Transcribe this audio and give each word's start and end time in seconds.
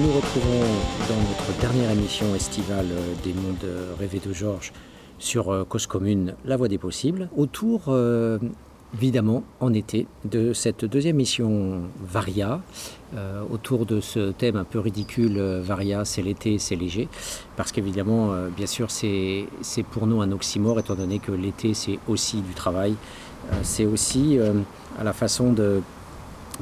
nous 0.00 0.06
nous 0.06 0.12
retrouvons 0.12 0.60
dans 1.08 1.16
notre 1.16 1.60
dernière 1.60 1.90
émission 1.90 2.34
estivale 2.34 2.86
euh, 2.90 3.14
des 3.22 3.32
mondes 3.32 3.64
euh, 3.64 3.92
rêvés 3.98 4.20
de 4.24 4.32
Georges 4.32 4.72
sur 5.18 5.50
euh, 5.50 5.64
Cause 5.64 5.86
Commune, 5.86 6.34
La 6.44 6.56
Voix 6.56 6.68
des 6.68 6.78
Possibles, 6.78 7.28
autour, 7.36 7.94
évidemment, 8.94 9.42
en 9.58 9.72
été, 9.74 10.06
de 10.24 10.52
cette 10.52 10.84
deuxième 10.84 11.16
mission 11.16 11.82
Varia, 12.02 12.60
autour 13.50 13.86
de 13.86 14.00
ce 14.00 14.30
thème 14.30 14.56
un 14.56 14.64
peu 14.64 14.78
ridicule, 14.78 15.38
Varia, 15.60 16.04
c'est 16.04 16.22
l'été, 16.22 16.58
c'est 16.58 16.76
léger, 16.76 17.08
parce 17.56 17.72
qu'évidemment, 17.72 18.32
bien 18.56 18.66
sûr, 18.66 18.90
c'est 18.90 19.46
pour 19.90 20.06
nous 20.06 20.22
un 20.22 20.32
oxymore, 20.32 20.78
étant 20.78 20.94
donné 20.94 21.18
que 21.18 21.32
l'été, 21.32 21.74
c'est 21.74 21.98
aussi 22.08 22.40
du 22.40 22.54
travail, 22.54 22.94
c'est 23.62 23.86
aussi 23.86 24.38
à 24.98 25.04
la 25.04 25.12
façon 25.12 25.52
de 25.52 25.82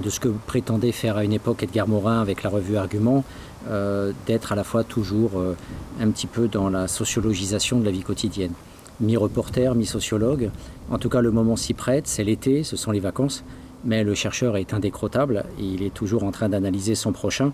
de 0.03 0.11
ce 0.11 0.21
que 0.21 0.29
prétendait 0.29 0.93
faire 0.93 1.17
à 1.17 1.25
une 1.25 1.33
époque 1.33 1.63
Edgar 1.63 1.89
Morin 1.89 2.21
avec 2.21 2.43
la 2.43 2.51
revue 2.51 2.77
Argument, 2.77 3.25
euh, 3.69 4.13
d'être 4.27 4.53
à 4.53 4.55
la 4.55 4.65
fois 4.65 4.85
toujours 4.85 5.33
euh, 5.39 5.57
un 6.01 6.11
petit 6.11 6.27
peu 6.27 6.49
dans 6.49 6.69
la 6.69 6.89
sociologisation 6.89 7.81
de 7.81 7.85
la 7.85 7.91
vie 7.91 8.03
quotidienne. 8.03 8.53
Mi-reporter, 9.01 9.75
mi-sociologue, 9.75 10.51
en 10.91 10.99
tout 10.99 11.09
cas 11.09 11.21
le 11.21 11.31
moment 11.31 11.57
s'y 11.57 11.75
prête, 11.75 12.07
c'est 12.07 12.25
l'été, 12.25 12.65
ce 12.65 12.77
sont 12.77 12.91
les 12.91 13.01
vacances, 13.01 13.45
mais 13.85 14.05
le 14.05 14.15
chercheur 14.15 14.57
est 14.57 14.75
indécrottable, 14.75 15.45
il 15.59 15.83
est 15.83 15.95
toujours 15.95 16.25
en 16.25 16.33
train 16.33 16.49
d'analyser 16.49 16.95
son 16.95 17.13
prochain. 17.13 17.53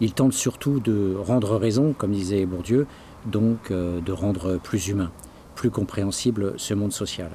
Il 0.00 0.12
tente 0.12 0.32
surtout 0.32 0.80
de 0.80 1.14
rendre 1.16 1.56
raison, 1.56 1.94
comme 1.96 2.12
disait 2.12 2.44
Bourdieu, 2.46 2.86
donc 3.26 3.70
euh, 3.70 4.00
de 4.00 4.12
rendre 4.12 4.58
plus 4.62 4.88
humain, 4.88 5.10
plus 5.54 5.70
compréhensible 5.70 6.54
ce 6.56 6.74
monde 6.74 6.92
social. 6.92 7.30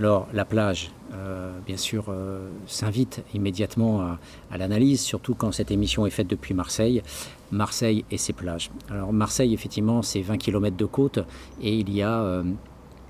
Alors 0.00 0.28
la 0.32 0.46
plage, 0.46 0.92
euh, 1.12 1.52
bien 1.66 1.76
sûr, 1.76 2.06
euh, 2.08 2.48
s'invite 2.66 3.22
immédiatement 3.34 4.16
à, 4.50 4.56
l'analyse, 4.56 5.02
surtout 5.02 5.34
quand 5.34 5.52
cette 5.52 5.70
émission 5.70 6.06
est 6.06 6.10
faite 6.10 6.26
depuis 6.26 6.54
Marseille. 6.54 7.02
Marseille 7.50 8.06
et 8.10 8.16
ses 8.16 8.32
plages. 8.32 8.70
Alors 8.88 9.12
Marseille, 9.12 9.52
effectivement, 9.52 10.00
c'est 10.00 10.22
20 10.22 10.38
km 10.38 10.74
de 10.74 10.86
côte 10.86 11.18
et 11.60 11.74
il 11.74 11.94
y 11.94 12.00
a... 12.00 12.22
Euh, 12.22 12.42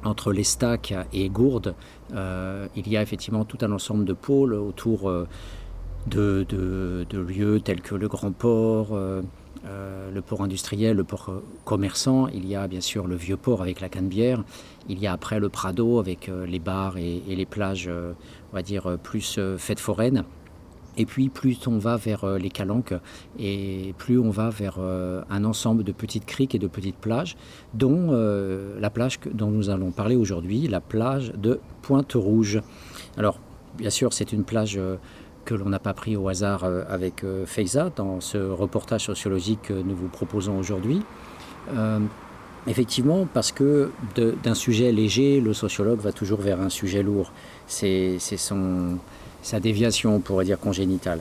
entre 0.03 0.33
l'Estac 0.33 0.95
et 1.13 1.29
Gourdes, 1.29 1.75
il 2.11 2.89
y 2.89 2.97
a 2.97 3.03
effectivement 3.03 3.45
tout 3.45 3.59
un 3.61 3.71
ensemble 3.71 4.07
de 4.07 4.15
pôles 4.15 4.55
autour 4.55 5.13
de, 6.07 6.47
lieux 7.13 7.61
tels 7.61 7.83
que 7.83 7.95
le 7.95 8.09
Grand 8.09 8.33
Port, 8.33 8.97
le 8.97 10.21
port 10.23 10.41
industriel, 10.41 10.97
le 10.97 11.05
port 11.05 11.43
commerçant, 11.67 12.29
il 12.29 12.49
y 12.49 12.57
a 12.57 12.67
bien 12.67 12.81
sûr 12.81 13.07
le 13.07 13.15
vieux 13.15 13.37
port 13.37 13.61
avec 13.61 13.83
la 13.83 13.91
Canebière, 13.91 14.43
il 14.91 14.99
y 14.99 15.07
a 15.07 15.13
après 15.13 15.41
le 15.41 15.49
Prado 15.49 15.99
avec 15.99 16.29
euh, 16.29 16.47
les 16.47 16.59
bars 16.59 16.97
et, 16.97 17.23
les 17.27 17.47
plages, 17.47 17.89
euh, 17.89 18.13
on 18.53 18.57
va 18.57 18.63
dire, 18.63 18.99
plus 19.03 19.41
fêtes 19.59 19.81
foraines. 19.81 20.25
Et 20.97 21.07
puis 21.07 21.29
plus 21.29 21.67
on 21.69 21.79
va 21.79 21.97
vers 21.97 22.27
les 22.27 22.51
Calanques 22.51 22.95
et 23.39 23.95
plus 23.97 24.19
on 24.19 24.31
va 24.31 24.51
vers 24.51 24.79
un 24.81 25.45
ensemble 25.45 25.85
de 25.85 25.93
petites 25.93 26.27
criques 26.27 26.57
et 26.57 26.59
de 26.59 26.67
petites 26.67 26.97
plages, 26.97 27.37
dont 27.75 28.11
la 28.11 28.91
plage 28.91 29.21
dont 29.33 29.51
nous 29.51 29.71
allons 29.71 29.93
parler 29.93 30.17
aujourd'hui, 30.17 30.67
la 30.67 30.81
plage 30.81 31.33
de 31.37 31.61
Pointe-Rouge. 31.83 32.61
Alors 33.17 33.39
bien 33.79 33.89
sûr 33.89 34.13
c'est 34.13 34.33
une 34.33 34.43
plage 34.43 34.81
que 35.45 35.55
l'on 35.55 35.69
n'a 35.69 35.79
pas 35.79 35.95
pris 35.95 36.17
au 36.17 36.29
hasard 36.29 36.65
euh, 36.65 36.85
avec 36.89 37.25
euh, 37.25 37.47
Feiza 37.47 37.91
dans 37.95 38.21
ce 38.21 38.39
reportage 38.39 39.07
sociologique 39.07 39.63
que 39.63 39.73
nous 39.73 39.97
vous 39.97 40.09
proposons 40.09 40.59
aujourd'hui. 40.59 41.03
Euh, 42.67 42.71
effectivement, 42.71 43.27
parce 43.33 43.53
que 43.53 43.91
d'un 44.15 44.55
sujet 44.55 44.93
léger, 44.93 45.41
le 45.41 45.55
sociologue 45.55 46.01
va 46.01 46.13
toujours 46.13 46.41
vers 46.41 46.61
un 46.61 46.71
sujet 46.71 47.03
lourd. 47.03 47.33
C'est 47.67 48.19
sa 49.43 49.61
déviation, 49.61 50.17
on 50.17 50.21
pourrait 50.21 50.45
dire, 50.45 50.59
congénitale. 50.59 51.21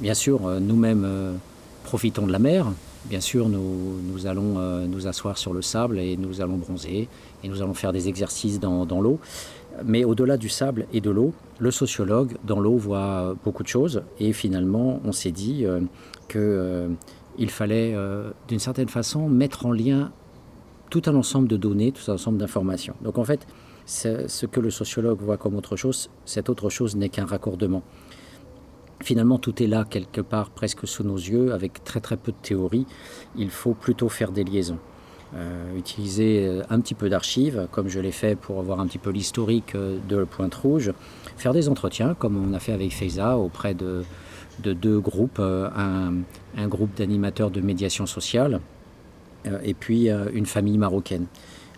Bien 0.00 0.14
sûr, 0.14 0.40
nous-mêmes 0.60 1.38
profitons 1.84 2.26
de 2.26 2.32
la 2.32 2.38
mer. 2.38 2.66
Bien 3.06 3.20
sûr, 3.20 3.48
nous, 3.48 4.26
allons 4.26 4.58
nous 4.86 5.06
asseoir 5.06 5.38
sur 5.38 5.52
le 5.52 5.62
sable 5.62 5.98
et 5.98 6.16
nous 6.16 6.40
allons 6.40 6.56
bronzer 6.56 7.08
et 7.44 7.48
nous 7.48 7.62
allons 7.62 7.74
faire 7.74 7.92
des 7.92 8.08
exercices 8.08 8.58
dans, 8.58 9.00
l'eau. 9.00 9.20
Mais 9.84 10.04
au-delà 10.04 10.36
du 10.36 10.48
sable 10.48 10.86
et 10.92 11.00
de 11.00 11.10
l'eau, 11.10 11.32
le 11.58 11.70
sociologue 11.70 12.36
dans 12.44 12.60
l'eau 12.60 12.76
voit 12.76 13.34
beaucoup 13.44 13.62
de 13.62 13.68
choses 13.68 14.02
et 14.20 14.32
finalement 14.32 15.00
on 15.04 15.12
s'est 15.12 15.32
dit 15.32 15.64
euh, 15.64 15.80
qu'il 16.28 16.40
euh, 16.40 16.88
fallait 17.48 17.92
euh, 17.94 18.30
d'une 18.48 18.58
certaine 18.58 18.88
façon 18.88 19.28
mettre 19.28 19.66
en 19.66 19.72
lien 19.72 20.12
tout 20.94 21.10
un 21.10 21.16
ensemble 21.16 21.48
de 21.48 21.56
données, 21.56 21.90
tout 21.90 22.08
un 22.08 22.14
ensemble 22.14 22.38
d'informations. 22.38 22.94
Donc 23.02 23.18
en 23.18 23.24
fait, 23.24 23.48
ce 23.84 24.46
que 24.46 24.60
le 24.60 24.70
sociologue 24.70 25.20
voit 25.20 25.36
comme 25.36 25.56
autre 25.56 25.74
chose, 25.74 26.08
cette 26.24 26.48
autre 26.48 26.70
chose 26.70 26.94
n'est 26.94 27.08
qu'un 27.08 27.26
raccordement. 27.26 27.82
Finalement, 29.02 29.38
tout 29.38 29.60
est 29.60 29.66
là 29.66 29.84
quelque 29.84 30.20
part 30.20 30.50
presque 30.50 30.86
sous 30.86 31.02
nos 31.02 31.16
yeux, 31.16 31.52
avec 31.52 31.82
très 31.82 31.98
très 31.98 32.16
peu 32.16 32.30
de 32.30 32.36
théorie. 32.40 32.86
Il 33.34 33.50
faut 33.50 33.74
plutôt 33.74 34.08
faire 34.08 34.30
des 34.30 34.44
liaisons. 34.44 34.78
Euh, 35.34 35.76
utiliser 35.76 36.46
euh, 36.46 36.62
un 36.70 36.78
petit 36.78 36.94
peu 36.94 37.08
d'archives, 37.08 37.66
comme 37.72 37.88
je 37.88 37.98
l'ai 37.98 38.12
fait 38.12 38.36
pour 38.36 38.60
avoir 38.60 38.78
un 38.78 38.86
petit 38.86 38.98
peu 38.98 39.10
l'historique 39.10 39.74
euh, 39.74 39.98
de 40.08 40.22
Pointe 40.22 40.54
Rouge, 40.54 40.92
faire 41.36 41.52
des 41.52 41.68
entretiens, 41.68 42.14
comme 42.14 42.36
on 42.36 42.54
a 42.54 42.60
fait 42.60 42.72
avec 42.72 42.92
Feiza, 42.92 43.36
auprès 43.36 43.74
de, 43.74 44.04
deux 44.62 45.00
groupes, 45.00 45.40
un, 45.40 46.68
groupe 46.68 46.94
d'animateurs 46.96 47.50
de 47.50 47.60
médiation 47.60 48.06
sociale 48.06 48.60
et 49.62 49.74
puis 49.74 50.08
une 50.08 50.46
famille 50.46 50.78
marocaine. 50.78 51.26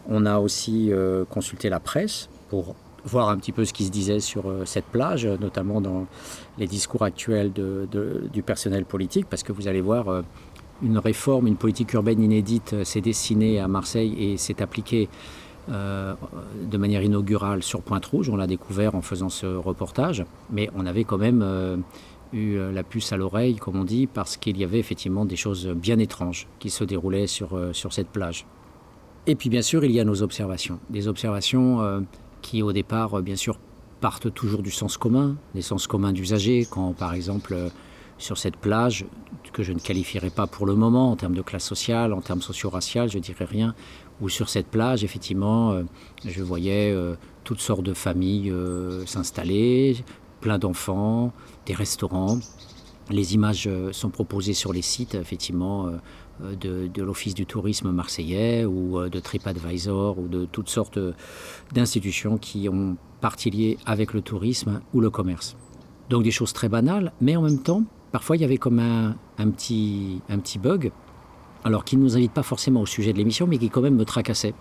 On 0.09 0.27
a 0.27 0.39
aussi 0.39 0.91
consulté 1.31 1.69
la 1.69 1.81
presse 1.81 2.29
pour 2.49 2.75
voir 3.05 3.29
un 3.29 3.37
petit 3.37 3.53
peu 3.53 3.65
ce 3.65 3.73
qui 3.73 3.85
se 3.85 3.91
disait 3.91 4.21
sur 4.21 4.45
cette 4.65 4.87
plage, 4.87 5.27
notamment 5.27 5.81
dans 5.81 6.07
les 6.59 6.67
discours 6.67 7.03
actuels 7.03 7.53
du 7.53 8.43
personnel 8.43 8.85
politique, 8.85 9.27
parce 9.29 9.43
que 9.43 9.53
vous 9.53 9.69
allez 9.69 9.81
voir, 9.81 10.23
une 10.83 10.99
réforme, 10.99 11.47
une 11.47 11.57
politique 11.57 11.93
urbaine 11.95 12.23
inédite 12.23 12.73
euh, 12.75 12.85
s'est 12.85 13.01
dessinée 13.01 13.61
à 13.61 13.69
Marseille 13.69 14.15
et 14.19 14.37
s'est 14.37 14.63
appliquée 14.63 15.09
euh, 15.71 16.15
de 16.63 16.79
manière 16.79 17.03
inaugurale 17.03 17.63
sur 17.63 17.83
Pointe-Rouge. 17.83 18.29
On 18.29 18.37
l'a 18.37 18.47
découvert 18.47 18.95
en 18.95 19.03
faisant 19.03 19.29
ce 19.29 19.47
reportage, 19.47 20.25
mais 20.51 20.71
on 20.77 20.87
avait 20.87 21.05
quand 21.05 21.19
même 21.19 21.43
euh, 21.43 21.77
eu 22.33 22.59
la 22.73 22.83
puce 22.83 23.13
à 23.13 23.17
l'oreille, 23.17 23.57
comme 23.57 23.77
on 23.77 23.85
dit, 23.85 24.07
parce 24.07 24.37
qu'il 24.37 24.57
y 24.57 24.65
avait 24.65 24.79
effectivement 24.79 25.25
des 25.25 25.37
choses 25.37 25.69
bien 25.69 25.99
étranges 25.99 26.47
qui 26.59 26.71
se 26.71 26.85
déroulaient 26.85 27.27
sur, 27.27 27.59
sur 27.73 27.93
cette 27.93 28.09
plage. 28.09 28.47
Et 29.27 29.35
puis 29.35 29.49
bien 29.49 29.63
sûr, 29.63 29.85
il 29.85 29.93
y 29.93 30.01
a 30.01 30.05
nos 30.05 30.23
observations. 30.23 30.79
Des 30.91 31.09
observations 31.09 32.05
qui 32.43 32.63
au 32.63 32.73
départ, 32.73 33.23
bien 33.23 33.37
sûr, 33.37 33.59
partent 34.01 34.33
toujours 34.33 34.63
du 34.63 34.71
sens 34.71 34.97
commun, 34.97 35.37
des 35.55 35.63
sens 35.63 35.87
communs 35.87 36.13
d'usagers, 36.13 36.67
quand 36.71 36.93
par 36.93 37.15
exemple 37.15 37.57
sur 38.19 38.39
cette 38.39 38.57
plage, 38.57 39.05
que 39.53 39.63
je 39.63 39.73
ne 39.73 39.79
qualifierai 39.79 40.31
pas 40.31 40.47
pour 40.47 40.67
le 40.67 40.75
moment 40.75 41.11
en 41.11 41.17
termes 41.17 41.35
de 41.35 41.43
classe 41.43 41.65
sociale, 41.65 42.13
en 42.13 42.21
termes 42.21 42.43
socio-racial, 42.43 43.11
je 43.11 43.19
dirais 43.19 43.45
rien, 43.45 43.75
où 44.21 44.29
sur 44.29 44.49
cette 44.49 44.69
plage, 44.69 45.05
effectivement, 45.05 45.73
euh, 45.73 45.83
je 46.25 46.43
voyais 46.43 46.93
euh, 46.93 47.17
toutes 47.45 47.61
sortes 47.61 47.83
de 47.83 47.95
familles 47.95 48.51
euh, 48.51 49.05
s'installer, 49.07 49.97
plein 50.47 50.59
d'enfants, 50.59 51.33
des 51.67 51.75
restaurants. 51.75 52.39
Les 53.11 53.35
images 53.35 53.69
sont 53.93 54.11
proposées 54.11 54.55
sur 54.55 54.73
les 54.73 54.83
sites, 54.83 55.15
effectivement, 55.15 55.91
de, 56.41 56.89
de 56.89 57.03
l'Office 57.03 57.35
du 57.35 57.47
tourisme 57.47 57.91
marseillais 57.93 58.65
ou 58.65 59.09
de 59.09 59.21
TripAdvisor 59.21 60.19
ou 60.19 60.27
de 60.27 60.45
toutes 60.45 60.69
sortes 60.69 60.99
d'institutions 61.73 62.37
qui 62.37 62.69
ont 62.69 62.97
partie 63.21 63.51
liée 63.51 63.79
avec 63.87 64.13
le 64.13 64.23
tourisme 64.23 64.81
ou 64.93 65.01
le 65.01 65.11
commerce. 65.11 65.57
Donc 66.11 66.25
des 66.25 66.33
choses 66.33 66.53
très 66.53 66.69
banales, 66.69 67.13
mais 67.21 67.37
en 67.37 67.43
même 67.43 67.63
temps, 67.63 67.85
Parfois, 68.17 68.37
il 68.37 68.41
y 68.41 68.45
avait 68.47 68.57
comme 68.57 68.79
un, 68.79 69.51
petit, 69.51 70.23
un 70.31 70.39
petit 70.39 70.59
bug, 70.59 70.91
alors 71.65 71.85
qui 71.85 71.99
ne 71.99 72.03
nous 72.03 72.17
invite 72.17 72.33
pas 72.33 72.43
forcément 72.43 72.81
au 72.81 72.87
sujet 72.87 73.13
de 73.13 73.19
l'émission, 73.19 73.47
mais 73.47 73.59
qui 73.59 73.69
quand 73.69 73.83
même 73.83 73.97
me 73.97 74.07
tracassait. 74.07 74.55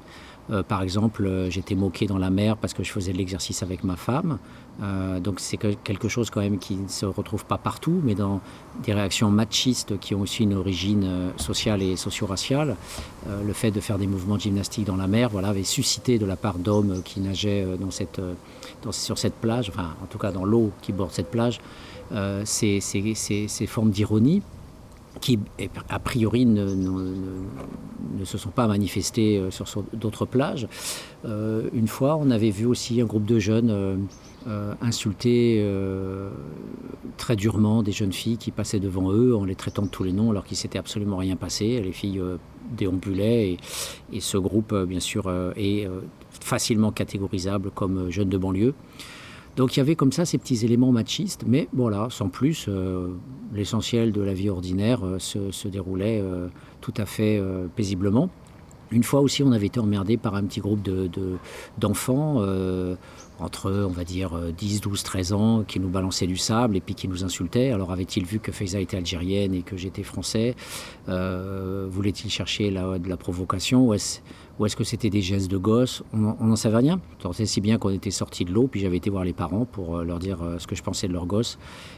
Euh, 0.51 0.63
par 0.63 0.81
exemple, 0.81 1.25
euh, 1.25 1.49
j'étais 1.49 1.75
moqué 1.75 2.05
dans 2.05 2.17
la 2.17 2.29
mer 2.29 2.57
parce 2.57 2.73
que 2.73 2.83
je 2.83 2.91
faisais 2.91 3.11
de 3.11 3.17
l'exercice 3.17 3.63
avec 3.63 3.83
ma 3.83 3.95
femme. 3.95 4.37
Euh, 4.83 5.19
donc 5.19 5.39
c'est 5.39 5.57
quelque 5.57 6.07
chose 6.07 6.29
quand 6.29 6.41
même 6.41 6.59
qui 6.59 6.75
ne 6.75 6.87
se 6.87 7.05
retrouve 7.05 7.45
pas 7.45 7.57
partout, 7.57 8.01
mais 8.03 8.13
dans 8.13 8.41
des 8.83 8.93
réactions 8.93 9.31
machistes 9.31 9.97
qui 9.99 10.13
ont 10.13 10.21
aussi 10.21 10.43
une 10.43 10.53
origine 10.53 11.31
sociale 11.37 11.81
et 11.81 11.95
socio-raciale. 11.95 12.75
le 13.27 13.53
fait 13.53 13.71
de 13.71 13.79
faire 13.79 13.97
des 13.97 14.07
mouvements 14.07 14.35
de 14.35 14.41
gymnastique 14.41 14.85
dans 14.85 14.97
la 14.97 15.07
mer 15.07 15.29
voilà, 15.29 15.49
avait 15.49 15.63
suscité 15.63 16.19
de 16.19 16.25
la 16.25 16.35
part 16.35 16.57
d'hommes 16.59 17.01
qui 17.03 17.21
nageaient 17.21 17.65
sur 18.91 19.17
cette 19.17 19.35
plage, 19.35 19.69
enfin 19.69 19.95
en 20.03 20.05
tout 20.07 20.17
cas 20.17 20.31
dans 20.31 20.45
l'eau 20.45 20.71
qui 20.81 20.91
borde 20.91 21.11
cette 21.11 21.31
plage, 21.31 21.61
ces, 22.43 22.79
formes 23.67 23.91
d'ironie 23.91 24.41
qui, 25.21 25.39
a 25.89 25.99
priori, 25.99 26.45
ne, 26.45 27.45
se 28.23 28.37
sont 28.37 28.49
pas 28.49 28.67
manifestées 28.67 29.37
euh, 29.37 29.51
sur, 29.51 29.83
d'autres 29.93 30.25
plages. 30.25 30.67
Euh, 31.25 31.69
une 31.73 31.87
fois, 31.87 32.17
on 32.17 32.29
avait 32.31 32.49
vu 32.49 32.65
aussi 32.65 33.01
un 33.01 33.05
groupe 33.05 33.25
de 33.25 33.39
jeunes 33.39 34.07
insulter 34.79 35.65
très 37.17 37.35
durement 37.35 37.81
des 37.81 37.91
jeunes 37.91 38.13
filles 38.13 38.37
qui 38.37 38.51
passaient 38.51 38.79
devant 38.79 39.11
eux 39.11 39.35
en 39.35 39.43
les 39.43 39.55
traitant 39.55 39.81
de 39.81 39.87
tous 39.87 40.03
les 40.03 40.13
noms 40.13 40.29
alors 40.29 40.43
qu'il 40.45 40.55
s'était 40.55 40.77
absolument 40.77 41.17
rien 41.17 41.35
passé. 41.35 41.81
Les 41.81 41.91
filles 41.91 42.21
déambulaient 42.77 43.53
et, 43.53 43.57
et, 44.13 44.19
ce 44.19 44.37
groupe, 44.37 44.75
bien 44.87 44.99
sûr, 44.99 45.31
est 45.55 45.87
facilement 46.29 46.91
catégorisable 46.91 47.71
comme 47.71 48.11
jeunes 48.11 48.29
de 48.29 48.37
banlieue. 48.37 48.75
Donc 49.55 49.75
il 49.75 49.79
y 49.79 49.81
avait 49.81 49.95
comme 49.95 50.11
ça 50.11 50.25
ces 50.25 50.37
petits 50.37 50.65
éléments 50.65 50.91
machistes, 50.91 51.43
mais 51.47 51.69
voilà, 51.73 52.07
sans 52.09 52.29
plus, 52.29 52.69
l'essentiel 53.53 54.11
de 54.11 54.21
la 54.21 54.33
vie 54.33 54.49
ordinaire 54.49 55.01
se, 55.19 55.67
déroulait 55.67 56.21
tout 56.81 56.93
à 56.97 57.05
fait 57.05 57.41
paisiblement. 57.75 58.29
Une 58.91 59.03
fois 59.03 59.21
aussi, 59.21 59.41
on 59.43 59.51
avait 59.51 59.65
été 59.65 59.79
emmerdé 59.79 60.17
par 60.17 60.35
un 60.35 60.43
petit 60.43 60.59
groupe 60.59 60.87
d'enfants, 61.77 62.41
de, 62.41 62.97
entre, 63.39 63.71
on 63.71 63.91
va 63.91 64.03
dire, 64.03 64.39
10, 64.55 64.81
12, 64.81 65.03
13 65.03 65.33
ans, 65.33 65.63
qui 65.63 65.79
nous 65.79 65.89
balançaient 65.89 66.27
du 66.27 66.37
sable 66.37 66.77
et 66.77 66.81
puis 66.81 66.95
qui 66.95 67.07
nous 67.07 67.23
insultaient. 67.23 67.71
Alors 67.71 67.91
avait-il 67.91 68.25
vu 68.25 68.39
que 68.39 68.51
Faiza 68.51 68.79
était 68.79 68.97
algérienne 68.97 69.53
et 69.53 69.63
que 69.63 69.75
j'étais 69.75 70.03
français 70.03 70.55
euh, 71.09 71.87
Voulait-il 71.89 72.29
chercher 72.29 72.69
de 72.69 73.09
la 73.09 73.17
provocation? 73.17 73.87
Ou 73.87 73.93
est-ce 73.93 74.19
que 74.75 74.83
c'était 74.83 75.09
des 75.09 75.21
gestes 75.21 75.49
de 75.51 75.57
gosse? 75.57 76.03
On 76.13 76.45
n'en 76.45 76.55
savait 76.55 76.77
rien. 76.77 76.99
Tant 77.19 77.31
si 77.33 77.61
bien 77.61 77.77
qu'on 77.77 77.89
était 77.89 78.11
sorti 78.11 78.45
de 78.45 78.51
l'eau, 78.51 78.67
puis 78.67 78.79
j'avais 78.79 78.97
été 78.97 79.09
voir 79.09 79.23
les 79.23 79.33
parents 79.33 79.65
pour 79.65 79.97
euh, 79.97 80.03
leur 80.03 80.19
dire 80.19 80.41
euh, 80.41 80.57
ce 80.59 80.67
que 80.67 80.75
je 80.75 80.83
pensais 80.83 81.07
de 81.07 81.13
leur 81.13 81.25
gosse. 81.25 81.57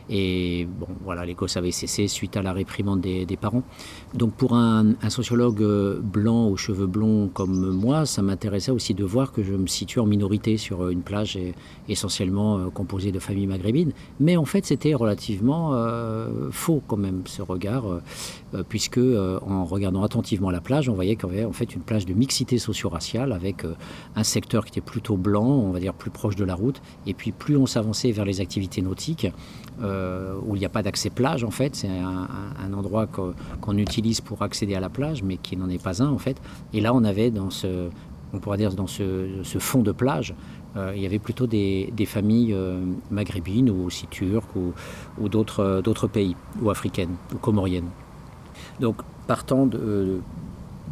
Et 0.10 0.68
bon, 0.80 0.88
voilà, 1.04 1.26
les 1.26 1.34
gosses 1.34 1.58
avaient 1.58 1.72
cessé 1.72 2.08
suite 2.08 2.38
à 2.38 2.42
la 2.42 2.54
réprimande 2.54 3.02
des, 3.02 3.38
parents. 3.40 3.64
Donc 4.14 4.34
pour 4.34 4.56
un, 4.56 4.96
sociologue 5.10 5.62
euh, 5.62 6.00
blanc 6.02 6.48
aux 6.48 6.58
cheveux 6.58 6.88
blonds 6.88 7.30
comme 7.34 7.72
moi, 7.72 8.06
ça 8.06 8.22
m'intéressait 8.22 8.72
aussi 8.72 8.94
de 8.94 9.04
voir 9.04 9.32
que 9.32 9.44
je 9.44 9.54
me 9.54 9.68
situe 9.68 10.00
en 10.00 10.06
minorité 10.06 10.58
sur 10.58 10.90
une 10.90 11.02
plage 11.02 11.38
essentiellement 11.88 12.70
composée 12.72 13.12
de 13.12 13.20
familles 13.20 13.48
maghrébines. 13.48 13.92
Mais 14.20 14.38
en 14.38 14.46
fait, 14.46 14.66
c'était 14.66 14.94
relativement 14.94 15.74
faux 16.52 16.82
quand 16.88 16.98
même 16.98 17.22
ce 17.26 17.42
regard, 17.42 17.84
puisque 18.70 19.00
en 19.00 19.66
regardant 19.66 20.04
attentivement 20.04 20.50
la 20.50 20.62
plage, 20.62 20.90
on 20.90 20.94
voyait 20.94 21.16
qu'il 21.16 21.30
y 21.30 21.34
avait 21.34 21.46
en 21.46 21.54
fait 21.54 21.76
une 21.76 21.82
plage 21.82 22.06
de 22.06 22.14
mixité 22.14 22.47
socio-raciale 22.58 23.34
avec 23.34 23.66
euh, 23.66 23.76
un 24.16 24.24
secteur 24.24 24.64
qui 24.64 24.72
était 24.72 24.82
plutôt 24.82 25.18
blanc, 25.18 25.46
on 25.46 25.72
va 25.72 25.80
dire 25.82 25.94
plus 25.94 26.12
proche 26.12 26.38
de 26.38 26.46
la 26.46 26.56
route. 26.56 26.82
Et 27.06 27.14
puis 27.14 27.34
plus 27.34 27.58
on 27.58 27.66
s'avançait 27.66 28.12
vers 28.12 28.24
les 28.24 28.40
activités 28.40 28.82
nautiques, 28.82 29.28
euh, 29.82 30.36
où 30.46 30.56
il 30.56 30.60
n'y 30.60 30.66
a 30.66 30.70
pas 30.70 30.84
d'accès 30.84 31.10
plage 31.10 31.44
en 31.44 31.52
fait, 31.52 31.76
c'est 31.76 31.90
un, 31.90 32.74
endroit 32.74 33.08
qu'on 33.08 33.78
utilise 33.78 34.22
pour 34.22 34.42
accéder 34.44 34.76
à 34.76 34.80
la 34.80 34.90
plage, 34.90 35.24
mais 35.24 35.38
qui 35.38 35.58
n'en 35.58 35.70
est 35.70 35.82
pas 35.82 36.02
un 36.02 36.10
en 36.10 36.18
fait. 36.18 36.40
Et 36.74 36.80
là 36.80 36.94
on 36.94 37.04
avait 37.04 37.32
dans 37.32 37.50
ce, 37.50 37.90
on 38.34 38.40
pourrait 38.40 38.58
dire 38.58 38.74
dans 38.74 38.88
ce, 38.88 39.44
fond 39.60 39.82
de 39.82 39.92
plage, 39.92 40.36
euh, 40.76 40.94
il 40.96 41.02
y 41.02 41.06
avait 41.06 41.20
plutôt 41.20 41.48
des, 41.48 41.92
familles 42.06 42.56
maghrébines 43.12 43.70
ou 43.70 43.86
aussi 43.86 44.08
turques 44.08 44.56
ou, 44.56 44.74
ou 45.20 45.28
d'autres 45.28 46.08
pays, 46.08 46.36
ou 46.62 46.70
africaines, 46.70 47.16
ou 47.34 47.38
comoriennes. 47.38 47.90
Donc 48.80 48.98
partant 49.28 49.66
de, 49.66 50.20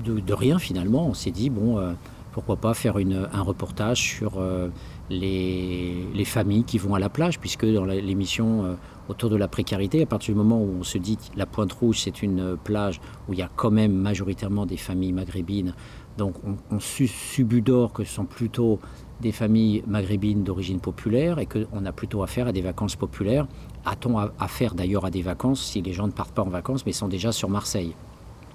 de, 0.03 0.33
rien 0.33 0.59
finalement. 0.59 1.07
On 1.07 1.13
s'est 1.13 1.31
dit, 1.31 1.49
bon, 1.49 1.77
euh, 1.77 1.93
pourquoi 2.31 2.57
pas 2.57 2.73
faire 2.73 2.97
une, 2.97 3.27
un 3.31 3.41
reportage 3.41 4.01
sur 4.01 4.33
euh, 4.37 4.69
les, 5.09 6.05
les, 6.13 6.25
familles 6.25 6.63
qui 6.63 6.77
vont 6.77 6.95
à 6.95 6.99
la 6.99 7.09
plage, 7.09 7.39
puisque 7.39 7.65
dans 7.65 7.85
l'émission 7.85 8.65
euh, 8.65 8.73
autour 9.07 9.29
de 9.29 9.35
la 9.35 9.47
précarité, 9.47 10.03
à 10.03 10.05
partir 10.05 10.33
du 10.33 10.37
moment 10.37 10.59
où 10.61 10.77
on 10.79 10.83
se 10.83 10.97
dit 10.97 11.17
la 11.35 11.45
Pointe 11.45 11.71
Rouge, 11.73 12.01
c'est 12.01 12.21
une 12.21 12.57
plage 12.57 12.99
où 13.27 13.33
il 13.33 13.39
y 13.39 13.43
a 13.43 13.49
quand 13.55 13.71
même 13.71 13.93
majoritairement 13.93 14.65
des 14.65 14.77
familles 14.77 15.13
maghrébines, 15.13 15.73
donc 16.17 16.35
on, 16.45 16.55
on 16.75 16.79
subudore 16.79 17.93
que 17.93 18.03
ce 18.03 18.15
sont 18.15 18.25
plutôt 18.25 18.79
des 19.21 19.31
familles 19.31 19.83
maghrébines 19.87 20.43
d'origine 20.43 20.79
populaire 20.79 21.39
et 21.39 21.45
qu'on 21.45 21.85
a 21.85 21.91
plutôt 21.91 22.23
affaire 22.23 22.47
à 22.47 22.51
des 22.51 22.61
vacances 22.61 22.95
populaires. 22.95 23.47
A-t-on 23.85 24.17
affaire 24.39 24.75
d'ailleurs 24.75 25.05
à 25.05 25.09
des 25.09 25.21
vacances 25.21 25.63
si 25.63 25.81
les 25.81 25.93
gens 25.93 26.07
ne 26.07 26.11
partent 26.11 26.33
pas 26.33 26.43
en 26.43 26.49
vacances 26.49 26.85
mais 26.85 26.91
sont 26.91 27.07
déjà 27.07 27.31
sur 27.31 27.49
Marseille? 27.49 27.95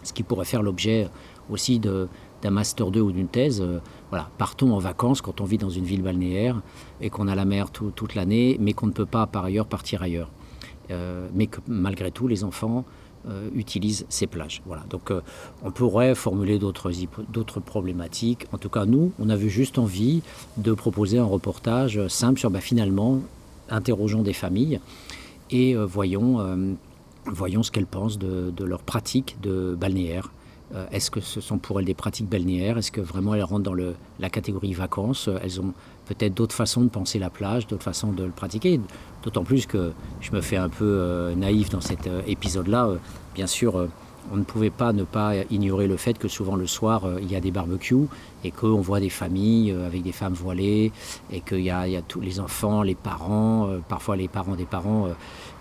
Ce 0.02 0.12
qui 0.12 0.22
pourrait 0.22 0.44
faire 0.44 0.62
l'objet 0.62 1.08
aussi 1.50 1.78
d'un 1.78 2.08
master 2.50 2.90
2 2.90 3.00
ou 3.00 3.12
d'une 3.12 3.28
thèse. 3.28 3.60
Euh, 3.60 3.78
voilà, 4.10 4.30
partons 4.38 4.72
en 4.72 4.78
vacances 4.78 5.20
quand 5.20 5.40
on 5.40 5.44
vit 5.44 5.58
dans 5.58 5.70
une 5.70 5.84
ville 5.84 6.02
balnéaire 6.02 6.60
et 7.00 7.10
qu'on 7.10 7.28
a 7.28 7.34
la 7.34 7.44
mer 7.44 7.70
toute 7.70 8.14
l'année, 8.14 8.56
mais 8.60 8.72
qu'on 8.72 8.86
ne 8.86 8.92
peut 8.92 9.06
pas 9.06 9.26
par 9.26 9.44
ailleurs 9.44 9.66
partir 9.66 10.02
ailleurs. 10.02 10.30
Euh, 10.90 11.28
mais 11.34 11.46
que 11.46 11.60
malgré 11.68 12.10
tout, 12.10 12.26
les 12.26 12.42
enfants 12.42 12.84
euh, 13.28 13.48
utilisent 13.54 14.06
ces 14.08 14.26
plages. 14.26 14.62
Voilà. 14.66 14.84
Donc 14.90 15.12
on 15.62 15.70
pourrait 15.70 16.14
formuler 16.14 16.58
d'autres 16.58 17.60
problématiques. 17.60 18.46
En 18.52 18.58
tout 18.58 18.70
cas, 18.70 18.86
nous, 18.86 19.12
on 19.20 19.28
avait 19.28 19.48
juste 19.48 19.78
envie 19.78 20.22
de 20.56 20.72
proposer 20.72 21.18
un 21.18 21.24
reportage 21.24 22.06
simple 22.08 22.40
sur, 22.40 22.50
bah, 22.50 22.60
finalement, 22.60 23.20
interrogeons 23.68 24.22
des 24.22 24.32
familles 24.32 24.80
et 25.50 25.76
voyons 25.76 26.76
voyons 27.26 27.62
ce 27.62 27.70
qu'elles 27.70 27.86
pensent 27.86 28.18
de, 28.18 28.64
leur 28.64 28.82
pratique 28.82 29.36
de 29.42 29.76
balnéaire. 29.78 30.30
Euh, 30.74 30.86
est-ce 30.92 31.10
que 31.10 31.20
ce 31.20 31.40
sont 31.40 31.58
pour 31.58 31.80
elles 31.80 31.86
des 31.86 31.94
pratiques 31.94 32.28
balnéaires? 32.28 32.78
Est-ce 32.78 32.92
que 32.92 33.00
vraiment 33.00 33.34
elles 33.34 33.42
rentrent 33.42 33.64
dans 33.64 33.76
la 34.18 34.30
catégorie 34.30 34.72
vacances? 34.72 35.28
Elles 35.42 35.60
ont 35.60 35.72
peut-être 36.06 36.34
d'autres 36.34 36.54
façons 36.54 36.82
de 36.82 36.88
penser 36.88 37.18
la 37.18 37.30
plage, 37.30 37.66
d'autres 37.66 37.84
façons 37.84 38.12
de 38.12 38.24
le 38.24 38.30
pratiquer. 38.30 38.80
D'autant 39.24 39.44
plus 39.44 39.66
que 39.66 39.92
je 40.20 40.32
me 40.32 40.40
fais 40.40 40.56
un 40.56 40.68
peu 40.68 40.84
euh, 40.84 41.34
naïf 41.34 41.70
dans 41.70 41.80
cet 41.80 42.06
euh, 42.06 42.22
épisode-là. 42.26 42.88
bien 43.34 43.46
sûr, 43.46 43.88
on 44.32 44.36
ne 44.36 44.44
pouvait 44.44 44.70
pas 44.70 44.92
ne 44.92 45.02
pas 45.02 45.34
ignorer 45.50 45.88
le 45.88 45.96
fait 45.96 46.16
que 46.18 46.28
souvent 46.28 46.54
le 46.54 46.66
soir, 46.66 47.02
il 47.20 47.32
y 47.32 47.34
a 47.34 47.40
des 47.40 47.50
barbecues 47.50 48.06
et 48.44 48.50
qu'on 48.50 48.80
voit 48.80 49.00
des 49.00 49.08
familles 49.08 49.72
avec 49.72 50.02
des 50.02 50.12
femmes 50.12 50.34
voilées 50.34 50.92
et 51.32 51.40
qu'il 51.40 51.60
y, 51.60 51.64
y, 51.64 51.70
a 51.70 52.02
tous 52.06 52.20
les 52.20 52.38
enfants, 52.38 52.82
les 52.82 52.94
parents, 52.94 53.70
parfois 53.88 54.16
les 54.16 54.28
parents 54.28 54.54
des 54.54 54.66
parents 54.66 55.08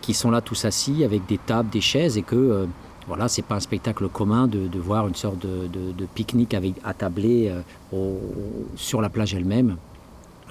qui 0.01 0.13
sont 0.13 0.29
là 0.29 0.41
tous 0.41 0.65
assis 0.65 1.05
avec 1.05 1.25
des 1.25 1.37
tables, 1.37 1.69
des 1.69 1.81
chaises 1.81 2.17
et 2.17 2.21
que 2.21 2.67
voilà, 3.07 3.27
c'est 3.27 3.41
pas 3.41 3.55
un 3.55 3.59
spectacle 3.59 4.07
commun 4.09 4.47
de, 4.47 4.79
voir 4.79 5.07
une 5.07 5.15
sorte 5.15 5.39
de, 5.39 6.05
pique-nique 6.13 6.53
avec 6.53 6.73
attablé 6.83 7.51
euh, 7.93 8.17
sur 8.75 9.01
la 9.01 9.09
plage 9.09 9.33
elle-même, 9.33 9.77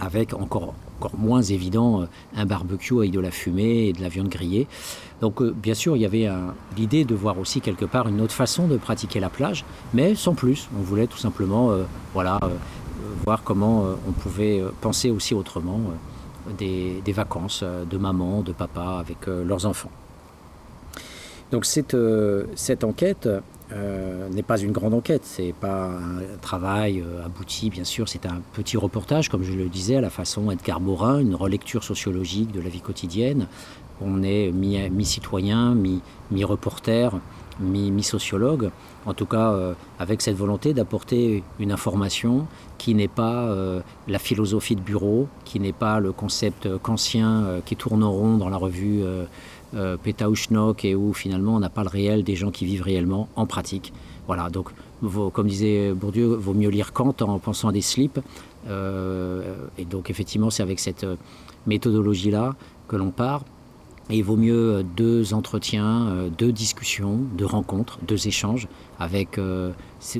avec 0.00 0.35
encore, 0.35 0.75
moins 1.17 1.43
évident 1.43 2.03
euh, 2.03 2.06
un 2.37 2.47
barbecue 2.47 2.99
avec 2.99 3.12
de 3.12 3.21
la 3.21 3.31
fumée 3.31 3.89
et 3.89 3.93
de 3.93 4.00
la 4.03 4.09
viande 4.09 4.29
grillée. 4.29 4.67
Donc 5.21 5.43
bien 5.43 5.75
sûr, 5.75 5.97
il 5.97 6.03
y 6.03 6.06
avait 6.06 6.29
l'idée 6.77 7.05
de 7.05 7.15
voir 7.15 7.39
aussi 7.39 7.61
quelque 7.61 7.85
part 7.85 8.06
une 8.06 8.21
autre 8.21 8.35
façon 8.35 8.69
de 8.69 8.77
pratiquer 8.77 9.19
la 9.19 9.29
plage, 9.29 9.65
mais 9.93 10.15
sans 10.15 10.35
plus. 10.35 10.69
On 10.79 10.83
voulait 10.83 11.09
tout 11.09 11.19
simplement 11.19 11.73
voilà, 12.15 12.39
voir 13.25 13.43
comment 13.43 13.85
on 14.06 14.12
pouvait 14.12 14.62
penser 14.81 15.11
aussi 15.11 15.35
autrement 15.35 15.81
des, 16.56 17.12
vacances 17.12 17.61
euh, 17.62 17.85
de 17.85 17.99
maman, 17.99 18.43
de 18.43 18.53
papa 18.53 18.99
avec 19.00 19.29
euh, 19.29 19.45
leurs 19.45 19.67
enfants. 19.67 19.91
Donc 21.50 21.65
cette, 21.65 21.95
euh, 21.95 22.45
cette 22.55 22.85
enquête 22.85 23.29
n'est 24.31 24.43
pas 24.43 24.56
une 24.59 24.73
grande 24.73 24.95
enquête, 24.95 25.23
c'est 25.25 25.53
pas 25.53 25.91
un 25.91 26.39
travail 26.41 27.05
abouti, 27.23 27.69
bien 27.69 27.85
sûr, 27.85 28.09
c'est 28.09 28.25
un 28.25 28.41
petit 28.55 28.79
reportage, 28.79 29.28
comme 29.28 29.43
je 29.43 29.52
le 29.52 29.69
disais, 29.69 29.97
à 29.97 30.00
la 30.00 30.09
façon 30.09 30.50
Edgar 30.50 30.81
Morin, 30.81 31.19
une 31.19 31.35
relecture 31.35 31.85
sociologique 31.85 32.50
de 32.50 32.62
la 32.62 32.71
vie 32.71 32.81
quotidienne. 32.81 33.47
On 34.00 34.23
est 34.23 34.52
mi-citoyen, 34.52 35.76
mi-reporter, 36.31 37.21
mi-sociologue, 37.61 38.71
en 39.07 39.14
tout 39.14 39.26
cas 39.26 39.52
euh, 39.52 39.75
avec 39.99 40.23
cette 40.23 40.37
volonté 40.37 40.75
d'apporter 40.75 41.43
une 41.59 41.73
information 41.73 42.47
qui 42.76 42.95
n'est 42.95 43.09
pas 43.09 43.47
euh, 43.47 43.81
la 44.07 44.19
philosophie 44.19 44.76
de 44.76 44.81
bureau, 44.81 45.28
qui 45.45 45.61
n'est 45.61 45.73
pas 45.73 46.00
le 46.00 46.12
concept 46.12 46.69
kantien 46.78 47.45
euh, 47.45 47.61
qui 47.64 47.76
tourne 47.76 48.05
en 48.05 48.12
rond 48.12 48.37
dans 48.37 48.49
la 48.49 48.57
revue 48.57 49.02
Peta 50.02 50.30
ou 50.30 50.34
Schnock 50.34 50.84
et 50.84 50.94
où 50.94 51.12
finalement 51.12 51.56
on 51.56 51.60
n'a 51.60 51.68
pas 51.68 51.82
le 51.82 51.88
réel 51.88 52.25
des 52.25 52.37
gens 52.37 52.50
qui 52.50 52.64
vivent 52.64 52.82
réellement 52.82 53.28
en 53.37 53.46
pratique. 53.46 53.92
Voilà, 54.26 54.50
donc 54.50 54.70
comme 55.32 55.46
disait 55.46 55.92
Bourdieu, 55.92 56.26
vaut 56.26 56.54
mieux 56.54 56.70
lire 56.70 56.92
Kant 56.92 57.14
en 57.20 57.38
pensant 57.38 57.68
à 57.68 57.72
des 57.72 57.82
slips. 57.82 58.18
et 58.66 59.84
donc 59.84 60.10
effectivement 60.10 60.50
c'est 60.50 60.62
avec 60.62 60.80
cette 60.80 61.06
méthodologie-là 61.66 62.54
que 62.88 62.96
l'on 62.96 63.10
part. 63.10 63.44
Et 64.10 64.16
il 64.16 64.25
vaut 64.25 64.37
mieux 64.37 64.76
euh, 64.76 64.82
deux 64.82 65.34
entretiens, 65.34 66.06
euh, 66.08 66.28
deux 66.30 66.52
discussions, 66.52 67.18
deux 67.37 67.44
rencontres, 67.44 67.98
deux 68.02 68.26
échanges 68.26 68.66
avec 68.98 69.37
euh, 69.37 69.72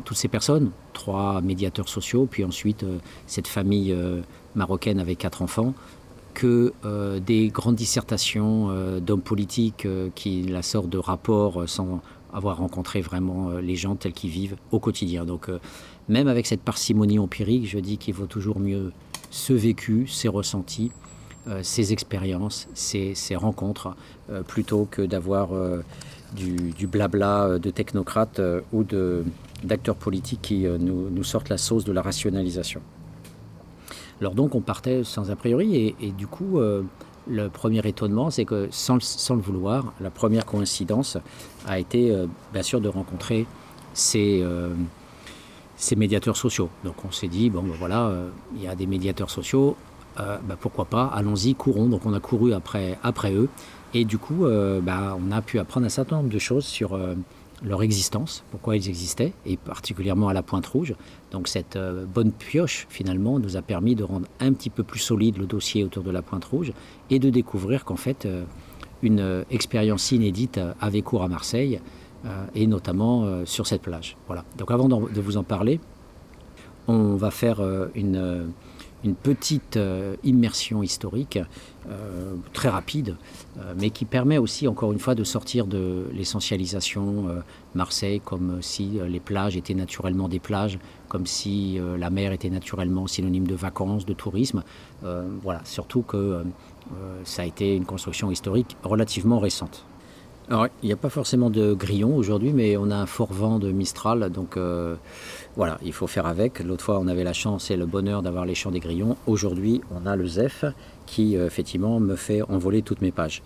toutes 0.04 0.16
ces 0.16 0.28
personnes, 0.28 0.70
trois 0.92 1.40
médiateurs 1.40 1.88
sociaux, 1.88 2.28
puis 2.30 2.44
ensuite 2.44 2.84
cette 3.26 3.46
famille 3.46 3.96
marocaine 4.54 4.98
avec 4.98 5.18
quatre 5.18 5.40
enfants, 5.42 5.72
que 6.35 6.73
des 7.18 7.49
grandes 7.49 7.76
dissertations 7.76 9.00
d'hommes 9.00 9.23
politiques 9.23 9.87
qui 10.14 10.42
la 10.42 10.62
sortent 10.62 10.88
de 10.88 10.99
rapports 10.99 11.68
sans 11.68 12.00
avoir 12.32 12.58
rencontré 12.58 13.00
vraiment 13.00 13.50
les 13.58 13.76
gens 13.76 13.97
tels 13.97 14.12
qu'ils 14.12 14.30
vivent 14.30 14.56
au 14.70 14.78
quotidien. 14.78 15.25
Donc 15.25 15.50
même 16.08 16.28
avec 16.28 16.47
cette 16.47 16.62
parcimonie 16.62 17.18
empirique, 17.18 17.68
je 17.68 17.78
dis 17.78 17.99
qu'il 17.99 18.14
vaut 18.14 18.26
toujours 18.26 18.61
mieux 18.61 18.92
ce 19.30 19.52
vécu, 19.52 20.06
ces 20.06 20.28
ressentis, 20.28 20.90
euh, 21.49 21.61
ces 21.62 21.92
expériences, 21.92 22.68
ces, 22.75 23.14
rencontres, 23.37 23.94
euh, 24.30 24.42
plutôt 24.42 24.87
que 24.90 25.02
d'avoir 25.02 25.52
euh, 25.54 25.82
du, 26.35 26.87
blabla 26.87 27.58
de 27.58 27.70
technocrates 27.70 28.40
ou 28.73 28.85
d'acteurs 29.64 29.97
politiques 29.97 30.42
qui 30.42 30.66
nous, 30.66 31.25
sortent 31.25 31.49
la 31.49 31.58
sauce 31.58 31.85
de 31.85 31.92
la 31.92 32.02
rationalisation. 32.02 32.80
Alors 34.20 34.34
donc 34.34 34.54
on 34.54 34.60
partait 34.60 35.04
sans 35.04 35.30
a 35.30 35.37
priori 35.37 35.94
et, 36.00 36.10
du 36.10 36.26
coup 36.26 36.60
le 37.28 37.48
premier 37.48 37.87
étonnement 37.87 38.30
c'est 38.30 38.44
que 38.44 38.68
sans, 38.70 38.96
le 38.96 39.40
vouloir, 39.40 39.92
la 40.00 40.10
première 40.10 40.44
coïncidence 40.44 41.18
a 41.66 41.78
été 41.78 42.14
bien 42.52 42.62
sûr 42.62 42.80
de 42.80 42.88
rencontrer 42.88 43.46
ces, 43.94 44.44
ces 45.76 45.94
médiateurs 45.94 46.37
sociaux. 46.37 46.68
Donc 46.84 47.04
on 47.04 47.12
s'est 47.12 47.28
dit, 47.28 47.48
bon 47.48 47.62
ben 47.62 47.75
voilà, 47.78 48.12
il 48.56 48.62
y 48.62 48.66
a 48.66 48.75
des 48.75 48.87
médiateurs 48.87 49.30
sociaux, 49.30 49.76
bah, 50.16 50.56
pourquoi 50.58 50.87
pas, 50.87 51.06
allons-y, 51.06 51.54
courons. 51.54 51.87
Donc 51.87 52.04
on 52.04 52.12
a 52.12 52.20
couru 52.20 52.54
après, 52.54 52.98
après 53.04 53.32
eux. 53.32 53.48
Et 53.94 54.04
du 54.04 54.18
coup, 54.18 54.46
bah, 54.82 55.16
on 55.16 55.30
a 55.30 55.42
pu 55.42 55.60
apprendre 55.60 55.87
un 55.87 55.90
certain 55.90 56.16
nombre 56.16 56.30
de 56.30 56.38
choses 56.40 56.64
sur 56.64 56.98
leur 57.62 57.82
existence, 57.82 58.44
pourquoi 58.50 58.76
ils 58.76 58.88
existaient, 58.88 59.32
et 59.46 59.56
particulièrement 59.56 60.28
à 60.28 60.32
la 60.32 60.42
Pointe 60.42 60.66
Rouge. 60.66 60.94
Donc 61.30 61.48
cette 61.48 61.76
euh, 61.76 62.04
bonne 62.04 62.32
pioche, 62.32 62.86
finalement, 62.88 63.38
nous 63.38 63.56
a 63.56 63.62
permis 63.62 63.94
de 63.94 64.04
rendre 64.04 64.26
un 64.40 64.52
petit 64.52 64.70
peu 64.70 64.82
plus 64.82 65.00
solide 65.00 65.38
le 65.38 65.46
dossier 65.46 65.84
autour 65.84 66.02
de 66.02 66.10
la 66.10 66.22
Pointe 66.22 66.44
Rouge 66.44 66.72
et 67.10 67.18
de 67.18 67.30
découvrir 67.30 67.84
qu'en 67.84 67.96
fait, 67.96 68.26
euh, 68.26 68.44
une 69.02 69.20
euh, 69.20 69.44
expérience 69.50 70.12
inédite 70.12 70.60
avait 70.80 71.02
cours 71.02 71.22
à 71.22 71.28
Marseille, 71.28 71.80
et 72.56 72.66
notamment 72.66 73.46
sur 73.46 73.68
cette 73.68 73.80
plage. 73.80 74.16
Voilà. 74.26 74.44
Donc 74.58 74.72
avant 74.72 74.88
de 74.88 75.20
vous 75.20 75.36
en 75.36 75.44
parler, 75.44 75.78
on 76.88 77.14
va 77.14 77.30
faire 77.30 77.62
une 77.94 78.50
une 79.04 79.14
petite 79.14 79.76
euh, 79.76 80.16
immersion 80.24 80.82
historique 80.82 81.38
euh, 81.88 82.34
très 82.52 82.68
rapide, 82.68 83.16
euh, 83.58 83.74
mais 83.78 83.90
qui 83.90 84.04
permet 84.04 84.38
aussi, 84.38 84.66
encore 84.66 84.92
une 84.92 84.98
fois, 84.98 85.14
de 85.14 85.24
sortir 85.24 85.66
de 85.66 86.06
l'essentialisation 86.12 87.42
Marseille, 87.74 88.20
comme 88.24 88.60
si 88.60 88.98
les 89.08 89.20
plages 89.20 89.56
étaient 89.56 89.74
naturellement 89.74 90.28
des 90.28 90.38
plages, 90.38 90.78
comme 91.08 91.26
si 91.26 91.78
la 91.98 92.10
mer 92.10 92.32
était 92.32 92.50
naturellement 92.50 93.06
synonyme 93.06 93.46
de 93.46 93.54
vacances, 93.54 94.04
de 94.06 94.12
tourisme. 94.12 94.62
voilà, 95.02 95.60
surtout 95.64 96.02
que 96.02 96.42
ça 97.24 97.42
a 97.42 97.44
été 97.44 97.76
une 97.76 97.84
construction 97.84 98.30
historique 98.30 98.76
relativement 98.82 99.38
récente. 99.38 99.88
Alors, 100.50 100.68
il 100.82 100.86
n'y 100.86 100.92
a 100.92 100.96
pas 100.96 101.10
forcément 101.10 101.50
de 101.50 101.74
grillon 101.74 102.16
aujourd'hui, 102.16 102.54
mais 102.54 102.78
on 102.78 102.90
a 102.90 102.96
un 102.96 103.04
fort 103.04 103.32
vent 103.34 103.58
de 103.58 103.70
Mistral, 103.70 104.30
donc 104.30 104.56
euh, 104.56 104.96
voilà, 105.56 105.76
il 105.84 105.92
faut 105.92 106.06
faire 106.06 106.24
avec. 106.24 106.60
L'autre 106.60 106.84
fois, 106.84 106.98
on 106.98 107.06
avait 107.06 107.22
la 107.22 107.34
chance 107.34 107.70
et 107.70 107.76
le 107.76 107.84
bonheur 107.84 108.22
d'avoir 108.22 108.46
les 108.46 108.54
champs 108.54 108.70
des 108.70 108.80
grillons. 108.80 109.18
Aujourd'hui, 109.26 109.82
on 109.90 110.06
a 110.06 110.16
le 110.16 110.26
ZEF 110.26 110.64
qui, 111.04 111.36
euh, 111.36 111.46
effectivement, 111.46 112.00
me 112.00 112.16
fait 112.16 112.40
envoler 112.40 112.80
toutes 112.80 113.02
mes 113.02 113.12
pages. 113.12 113.42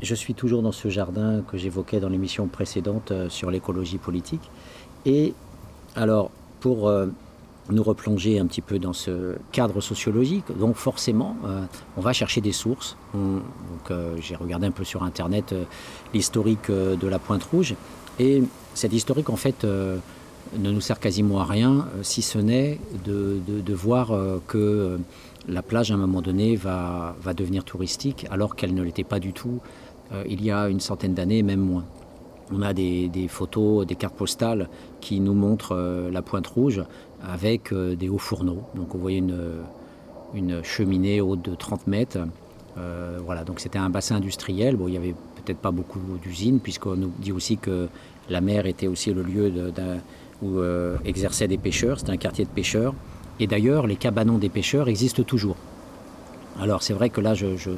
Je 0.00 0.14
suis 0.14 0.32
toujours 0.32 0.62
dans 0.62 0.72
ce 0.72 0.88
jardin 0.88 1.42
que 1.42 1.58
j'évoquais 1.58 2.00
dans 2.00 2.08
l'émission 2.08 2.46
précédente 2.46 3.10
euh, 3.10 3.28
sur 3.28 3.50
l'écologie 3.50 3.98
politique. 3.98 4.50
Et 5.04 5.34
alors, 5.96 6.30
pour 6.60 6.90
nous 7.70 7.82
replonger 7.82 8.38
un 8.38 8.46
petit 8.46 8.60
peu 8.60 8.78
dans 8.78 8.92
ce 8.92 9.36
cadre 9.52 9.80
sociologique. 9.80 10.44
Donc 10.58 10.76
forcément, 10.76 11.36
euh, 11.44 11.62
on 11.96 12.00
va 12.00 12.12
chercher 12.12 12.40
des 12.40 12.52
sources. 12.52 12.96
euh, 13.90 14.16
j'ai 14.20 14.36
regardé 14.36 14.66
un 14.66 14.72
peu 14.72 14.84
sur 14.84 15.02
Internet 15.02 15.52
euh, 15.52 15.64
l'historique 16.12 16.70
de 16.70 17.08
la 17.08 17.18
Pointe 17.18 17.44
Rouge. 17.44 17.74
Et 18.18 18.42
cette 18.74 18.92
historique, 18.92 19.30
en 19.30 19.36
fait, 19.36 19.64
ne 19.64 20.70
nous 20.70 20.80
sert 20.80 21.00
quasiment 21.00 21.40
à 21.40 21.44
rien, 21.44 21.86
si 22.02 22.20
ce 22.20 22.38
n'est 22.38 22.78
de, 23.04 23.72
voir 23.72 24.12
que 24.46 24.98
la 25.48 25.62
plage, 25.62 25.90
à 25.90 25.94
un 25.94 25.96
moment 25.96 26.20
donné, 26.20 26.56
va, 26.56 27.14
devenir 27.34 27.64
touristique, 27.64 28.26
alors 28.30 28.54
qu'elle 28.54 28.74
ne 28.74 28.82
l'était 28.82 29.04
pas 29.04 29.18
du 29.18 29.32
tout 29.32 29.60
il 30.28 30.44
y 30.44 30.50
a 30.50 30.68
une 30.68 30.80
centaine 30.80 31.14
d'années, 31.14 31.42
même 31.42 31.60
moins. 31.60 31.84
On 32.52 32.60
a 32.60 32.74
des, 32.74 33.26
photos, 33.28 33.86
des 33.86 33.94
cartes 33.94 34.14
postales 34.14 34.68
qui 35.00 35.20
nous 35.20 35.32
montrent 35.32 36.10
la 36.12 36.20
Pointe 36.20 36.46
Rouge 36.48 36.82
avec 37.26 37.72
euh, 37.72 37.94
des 37.94 38.08
hauts 38.08 38.18
fourneaux. 38.18 38.62
Donc 38.74 38.88
vous 38.92 39.00
voyez 39.00 39.18
une, 39.18 39.38
une 40.34 40.62
cheminée 40.62 41.20
haute 41.20 41.42
de 41.42 41.54
30 41.54 41.86
mètres. 41.86 42.18
Euh, 42.78 43.18
voilà, 43.24 43.44
donc 43.44 43.60
c'était 43.60 43.78
un 43.78 43.90
bassin 43.90 44.16
industriel. 44.16 44.76
Bon, 44.76 44.88
il 44.88 44.92
n'y 44.92 44.96
avait 44.96 45.14
peut-être 45.44 45.58
pas 45.58 45.70
beaucoup 45.70 46.00
d'usines, 46.22 46.60
puisqu'on 46.60 46.96
nous 46.96 47.12
dit 47.18 47.32
aussi 47.32 47.58
que 47.58 47.88
la 48.30 48.40
mer 48.40 48.66
était 48.66 48.86
aussi 48.86 49.12
le 49.12 49.22
lieu 49.22 49.52
où 50.42 50.58
euh, 50.58 50.96
exerçaient 51.04 51.48
des 51.48 51.58
pêcheurs. 51.58 51.98
C'était 51.98 52.12
un 52.12 52.16
quartier 52.16 52.44
de 52.44 52.50
pêcheurs. 52.50 52.94
Et 53.40 53.46
d'ailleurs, 53.46 53.86
les 53.86 53.96
cabanons 53.96 54.38
des 54.38 54.48
pêcheurs 54.48 54.88
existent 54.88 55.22
toujours. 55.22 55.56
Alors 56.60 56.82
c'est 56.82 56.92
vrai 56.92 57.08
que 57.08 57.20
là, 57.20 57.34
je, 57.34 57.56
je, 57.56 57.70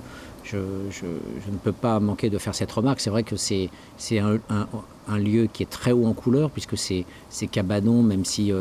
je, 0.45 1.07
ne 1.07 1.59
peux 1.63 1.73
pas 1.73 2.01
manquer 2.01 2.29
de 2.29 2.39
faire 2.39 2.55
cette 2.55 2.73
remarque. 2.73 3.01
C'est 3.01 3.11
vrai 3.11 3.23
que 3.23 3.37
c'est 3.37 3.71
un, 4.19 4.39
un, 4.51 4.67
un, 5.09 5.19
lieu 5.19 5.49
qui 5.53 5.63
est 5.63 5.71
très 5.71 5.93
haut 5.93 6.07
en 6.07 6.13
couleur, 6.13 6.51
puisque 6.51 6.77
ces, 6.77 7.07
ces 7.31 7.47
cabanons, 7.47 8.03
même 8.03 8.25
si 8.25 8.53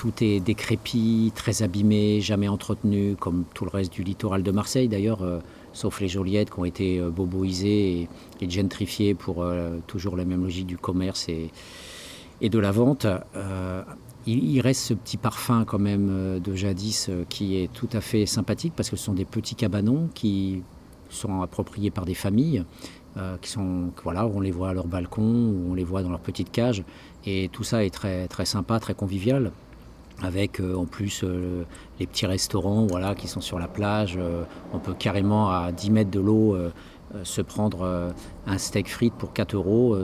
tout 0.00 0.24
est 0.24 0.40
décrépit, 0.40 1.30
très 1.34 1.62
abîmé, 1.62 2.22
jamais 2.22 2.48
entretenu, 2.48 3.16
comme 3.20 3.44
tout 3.52 3.66
le 3.66 3.70
reste 3.70 3.92
du 3.92 4.02
littoral 4.02 4.42
de 4.42 4.50
Marseille 4.50 4.88
d'ailleurs, 4.88 5.20
euh, 5.20 5.40
sauf 5.74 6.00
les 6.00 6.08
Joliettes 6.08 6.48
qui 6.48 6.58
ont 6.58 6.64
été 6.64 6.98
euh, 6.98 7.10
boboisées 7.10 8.08
et, 8.40 8.50
gentrifiées 8.50 9.12
pour 9.12 9.42
euh, 9.42 9.76
toujours 9.86 10.16
la 10.16 10.24
même 10.24 10.42
logique 10.42 10.66
du 10.66 10.78
commerce 10.78 11.28
et, 11.28 11.50
de 12.48 12.58
la 12.58 12.72
vente. 12.72 13.06
Il, 14.26 14.42
il, 14.42 14.60
reste 14.62 14.80
ce 14.80 14.94
petit 14.94 15.18
parfum 15.18 15.66
quand 15.66 15.78
même 15.78 16.40
de 16.40 16.54
jadis 16.54 17.10
qui 17.28 17.58
est 17.58 17.70
tout 17.70 17.88
à 17.92 18.00
fait 18.00 18.24
sympathique 18.24 18.72
parce 18.74 18.88
que 18.88 18.96
ce 18.96 19.04
sont 19.04 19.12
des 19.12 19.26
petits 19.26 19.54
cabanons 19.54 20.08
qui 20.14 20.62
sont 21.10 21.42
appropriés 21.42 21.90
par 21.90 22.06
des 22.06 22.14
familles. 22.14 22.64
qui 23.42 23.50
sont, 23.50 23.90
voilà, 24.02 24.26
on 24.26 24.40
les 24.40 24.50
voit 24.50 24.70
à 24.70 24.72
leur 24.72 24.86
balcon, 24.86 25.22
ou 25.22 25.72
on 25.72 25.74
les 25.74 25.84
voit 25.84 26.02
dans 26.02 26.08
leur 26.08 26.20
petite 26.20 26.50
cage, 26.50 26.84
et 27.26 27.50
tout 27.52 27.64
ça 27.64 27.84
est 27.84 27.90
très, 27.90 28.26
très 28.28 28.46
sympa, 28.46 28.80
très 28.80 28.94
convivial 28.94 29.52
avec 30.22 30.60
euh, 30.60 30.74
en 30.74 30.86
plus 30.86 31.22
euh, 31.24 31.64
les 31.98 32.06
petits 32.06 32.26
restaurants 32.26 32.86
voilà, 32.86 33.14
qui 33.14 33.28
sont 33.28 33.40
sur 33.40 33.58
la 33.58 33.68
plage. 33.68 34.16
Euh, 34.18 34.44
on 34.72 34.78
peut 34.78 34.94
carrément 34.94 35.50
à 35.50 35.72
10 35.72 35.90
mètres 35.90 36.10
de 36.10 36.20
l'eau 36.20 36.56
se 37.24 37.42
prendre 37.42 38.12
un 38.46 38.58
steak 38.58 38.88
frites 38.88 39.14
pour 39.14 39.32
4 39.32 39.54
euros 39.56 39.96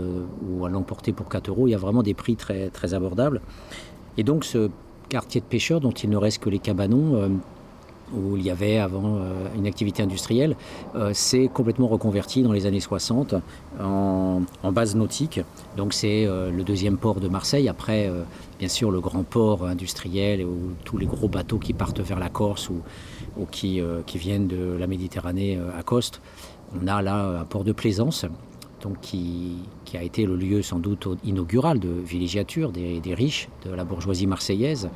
ou 0.42 0.66
à 0.66 0.68
l'emporter 0.68 1.12
pour 1.12 1.28
4 1.28 1.48
euros. 1.48 1.68
Il 1.68 1.70
y 1.70 1.74
a 1.74 1.78
vraiment 1.78 2.02
des 2.02 2.14
prix 2.14 2.34
très, 2.34 2.68
très 2.70 2.94
abordables. 2.94 3.40
Et 4.16 4.24
donc 4.24 4.44
ce 4.44 4.70
quartier 5.08 5.40
de 5.40 5.46
pêcheurs 5.46 5.80
dont 5.80 5.92
il 5.92 6.10
ne 6.10 6.16
reste 6.16 6.42
que 6.42 6.50
les 6.50 6.58
cabanons, 6.58 7.38
où 8.12 8.36
il 8.36 8.42
y 8.42 8.50
avait 8.50 8.78
avant 8.78 9.20
une 9.56 9.68
activité 9.68 10.02
industrielle, 10.02 10.56
s'est 11.12 11.48
complètement 11.52 11.86
reconverti 11.86 12.42
dans 12.42 12.52
les 12.52 12.66
années 12.66 12.80
60 12.80 13.36
en, 13.80 14.42
base 14.72 14.96
nautique. 14.96 15.40
Donc 15.76 15.94
c'est 15.94 16.26
le 16.26 16.62
deuxième 16.64 16.96
port 16.96 17.20
de 17.20 17.28
Marseille, 17.28 17.68
après 17.68 18.10
bien 18.58 18.68
sûr 18.68 18.90
le 18.90 19.00
grand 19.00 19.22
port 19.22 19.64
industriel 19.64 20.44
où 20.44 20.72
tous 20.84 20.98
les 20.98 21.06
gros 21.06 21.28
bateaux 21.28 21.58
qui 21.58 21.72
partent 21.72 22.00
vers 22.00 22.18
la 22.18 22.28
Corse 22.28 22.70
ou, 22.70 22.80
ou 23.38 23.46
qui, 23.46 23.80
viennent 24.14 24.46
de 24.46 24.76
la 24.78 24.86
Méditerranée 24.86 25.58
à 25.78 25.82
Coste. 25.82 26.20
On 26.74 26.86
a 26.86 27.02
là 27.02 27.40
un 27.40 27.44
port 27.44 27.64
de 27.64 27.72
plaisance. 27.72 28.26
Qui, 29.02 29.56
a 29.94 30.02
été 30.02 30.26
le 30.26 30.36
lieu 30.36 30.62
sans 30.62 30.78
doute 30.78 31.08
inaugural 31.24 31.80
de 31.80 31.88
villégiature 31.88 32.70
des, 32.70 33.14
riches, 33.14 33.48
de 33.64 33.72
la 33.72 33.84
bourgeoisie 33.84 34.26
marseillaise. 34.26 34.88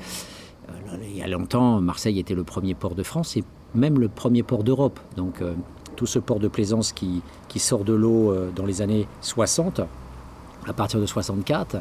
Euh, 0.68 0.96
il 1.02 1.16
y 1.16 1.22
a 1.22 1.26
longtemps, 1.26 1.80
Marseille 1.80 2.18
était 2.18 2.34
le 2.34 2.44
premier 2.44 2.74
port 2.74 2.94
de 2.94 3.02
France 3.02 3.36
et 3.36 3.44
même 3.74 3.98
le 3.98 4.08
premier 4.08 4.42
port 4.42 4.62
d'Europe. 4.62 5.00
Donc 5.16 5.40
euh, 5.40 5.54
tout 5.96 6.06
ce 6.06 6.18
port 6.18 6.38
de 6.38 6.48
plaisance 6.48 6.92
qui, 6.92 7.22
sort 7.56 7.84
de 7.84 7.92
l'eau 7.92 8.30
euh, 8.30 8.50
dans 8.54 8.66
les 8.66 8.82
années 8.82 9.06
60, 9.22 9.80
à 10.66 10.72
partir 10.72 11.00
de 11.00 11.06
64, 11.06 11.78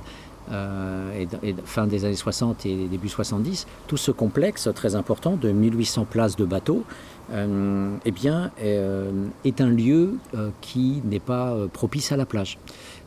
et, 0.51 1.55
fin 1.65 1.87
des 1.87 2.05
années 2.05 2.15
60 2.15 2.65
et 2.65 2.87
début 2.87 3.09
70, 3.09 3.67
tout 3.87 3.97
ce 3.97 4.11
complexe 4.11 4.69
très 4.73 4.95
important 4.95 5.35
de 5.35 5.51
1800 5.51 6.05
places 6.05 6.35
de 6.35 6.45
bateaux, 6.45 6.83
eh 7.31 8.11
bien, 8.11 8.51
est 8.57 9.61
un 9.61 9.69
lieu 9.69 10.15
qui 10.61 11.01
n'est 11.05 11.19
pas 11.19 11.55
propice 11.71 12.11
à 12.11 12.17
la 12.17 12.25
plage. 12.25 12.57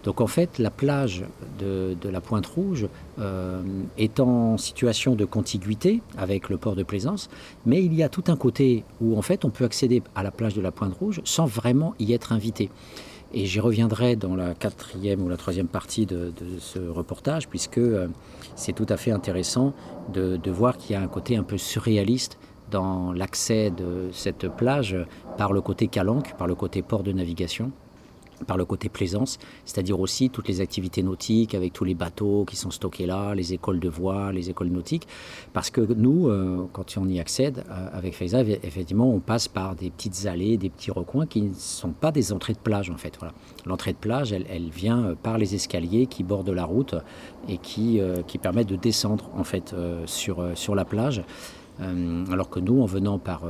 Donc 0.05 0.21
en 0.21 0.27
fait, 0.27 0.59
la 0.59 0.71
plage 0.71 1.25
de, 1.59 1.97
la 2.05 2.21
Pointe 2.21 2.47
Rouge 2.47 2.89
euh, 3.19 3.63
est 3.99 4.21
en 4.21 4.59
situation 4.59 5.15
de 5.15 5.25
contiguïté 5.25 6.03
avec 6.19 6.49
le 6.49 6.57
port 6.57 6.75
de 6.75 6.83
Plaisance, 6.83 7.31
mais 7.67 7.83
il 7.83 7.95
y 7.95 8.03
a 8.03 8.09
tout 8.09 8.25
un 8.27 8.37
côté 8.37 8.85
où 9.01 9.17
en 9.17 9.23
fait 9.23 9.45
on 9.45 9.51
peut 9.51 9.65
accéder 9.65 10.03
à 10.15 10.23
la 10.23 10.31
plage 10.31 10.55
de 10.55 10.61
la 10.61 10.73
Pointe 10.73 10.95
Rouge 10.95 11.21
sans 11.25 11.47
vraiment 11.47 11.95
y 11.99 12.13
être 12.13 12.33
invité. 12.33 12.71
Et 13.35 13.47
j'y 13.47 13.61
reviendrai 13.61 14.17
dans 14.17 14.37
la 14.37 14.55
quatrième 14.55 15.23
ou 15.23 15.29
la 15.29 15.37
troisième 15.37 15.69
partie 15.69 16.07
de, 16.07 16.33
ce 16.59 16.79
reportage, 16.79 17.49
puisque 17.49 17.79
euh, 17.79 18.09
c'est 18.57 18.73
tout 18.73 18.87
à 18.89 18.97
fait 18.97 19.11
intéressant 19.11 19.73
de, 20.13 20.37
de 20.37 20.51
voir 20.51 20.77
qu'il 20.77 20.93
y 20.93 20.99
a 20.99 21.01
un 21.01 21.09
côté 21.09 21.37
un 21.37 21.43
peu 21.43 21.57
surréaliste 21.57 22.39
dans 22.71 23.13
l'accès 23.13 23.71
de 23.71 24.09
cette 24.13 24.49
plage 24.49 24.97
par 25.37 25.53
le 25.53 25.61
côté 25.61 25.89
calanque, 25.89 26.35
par 26.37 26.47
le 26.47 26.55
côté 26.55 26.83
port 26.83 27.03
de 27.03 27.13
navigation 27.13 27.73
par 28.47 28.57
le 28.57 28.65
côté 28.65 28.89
plaisance, 28.89 29.39
c'est-à-dire 29.65 29.99
aussi 30.01 30.31
toutes 30.31 30.49
les 30.49 30.61
activités 30.61 31.03
nautiques 31.03 31.55
avec 31.55 31.73
tous 31.73 31.85
les 31.85 31.95
bateaux 31.95 32.45
qui 32.45 32.57
sont 32.57 32.71
stockés 32.71 33.07
là, 33.07 33.35
les 33.35 33.53
écoles 33.53 33.81
de 33.81 33.89
voile, 33.89 34.35
les 34.35 34.51
écoles 34.51 34.69
nautiques, 34.69 35.07
parce 35.53 35.71
que 35.71 35.81
nous, 35.81 36.29
euh, 36.29 36.67
quand 36.73 36.97
on 36.97 37.09
y 37.09 37.21
accède 37.21 37.65
euh, 37.71 37.89
avec 37.93 38.15
Faiza, 38.15 38.41
effectivement, 38.41 39.11
on 39.11 39.21
passe 39.21 39.49
par 39.49 39.75
des 39.75 39.91
petites 39.91 40.27
allées, 40.27 40.57
des 40.57 40.71
petits 40.71 40.91
recoins 40.91 41.27
qui 41.27 41.43
ne 41.43 41.55
sont 41.55 41.93
pas 41.93 42.13
des 42.13 42.33
entrées 42.33 42.55
de 42.55 42.59
plage 42.59 42.91
en 42.91 42.97
fait. 42.97 43.19
L'entrée 43.67 43.93
de 43.93 43.99
plage, 43.99 44.33
elle, 44.33 44.47
elle, 44.49 44.71
vient 44.71 45.05
euh, 45.05 45.15
par 45.15 45.39
les 45.39 45.55
escaliers 45.55 46.07
qui 46.07 46.23
bordent 46.23 46.51
la 46.51 46.65
route 46.65 46.95
et 47.49 47.59
qui, 47.59 48.01
qui 48.27 48.39
permettent 48.39 48.69
de 48.69 48.77
descendre 48.77 49.31
en 49.37 49.45
fait 49.45 49.75
sur, 50.07 50.45
sur 50.55 50.75
la 50.75 50.85
plage, 50.85 51.23
alors 51.81 52.51
que 52.51 52.61
nous, 52.61 52.81
en 52.83 52.87
venant 52.87 53.19
par 53.19 53.43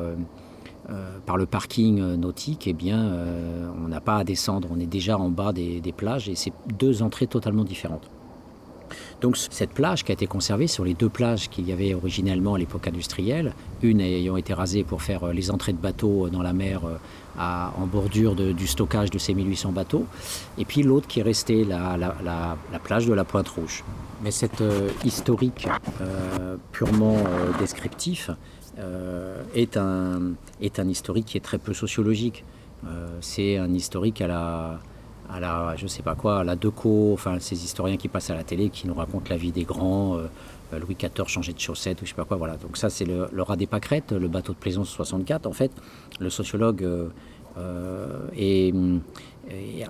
euh, 0.91 1.19
par 1.27 1.37
le 1.37 1.47
parking 1.47 2.01
euh, 2.01 2.17
nautique, 2.17 2.67
eh 2.67 2.73
bien, 2.73 3.05
euh, 3.05 3.71
on 3.85 3.87
n'a 3.87 4.01
pas 4.01 4.17
à 4.17 4.25
descendre. 4.25 4.67
On 4.73 4.81
est 4.81 4.87
déjà 4.87 5.17
en 5.17 5.29
bas 5.29 5.53
des, 5.53 5.81
plages 5.97 6.29
et 6.29 6.35
c'est 6.35 6.53
deux 6.77 7.03
entrées 7.03 7.29
totalement 7.29 7.63
différentes. 7.63 8.11
Donc 9.21 9.37
cette 9.37 9.71
plage 9.71 10.03
qui 10.03 10.11
a 10.11 10.15
été 10.15 10.27
conservée 10.27 10.67
sur 10.67 10.85
les 10.85 10.95
deux 10.95 11.09
plages 11.09 11.49
qu'il 11.49 11.69
y 11.69 11.73
avait 11.73 11.95
originellement 11.95 12.55
à 12.55 12.59
l'époque 12.59 12.89
industrielle, 12.89 13.55
une 13.81 14.01
ayant 14.01 14.37
été 14.37 14.55
rasée 14.55 14.83
pour 14.83 15.03
faire 15.03 15.33
les 15.33 15.53
entrées 15.53 15.73
de 15.73 15.79
bateaux 15.79 16.29
dans 16.29 16.43
la 16.43 16.53
mer 16.53 16.81
à, 17.39 17.73
en 17.79 17.87
bordure 17.87 18.35
du 18.35 18.67
stockage 18.67 19.11
de 19.11 19.19
ces 19.19 19.33
1800 19.33 19.71
bateaux, 19.71 20.05
et 20.59 20.65
puis 20.65 20.83
l'autre 20.83 21.07
qui 21.07 21.21
est 21.21 21.23
restée, 21.23 21.65
la, 21.65 21.97
la, 21.97 22.17
la, 22.25 22.59
la, 22.73 22.79
plage 22.81 23.07
de 23.07 23.15
la 23.15 23.25
Pointe 23.25 23.49
Rouge. 23.49 23.85
Mais 24.25 24.33
cette 24.33 24.63
historique 25.05 25.69
purement 26.73 27.17
descriptif 27.61 28.31
est, 29.55 29.77
un, 29.77 30.33
est 30.61 30.79
un 30.79 30.89
historique 30.89 31.27
qui 31.27 31.37
est 31.37 31.43
très 31.43 31.59
peu 31.59 31.75
sociologique. 31.75 32.45
Euh, 32.87 33.19
c'est 33.21 33.59
un 33.59 33.73
historique 33.73 34.21
à 34.21 34.27
la, 34.27 34.81
à 35.31 35.41
la, 35.41 35.77
je 35.77 35.87
sais 35.87 36.03
pas 36.03 36.15
quoi, 36.15 36.41
à 36.41 36.45
la 36.45 36.57
Deco, 36.57 37.13
enfin 37.13 37.39
ces 37.39 37.65
historiens 37.65 37.97
qui 37.97 38.09
passent 38.09 38.31
à 38.31 38.35
la 38.35 38.45
télé, 38.45 38.71
qui 38.71 38.87
nous 38.87 38.95
racontent 38.95 39.27
la 39.31 39.37
vie 39.37 39.53
des 39.53 39.65
grands, 39.65 40.17
euh, 40.17 40.29
Louis 40.79 40.97
XIV 40.97 41.29
changeait 41.29 41.53
de 41.53 41.61
chaussettes 41.61 42.01
ou 42.03 42.07
je 42.07 42.11
sais 42.11 42.17
pas 42.17 42.25
quoi, 42.25 42.37
voilà. 42.37 42.57
Donc 42.57 42.77
ça 42.77 42.91
c'est 42.91 43.05
le, 43.05 43.29
rat 43.43 43.57
des 43.57 43.67
pâquerettes, 43.67 44.13
le 44.13 44.29
bateau 44.29 44.53
de 44.53 44.59
plaisance 44.59 44.89
64. 44.89 45.47
En 45.47 45.53
fait, 45.53 45.71
le 46.19 46.31
sociologue 46.31 46.83
euh, 47.59 48.29
est, 48.37 48.73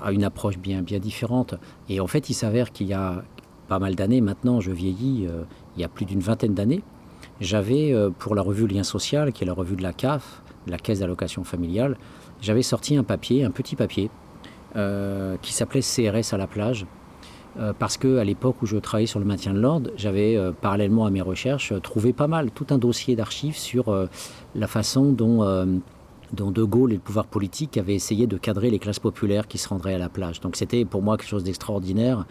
a 0.03 0.13
une 0.13 0.25
approche 0.25 0.59
bien, 0.59 0.83
bien 0.83 0.99
différente. 0.99 1.55
Et 1.89 2.01
en 2.01 2.07
fait, 2.07 2.31
il 2.31 2.35
s'avère 2.35 2.73
qu'il 2.73 2.89
y 2.89 2.95
a 2.95 3.23
pas 3.69 3.79
mal 3.79 3.95
d'années 3.95 4.21
maintenant, 4.21 4.61
je 4.61 4.71
vieillis, 4.71 5.27
euh, 5.27 5.45
il 5.77 5.81
y 5.81 5.85
a 5.85 5.89
plus 5.89 6.05
d'une 6.05 6.21
vingtaine 6.21 6.55
d'années, 6.55 6.83
j'avais 7.43 7.93
euh, 7.93 8.11
pour 8.11 8.35
la 8.35 8.43
revue 8.43 8.67
Lien 8.67 8.85
Social, 8.85 9.33
qui 9.33 9.45
est 9.45 9.47
la 9.47 9.53
revue 9.53 9.77
de 9.77 9.83
la 9.83 9.93
CAF, 9.93 10.43
la 10.67 10.79
Caisse 10.79 11.01
d'allocation 11.01 11.45
familiale, 11.45 11.97
j'avais 12.41 12.63
sorti 12.63 12.97
un 12.97 13.03
papier, 13.03 13.45
un 13.45 13.51
petit 13.51 13.77
papier, 13.77 14.11
euh, 14.77 15.37
qui 15.43 15.53
s'appelait 15.53 15.81
CRS 15.81 16.33
à 16.33 16.37
la 16.39 16.47
plage, 16.47 16.87
euh, 17.59 17.73
parce 17.79 17.99
que 17.99 18.19
à 18.19 18.25
l'époque 18.25 18.63
où 18.63 18.67
je 18.67 18.77
travaillais 18.77 19.07
sur 19.07 19.19
le 19.19 19.27
maintien 19.27 19.53
de 19.53 19.61
l'ordre, 19.61 19.91
j'avais 19.97 20.39
parallèlement 20.61 21.05
à 21.05 21.11
mes 21.11 21.21
recherches 21.21 21.75
trouvé 21.83 22.13
pas 22.13 22.29
mal, 22.29 22.51
tout 22.53 22.67
un 22.71 22.79
dossier 22.79 23.17
d'archives 23.17 23.59
sur 23.59 23.95
la 24.55 24.67
façon 24.67 25.13
dont 25.13 25.43
De 26.33 26.63
Gaulle 26.63 26.93
et 26.93 26.95
le 26.95 27.01
pouvoir 27.01 27.27
politique 27.27 27.77
avaient 27.77 27.95
essayé 27.95 28.27
de 28.27 28.39
cadrer 28.39 28.71
les 28.71 28.79
classes 28.79 29.01
populaires 29.01 29.49
qui 29.49 29.59
se 29.59 29.69
rendraient 29.69 29.95
à 29.95 29.99
la 29.99 30.09
plage. 30.09 30.41
Donc 30.41 30.57
c'était 30.57 30.85
pour 30.85 31.03
moi 31.03 31.19
quelque 31.19 31.29
chose 31.29 31.45
d'extraordinaire 31.45 32.25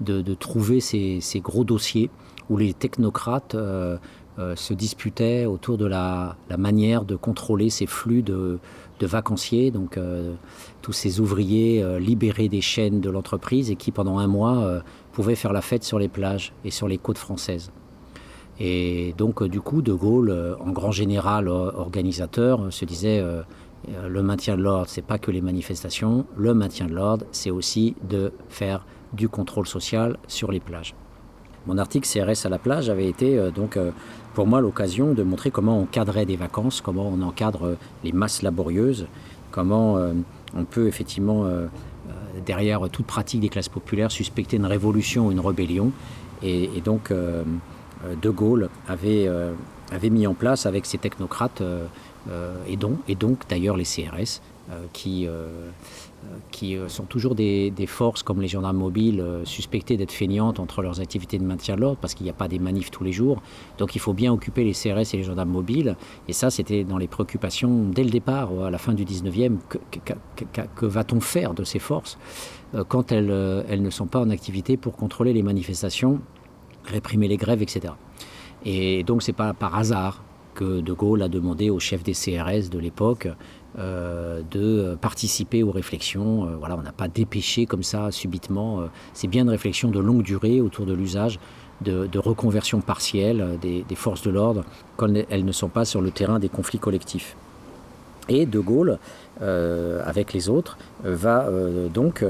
de, 0.00 0.34
trouver 0.34 0.80
ces, 0.80 1.40
gros 1.40 1.64
dossiers 1.64 2.10
où 2.48 2.56
les 2.56 2.72
technocrates 2.72 3.56
euh, 4.38 4.54
se 4.54 4.72
disputaient 4.72 5.46
autour 5.46 5.78
de 5.78 5.84
la, 5.84 6.36
la 6.48 6.56
manière 6.56 7.04
de 7.04 7.16
contrôler 7.16 7.70
ces 7.70 7.86
flux 7.86 8.22
de, 8.22 8.60
vacanciers, 9.00 9.72
donc 9.72 9.96
euh, 9.96 10.32
tous 10.80 10.92
ces 10.92 11.18
ouvriers 11.18 11.82
euh, 11.82 11.98
libérés 11.98 12.48
des 12.48 12.60
chaînes 12.60 13.00
de 13.00 13.10
l'entreprise 13.10 13.68
et 13.72 13.74
qui 13.74 13.90
pendant 13.90 14.18
un 14.18 14.28
mois 14.28 14.80
pouvaient 15.10 15.34
faire 15.34 15.52
la 15.52 15.60
fête 15.60 15.82
sur 15.82 15.98
les 15.98 16.06
plages 16.06 16.52
et 16.64 16.70
sur 16.70 16.86
les 16.86 16.98
côtes 16.98 17.18
françaises. 17.18 17.72
Et 18.60 19.12
donc 19.18 19.42
du 19.42 19.60
coup 19.60 19.82
de 19.82 19.92
Gaulle 19.92 20.56
en 20.60 20.70
grand 20.70 20.92
général 20.92 21.48
organisateur 21.48 22.72
se 22.72 22.84
disait 22.84 23.24
le 24.06 24.22
maintien 24.22 24.56
de 24.56 24.62
l'ordre 24.62 24.86
c'est 24.88 25.02
pas 25.02 25.18
que 25.18 25.32
les 25.32 25.40
manifestations, 25.40 26.26
le 26.36 26.54
maintien 26.54 26.86
de 26.86 26.94
l'ordre 26.94 27.26
c'est 27.32 27.50
aussi 27.50 27.96
de 28.08 28.32
faire 28.48 28.86
du 29.12 29.28
contrôle 29.28 29.66
social 29.66 30.16
sur 30.28 30.52
les 30.52 30.60
plages. 30.60 30.94
Mon 31.66 31.76
article 31.76 32.08
CRS 32.08 32.46
à 32.46 32.48
la 32.48 32.58
plage 32.58 32.88
avait 32.88 33.08
été 33.08 33.50
donc 33.54 33.78
pour 34.38 34.46
moi 34.46 34.60
l'occasion 34.60 35.14
de 35.14 35.24
montrer 35.24 35.50
comment 35.50 35.80
on 35.80 35.84
cadrait 35.84 36.24
des 36.24 36.36
vacances, 36.36 36.80
comment 36.80 37.08
on 37.12 37.22
encadre 37.22 37.66
euh, 37.66 37.74
les 38.04 38.12
masses 38.12 38.42
laborieuses, 38.42 39.08
comment 39.50 39.96
euh, 39.96 40.12
on 40.56 40.62
peut 40.62 40.86
effectivement 40.86 41.46
euh, 41.46 41.66
derrière 42.46 42.88
toute 42.88 43.06
pratique 43.06 43.40
des 43.40 43.48
classes 43.48 43.68
populaires 43.68 44.12
suspecter 44.12 44.56
une 44.56 44.66
révolution 44.66 45.26
ou 45.26 45.32
une 45.32 45.40
rébellion. 45.40 45.90
Et, 46.44 46.70
et 46.76 46.80
donc 46.80 47.12
De 47.12 48.30
Gaulle 48.30 48.68
avait, 48.86 49.28
avait 49.90 50.10
mis 50.10 50.24
en 50.28 50.34
place 50.34 50.66
avec 50.66 50.86
ses 50.86 50.98
technocrates 50.98 51.60
et, 52.68 52.76
donc, 52.76 53.40
d'ailleurs 53.48 53.76
les 53.76 53.82
CRS 53.82 54.40
qui, 54.92 55.26
qui 56.50 56.76
euh, 56.76 56.88
sont 56.88 57.04
toujours 57.04 57.34
des, 57.34 57.72
forces 57.86 58.22
comme 58.22 58.40
les 58.40 58.48
gendarmes 58.48 58.78
mobiles 58.78 59.20
euh, 59.20 59.44
suspectées 59.44 59.96
d'être 59.96 60.12
feignantes 60.12 60.60
entre 60.60 60.82
leurs 60.82 61.00
activités 61.00 61.38
de 61.38 61.44
maintien 61.44 61.76
de 61.76 61.80
l'ordre 61.80 61.98
parce 62.00 62.14
qu'il 62.14 62.24
n'y 62.24 62.30
a 62.30 62.34
pas 62.34 62.48
des 62.48 62.58
manifs 62.58 62.90
tous 62.90 63.04
les 63.04 63.12
jours. 63.12 63.40
Donc 63.78 63.94
il 63.94 64.00
faut 64.00 64.12
bien 64.12 64.32
occuper 64.32 64.64
les 64.64 64.72
CRS 64.72 65.14
et 65.14 65.18
les 65.18 65.22
gendarmes 65.22 65.50
mobiles. 65.50 65.96
Et 66.28 66.32
ça, 66.32 66.50
c'était 66.50 66.84
dans 66.84 66.98
les 66.98 67.08
préoccupations 67.08 67.88
dès 67.88 68.04
le 68.04 68.10
départ, 68.10 68.50
à 68.62 68.70
la 68.70 68.78
fin 68.78 68.92
du 68.92 69.04
19e. 69.04 69.58
Que, 70.74 70.86
va-t-on 70.86 71.20
faire 71.20 71.54
de 71.54 71.64
ces 71.64 71.78
forces 71.78 72.18
euh, 72.74 72.84
quand 72.84 73.12
elles, 73.12 73.30
euh, 73.30 73.62
elles 73.68 73.82
ne 73.82 73.90
sont 73.90 74.06
pas 74.06 74.20
en 74.20 74.30
activité 74.30 74.76
pour 74.76 74.96
contrôler 74.96 75.32
les 75.32 75.42
manifestations, 75.42 76.20
réprimer 76.84 77.28
les 77.28 77.36
grèves, 77.36 77.62
etc. 77.62 77.94
Et 78.64 79.04
donc 79.04 79.22
c'est 79.22 79.32
pas 79.32 79.54
par 79.54 79.76
hasard 79.76 80.22
que 80.54 80.80
De 80.80 80.92
Gaulle 80.92 81.22
a 81.22 81.28
demandé 81.28 81.70
au 81.70 81.78
chef 81.78 82.02
des 82.02 82.12
CRS 82.12 82.68
de 82.70 82.78
l'époque 82.78 83.28
euh, 83.78 84.40
de 84.50 84.96
participer 84.98 85.62
aux 85.62 85.70
réflexions. 85.70 86.44
Euh, 86.44 86.56
voilà, 86.58 86.74
on 86.76 86.82
n'a 86.82 86.90
pas 86.90 87.06
dépêché 87.06 87.66
comme 87.66 87.82
ça 87.82 88.10
subitement. 88.10 88.80
Euh, 88.80 88.86
c'est 89.12 89.28
bien 89.28 89.42
une 89.42 89.50
réflexion 89.50 89.90
de 89.90 90.00
longue 90.00 90.22
durée 90.22 90.62
autour 90.62 90.86
de 90.86 90.94
l'usage 90.94 91.38
de, 91.82 92.18
reconversion 92.18 92.80
partielle 92.80 93.58
des, 93.60 93.84
forces 93.94 94.22
de 94.22 94.30
l'ordre 94.30 94.64
quand 94.96 95.12
elles 95.28 95.44
ne 95.44 95.52
sont 95.52 95.68
pas 95.68 95.84
sur 95.84 96.00
le 96.00 96.10
terrain 96.10 96.38
des 96.38 96.48
conflits 96.48 96.78
collectifs. 96.78 97.36
Et 98.28 98.46
De 98.46 98.58
Gaulle, 98.58 98.98
avec 99.40 100.32
les 100.32 100.48
autres, 100.48 100.76
va 101.04 101.48
donc 101.94 102.24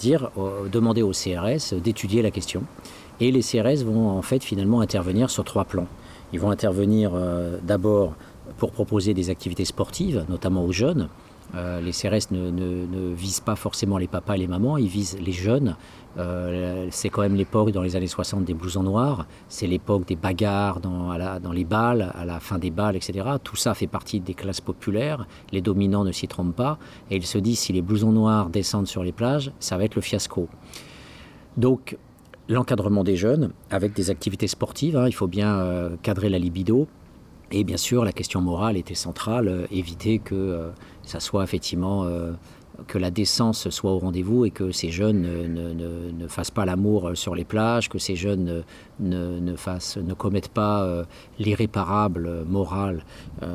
dire, 0.00 0.32
demander 0.72 1.02
au 1.02 1.12
CRS 1.12 1.74
d'étudier 1.74 2.22
la 2.22 2.32
question. 2.32 2.64
Et 3.20 3.30
les 3.30 3.40
CRS 3.40 3.84
vont 3.84 4.08
en 4.08 4.22
fait 4.22 4.42
finalement 4.42 4.80
intervenir 4.80 5.30
sur 5.30 5.44
trois 5.44 5.64
plans. 5.64 5.86
Ils 6.32 6.40
vont 6.40 6.50
intervenir 6.50 7.12
d'abord 7.62 8.14
pour 8.58 8.72
proposer 8.72 9.14
des 9.14 9.30
activités 9.30 9.64
sportives, 9.64 10.24
notamment 10.28 10.64
aux 10.64 10.72
jeunes. 10.72 11.08
Euh, 11.56 11.80
les 11.80 11.90
CRS 11.90 12.30
ne, 12.30 13.12
visent 13.14 13.40
pas 13.40 13.56
forcément 13.56 13.98
les 13.98 14.06
papas 14.06 14.34
et 14.34 14.38
les 14.38 14.46
mamans, 14.46 14.76
ils 14.76 14.86
visent 14.86 15.18
les 15.20 15.32
jeunes. 15.32 15.76
Euh, 16.18 16.86
c'est 16.90 17.08
quand 17.08 17.22
même 17.22 17.34
l'époque 17.34 17.72
dans 17.72 17.82
les 17.82 17.96
années 17.96 18.06
60 18.06 18.44
des 18.44 18.54
blousons 18.54 18.82
noirs, 18.82 19.26
c'est 19.48 19.66
l'époque 19.66 20.06
des 20.06 20.16
bagarres 20.16 20.80
dans 20.80 21.52
les 21.52 21.64
balles, 21.64 22.12
à 22.14 22.24
la 22.24 22.40
fin 22.40 22.58
des 22.58 22.70
balles, 22.70 22.96
etc. 22.96 23.28
Tout 23.42 23.56
ça 23.56 23.74
fait 23.74 23.86
partie 23.86 24.20
des 24.20 24.34
classes 24.34 24.60
populaires, 24.60 25.26
les 25.52 25.60
dominants 25.60 26.04
ne 26.04 26.12
s'y 26.12 26.28
trompent 26.28 26.54
pas, 26.54 26.78
et 27.10 27.16
ils 27.16 27.26
se 27.26 27.38
disent 27.38 27.60
si 27.60 27.72
les 27.72 27.82
blousons 27.82 28.12
noirs 28.12 28.48
descendent 28.48 28.88
sur 28.88 29.02
les 29.02 29.12
plages, 29.12 29.52
ça 29.60 29.76
va 29.76 29.84
être 29.84 29.96
le 29.96 30.02
fiasco. 30.02 30.48
Donc 31.56 31.96
l'encadrement 32.48 33.04
des 33.04 33.16
jeunes 33.16 33.52
avec 33.70 33.92
des 33.94 34.10
activités 34.10 34.48
sportives, 34.48 34.96
hein, 34.96 35.06
il 35.06 35.14
faut 35.14 35.28
bien 35.28 35.58
euh, 35.58 35.96
cadrer 36.02 36.28
la 36.28 36.38
libido, 36.38 36.88
et 37.52 37.64
bien 37.64 37.76
sûr, 37.76 38.04
la 38.04 38.12
question 38.12 38.40
morale 38.40 38.76
était 38.76 38.94
centrale, 38.94 39.48
euh, 39.48 39.66
éviter 39.72 40.18
que 40.18 40.34
euh, 40.34 40.70
ça 41.02 41.18
soit 41.18 41.42
effectivement 41.42 42.04
euh, 42.04 42.32
que 42.86 42.96
la 42.96 43.10
décence 43.10 43.68
soit 43.70 43.90
au 43.90 43.98
rendez-vous 43.98 44.44
et 44.44 44.50
que 44.50 44.70
ces 44.70 44.90
jeunes 44.90 45.22
ne, 45.22 46.26
fassent 46.28 46.52
pas 46.52 46.64
l'amour 46.64 47.10
sur 47.14 47.34
les 47.34 47.44
plages, 47.44 47.88
que 47.88 47.98
ces 47.98 48.16
jeunes 48.16 48.64
ne, 49.00 50.14
commettent 50.14 50.48
pas 50.48 51.04
l'irréparable 51.38 52.44
moral 52.48 53.04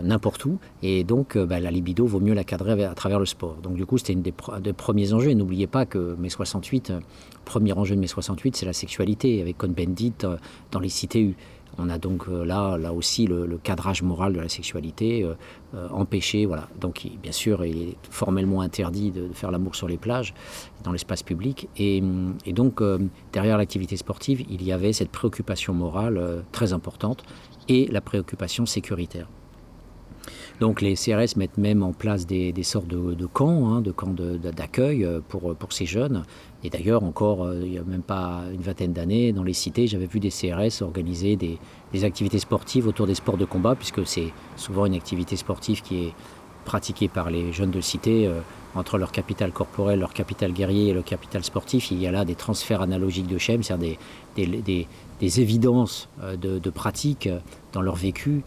n'importe 0.03 0.45
où. 0.45 0.60
Et 0.84 1.03
donc, 1.03 1.38
bah, 1.39 1.60
la 1.60 1.71
libido 1.71 2.05
vaut 2.05 2.19
mieux 2.19 2.36
la 2.36 2.43
cadrer 2.43 2.84
à 2.84 2.93
travers 2.93 3.19
le 3.19 3.25
sport. 3.25 3.55
Donc, 3.63 3.73
du 3.73 3.86
coup, 3.88 3.97
c'était 3.97 4.13
une 4.13 4.21
des, 4.21 4.31
pr 4.31 4.60
des, 4.60 4.73
premiers 4.73 5.13
enjeux. 5.13 5.34
N'oubliez 5.34 5.65
pas 5.67 5.88
que 5.88 6.15
mai 6.19 6.29
68, 6.29 6.91
euh, 6.91 6.99
premier 7.45 7.73
enjeu 7.73 7.95
de 7.95 7.99
mai 7.99 8.08
68, 8.08 8.55
c'est 8.55 8.65
la 8.67 8.73
sexualité, 8.73 9.41
avec 9.41 9.58
Cohn-Bendit 9.58 10.13
dans 10.71 10.79
les 10.79 10.89
cités. 10.89 11.36
On 11.77 11.89
a 11.89 11.97
donc 11.97 12.27
euh, 12.29 12.45
là, 12.45 12.93
aussi 12.93 13.27
le, 13.27 13.59
cadrage 13.61 14.01
moral 14.01 14.33
de 14.33 14.39
la 14.39 14.49
sexualité 14.49 15.23
euh, 15.23 15.33
euh, 15.75 15.88
empêché. 15.89 16.47
Donc, 16.79 17.07
bien 17.21 17.31
sûr, 17.31 17.65
il 17.65 17.89
est 17.89 17.97
formellement 18.09 18.61
interdit 18.61 19.11
de, 19.11 19.29
faire 19.33 19.51
l'amour 19.51 19.75
sur 19.75 19.88
les 19.88 19.97
plages, 19.97 20.33
dans 20.83 20.91
l'espace 20.91 21.23
public. 21.23 21.67
Et, 21.77 22.01
donc, 22.47 22.81
derrière 23.33 23.57
l'activité 23.57 23.97
sportive, 23.97 24.45
il 24.49 24.63
y 24.63 24.71
avait 24.71 24.93
cette 24.93 25.09
préoccupation 25.09 25.73
morale 25.73 26.43
très 26.51 26.73
importante 26.73 27.23
et 27.67 27.88
la 27.88 28.01
préoccupation 28.01 28.65
sécuritaire. 28.65 29.27
Donc 30.61 30.81
les 30.81 30.95
CRS 30.95 31.35
mettent 31.35 31.57
même 31.57 31.83
en 31.83 31.91
place 31.91 32.25
des, 32.25 32.53
sortes 32.63 32.88
de, 32.88 33.13
de 33.13 33.25
camps, 33.25 33.73
hein, 33.73 33.81
de 33.81 33.91
camps 33.91 34.13
d'accueil 34.13 35.07
pour 35.27 35.73
ces 35.73 35.85
jeunes. 35.85 36.23
Et 36.65 36.69
d'ailleurs, 36.71 37.04
encore, 37.04 37.43
euh, 37.43 37.62
il 37.63 37.69
n'y 37.69 37.78
a 37.78 37.84
même 37.84 38.01
pas 38.01 38.41
une 38.51 38.62
vingtaine 38.62 38.91
d'années, 38.91 39.32
dans 39.32 39.43
les 39.43 39.54
cités, 39.54 39.86
j'avais 39.86 40.08
vu 40.08 40.19
des 40.19 40.32
CRS 40.32 40.82
organiser 40.82 41.36
des, 41.36 41.60
activités 42.04 42.39
sportives 42.39 42.88
autour 42.88 43.06
des 43.06 43.13
sports 43.13 43.38
de 43.38 43.45
combat, 43.45 43.75
puisque 43.75 44.06
c'est 44.06 44.34
souvent 44.58 44.88
une 44.88 44.95
activité 44.95 45.36
sportive 45.36 45.82
qui 45.84 46.06
est 46.06 46.13
pratiquée 46.65 47.08
par 47.08 47.30
les 47.30 47.54
jeunes 47.54 47.69
de 47.69 47.82
cité 47.82 48.25
euh, 48.25 48.41
entre 48.73 48.97
leur 48.97 49.12
capital 49.12 49.51
corporel, 49.51 49.99
leur 49.99 50.12
capital 50.12 50.51
guerrier 50.51 50.89
et 50.89 50.93
leur 50.93 51.04
capital 51.04 51.43
sportif. 51.43 51.91
Il 51.91 52.01
y 52.01 52.08
a 52.08 52.12
là 52.12 52.25
des 52.25 52.34
transferts 52.34 52.82
analogiques 52.82 53.28
de 53.28 53.38
schèmes, 53.38 53.62
c'est-à-dire 53.62 53.97
des, 54.36 54.88
évidences 55.39 56.10
euh, 56.23 56.36
de, 56.36 56.58
de 56.58 56.69
pratique 56.71 57.30
dans 57.73 57.82
leur 57.82 57.95
vécu 57.95 58.41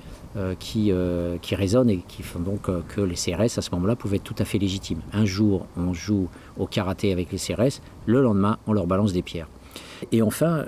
qui, 0.58 0.92
euh, 0.92 1.38
qui 1.38 1.54
résonnent 1.54 1.90
et 1.90 2.04
qui 2.06 2.22
font 2.22 2.38
donc 2.38 2.68
euh, 2.68 2.82
que 2.86 3.00
les 3.00 3.14
CRS 3.14 3.58
à 3.58 3.62
ce 3.62 3.70
moment-là 3.72 3.96
pouvaient 3.96 4.16
être 4.16 4.24
tout 4.24 4.34
à 4.38 4.44
fait 4.44 4.58
légitimes. 4.58 5.00
Un 5.12 5.24
jour, 5.24 5.66
on 5.76 5.92
joue 5.94 6.28
au 6.58 6.66
karaté 6.66 7.12
avec 7.12 7.32
les 7.32 7.38
CRS, 7.38 7.80
le 8.06 8.22
lendemain, 8.22 8.58
on 8.66 8.72
leur 8.72 8.86
balance 8.86 9.12
des 9.12 9.22
pierres. 9.22 9.48
Et 10.12 10.22
enfin, 10.22 10.64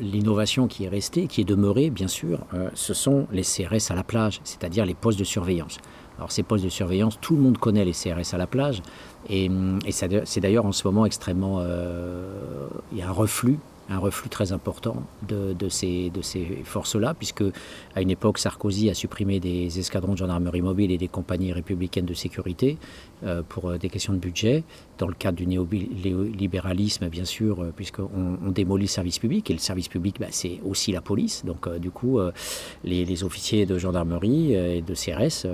l'innovation 0.00 0.68
qui 0.68 0.84
est 0.84 0.88
restée, 0.88 1.26
qui 1.26 1.40
est 1.40 1.44
demeurée, 1.44 1.90
bien 1.90 2.06
sûr, 2.06 2.40
ce 2.74 2.94
sont 2.94 3.26
les 3.32 3.42
CRS 3.42 3.90
à 3.90 3.94
la 3.94 4.04
plage, 4.04 4.40
c'est-à-dire 4.44 4.86
les 4.86 4.94
postes 4.94 5.18
de 5.18 5.24
surveillance. 5.24 5.78
Alors 6.18 6.30
ces 6.30 6.44
postes 6.44 6.64
de 6.64 6.68
surveillance, 6.68 7.18
tout 7.20 7.34
le 7.34 7.42
monde 7.42 7.58
connaît 7.58 7.84
les 7.84 7.92
CRS 7.92 8.32
à 8.32 8.38
la 8.38 8.46
plage, 8.46 8.80
et, 9.28 9.50
et 9.86 9.92
c'est 9.92 10.40
d'ailleurs 10.40 10.66
en 10.66 10.72
ce 10.72 10.86
moment 10.86 11.04
extrêmement... 11.04 11.62
il 12.92 12.98
y 12.98 13.02
a 13.02 13.08
un 13.08 13.12
reflux 13.12 13.58
un 13.90 13.98
reflux 13.98 14.28
très 14.28 14.52
important 14.52 15.02
de, 15.28 15.68
ces, 15.68 16.10
forces-là, 16.64 17.14
puisque 17.14 17.44
à 17.94 18.00
une 18.00 18.10
époque, 18.10 18.38
Sarkozy 18.38 18.90
a 18.90 18.94
supprimé 18.94 19.40
des 19.40 19.78
escadrons 19.78 20.12
de 20.12 20.18
gendarmerie 20.18 20.62
mobile 20.62 20.90
et 20.90 20.98
des 20.98 21.08
compagnies 21.08 21.52
républicaines 21.52 22.06
de 22.06 22.14
sécurité 22.14 22.78
euh, 23.24 23.42
pour 23.46 23.70
euh, 23.70 23.78
des 23.78 23.88
questions 23.88 24.12
de 24.12 24.18
budget, 24.18 24.64
dans 24.98 25.06
le 25.06 25.14
cadre 25.14 25.36
du 25.36 25.46
néolibéralisme, 25.46 27.08
bien 27.08 27.24
sûr, 27.24 27.62
euh, 27.62 27.72
puisqu'on 27.74 28.38
on 28.44 28.50
démolit 28.50 28.84
le 28.84 28.88
service 28.88 29.18
public, 29.18 29.50
et 29.50 29.54
le 29.54 29.58
service 29.58 29.88
public, 29.88 30.16
bah, 30.18 30.26
c'est 30.30 30.60
aussi 30.64 30.92
la 30.92 31.00
police. 31.00 31.44
Donc, 31.44 31.68
du 31.78 31.90
coup, 31.90 32.18
les, 32.84 33.24
officiers 33.24 33.64
de 33.66 33.78
gendarmerie 33.78 34.54
et 34.54 34.82
de 34.82 34.94
CRS 34.94 35.46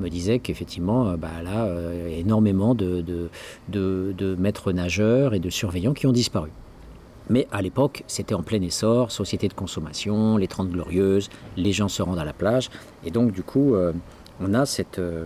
me 0.00 0.08
disaient 0.08 0.38
qu'effectivement, 0.38 1.16
bah, 1.16 1.42
là, 1.42 1.68
énormément 2.08 2.74
de 2.74 3.30
maîtres 4.38 4.72
nageurs 4.72 5.34
et 5.34 5.40
de 5.40 5.50
surveillants 5.50 5.94
qui 5.94 6.06
ont 6.06 6.12
disparu. 6.12 6.50
Mais 7.30 7.46
à 7.50 7.62
l'époque, 7.62 8.04
c'était 8.06 8.34
en 8.34 8.42
plein 8.42 8.60
essor, 8.60 9.10
société 9.10 9.48
de 9.48 9.54
consommation, 9.54 10.36
les 10.36 10.48
Trente 10.48 10.70
Glorieuses, 10.70 11.30
les 11.56 11.72
gens 11.72 11.88
se 11.88 12.02
rendent 12.02 12.18
à 12.18 12.24
la 12.24 12.32
plage. 12.32 12.70
Et 13.04 13.10
donc, 13.10 13.32
du 13.32 13.42
coup, 13.42 13.74
euh, 13.74 13.92
on 14.40 14.52
a 14.54 14.66
cette, 14.66 14.98
euh, 14.98 15.24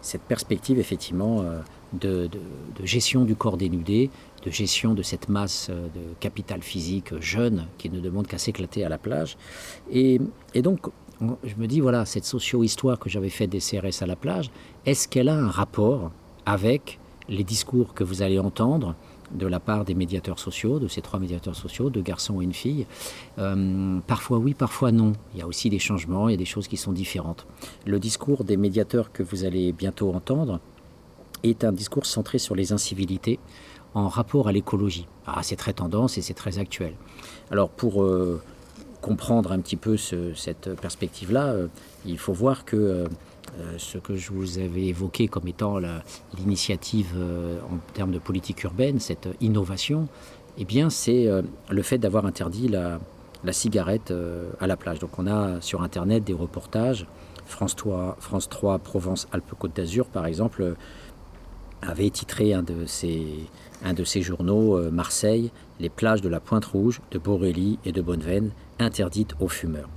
cette 0.00 0.22
perspective, 0.22 0.78
effectivement, 0.78 1.42
euh, 1.42 1.60
de, 1.92 2.28
gestion 2.82 3.24
du 3.24 3.36
corps 3.36 3.56
dénudé, 3.56 4.10
de 4.44 4.50
gestion 4.50 4.94
de 4.94 5.02
cette 5.02 5.28
masse 5.28 5.70
de 5.70 6.14
capital 6.20 6.62
physique 6.62 7.18
jeune 7.20 7.66
qui 7.76 7.90
ne 7.90 8.00
demande 8.00 8.26
qu'à 8.26 8.38
s'éclater 8.38 8.84
à 8.84 8.88
la 8.88 8.98
plage. 8.98 9.36
Et, 9.90 10.20
donc, 10.56 10.86
je 11.20 11.54
me 11.56 11.66
dis, 11.66 11.80
voilà, 11.80 12.04
cette 12.04 12.24
socio-histoire 12.24 12.98
que 12.98 13.08
j'avais 13.08 13.30
faite 13.30 13.50
des 13.50 13.58
CRS 13.58 14.02
à 14.02 14.06
la 14.06 14.16
plage, 14.16 14.50
est-ce 14.86 15.08
qu'elle 15.08 15.28
a 15.28 15.34
un 15.34 15.48
rapport 15.48 16.12
avec 16.46 16.98
les 17.28 17.44
discours 17.44 17.94
que 17.94 18.04
vous 18.04 18.22
allez 18.22 18.38
entendre 18.38 18.94
de 19.32 19.46
la 19.46 19.60
part 19.60 19.84
des 19.84 19.94
médiateurs 19.94 20.38
sociaux, 20.38 20.78
de 20.78 20.88
ces 20.88 21.02
trois 21.02 21.20
médiateurs 21.20 21.54
sociaux, 21.54 21.90
deux 21.90 22.02
garçons 22.02 22.40
et 22.40 22.44
une 22.44 22.52
fille. 22.52 22.86
Euh, 23.38 23.98
parfois 24.06 24.38
oui, 24.38 24.54
parfois 24.54 24.92
non. 24.92 25.12
Il 25.34 25.40
y 25.40 25.42
a 25.42 25.46
aussi 25.46 25.70
des 25.70 25.78
changements, 25.78 26.28
il 26.28 26.32
y 26.32 26.34
a 26.34 26.38
des 26.38 26.44
choses 26.44 26.68
qui 26.68 26.76
sont 26.76 26.92
différentes. 26.92 27.46
Le 27.86 27.98
discours 27.98 28.44
des 28.44 28.56
médiateurs 28.56 29.12
que 29.12 29.22
vous 29.22 29.44
allez 29.44 29.72
bientôt 29.72 30.12
entendre 30.12 30.60
est 31.42 31.64
un 31.64 31.72
discours 31.72 32.06
centré 32.06 32.38
sur 32.38 32.54
les 32.54 32.72
incivilités 32.72 33.38
en 33.94 34.08
rapport 34.08 34.48
à 34.48 34.52
l'écologie. 34.52 35.06
Ah, 35.26 35.42
c'est 35.42 35.56
très 35.56 35.72
tendance 35.72 36.18
et 36.18 36.22
c'est 36.22 36.34
très 36.34 36.58
actuel. 36.58 36.94
Alors 37.50 37.70
pour 37.70 38.02
euh, 38.02 38.40
comprendre 39.00 39.52
un 39.52 39.60
petit 39.60 39.76
peu 39.76 39.96
cette 39.96 40.74
perspective-là, 40.80 41.46
euh, 41.48 41.68
il 42.06 42.18
faut 42.18 42.32
voir 42.32 42.64
que 42.64 43.06
ce 43.78 43.98
que 43.98 44.16
je 44.16 44.32
vous 44.32 44.58
avais 44.58 44.86
évoqué 44.86 45.28
comme 45.28 45.48
étant 45.48 45.78
l'initiative 46.36 47.12
euh, 47.16 47.60
en 47.62 47.78
termes 47.94 48.12
de 48.12 48.18
politique 48.18 48.62
urbaine, 48.64 49.00
cette 49.00 49.28
innovation, 49.40 50.08
eh 50.58 50.64
bien, 50.64 50.90
c'est 50.90 51.26
euh, 51.26 51.42
le 51.70 51.82
fait 51.82 51.98
d'avoir 51.98 52.26
interdit 52.26 52.68
la, 52.68 52.98
cigarette 53.52 54.12
à 54.60 54.66
la 54.66 54.76
plage. 54.76 54.98
Donc, 54.98 55.18
on 55.18 55.26
a 55.26 55.60
sur 55.60 55.82
Internet 55.82 56.24
des 56.24 56.32
reportages. 56.32 57.06
France 57.46 57.76
3, 57.76 58.16
France 58.18 58.48
3 58.48 58.78
Provence-Alpes-Côte 58.78 59.74
d'Azur, 59.74 60.06
par 60.06 60.26
exemple, 60.26 60.74
avait 61.80 62.10
titré 62.10 62.52
un 62.52 62.62
de 62.62 62.84
ses, 62.84 63.26
un 63.84 63.94
de 63.94 64.04
ses 64.04 64.22
journaux, 64.22 64.90
Marseille, 64.90 65.50
les 65.78 65.88
plages 65.88 66.20
de 66.20 66.28
la 66.28 66.40
Pointe 66.40 66.64
Rouge, 66.64 67.00
de 67.12 67.18
Borély 67.18 67.78
et 67.84 67.92
de 67.92 68.02
Bonneveine 68.02 68.50
interdites 68.80 69.34
aux 69.40 69.48
fumeurs. 69.48 69.88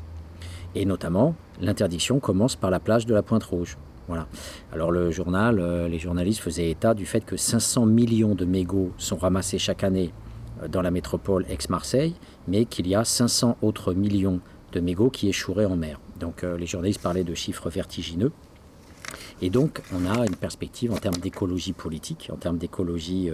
Et 0.75 0.85
notamment, 0.85 1.35
l'interdiction 1.61 2.19
commence 2.19 2.55
par 2.55 2.69
la 2.69 2.79
plage 2.79 3.05
de 3.05 3.13
la 3.13 3.21
Pointe 3.21 3.43
Rouge. 3.43 3.77
Voilà. 4.07 4.27
Alors 4.73 4.91
le 4.91 5.11
journal, 5.11 5.59
euh, 5.59 5.87
les 5.87 5.99
journalistes 5.99 6.41
faisaient 6.41 6.69
état 6.69 6.93
du 6.93 7.05
fait 7.05 7.23
que 7.23 7.37
500 7.37 7.85
millions 7.85 8.35
de 8.35 8.45
mégots 8.45 8.91
sont 8.97 9.15
ramassés 9.15 9.57
chaque 9.57 9.83
année 9.83 10.11
euh, 10.61 10.67
dans 10.67 10.81
la 10.81 10.91
métropole 10.91 11.45
ex-Marseille, 11.49 12.15
mais 12.47 12.65
qu'il 12.65 12.87
y 12.87 12.95
a 12.95 13.05
500 13.05 13.57
autres 13.61 13.93
millions 13.93 14.41
de 14.73 14.79
mégots 14.79 15.09
qui 15.09 15.29
échoueraient 15.29 15.65
en 15.65 15.77
mer. 15.77 15.99
Donc 16.19 16.43
euh, 16.43 16.57
les 16.57 16.65
journalistes 16.65 17.01
parlaient 17.01 17.23
de 17.23 17.35
chiffres 17.35 17.69
vertigineux. 17.69 18.31
Et 19.41 19.49
donc, 19.49 19.81
on 19.91 20.05
a 20.05 20.25
une 20.25 20.35
perspective 20.35 20.93
en 20.93 20.97
termes 20.97 21.17
d'écologie 21.17 21.73
politique, 21.73 22.29
en 22.31 22.37
termes 22.37 22.57
d'écologie 22.57 23.29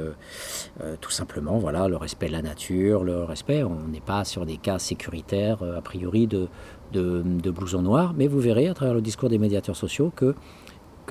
tout 1.01 1.11
simplement, 1.11 1.59
voilà, 1.59 1.89
le 1.89 1.97
respect 1.97 2.27
de 2.27 2.31
la 2.31 2.41
nature, 2.41 3.03
le 3.03 3.25
respect. 3.25 3.61
On 3.61 3.87
n'est 3.89 3.99
pas 3.99 4.23
sur 4.23 4.45
des 4.45 4.55
cas 4.55 4.79
sécuritaires, 4.79 5.61
a 5.61 5.81
priori, 5.81 6.25
de, 6.25 6.47
de, 6.93 7.23
de 7.25 7.51
blousons 7.51 7.81
noirs, 7.81 8.13
mais 8.17 8.27
vous 8.27 8.39
verrez 8.39 8.67
à 8.67 8.73
travers 8.73 8.93
le 8.93 9.01
discours 9.01 9.29
des 9.29 9.37
médiateurs 9.37 9.75
sociaux 9.75 10.11
que, 10.15 10.35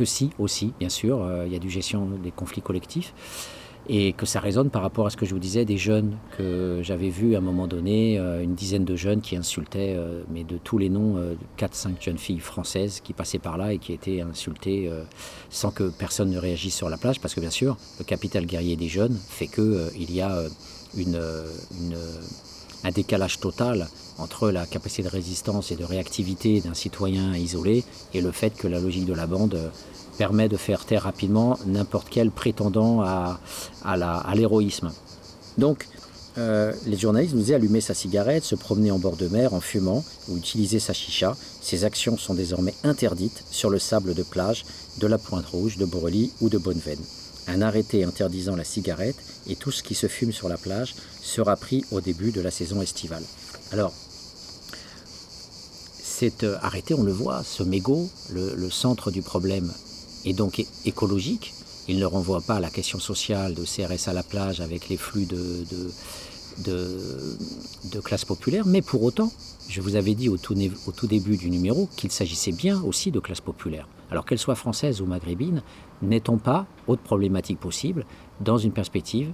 si, 0.05 0.31
aussi, 0.39 0.73
bien 0.79 0.89
sûr, 0.89 1.27
il 1.47 1.53
y 1.53 1.57
a 1.57 1.59
du 1.59 1.71
gestion 1.71 2.09
des 2.23 2.31
conflits 2.31 2.63
collectifs 2.63 3.15
et 3.89 4.13
que 4.13 4.27
ça 4.27 4.41
résonne 4.41 4.71
par 4.71 4.83
rapport 4.83 5.07
à 5.07 5.11
ce 5.11 5.17
que 5.17 5.27
je 5.27 5.33
vous 5.33 5.41
disais 5.41 5.65
des 5.65 5.79
jeunes 5.79 6.17
que 6.37 6.81
j'avais 6.83 7.09
vu 7.09 7.35
à 7.35 7.39
un 7.39 7.43
moment 7.43 7.67
donné, 7.67 8.19
euh, 8.19 8.43
une 8.43 8.55
dizaine 8.55 8.85
de 8.85 8.97
jeunes 8.97 9.21
qui 9.21 9.37
insultaient, 9.37 9.95
euh, 9.97 10.23
mais 10.31 10.45
de 10.45 10.59
tous 10.59 10.79
les 10.79 10.89
noms, 10.89 11.17
euh, 11.17 11.35
4-5 11.57 12.03
jeunes 12.03 12.19
filles 12.19 12.41
françaises 12.41 13.01
qui 13.01 13.13
passaient 13.13 13.39
par 13.39 13.57
là 13.57 13.73
et 13.73 13.79
qui 13.79 13.93
étaient 13.93 14.21
insultées 14.21 14.91
sans 15.51 15.71
que 15.71 15.91
personne 15.91 16.31
ne 16.31 16.39
réagisse 16.39 16.75
sur 16.75 16.89
la 16.89 16.97
plage, 16.97 17.21
parce 17.21 17.35
que 17.35 17.41
bien 17.41 17.51
sûr, 17.51 17.77
le 17.99 18.05
capital 18.05 18.47
guerrier 18.47 18.77
des 18.77 18.89
jeunes 18.89 19.17
fait 19.29 19.47
qu'il 19.47 20.13
y 20.13 20.21
a 20.21 20.43
un 22.85 22.91
décalage 22.91 23.39
total 23.41 23.87
entre 24.19 24.51
la 24.51 24.67
capacité 24.67 25.03
de 25.03 25.09
résistance 25.09 25.71
et 25.71 25.77
de 25.77 25.85
réactivité 25.85 26.61
d'un 26.61 26.75
citoyen 26.75 27.35
isolé 27.37 27.85
et 28.15 28.21
le 28.21 28.33
fait 28.33 28.51
que 28.51 28.69
la 28.69 28.81
logique 28.81 29.07
de 29.07 29.15
la 29.15 29.27
bande 29.27 29.71
permet 30.19 30.49
de 30.49 30.57
faire 30.57 30.85
taire 30.85 31.03
rapidement 31.03 31.59
n'importe 31.67 32.09
quel 32.11 32.31
prétendant 32.31 33.03
à, 33.03 33.39
à 33.85 34.35
l'héroïsme. 34.35 34.91
Donc, 35.59 35.87
euh, 36.39 36.73
les 36.85 36.99
journalistes 36.99 37.35
nous 37.35 37.41
disaient 37.41 37.55
allumer 37.55 37.81
sa 37.81 37.95
cigarette, 37.95 38.45
se 38.45 38.55
promener 38.55 38.91
en 38.91 38.99
bord 38.99 39.17
de 39.17 39.29
mer 39.29 39.55
en 39.55 39.61
fumant 39.61 40.05
ou 40.29 40.37
utiliser 40.37 40.81
sa 40.81 40.93
chicha. 40.93 41.35
Ces 41.63 41.85
actions 41.85 42.19
sont 42.19 42.35
désormais 42.35 42.75
interdites 42.85 43.45
sur 43.51 43.71
le 43.71 43.79
sable 43.79 44.15
de 44.15 44.23
plage 44.23 44.65
de 44.99 45.07
la 45.07 45.19
Pointe 45.19 45.47
Rouge, 45.47 45.79
de 45.79 45.87
Borely 45.87 46.33
ou 46.41 46.49
de 46.49 46.59
Bonneveine. 46.59 47.03
Un 47.49 47.63
arrêté 47.63 48.05
interdisant 48.05 48.57
la 48.57 48.65
cigarette 48.65 49.17
et 49.47 49.57
tout 49.57 49.71
ce 49.71 49.83
qui 49.83 49.95
se 49.95 50.09
fume 50.09 50.33
sur 50.33 50.49
la 50.49 50.57
plage 50.57 50.95
sera 51.23 51.57
pris 51.57 51.85
au 51.91 52.01
début 52.01 52.33
de 52.33 52.41
la 52.41 52.51
saison 52.51 52.83
estivale. 52.83 53.23
Alors, 53.73 53.93
cet 56.19 56.45
euh, 56.45 56.57
arrêté, 56.63 56.95
on 56.95 57.03
le 57.03 57.13
voit, 57.13 57.43
ce 57.43 57.63
mégot, 57.63 58.09
le 58.33 58.71
centre 58.71 59.11
du 59.11 59.21
problème 59.21 59.71
et 60.25 60.33
donc 60.33 60.65
écologique. 60.87 61.53
Il 61.89 61.99
ne 61.99 62.07
renvoie 62.07 62.41
pas 62.41 62.55
à 62.55 62.61
la 62.61 62.71
question 62.71 62.99
sociale 62.99 63.55
de 63.55 63.65
CRS 63.65 64.09
à 64.09 64.15
la 64.15 64.23
plage 64.23 64.63
avec 64.63 64.89
les 64.89 64.97
flux 64.97 65.27
de, 65.27 65.37
de, 65.71 67.37
de, 67.93 68.65
mais 68.65 68.81
pour 68.81 69.03
autant, 69.03 69.31
je 69.69 69.83
vous 69.83 69.95
avais 69.95 70.15
dit 70.15 70.31
au 70.31 70.39
tout, 70.39 70.57
au 70.87 70.93
tout 70.93 71.07
début 71.07 71.37
du 71.37 71.51
numéro 71.51 71.87
qu'il 71.97 72.11
s'agissait 72.11 72.53
bien 72.53 72.83
aussi 72.83 73.11
de 73.11 73.21
classe 73.21 73.43
populaire. 73.43 73.87
Alors 74.11 74.25
qu'elle 74.25 74.39
soit 74.39 74.55
française 74.55 75.03
ou 75.03 75.07
maghrébine, 75.07 75.63
n'est-on 76.01 76.39
pas, 76.39 76.67
autre 76.87 77.03
problématique 77.03 77.61
possible, 77.61 78.07
dans 78.41 78.57
une 78.57 78.73
perspective 78.73 79.33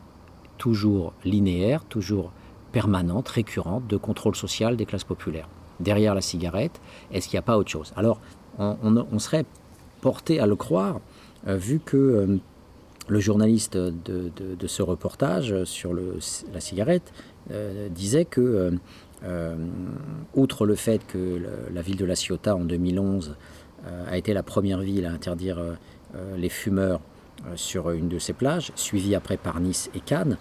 toujours 0.58 1.12
linéaire, 1.24 1.84
toujours 1.84 2.32
permanente, 2.72 3.28
récurrente 3.28 3.86
de 3.86 3.96
contrôle 3.96 4.34
social 4.34 4.76
des 4.76 4.84
classes 4.84 5.04
populaires? 5.04 5.48
Derrière 5.82 6.14
la 6.14 6.20
cigarette, 6.20 6.80
est-ce 7.12 7.28
qu'il 7.28 7.36
n'y 7.36 7.40
a 7.40 7.42
pas 7.42 7.58
autre 7.58 7.70
chose? 7.70 7.92
Alors, 7.96 8.20
on, 8.58 9.18
serait 9.18 9.44
porté 10.00 10.40
à 10.40 10.46
le 10.46 10.56
croire, 10.56 11.00
euh, 11.46 11.56
vu 11.56 11.80
que 11.80 11.96
euh, 11.96 12.38
le 13.08 13.20
journaliste 13.20 13.76
de, 13.76 14.66
ce 14.66 14.82
reportage 14.82 15.64
sur 15.64 15.92
la 15.94 16.60
cigarette 16.60 17.12
euh, 17.50 17.88
disait 17.88 18.24
que, 18.24 18.78
outre 20.34 20.66
le 20.66 20.74
fait 20.74 21.04
que 21.06 21.40
la 21.72 21.82
ville 21.82 21.96
de 21.96 22.04
La 22.04 22.16
Ciotat 22.16 22.56
en 22.56 22.64
2011 22.64 23.36
a 24.06 24.16
été 24.16 24.32
la 24.32 24.42
première 24.42 24.80
ville 24.80 25.04
à 25.04 25.12
interdire 25.12 25.60
les 26.36 26.48
fumeurs 26.48 27.00
sur 27.54 27.90
une 27.90 28.08
de 28.08 28.18
ses 28.18 28.32
plages, 28.32 28.72
suivie 28.76 29.14
après 29.14 29.36
par 29.36 29.60
Nice 29.60 29.90
et 29.94 30.00
Cannes, 30.00 30.38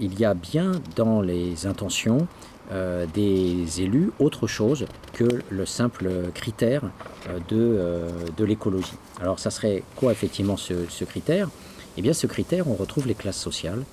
il 0.00 0.18
y 0.18 0.24
a 0.24 0.34
bien 0.34 0.72
dans 0.96 1.20
les 1.20 1.66
intentions 1.66 2.26
euh, 2.72 3.06
des 3.14 3.80
élus 3.80 4.10
autre 4.18 4.48
chose 4.48 4.86
que 5.12 5.24
le 5.50 5.66
simple 5.66 6.10
critère 6.34 6.82
euh, 7.28 7.38
de, 7.48 7.52
euh, 7.52 8.10
de 8.36 8.44
l'écologie. 8.44 8.96
Alors 9.20 9.38
ça 9.38 9.50
serait 9.50 9.84
quoi 9.94 10.10
effectivement 10.10 10.56
ce, 10.56 11.04
critère? 11.04 11.48
Eh 11.96 12.02
bien 12.02 12.12
ce 12.12 12.26
critère, 12.26 12.66
on 12.66 12.74
retrouve 12.74 13.06
les 13.06 13.14
classes 13.14 13.38
sociales. 13.38 13.84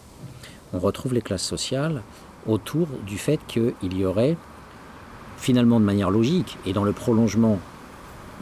On 0.74 0.80
retrouve 0.80 1.14
les 1.14 1.22
classes 1.22 1.44
sociales 1.44 2.02
autour 2.48 2.88
du 3.06 3.20
fait 3.20 3.40
qu'il 3.48 3.96
y 3.96 4.06
aurait 4.06 4.38
finalement 5.38 5.80
de 5.80 5.86
manière 5.86 6.10
logique 6.10 6.58
et 6.66 6.74
dans 6.74 6.84
le 6.84 6.94
prolongement 6.94 7.60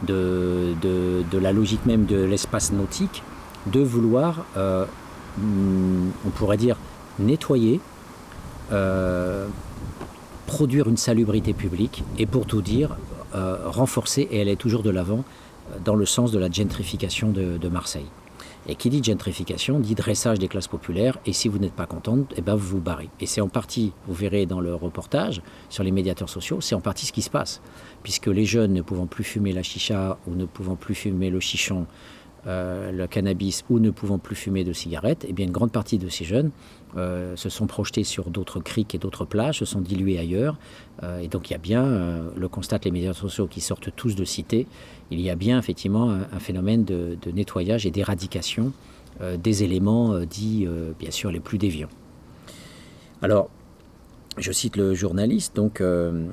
de, 0.04 0.72
de, 0.80 1.24
de 1.30 1.38
la 1.38 1.52
logique 1.52 1.84
même 1.84 2.06
de 2.06 2.16
l'espace 2.16 2.72
nautique, 2.72 3.22
de 3.66 3.80
vouloir, 3.80 4.46
on 4.56 6.30
pourrait 6.30 6.56
dire, 6.56 6.78
nettoyer 7.18 7.80
produire 10.52 10.86
une 10.86 10.98
salubrité 10.98 11.54
publique 11.54 12.04
et 12.18 12.26
pour 12.26 12.44
tout 12.44 12.60
dire, 12.60 12.96
renforcer, 13.32 14.28
et 14.30 14.36
elle 14.36 14.48
est 14.48 14.56
toujours 14.56 14.82
de 14.82 14.90
l'avant, 14.90 15.24
dans 15.82 15.94
le 15.94 16.04
sens 16.04 16.30
de 16.30 16.38
la 16.38 16.50
gentrification 16.50 17.30
de 17.30 17.68
Marseille. 17.68 18.10
Et 18.68 18.76
qui 18.76 18.90
dit 18.90 19.02
gentrification 19.02 19.80
dit 19.80 19.94
dressage 19.94 20.38
des 20.38 20.46
classes 20.46 20.68
populaires. 20.68 21.18
Et 21.26 21.32
si 21.32 21.48
vous 21.48 21.58
n'êtes 21.58 21.72
pas 21.72 21.86
contente, 21.86 22.32
eh 22.36 22.42
ben 22.42 22.54
vous 22.54 22.76
vous 22.76 22.80
barrez. 22.80 23.08
Et 23.18 23.26
c'est 23.26 23.40
en 23.40 23.48
partie, 23.48 23.92
vous 24.06 24.14
verrez 24.14 24.46
dans 24.46 24.60
le 24.60 24.74
reportage 24.74 25.42
sur 25.68 25.82
les 25.82 25.90
médiateurs 25.90 26.28
sociaux, 26.28 26.60
c'est 26.60 26.76
en 26.76 26.80
partie 26.80 27.06
ce 27.06 27.12
qui 27.12 27.22
se 27.22 27.30
passe. 27.30 27.60
Puisque 28.04 28.28
les 28.28 28.44
jeunes 28.44 28.72
ne 28.72 28.82
pouvant 28.82 29.06
plus 29.06 29.24
fumer 29.24 29.52
la 29.52 29.64
chicha 29.64 30.18
ou 30.28 30.34
ne 30.34 30.44
pouvant 30.44 30.76
plus 30.76 30.94
fumer 30.94 31.30
le 31.30 31.40
chichon, 31.40 31.80
euh, 31.80 31.84
le 32.46 33.06
cannabis 33.06 33.64
ou 33.70 33.78
ne 33.78 33.90
pouvant 33.90 34.18
plus 34.18 34.34
fumer 34.34 34.64
de 34.64 34.72
cigarettes, 34.72 35.24
eh 35.28 35.32
bien 35.32 35.46
une 35.46 35.52
grande 35.52 35.72
partie 35.72 35.98
de 35.98 36.08
ces 36.08 36.24
jeunes 36.24 36.50
euh, 36.96 37.36
se 37.36 37.48
sont 37.48 37.66
projetés 37.66 38.04
sur 38.04 38.30
d'autres 38.30 38.60
criques 38.60 38.94
et 38.94 38.98
d'autres 38.98 39.24
plages, 39.24 39.60
se 39.60 39.64
sont 39.64 39.80
dilués 39.80 40.18
ailleurs. 40.18 40.58
Euh, 41.02 41.20
et 41.20 41.28
donc 41.28 41.48
il 41.48 41.52
y 41.54 41.56
a 41.56 41.58
bien, 41.58 42.22
le 42.36 42.48
constatent 42.48 42.84
les 42.84 42.90
médias 42.90 43.14
sociaux 43.14 43.46
qui 43.46 43.60
sortent 43.60 43.94
tous 43.94 44.14
de 44.14 44.24
cité, 44.24 44.66
il 45.10 45.20
y 45.20 45.30
a 45.30 45.34
bien 45.34 45.58
effectivement 45.58 46.10
un, 46.10 46.38
phénomène 46.38 46.84
de, 46.84 47.16
nettoyage 47.32 47.86
et 47.86 47.90
d'éradication 47.90 48.72
des 49.20 49.62
éléments 49.62 50.18
dits 50.20 50.66
bien 50.98 51.10
sûr 51.10 51.30
les 51.30 51.40
plus 51.40 51.58
déviants. 51.58 51.90
Alors, 53.20 53.50
je 54.38 54.50
cite 54.52 54.76
le 54.76 54.94
journaliste, 54.94 55.54
donc 55.54 55.80
le, 55.80 56.32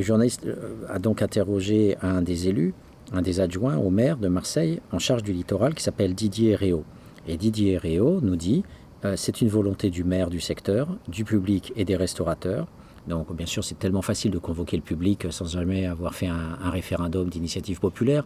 journaliste 0.00 0.46
a 0.88 0.98
donc 0.98 1.22
interrogé 1.22 1.96
un 2.02 2.22
des 2.22 2.48
élus 2.48 2.74
un 3.12 3.22
des 3.22 3.40
adjoints 3.40 3.76
au 3.76 3.90
maire 3.90 4.16
de 4.16 4.28
Marseille 4.28 4.80
en 4.92 4.98
charge 4.98 5.22
du 5.22 5.32
littoral 5.32 5.74
qui 5.74 5.82
s'appelle 5.82 6.14
Didier 6.14 6.54
Réau. 6.54 6.84
Et 7.26 7.36
Didier 7.36 7.78
Réau 7.78 8.20
nous 8.20 8.36
dit 8.36 8.64
euh, 9.04 9.14
c'est 9.16 9.40
une 9.40 9.48
volonté 9.48 9.90
du 9.90 10.04
maire 10.04 10.30
du 10.30 10.40
secteur, 10.40 10.88
du 11.08 11.24
public 11.24 11.72
et 11.76 11.84
des 11.84 11.96
restaurateurs. 11.96 12.66
Donc 13.06 13.34
bien 13.36 13.46
sûr 13.46 13.62
c'est 13.62 13.78
tellement 13.78 14.02
facile 14.02 14.30
de 14.30 14.38
convoquer 14.38 14.76
le 14.76 14.82
public 14.82 15.26
sans 15.30 15.46
jamais 15.46 15.84
avoir 15.84 16.14
fait 16.14 16.26
un, 16.26 16.70
référendum 16.70 17.28
d'initiative 17.28 17.80
populaire. 17.80 18.24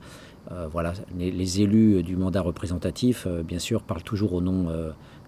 Euh, 0.52 0.68
voilà, 0.70 0.94
les, 1.18 1.60
élus 1.60 2.02
du 2.02 2.16
mandat 2.16 2.40
représentatif, 2.40 3.26
euh, 3.26 3.42
bien 3.42 3.58
sûr, 3.58 3.82
parlent 3.82 4.02
toujours 4.02 4.32
au 4.32 4.40
nom 4.40 4.68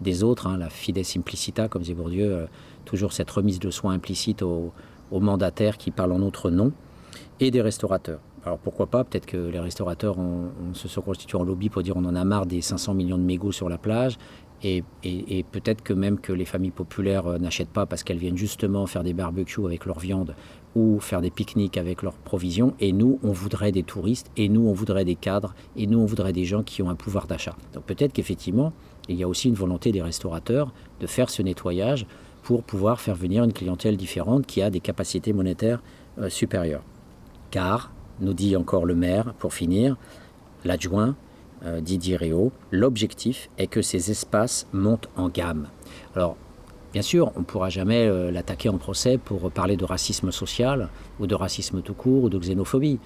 des 0.01 0.23
autres, 0.23 0.47
hein, 0.47 0.57
la 0.57 0.71
fides 0.71 1.03
implicita, 1.17 1.69
comme 1.69 1.83
disait 1.83 1.95
Bourdieu, 1.95 2.47
toujours 2.85 3.13
cette 3.13 3.31
remise 3.31 3.59
de 3.59 3.71
soins 3.71 3.93
implicite 3.93 4.43
aux 4.43 4.73
mandataires 5.11 5.77
qui 5.77 5.91
parlent 5.91 6.13
en 6.13 6.21
notre 6.21 6.51
nom, 6.51 6.73
et 7.41 7.51
des 7.51 7.61
restaurateurs. 7.61 8.21
Alors 8.45 8.59
pourquoi 8.59 8.87
pas? 8.87 9.05
Peut-être 9.05 9.27
que 9.27 9.37
les 9.37 9.59
restaurateurs 9.59 10.17
se 10.73 10.89
sont 10.89 11.03
constitués 11.03 11.37
en 11.37 11.45
lobby 11.45 11.69
pour 11.69 11.83
dire 11.83 11.97
on 11.97 12.05
en 12.05 12.15
a 12.15 12.25
marre 12.25 12.47
des 12.47 12.63
500 12.63 12.95
millions 12.95 13.19
de 13.19 13.23
mégots 13.23 13.53
sur 13.53 13.69
la 13.69 13.79
plage. 13.79 14.17
Et, 14.63 14.83
peut-être 15.53 15.83
que 15.83 15.95
même 15.95 16.19
que 16.19 16.33
les 16.33 16.45
familles 16.45 16.71
populaires 16.71 17.27
euh, 17.27 17.39
n'achètent 17.39 17.71
pas 17.71 17.87
parce 17.87 18.05
qu'elles 18.05 18.19
viennent 18.19 18.37
justement 18.37 18.87
faire 18.87 19.03
des 19.03 19.15
barbecues 19.15 19.65
avec 19.65 19.87
leur 19.87 19.99
viande 19.99 20.35
ou 20.77 21.01
faire 21.01 21.23
des 21.23 21.31
pique-niques 21.31 21.79
avec 21.79 22.03
leurs 22.03 22.15
provisions. 22.15 22.75
Et 22.79 22.93
nous, 22.93 23.19
on 23.23 23.33
voudrait 23.33 23.73
des 23.73 23.83
touristes, 23.83 24.31
et 24.37 24.51
nous, 24.51 24.69
on 24.69 24.73
voudrait 24.75 25.07
des 25.07 25.15
cadres, 25.15 25.55
et 25.77 25.87
nous, 25.87 25.99
on 25.99 26.05
voudrait 26.05 26.35
des 26.35 26.45
gens 26.45 26.63
qui 26.63 26.83
ont 26.83 26.91
un 26.91 26.95
pouvoir 26.95 27.27
d'achat. 27.27 27.57
Donc 27.73 27.85
peut-être 27.85 28.13
qu'effectivement, 28.13 28.75
il 29.09 29.17
y 29.17 29.23
a 29.23 29.29
aussi 29.29 29.49
une 29.49 29.55
volonté 29.55 29.93
des 29.93 30.03
restaurateurs 30.03 30.73
de 31.01 31.07
faire 31.07 31.31
ce 31.31 31.41
nettoyage 31.43 32.07
pour 32.43 32.63
pouvoir 32.63 33.01
faire 33.01 33.17
venir 33.17 33.45
une 33.45 33.53
clientèle 33.53 33.97
différente 33.97 34.47
qui 34.47 34.61
a 34.61 34.71
des 34.71 34.81
capacités 34.81 35.33
monétaires 35.33 35.83
euh, 36.19 36.29
supérieures. 36.29 36.85
Car 37.51 37.91
nous 38.21 38.35
dit 38.35 38.57
encore 38.57 38.85
le 38.85 38.95
maire, 38.95 39.35
pour 39.39 39.55
finir, 39.55 39.97
l'adjoint 40.65 41.17
euh, 41.65 41.81
Didier 41.81 42.17
Réau, 42.17 42.53
l'objectif 42.71 43.51
est 43.59 43.67
que 43.67 43.83
ces 43.83 44.11
espaces 44.11 44.67
montent 44.73 45.09
en 45.17 45.29
gamme. 45.29 45.69
Alors, 46.15 46.37
bien 46.93 47.03
sûr, 47.03 47.33
on 47.37 47.41
ne 47.41 47.45
pourra 47.45 47.69
jamais 47.69 48.07
euh, 48.07 48.31
l'attaquer 48.31 48.69
en 48.69 48.79
procès 48.79 49.19
pour 49.19 49.51
parler 49.51 49.77
de 49.77 49.85
racisme 49.85 50.31
social 50.31 50.89
ou 51.19 51.27
de 51.27 51.35
racisme 51.35 51.83
tout 51.83 51.95
court 51.95 52.25
ou 52.25 52.29
de 52.29 52.39
xénophobie 52.39 52.99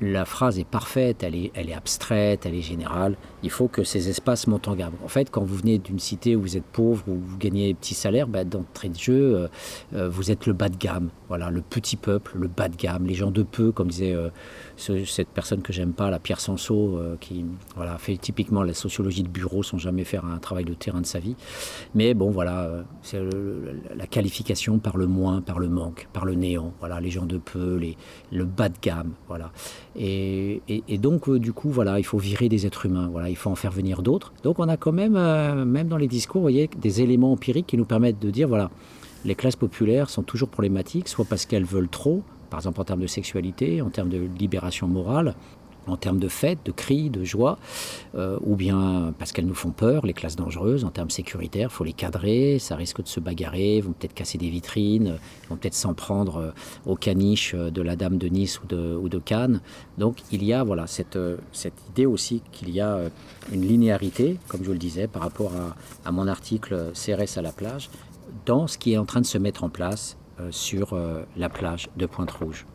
la 0.00 0.24
phrase 0.24 0.58
est 0.58 0.66
parfaite, 0.66 1.22
elle 1.22 1.34
est, 1.34 1.72
abstraite, 1.74 2.44
elle 2.44 2.54
est 2.54 2.62
générale. 2.62 3.16
Il 3.42 3.50
faut 3.50 3.68
que 3.68 3.82
ces 3.82 4.08
espaces 4.08 4.46
montent 4.46 4.68
en 4.68 4.74
gamme. 4.74 4.92
En 5.04 5.08
fait, 5.08 5.30
quand 5.30 5.42
vous 5.42 5.56
venez 5.56 5.78
d'une 5.78 5.98
cité 5.98 6.36
où 6.36 6.42
vous 6.42 6.56
êtes 6.56 6.64
pauvre, 6.64 7.02
où 7.08 7.14
vous 7.14 7.38
gagnez 7.38 7.72
petits 7.72 7.94
salaires, 7.94 8.28
bah, 8.28 8.44
d'entrée 8.44 8.90
de 8.90 8.98
jeu, 8.98 9.48
euh, 9.94 10.08
vous 10.08 10.30
êtes 10.30 10.46
le 10.46 10.52
bas 10.52 10.68
de 10.68 10.76
gamme. 10.76 11.08
Voilà, 11.28 11.50
le 11.50 11.60
petit 11.60 11.96
peuple, 11.96 12.32
le 12.36 12.48
bas 12.48 12.68
de 12.68 12.76
gamme, 12.76 13.06
les 13.06 13.14
gens 13.14 13.30
de 13.30 13.42
peu, 13.42 13.72
comme 13.72 13.88
disait 13.88 14.14
euh, 14.14 14.30
cette 14.76 15.28
personne 15.28 15.62
que 15.62 15.72
j'aime 15.72 15.92
pas, 15.92 16.10
la 16.10 16.18
Pierre 16.18 16.40
Sanso, 16.40 17.00
qui 17.20 17.44
voilà, 17.74 17.98
fait 17.98 18.16
typiquement 18.16 18.62
la 18.62 18.74
sociologie 18.74 19.22
de 19.22 19.28
bureau 19.28 19.62
sans 19.62 19.78
jamais 19.78 20.04
faire 20.04 20.24
un 20.24 20.38
travail 20.38 20.64
de 20.64 20.74
terrain 20.74 21.00
de 21.00 21.06
sa 21.06 21.18
vie. 21.18 21.36
Mais 21.94 22.14
bon, 22.14 22.30
voilà, 22.30 22.84
c'est 23.02 23.20
la 23.94 24.06
qualification 24.06 24.78
par 24.78 24.96
le 24.96 25.06
moins, 25.06 25.40
par 25.40 25.58
le 25.58 25.68
manque, 25.68 26.08
par 26.12 26.24
le 26.24 26.34
néant. 26.34 26.72
Voilà, 26.80 27.00
les 27.00 27.10
gens 27.10 27.26
de 27.26 27.38
peu, 27.38 27.76
les, 27.76 27.96
le 28.32 28.44
bas 28.44 28.68
de 28.68 28.76
gamme. 28.80 29.12
Voilà. 29.28 29.50
Et, 29.96 30.60
donc, 30.98 31.28
euh, 31.28 31.38
du 31.38 31.52
coup, 31.52 31.70
voilà, 31.70 31.98
il 31.98 32.04
faut 32.04 32.18
virer 32.18 32.48
des 32.48 32.66
êtres 32.66 32.86
humains, 32.86 33.08
voilà, 33.10 33.28
il 33.30 33.36
faut 33.36 33.50
en 33.50 33.54
faire 33.54 33.72
venir 33.72 34.02
d'autres. 34.02 34.32
Donc, 34.42 34.58
on 34.58 34.68
a 34.68 34.76
quand 34.76 34.92
même, 34.92 35.16
euh, 35.16 35.64
même 35.64 35.88
dans 35.88 35.96
les 35.96 36.08
discours, 36.08 36.40
vous 36.40 36.44
voyez, 36.44 36.68
des 36.76 37.02
éléments 37.02 37.32
empiriques 37.32 37.66
qui 37.66 37.76
nous 37.76 37.84
permettent 37.84 38.18
de 38.18 38.30
dire, 38.30 38.48
voilà, 38.48 38.70
les 39.26 39.34
classes 39.34 39.56
populaires 39.56 40.08
sont 40.08 40.22
toujours 40.22 40.48
problématiques, 40.48 41.08
soit 41.08 41.24
parce 41.24 41.44
qu'elles 41.44 41.64
veulent 41.64 41.88
trop, 41.88 42.22
par 42.48 42.60
exemple 42.60 42.80
en 42.80 42.84
termes 42.84 43.00
de 43.00 43.06
sexualité, 43.08 43.82
en 43.82 43.90
termes 43.90 44.08
de 44.08 44.28
libération 44.38 44.86
morale, 44.86 45.34
en 45.88 45.96
termes 45.96 46.18
de 46.18 46.28
fêtes, 46.28 46.58
de 46.64 46.72
cris, 46.72 47.10
de 47.10 47.24
joie, 47.24 47.58
euh, 48.16 48.38
ou 48.42 48.56
bien 48.56 49.14
parce 49.18 49.32
qu'elles 49.32 49.46
nous 49.46 49.54
font 49.54 49.70
peur, 49.70 50.04
les 50.04 50.12
classes 50.12 50.36
dangereuses, 50.36 50.84
en 50.84 50.90
termes 50.90 51.10
sécuritaires, 51.10 51.68
il 51.70 51.74
faut 51.74 51.84
les 51.84 51.92
cadrer, 51.92 52.58
ça 52.58 52.76
risque 52.76 53.02
de 53.02 53.08
se 53.08 53.20
bagarrer, 53.20 53.80
vont 53.80 53.92
peut-être 53.92 54.14
casser 54.14 54.38
des 54.38 54.48
vitrines, 54.48 55.18
vont 55.48 55.56
peut-être 55.56 55.74
s'en 55.74 55.94
prendre 55.94 56.36
euh, 56.36 56.50
aux 56.86 56.96
caniches 56.96 57.54
euh, 57.54 57.70
de 57.70 57.82
la 57.82 57.96
Dame 57.96 58.18
de 58.18 58.28
Nice 58.28 58.60
ou 58.62 58.66
de, 58.66 59.18
Cannes. 59.24 59.60
Donc 59.96 60.18
il 60.30 60.44
y 60.44 60.52
a 60.52 60.62
voilà, 60.62 60.86
cette, 60.86 61.18
cette 61.50 61.74
idée 61.90 62.06
aussi 62.06 62.42
qu'il 62.52 62.70
y 62.70 62.80
a 62.80 63.00
une 63.50 63.62
linéarité, 63.62 64.38
comme 64.46 64.60
je 64.60 64.66
vous 64.66 64.72
le 64.72 64.78
disais, 64.78 65.06
par 65.06 65.22
rapport 65.22 65.52
à, 65.56 65.74
à 66.08 66.12
mon 66.12 66.28
article 66.28 66.92
CRS 66.92 67.38
à 67.38 67.42
la 67.42 67.50
plage, 67.50 67.88
ce 68.66 68.78
qui 68.78 68.92
est 68.92 68.98
en 68.98 69.04
train 69.04 69.20
de 69.20 69.26
se 69.26 69.38
mettre 69.38 69.64
en 69.64 69.68
place 69.68 70.16
sur 70.50 70.96
la 71.36 71.48
plage 71.48 71.88
de 71.96 72.06
Pointe-Rouge. 72.06 72.66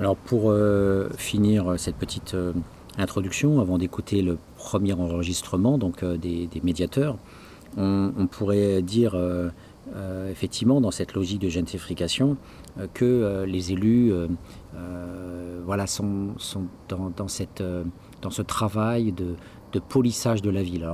Alors 0.00 0.16
pour 0.16 0.50
euh, 0.50 1.10
finir 1.18 1.74
cette 1.76 1.96
petite 1.96 2.32
euh, 2.32 2.54
introduction, 2.96 3.60
avant 3.60 3.76
d'écouter 3.76 4.22
le 4.22 4.38
premier 4.56 4.94
enregistrement 4.94 5.76
donc, 5.76 6.02
euh, 6.02 6.16
des, 6.16 6.48
médiateurs, 6.62 7.18
on, 7.76 8.26
pourrait 8.28 8.82
dire 8.82 9.16
effectivement 10.28 10.80
dans 10.80 10.90
cette 10.90 11.14
logique 11.14 11.40
de 11.40 11.48
gentrification 11.48 12.36
que 12.94 13.44
les 13.46 13.70
élus 13.70 14.12
voilà, 15.64 15.86
sont, 15.86 16.30
sont 16.36 16.64
dans, 16.88 17.28
cette, 17.28 17.62
dans 18.22 18.30
ce 18.30 18.42
travail 18.42 19.12
de, 19.12 19.36
de 19.72 19.78
polissage 19.78 20.42
de 20.42 20.50
la 20.50 20.62
ville. 20.62 20.88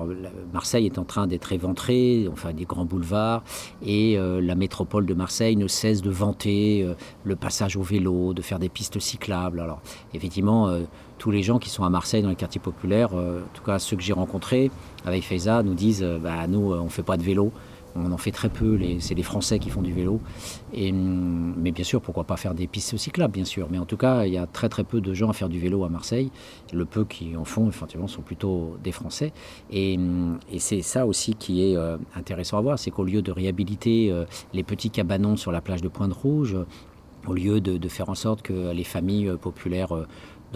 Marseille 0.53 0.87
est 0.87 0.99
en 0.99 1.05
train 1.05 1.27
d'être 1.27 1.53
éventrée, 1.53 2.29
enfin 2.31 2.53
des 2.53 2.65
grands 2.65 2.85
boulevards, 2.85 3.43
et 3.83 4.19
euh, 4.19 4.41
la 4.41 4.55
métropole 4.55 5.07
de 5.07 5.15
Marseille 5.15 5.57
ne 5.57 5.69
cesse 5.69 6.03
de 6.03 6.11
vanter 6.11 6.83
euh, 6.83 6.95
le 7.25 7.37
passage 7.37 7.77
au 7.77 7.83
vélo, 7.83 8.35
de 8.35 8.43
faire 8.43 8.59
des 8.59 8.69
pistes 8.69 8.99
cyclables. 8.99 9.61
Alors, 9.61 9.81
effectivement, 10.15 10.69
euh, 10.69 10.81
tous 11.19 11.31
les 11.31 11.43
gens 11.43 11.59
qui 11.59 11.71
sont 11.71 11.85
à 11.85 11.91
Marseille 11.91 12.23
dans 12.23 12.29
les 12.29 12.37
quartiers 12.37 12.61
populaires, 12.61 13.15
en 13.15 13.55
tout 13.55 13.63
cas 13.65 13.79
ceux 13.79 13.97
que 13.97 14.03
j'ai 14.03 14.13
rencontrés 14.13 14.71
avec 15.07 15.25
Feza, 15.25 15.63
nous 15.63 15.73
disent 15.73 16.07
bah, 16.23 16.47
nous, 16.47 16.75
on 16.75 16.85
ne 16.85 16.89
fait 16.91 17.03
pas 17.03 17.17
de 17.17 17.23
vélo. 17.23 17.53
On 17.97 18.13
en 18.13 18.19
fait 18.19 18.31
très 18.31 18.49
peu, 18.49 18.79
c'est 19.01 19.15
les 19.15 19.23
Français 19.23 19.59
qui 19.59 19.71
font 19.71 19.83
du 19.83 19.93
vélo. 19.93 20.21
Hum, 20.77 21.55
mais 21.57 21.71
bien 21.71 21.85
sûr, 21.85 22.01
pourquoi 22.01 22.25
pas 22.25 22.37
faire 22.37 22.55
des 22.55 22.67
pistes 22.67 22.97
cyclables, 22.97 23.33
bien 23.33 23.45
sûr. 23.45 23.69
Mais 23.71 23.79
en 23.79 23.87
tout 23.87 23.97
cas, 23.97 24.27
il 24.27 24.33
y 24.33 24.39
a 24.39 24.47
très 24.47 24.69
très 24.69 24.85
peu 24.85 25.01
de 25.01 25.15
gens 25.15 25.31
à 25.31 25.33
faire 25.33 25.49
du 25.49 25.59
vélo 25.59 25.85
à 25.85 25.89
Marseille. 25.89 26.31
Le 26.73 26.85
peu 26.85 27.05
qui 27.05 27.37
en 27.37 27.45
font, 27.45 27.69
effectivement, 27.69 28.09
sont 28.09 28.23
plutôt 28.23 28.77
des 28.83 28.93
Français. 28.93 29.33
Et, 29.71 29.97
hum, 29.97 30.39
c'est 30.59 30.83
ça 30.83 31.07
aussi 31.07 31.35
qui 31.35 31.63
est 31.71 31.77
euh, 31.77 31.97
intéressant 32.15 32.59
à 32.59 32.61
voir, 32.61 32.79
c'est 32.79 32.91
qu'au 32.91 33.05
lieu 33.05 33.23
de 33.23 33.33
réhabiliter 33.33 34.11
euh, 34.11 34.25
les 34.53 34.63
petits 34.63 34.91
cabanons 34.91 35.37
sur 35.37 35.53
la 35.53 35.61
plage 35.61 35.83
de 35.83 35.89
Pointe-Rouge, 35.89 36.57
au 37.27 37.33
lieu 37.33 37.61
de, 37.61 37.89
faire 37.89 38.09
en 38.09 38.15
sorte 38.15 38.43
que 38.43 38.73
les 38.73 38.85
familles 38.85 39.29
euh, 39.29 39.37
populaires 39.37 40.07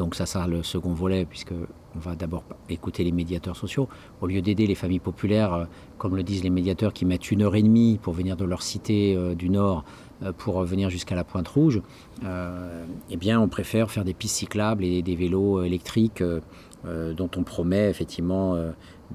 donc 0.00 0.14
ça 0.14 0.24
sera 0.24 0.48
le 0.48 0.62
second 0.62 0.94
volet, 0.94 1.26
puisque 1.26 1.52
on 1.94 1.98
va 1.98 2.16
d'abord 2.16 2.42
écouter 2.70 3.04
les 3.04 3.12
médiateurs 3.12 3.54
sociaux. 3.54 3.86
Au 4.22 4.26
lieu 4.26 4.40
d'aider 4.40 4.66
les 4.66 4.74
familles 4.74 4.98
populaires, 4.98 5.52
euh, 5.52 5.64
comme 5.98 6.16
le 6.16 6.22
disent 6.22 6.42
les 6.42 6.48
médiateurs, 6.48 6.94
qui 6.94 7.04
mettent 7.04 7.30
une 7.30 7.42
heure 7.42 7.54
et 7.54 7.62
demie 7.62 7.98
pour 8.00 8.14
venir 8.14 8.34
de 8.34 8.46
leur 8.46 8.62
cité 8.62 9.14
euh, 9.14 9.34
du 9.34 9.50
Nord 9.50 9.84
euh, 10.22 10.32
pour 10.32 10.62
venir 10.64 10.88
jusqu'à 10.88 11.14
la 11.14 11.22
Pointe 11.22 11.48
Rouge, 11.48 11.82
eh 13.10 13.16
bien 13.18 13.38
on 13.40 13.48
préfère 13.48 13.90
faire 13.90 14.04
des 14.04 14.14
pistes 14.14 14.36
cyclables 14.36 14.84
et 14.84 15.02
des 15.02 15.16
vélos 15.16 15.62
électriques 15.62 16.22
dont 17.16 17.30
on 17.36 17.42
promet 17.42 17.88
effectivement 17.88 18.56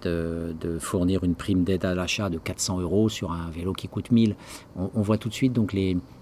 de, 0.01 0.77
fournir 0.79 1.23
une 1.23 1.35
prime 1.35 1.63
d'aide 1.63 1.85
à 1.85 1.93
l'achat 1.93 2.31
de 2.31 2.39
400 2.39 2.79
euros 2.79 3.09
sur 3.09 3.31
un 3.31 3.51
vélo 3.51 3.73
qui 3.73 3.87
coûte 3.87 4.09
1000. 4.11 4.35
On, 4.75 5.01
voit 5.01 5.19
tout 5.19 5.29
de 5.29 5.35
suite 5.35 5.53
donc 5.53 5.75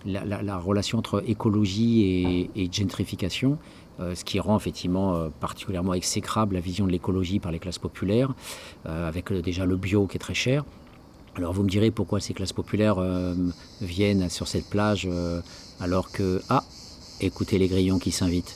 la, 0.05 0.57
relation 0.57 0.97
entre 0.99 1.23
écologie 1.25 2.49
et 2.53 2.69
gentrification. 2.69 3.57
Euh, 3.99 4.15
ce 4.15 4.25
qui 4.25 4.39
rend 4.39 4.57
effectivement 4.57 5.15
euh, 5.15 5.29
particulièrement 5.39 5.93
exécrable 5.93 6.55
la 6.55 6.61
vision 6.61 6.87
de 6.87 6.91
l'écologie 6.91 7.39
par 7.39 7.51
les 7.51 7.59
classes 7.59 7.77
populaires, 7.77 8.33
euh, 8.87 9.07
avec 9.07 9.31
déjà 9.31 9.65
le 9.65 9.77
bio 9.77 10.07
qui 10.07 10.17
est 10.17 10.19
très 10.19 10.33
cher. 10.33 10.65
Alors 11.35 11.53
vous 11.53 11.61
me 11.63 11.69
direz 11.69 11.91
pourquoi 11.91 12.19
ces 12.19 12.33
classes 12.33 12.53
populaires 12.53 12.97
viennent 13.81 14.29
sur 14.29 14.47
cette 14.47 14.69
plage 14.69 15.09
alors 15.79 16.11
que, 16.11 16.43
ah, 16.49 16.63
écoutez 17.21 17.57
les 17.57 17.67
grillons 17.67 17.97
qui 17.97 18.11
s'invitent. 18.11 18.55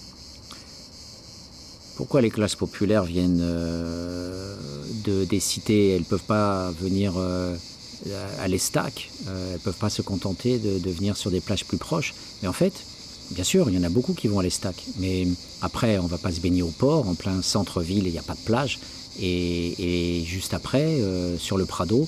Pourquoi 1.96 2.22
les 2.22 2.30
classes 2.30 2.56
populaires 2.56 3.04
viennent 3.04 3.40
de, 3.40 5.26
des 5.26 5.40
cités? 5.40 5.96
Elles 5.96 6.02
ne 6.02 6.06
peuvent 6.06 6.28
pas 6.28 6.70
venir 6.80 7.14
à 7.18 8.48
l'Estac, 8.48 9.10
elles 9.26 9.54
ne 9.54 9.58
peuvent 9.58 9.80
pas 9.80 9.90
se 9.90 10.04
contenter 10.04 10.60
de, 10.60 10.78
de, 10.78 10.90
venir 10.92 11.18
sur 11.18 11.32
des 11.32 11.42
plages 11.42 11.66
plus 11.66 11.80
proches. 11.80 12.14
Mais 12.44 12.48
en 12.48 12.54
fait, 12.54 12.86
bien 13.32 13.44
sûr, 13.44 13.70
il 13.70 13.76
y 13.76 13.80
en 13.80 13.84
a 13.84 13.90
beaucoup 13.90 14.14
qui 14.14 14.28
vont 14.28 14.40
à 14.40 14.44
l'Estac. 14.44 14.76
Mais 15.00 15.28
après, 15.62 15.98
on 15.98 16.04
ne 16.04 16.10
va 16.10 16.18
pas 16.18 16.32
se 16.32 16.40
baigner 16.40 16.62
au 16.62 16.70
port, 16.70 17.08
en 17.08 17.16
plein 17.16 17.42
centre-ville, 17.42 18.08
il 18.08 18.12
n'y 18.12 18.20
a 18.20 18.24
pas 18.24 18.36
de 18.36 18.40
plage. 18.40 18.80
Et, 19.20 20.24
juste 20.26 20.54
après, 20.54 21.00
sur 21.40 21.58
le 21.58 21.66
Prado, 21.66 22.08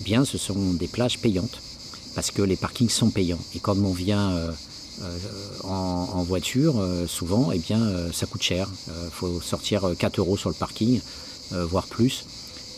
eh 0.00 0.04
bien, 0.04 0.24
ce 0.24 0.38
sont 0.38 0.74
des 0.74 0.88
plages 0.88 1.18
payantes 1.18 1.60
parce 2.14 2.30
que 2.30 2.42
les 2.42 2.56
parkings 2.56 2.90
sont 2.90 3.10
payants. 3.10 3.38
Et 3.54 3.60
comme 3.60 3.86
on 3.86 3.92
vient 3.92 4.32
euh, 4.32 4.50
euh, 5.02 5.18
en, 5.64 6.22
voiture, 6.24 6.78
euh, 6.78 7.06
souvent, 7.06 7.52
eh 7.52 7.58
bien, 7.58 7.80
euh, 7.80 8.12
ça 8.12 8.26
coûte 8.26 8.42
cher. 8.42 8.68
Il 8.88 9.10
faut 9.10 9.40
sortir 9.40 9.92
4 9.98 10.18
euros 10.18 10.36
sur 10.36 10.50
le 10.50 10.54
parking, 10.54 11.00
voire 11.50 11.86
plus. 11.86 12.24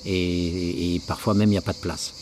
Et, 0.06 1.00
parfois 1.06 1.34
même, 1.34 1.48
il 1.48 1.52
n'y 1.52 1.58
a 1.58 1.62
pas 1.62 1.72
de 1.72 1.78
place. 1.78 2.12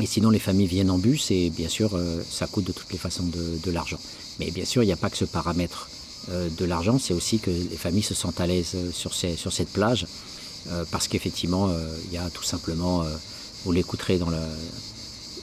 Et 0.00 0.06
sinon, 0.06 0.30
les 0.30 0.38
familles 0.38 0.66
viennent 0.66 0.90
en 0.90 0.98
bus 0.98 1.30
et 1.30 1.50
bien 1.50 1.68
sûr, 1.68 1.98
ça 2.30 2.46
coûte 2.46 2.64
de 2.64 2.72
toutes 2.72 2.90
les 2.92 2.98
façons 2.98 3.24
de 3.24 3.70
l'argent. 3.70 3.98
Mais 4.40 4.50
bien 4.50 4.64
sûr, 4.64 4.82
il 4.82 4.86
n'y 4.86 4.92
a 4.92 4.96
pas 4.96 5.10
que 5.10 5.16
ce 5.16 5.24
paramètre 5.24 5.88
de 6.28 6.64
l'argent, 6.64 6.98
c'est 6.98 7.14
aussi 7.14 7.38
que 7.38 7.50
les 7.50 7.76
familles 7.76 8.02
se 8.02 8.14
sentent 8.14 8.40
à 8.40 8.46
l'aise 8.46 8.74
sur, 8.92 9.14
ces, 9.14 9.36
sur 9.36 9.52
cette 9.52 9.70
plage 9.70 10.06
parce 10.90 11.08
qu'effectivement, 11.08 11.70
il 12.08 12.14
y 12.14 12.18
a 12.18 12.28
tout 12.30 12.42
simplement 12.42 13.04
vous 13.64 13.72
l'écouterez 13.72 14.18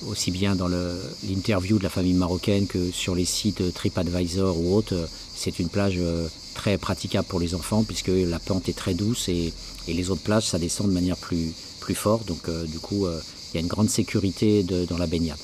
aussi 0.07 0.31
bien 0.31 0.55
dans 0.55 0.67
l'interview 0.67 1.77
de 1.77 1.83
la 1.83 1.89
famille 1.89 2.13
marocaine 2.13 2.67
que 2.67 2.91
sur 2.91 3.15
les 3.15 3.25
sites 3.25 3.73
TripAdvisor 3.73 4.60
ou 4.60 4.75
autres. 4.75 5.07
C'est 5.36 5.60
une 5.60 5.69
plage 5.69 5.95
euh, 5.97 6.27
très 6.53 6.77
praticable 6.77 7.27
pour 7.27 7.39
les 7.39 7.55
enfants 7.55 7.83
puisque 7.83 8.12
la 8.12 8.39
pente 8.39 8.69
est 8.69 8.77
très 8.77 8.93
douce 8.93 9.29
et, 9.29 9.53
les 9.88 10.10
autres 10.10 10.21
plages, 10.21 10.45
ça 10.45 10.60
descend 10.60 10.88
de 10.88 10.91
manière 10.91 11.15
plus, 11.15 11.53
plus 11.79 11.95
forte. 11.95 12.27
Donc 12.27 12.49
euh, 12.49 12.65
du 12.65 12.79
coup, 12.79 13.05
euh, 13.05 13.21
il 13.51 13.55
y 13.55 13.57
a 13.57 13.62
une 13.62 13.67
grande 13.67 13.89
sécurité 13.89 14.63
dans 14.63 14.97
la 14.97 15.07
baignade. 15.07 15.38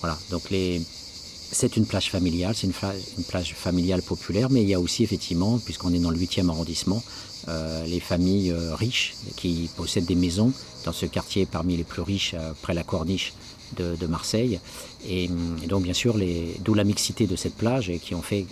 Voilà, 0.00 0.18
donc 0.30 0.50
les, 0.50 0.80
c'est 1.50 1.76
une 1.76 1.86
plage 1.86 2.10
familiale, 2.10 2.54
c'est 2.54 2.66
une, 2.66 3.24
plage 3.24 3.54
familiale 3.54 4.02
populaire, 4.02 4.50
mais 4.50 4.62
il 4.62 4.68
y 4.68 4.74
a 4.74 4.80
aussi 4.80 5.02
effectivement, 5.02 5.58
puisqu'on 5.58 5.92
est 5.92 5.98
dans 5.98 6.10
le 6.10 6.18
8e 6.18 6.48
arrondissement, 6.48 7.02
euh, 7.48 7.86
les 7.86 8.00
familles 8.00 8.50
euh, 8.50 8.74
riches 8.74 9.14
qui 9.36 9.70
possèdent 9.76 10.06
des 10.06 10.14
maisons 10.14 10.52
dans 10.84 10.92
ce 10.92 11.06
quartier 11.06 11.46
parmi 11.46 11.76
les 11.76 11.84
plus 11.84 12.02
riches 12.02 12.34
euh, 12.34 12.52
près 12.62 12.74
la 12.74 12.82
corniche 12.82 13.32
de, 13.76 14.06
Marseille. 14.06 14.60
Et, 15.06 15.24
et, 15.24 15.66
donc 15.66 15.82
bien 15.82 15.92
sûr, 15.92 16.16
d'où 16.60 16.74
la 16.74 16.84
mixité 16.84 17.26
de 17.26 17.36
cette 17.36 17.54
plage 17.54 17.90
et 17.90 17.98
qui 17.98 18.14
ont 18.14 18.22
fait 18.22 18.46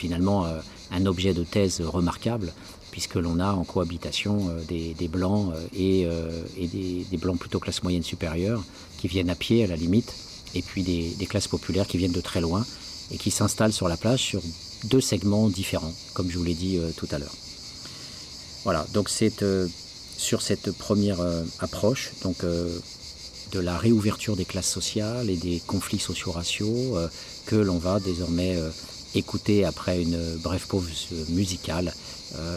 finalement 0.00 0.46
euh, 0.46 0.60
un 0.90 1.06
objet 1.06 1.34
de 1.34 1.44
thèse 1.44 1.80
remarquable 1.80 2.52
puisque 2.90 3.14
l'on 3.14 3.38
a 3.38 3.52
en 3.52 3.64
cohabitation 3.64 4.48
euh, 4.48 4.94
des, 4.94 5.08
blancs 5.08 5.52
et, 5.76 6.08
des, 6.56 7.16
blancs 7.16 7.38
plutôt 7.38 7.60
classe 7.60 7.82
moyenne 7.82 8.02
supérieure 8.02 8.62
qui 8.98 9.08
viennent 9.08 9.30
à 9.30 9.34
pied 9.34 9.62
à 9.64 9.66
la 9.66 9.76
limite 9.76 10.14
et 10.54 10.62
puis 10.62 10.82
des, 10.82 11.26
classes 11.26 11.48
populaires 11.48 11.86
qui 11.86 11.98
viennent 11.98 12.12
de 12.12 12.20
très 12.20 12.40
loin 12.40 12.64
et 13.12 13.18
qui 13.18 13.30
s'installent 13.30 13.72
sur 13.72 13.88
la 13.88 13.96
plage 13.96 14.20
sur 14.20 14.42
deux 14.84 15.00
segments 15.00 15.48
différents, 15.48 15.92
comme 16.14 16.30
je 16.30 16.38
vous 16.38 16.44
l'ai 16.44 16.54
dit 16.54 16.78
euh, 16.78 16.90
tout 16.96 17.08
à 17.10 17.18
l'heure. 17.18 17.34
Voilà, 18.64 18.86
donc 18.92 19.08
c'est 19.08 19.42
euh, 19.42 19.68
sur 20.16 20.42
cette 20.42 20.72
première 20.72 21.20
euh, 21.20 21.42
approche 21.60 22.12
donc, 22.22 22.36
de 22.42 23.58
la 23.58 23.76
réouverture 23.76 24.36
des 24.36 24.44
classes 24.44 24.70
sociales 24.70 25.28
et 25.28 25.36
des 25.36 25.60
conflits 25.66 25.98
socio-raciaux 25.98 26.96
que 27.46 27.56
l'on 27.56 27.78
va 27.78 27.98
désormais 27.98 28.56
écouter 29.14 29.64
après 29.64 30.00
une 30.00 30.36
brève 30.36 30.66
pause 30.68 31.08
musicale 31.30 31.92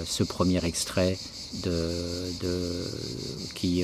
ce 0.06 0.24
premier 0.24 0.64
extrait 0.64 1.18
de, 1.64 2.86
qui, 3.56 3.84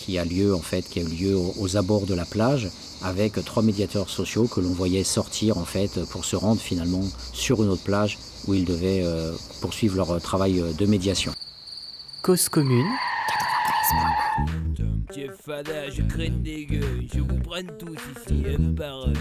qui 0.00 0.18
a 0.18 0.24
lieu 0.24 0.54
en 0.54 0.60
fait 0.60 0.82
qui 0.88 1.00
a 1.00 1.02
eu 1.02 1.08
lieu 1.08 1.36
aux, 1.36 1.76
abords 1.76 2.06
de 2.06 2.14
la 2.14 2.24
plage 2.24 2.70
avec 3.02 3.32
trois 3.44 3.62
médiateurs 3.62 4.08
sociaux 4.08 4.46
que 4.46 4.60
l'on 4.60 4.72
voyait 4.72 5.04
sortir 5.04 5.58
en 5.58 5.64
fait 5.64 6.00
pour 6.10 6.24
se 6.24 6.36
rendre 6.36 6.60
finalement 6.60 7.04
sur 7.32 7.62
une 7.62 7.68
autre 7.68 7.84
plage 7.84 8.18
où 8.46 8.54
ils 8.54 8.64
devaient 8.64 9.02
euh, 9.04 9.32
poursuivre 9.60 9.96
leur 9.96 10.20
travail 10.20 10.62
de 10.78 10.86
médiation. 10.86 11.32
Cause 12.22 12.48
commune. 12.48 12.86
Fada, 15.44 15.88
je 15.90 16.02
crains 16.02 16.38
des 16.42 16.66
gueux, 16.66 17.00
je 17.12 17.20
vous 17.20 17.40
prends 17.42 17.62
tous 17.78 17.96
ici, 18.16 18.44
un 18.46 18.74
par 18.74 19.06
un. 19.06 19.12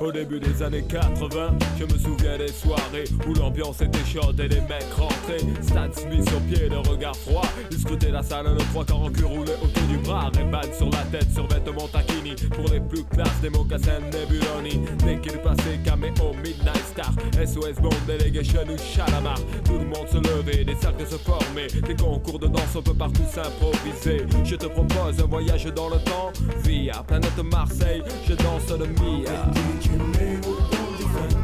Au 0.00 0.10
début 0.10 0.40
des 0.40 0.62
années 0.62 0.84
80, 0.88 1.58
je 1.78 1.84
me 1.84 1.98
souviens 1.98 2.38
des 2.38 2.48
soirées 2.48 3.04
où 3.28 3.34
l'ambiance 3.34 3.82
était 3.82 4.04
chaude 4.04 4.40
et 4.40 4.48
les 4.48 4.60
mecs 4.62 4.90
rentraient. 4.96 5.44
Stan 5.60 5.92
Smith 5.92 6.28
sur 6.28 6.40
pied, 6.42 6.68
le 6.68 6.78
regard 6.78 7.14
froid. 7.16 7.44
Ils 7.70 7.78
scrutaient 7.78 8.10
la 8.10 8.22
salle, 8.22 8.46
le 8.46 8.64
trois 8.70 8.84
quarts 8.84 9.02
en 9.02 9.10
cul 9.10 9.24
roulé 9.24 9.52
autour 9.62 9.82
du 9.88 9.98
bras. 9.98 10.30
Reban 10.34 10.62
sur 10.76 10.88
la 10.90 11.02
tête, 11.10 11.30
sur 11.32 11.46
vêtements 11.48 11.88
taquini. 11.88 12.34
Pour 12.50 12.72
les 12.72 12.80
plus 12.80 13.04
classes, 13.04 13.40
des 13.42 13.50
mocassins 13.50 14.00
Nebuloni. 14.00 14.80
Dès 15.04 15.18
qu'il 15.18 15.38
passait, 15.40 15.78
caméo, 15.84 16.32
Midnight 16.42 16.84
Star. 16.86 17.12
SOS 17.44 17.80
Bond, 17.82 17.90
Delegation 18.06 18.62
ou 18.62 18.78
Chalamar. 18.78 19.38
Tout 19.64 19.78
le 19.78 19.84
monde 19.84 20.08
se 20.10 20.16
levait, 20.16 20.64
des 20.64 20.76
cercles 20.76 21.06
se 21.06 21.16
formaient. 21.16 21.66
Des 21.66 21.96
concours 21.96 22.38
de 22.38 22.46
danse, 22.46 22.74
on 22.74 22.82
peut 22.82 22.94
partout 22.94 23.24
s'improviser. 23.30 24.24
Je 24.44 24.56
te 24.56 24.66
propose 24.66 25.20
un 25.20 25.26
voyage 25.26 25.66
dans 25.66 25.90
le 25.90 25.98
temps. 25.98 26.32
Via 26.64 27.02
planète 27.06 27.38
Marseille, 27.44 28.02
je 28.26 28.34
danse 28.34 28.70
le 28.70 28.86
Mia. 29.00 29.50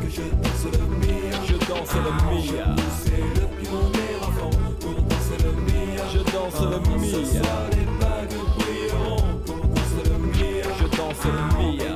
Je 0.09 0.23
danse 0.23 0.65
le 0.73 0.87
Mia. 0.97 1.39
Je 1.47 1.57
danse 1.69 1.95
le 1.95 2.11
Mia. 2.31 2.77
C'est 3.05 3.27
le 3.41 3.47
pionnier 3.61 4.13
avant 4.23 4.51
pour 4.81 4.95
danser 5.03 5.39
le 5.45 5.53
Mia. 5.63 6.05
Je 6.13 6.19
danse 6.33 6.61
le 6.61 6.79
Mia. 6.99 7.09
Ce 7.11 7.39
les 7.77 7.87
bagues 8.01 8.39
brilleront 8.59 9.27
pour 9.45 9.57
danser 9.57 10.05
le 10.05 10.17
Mia. 10.19 10.67
Je 10.81 10.87
danse 10.97 11.25
le 11.25 11.33
Mia. 11.59 11.96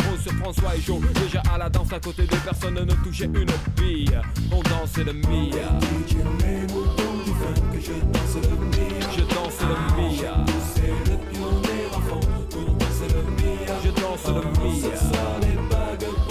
afros 0.01 0.17
sur 0.21 0.33
François 0.33 0.75
et 0.75 0.81
Joe 0.81 0.99
Déjà 1.23 1.41
à 1.53 1.57
la 1.57 1.69
danse 1.69 1.93
à 1.93 1.99
côté 1.99 2.23
des 2.23 2.37
personnes 2.37 2.75
ne 2.75 2.93
touchaient 3.03 3.25
une 3.25 3.45
bille 3.77 4.19
On 4.51 4.61
dansait 4.61 5.03
le 5.03 5.13
Mia 5.13 5.79
je 7.81 7.93
danse 7.93 8.35
le 8.35 8.65
Mia. 8.65 9.09
Je 9.15 9.21
danse 9.21 9.61
le 9.61 9.75
Mia 9.97 10.45
le 11.05 11.17
pionnier 11.31 11.83
avant 11.93 12.19
pour 12.49 12.75
danser 12.75 13.07
le 13.09 13.21
Mia. 13.31 13.73
Je 13.83 13.89
danse 13.89 14.27
le 14.27 14.41
Mia 14.61 16.30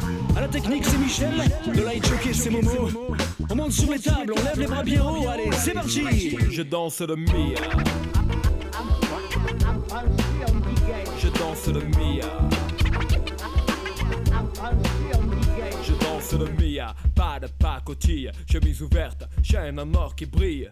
À 0.35 0.41
la 0.41 0.47
technique, 0.47 0.85
c'est 0.85 0.97
Michel. 0.97 1.33
Le 1.67 1.83
light 1.83 2.05
jockey, 2.07 2.33
c'est 2.33 2.49
Momo. 2.49 2.89
On 3.49 3.55
monte 3.55 3.71
sur 3.71 3.91
les 3.91 3.99
tables, 3.99 4.33
on 4.37 4.43
lève 4.43 4.59
les 4.59 4.67
bras 4.67 4.83
bien 4.83 5.03
haut. 5.03 5.27
Allez, 5.27 5.49
c'est 5.53 5.73
parti. 5.73 6.37
Je 6.49 6.61
danse 6.61 7.01
le 7.01 7.15
Mia. 7.15 7.61
Je 11.19 11.27
danse 11.27 11.67
le 11.67 11.81
Mia. 11.81 12.27
Je 15.83 15.93
danse 15.93 16.33
le 16.33 16.45
Mia, 16.57 16.95
pas 17.15 17.39
de 17.39 17.47
pacotille, 17.47 18.31
chemise 18.49 18.81
ouverte, 18.81 19.23
chaîne 19.43 19.79
en 19.79 19.93
or 19.93 20.15
qui 20.15 20.25
brille. 20.25 20.71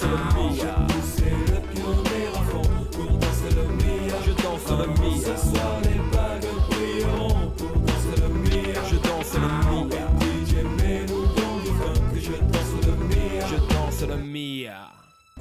danse 0.00 0.10
le 0.10 1.30
le 1.46 1.60
pionnier 1.72 2.28
pour 2.92 3.08
le 3.54 3.66
Mia. 3.76 4.16
je 4.26 4.32
danse 4.42 4.68
le 4.70 5.75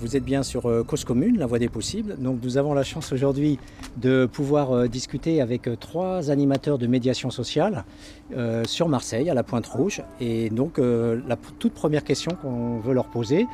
Vous 0.05 0.15
êtes 0.15 0.23
bien 0.23 0.43
sur 0.43 0.69
euh, 0.69 0.83
Cause 0.83 1.03
Commune, 1.03 1.39
la 1.39 1.47
voie 1.47 1.57
des 1.57 1.67
possibles. 1.67 2.15
Donc 2.19 2.37
nous 2.43 2.59
avons 2.59 2.75
la 2.75 2.83
chance 2.83 3.11
aujourd'hui 3.11 3.57
de 3.97 4.27
pouvoir 4.27 4.71
euh, 4.71 4.87
discuter 4.87 5.41
avec 5.41 5.67
euh, 5.67 5.75
trois 5.75 6.29
animateurs 6.29 6.77
de 6.77 6.85
médiation 6.85 7.31
sociale 7.31 7.85
sur 8.65 8.87
Marseille, 8.87 9.31
à 9.31 9.33
la 9.33 9.41
Pointe 9.41 9.65
Rouge. 9.65 10.03
Et 10.19 10.49
donc 10.49 10.79
la 10.79 11.35
toute 11.59 11.73
première 11.73 12.03
question 12.03 12.31
qu'on 12.39 12.79
veut 12.79 12.93
leur 12.93 13.05
poser 13.05 13.45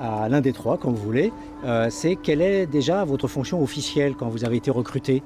à 0.00 0.28
l'un 0.28 0.40
des 0.40 0.52
trois, 0.52 0.78
comme 0.78 0.94
vous 0.94 1.02
voulez, 1.02 1.32
c'est 1.88 2.14
quelle 2.14 2.40
est 2.40 2.66
déjà 2.66 3.04
votre 3.04 3.26
fonction 3.26 3.60
officielle 3.60 4.14
quand 4.14 4.28
vous 4.28 4.44
avez 4.44 4.56
été 4.56 4.70
recruté? 4.70 5.24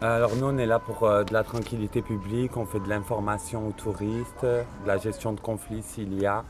Alors 0.00 0.30
nous 0.36 0.46
on 0.46 0.58
est 0.58 0.66
là 0.66 0.78
pour 0.78 1.08
de 1.08 1.32
la 1.32 1.42
tranquillité 1.42 2.02
publique, 2.02 2.56
on 2.56 2.66
fait 2.66 2.78
de 2.78 2.88
l'information 2.88 3.66
aux 3.66 3.72
touristes, 3.72 4.44
de 4.44 4.86
la 4.86 4.98
gestion 4.98 5.32
de 5.32 5.40
conflits 5.40 5.82
s'il 5.82 6.20
y 6.20 6.26
a. 6.26 6.44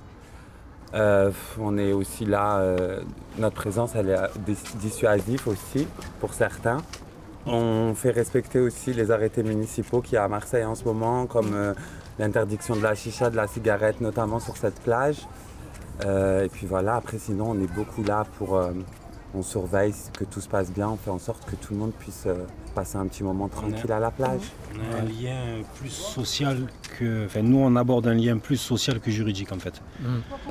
Euh, 0.95 1.31
on 1.61 1.77
est 1.77 1.93
aussi 1.93 2.25
là, 2.25 2.59
euh, 2.59 3.01
notre 3.39 3.57
présence 3.57 3.97
est 3.97 4.05
dis- 4.47 4.77
dissuasive 4.77 5.49
aussi 5.49 5.89
pour 6.21 6.33
certains. 6.35 6.79
On 7.47 7.95
fait 7.95 8.11
respecter 8.11 8.61
aussi 8.61 8.95
les 8.95 9.11
arrêtés 9.11 9.43
municipaux 9.43 10.01
qu'il 10.01 10.15
y 10.15 10.17
a 10.17 10.25
à 10.25 10.29
Marseille 10.29 10.65
en 10.65 10.75
ce 10.75 10.85
moment, 10.85 11.27
comme 11.27 11.53
euh, 11.53 11.75
l'interdiction 12.19 12.77
de 12.77 12.83
la 12.83 12.95
chicha, 12.95 13.29
de 13.29 13.37
la 13.37 13.49
cigarette, 13.49 14.01
notamment 14.01 14.39
sur 14.41 14.57
cette 14.57 14.81
plage. 14.81 15.27
Et 16.03 16.49
puis 16.53 16.67
voilà, 16.67 16.97
après 16.97 17.19
sinon 17.19 17.53
on 17.53 17.55
est 17.55 17.73
beaucoup 17.73 18.03
là 18.03 18.25
pour... 18.37 18.61
euh, 19.35 19.39
on 19.39 19.43
surveille 19.43 19.95
que 20.19 20.25
tout 20.25 20.41
se 20.41 20.49
passe 20.49 20.71
bien, 20.71 20.89
on 20.89 20.97
fait 20.97 21.11
en 21.11 21.19
sorte 21.19 21.45
que 21.45 21.57
tout 21.57 21.73
le 21.75 21.79
monde 21.81 21.93
puisse 21.99 22.25
euh, 22.27 22.45
passer 22.75 22.97
un 22.97 23.07
petit 23.07 23.23
moment 23.23 23.49
tranquille 23.49 23.91
à 23.93 24.01
la 24.01 24.11
plage. 24.11 24.41
On 24.75 24.95
a 24.95 25.01
un 25.01 25.05
lien 25.05 25.63
plus 25.79 25.91
social 25.91 26.67
que. 26.99 27.27
Enfin, 27.27 27.43
nous, 27.43 27.59
on 27.59 27.75
aborde 27.77 28.07
un 28.07 28.15
lien 28.15 28.39
plus 28.39 28.57
social 28.57 29.01
que 29.01 29.11
juridique, 29.11 29.53
en 29.53 29.59
fait. 29.59 29.81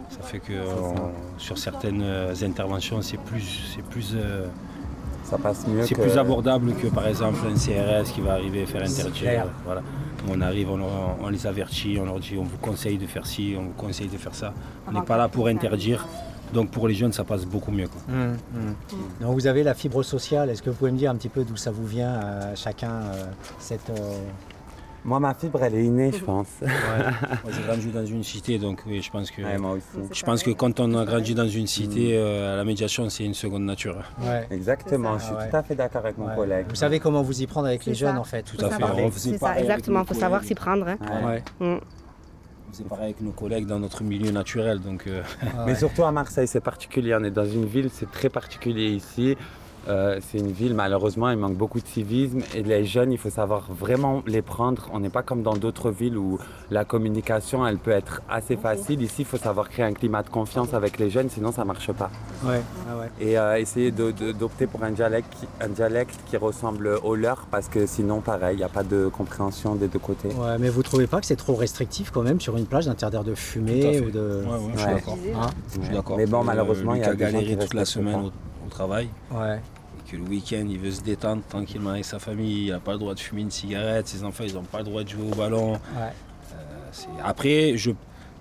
Ça 0.09 0.21
fait 0.21 0.39
que 0.39 0.53
on- 0.53 1.11
sur 1.39 1.57
certaines 1.57 2.01
euh, 2.01 2.33
interventions, 2.43 3.01
c'est 3.01 3.17
plus, 3.17 3.73
c'est 3.75 3.83
plus, 3.83 4.13
euh, 4.15 4.47
Ça 5.23 5.37
passe 5.37 5.65
mieux 5.67 5.85
c'est 5.85 5.95
que... 5.95 6.01
plus 6.01 6.17
abordable 6.17 6.73
que, 6.75 6.87
par 6.87 7.07
exemple, 7.07 7.39
un 7.47 7.55
CRS 7.55 8.11
qui 8.13 8.21
va 8.21 8.33
arriver 8.33 8.65
faire 8.65 8.87
C'est 8.87 9.01
interdire. 9.07 9.45
Voilà. 9.65 9.81
On 10.29 10.39
arrive, 10.39 10.69
on 10.69 11.27
les 11.29 11.47
avertit, 11.47 11.97
on 11.99 12.05
leur 12.05 12.19
dit, 12.19 12.37
on 12.37 12.43
vous 12.43 12.57
conseille 12.61 12.97
de 12.97 13.05
faire 13.07 13.25
ci, 13.25 13.55
on 13.59 13.63
vous 13.63 13.73
conseille 13.75 14.07
de 14.07 14.17
faire 14.17 14.33
ça. 14.35 14.53
On 14.87 14.91
n'est 14.93 15.01
pas 15.01 15.17
là 15.17 15.27
pour 15.27 15.47
interdire. 15.47 16.05
Donc 16.53 16.69
pour 16.71 16.87
les 16.87 16.93
jeunes, 16.93 17.11
ça 17.13 17.23
passe 17.23 17.45
beaucoup 17.45 17.71
mieux. 17.71 17.87
quoi. 17.87 18.01
Donc 19.21 19.33
vous 19.33 19.47
avez 19.47 19.63
la 19.63 19.73
fibre 19.73 20.03
sociale. 20.03 20.49
Est-ce 20.49 20.61
que 20.61 20.69
vous 20.69 20.75
pouvez 20.75 20.91
me 20.91 20.97
dire 20.97 21.11
un 21.11 21.15
petit 21.15 21.29
peu 21.29 21.43
d'où 21.43 21.55
ça 21.55 21.71
vous 21.71 21.85
vient 21.85 22.13
euh, 22.23 22.53
chacun 22.55 22.91
euh, 22.91 23.25
cette 23.59 23.89
euh, 23.89 24.13
Moi, 25.05 25.19
ma 25.19 25.33
fibre, 25.33 25.61
elle 25.63 25.75
est 25.75 25.83
innée, 25.83 26.11
je 26.13 26.23
pense. 26.23 26.47
Moi, 26.61 26.69
j'ai 27.51 27.61
grandi 27.67 27.87
dans 27.87 28.05
une 28.05 28.23
cité, 28.23 28.57
donc 28.57 28.83
oui, 28.87 29.01
je 29.01 29.11
pense 29.11 29.29
que. 29.31 29.41
Ouais, 29.41 29.57
moi 29.57 29.71
aussi. 29.71 29.85
Je 30.13 30.23
pense 30.23 30.43
que 30.43 30.51
quand 30.51 30.79
on 30.79 30.93
a 30.95 31.03
grandi 31.05 31.33
dans 31.35 31.47
une 31.47 31.67
cité, 31.67 32.11
euh, 32.13 32.55
la 32.55 32.63
médiation, 32.63 33.09
c'est 33.09 33.25
une 33.25 33.33
seconde 33.33 33.63
nature. 33.65 33.97
ouais. 34.21 34.47
Exactement, 34.51 35.17
je 35.17 35.23
suis 35.25 35.33
Ah 35.37 35.41
ouais. 35.43 35.49
tout 35.49 35.55
à 35.57 35.63
fait 35.63 35.75
d'accord 35.75 36.01
avec 36.05 36.17
mon 36.17 36.27
Ouais. 36.27 36.35
collègue. 36.35 36.65
Vous 36.69 36.75
savez 36.75 36.99
comment 36.99 37.21
vous 37.21 37.41
y 37.41 37.47
prendre 37.47 37.67
avec 37.67 37.85
les 37.85 37.95
jeunes 37.95 38.17
en 38.17 38.23
fait. 38.23 38.43
Tout 38.43 38.63
à 38.65 38.69
fait. 38.69 38.83
C'est 39.17 39.37
ça, 39.37 39.59
exactement. 39.59 40.01
Il 40.01 40.07
faut 40.07 40.13
savoir 40.13 40.43
s'y 40.43 40.55
prendre. 40.55 40.87
hein. 40.87 40.97
Ouais. 41.59 41.79
C'est 42.73 42.87
pareil 42.87 43.05
avec 43.05 43.21
nos 43.21 43.31
collègues 43.31 43.67
dans 43.67 43.77
notre 43.77 44.03
milieu 44.03 44.31
naturel. 44.31 44.79
Donc, 44.79 45.05
euh, 45.05 45.21
Mais 45.67 45.75
surtout 45.75 46.03
à 46.03 46.11
Marseille, 46.11 46.47
c'est 46.47 46.59
particulier. 46.59 47.15
On 47.15 47.23
est 47.23 47.29
dans 47.29 47.45
une 47.45 47.65
ville, 47.65 47.89
c'est 47.93 48.09
très 48.09 48.29
particulier 48.29 48.89
ici. 48.89 49.37
Euh, 49.89 50.19
c'est 50.29 50.37
une 50.37 50.51
ville, 50.51 50.73
malheureusement, 50.73 51.29
il 51.29 51.37
manque 51.37 51.55
beaucoup 51.57 51.79
de 51.81 51.87
civisme. 51.87 52.39
Et 52.55 52.63
les 52.63 52.85
jeunes, 52.85 53.11
il 53.11 53.17
faut 53.17 53.29
savoir 53.29 53.67
vraiment 53.71 54.23
les 54.27 54.41
prendre. 54.41 54.89
On 54.93 54.99
n'est 54.99 55.09
pas 55.09 55.23
comme 55.23 55.43
dans 55.43 55.55
d'autres 55.55 55.91
villes 55.91 56.17
où 56.17 56.39
la 56.71 56.85
communication, 56.85 57.65
elle 57.67 57.77
peut 57.77 57.91
être 57.91 58.21
assez 58.29 58.55
facile. 58.55 59.01
Ici, 59.01 59.15
il 59.19 59.25
faut 59.25 59.37
savoir 59.37 59.69
créer 59.69 59.85
un 59.85 59.93
climat 59.93 60.23
de 60.23 60.29
confiance 60.29 60.73
avec 60.73 60.99
les 60.99 61.09
jeunes, 61.09 61.29
sinon 61.29 61.51
ça 61.51 61.61
ne 61.63 61.67
marche 61.67 61.91
pas. 61.91 62.09
Ouais, 62.45 62.61
ah 62.89 62.97
ouais. 62.97 63.09
Et 63.19 63.37
euh, 63.37 63.57
essayer 63.59 63.91
d'opter 63.91 64.67
pour 64.67 64.83
un 64.83 64.91
dialecte, 64.91 65.33
qui, 65.39 65.47
un 65.61 65.69
dialecte 65.69 66.17
qui 66.29 66.37
ressemble 66.37 66.99
au 67.03 67.15
leur, 67.15 67.45
parce 67.51 67.67
que 67.67 67.85
sinon, 67.85 68.21
pareil, 68.21 68.55
il 68.55 68.59
n'y 68.59 68.63
a 68.63 68.69
pas 68.69 68.83
de 68.83 69.07
compréhension 69.09 69.75
des 69.75 69.87
deux 69.87 69.99
côtés. 69.99 70.29
Ouais, 70.29 70.57
mais 70.59 70.69
vous 70.69 70.83
trouvez 70.83 71.07
pas 71.07 71.19
que 71.19 71.25
c'est 71.25 71.35
trop 71.35 71.55
restrictif 71.55 72.09
quand 72.11 72.23
même 72.23 72.39
sur 72.39 72.55
une 72.57 72.65
plage 72.65 72.85
d'interdire 72.85 73.23
de 73.23 73.35
fumer 73.35 73.99
ou 73.99 74.11
de. 74.11 74.43
ouais, 74.45 74.49
ouais, 74.51 74.59
je 74.75 74.79
suis 74.79 74.87
Ouais. 74.87 74.93
d'accord. 74.95 75.17
Hein 75.41 75.49
Je 75.77 75.81
suis 75.83 75.93
d'accord. 75.93 76.17
Mais 76.17 76.25
bon, 76.25 76.41
Que, 76.41 76.45
malheureusement, 76.45 76.95
il 76.95 77.01
y 77.01 77.03
a 77.03 77.11
qui 77.11 77.17
des 77.17 77.25
gens 77.25 77.31
galéré 77.33 77.55
qui 77.55 77.57
toute 77.57 77.73
la 77.73 77.85
semaine 77.85 78.29
travail. 78.73 79.07
Ouais. 79.31 79.59
Et 80.05 80.11
que 80.11 80.17
le 80.17 80.23
week-end, 80.23 80.65
il 80.69 80.79
veut 80.79 80.91
se 80.91 81.01
détendre 81.01 81.41
tranquillement 81.47 81.91
avec 81.91 82.05
sa 82.05 82.19
famille. 82.19 82.65
Il 82.67 82.71
n'a 82.71 82.79
pas 82.79 82.93
le 82.93 82.97
droit 82.99 83.13
de 83.13 83.19
fumer 83.19 83.41
une 83.41 83.51
cigarette. 83.51 84.07
Ses 84.07 84.23
enfants, 84.23 84.43
ils 84.47 84.53
n'ont 84.55 84.63
pas 84.63 84.79
le 84.79 84.83
droit 84.85 85.03
de 85.03 85.09
jouer 85.09 85.29
au 85.31 85.35
ballon. 85.35 85.79
C'est- 86.91 87.07
Après, 87.23 87.75
je, 87.77 87.91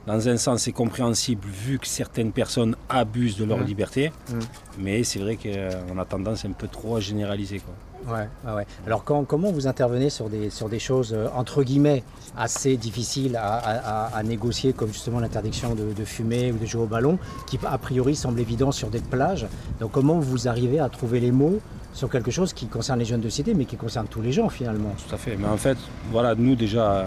dans 0.07 0.29
un 0.29 0.37
sens, 0.37 0.63
c'est 0.63 0.73
compréhensible 0.73 1.47
vu 1.49 1.79
que 1.79 1.87
certaines 1.87 2.33
personnes 2.33 2.77
abusent 2.89 3.37
de 3.39 3.45
leur 3.45 3.59
Mm. 3.59 3.65
liberté. 3.65 4.13
Mm. 4.29 4.39
Mais 4.79 5.05
c'est 5.05 5.19
vrai 5.21 5.37
qu'on 5.37 5.99
a 5.99 6.05
tendance 6.05 6.45
un 6.45 6.53
peu 6.53 6.69
trop 6.69 6.97
à 6.97 7.01
généraliser. 7.01 7.61
Quoi. 7.61 7.75
Ouais, 8.09 8.29
ouais. 8.53 8.67
Alors 8.87 9.05
quand- 9.05 9.25
comment 9.25 9.53
vous 9.53 9.67
intervenez 9.67 10.11
sur 10.11 10.29
des, 10.29 10.51
sur 10.51 10.69
des 10.69 10.79
choses 10.79 11.13
euh, 11.13 11.29
entre 11.37 11.63
guillemets 11.63 12.03
assez 12.37 12.77
difficiles 12.77 13.37
à, 13.37 14.09
à- 14.17 14.23
négocier 14.23 14.73
comme 14.73 14.93
justement 14.93 15.21
l'interdiction 15.21 15.75
de, 15.75 16.05
fumer 16.05 16.53
ou 16.53 16.57
de 16.59 16.67
jouer 16.67 16.83
au 16.83 16.87
ballon 16.87 17.19
qui 17.47 17.59
a 17.65 17.79
priori 17.79 18.17
semble 18.17 18.41
évident 18.41 18.73
sur 18.73 18.89
des 18.89 19.01
plages? 19.01 19.47
Donc 19.81 19.93
comment 19.93 20.19
vous 20.19 20.49
arrivez 20.49 20.81
à 20.81 20.89
trouver 20.89 21.21
les 21.21 21.31
mots 21.33 21.61
sur 21.93 22.09
quelque 22.11 22.31
chose 22.31 22.53
qui 22.53 22.67
concerne 22.67 22.99
les 22.99 23.05
jeunes 23.05 23.21
de 23.21 23.29
cité 23.29 23.55
mais 23.55 23.67
qui 23.67 23.77
concerne 23.77 24.07
tous 24.09 24.23
les 24.23 24.33
gens 24.33 24.49
finalement? 24.49 24.95
Tout 25.09 25.15
à 25.15 25.19
fait. 25.19 25.37
Mais 25.37 25.47
en 25.49 25.57
fait, 25.59 25.77
voilà, 26.11 26.35
nous 26.35 26.57
déjà, 26.57 27.07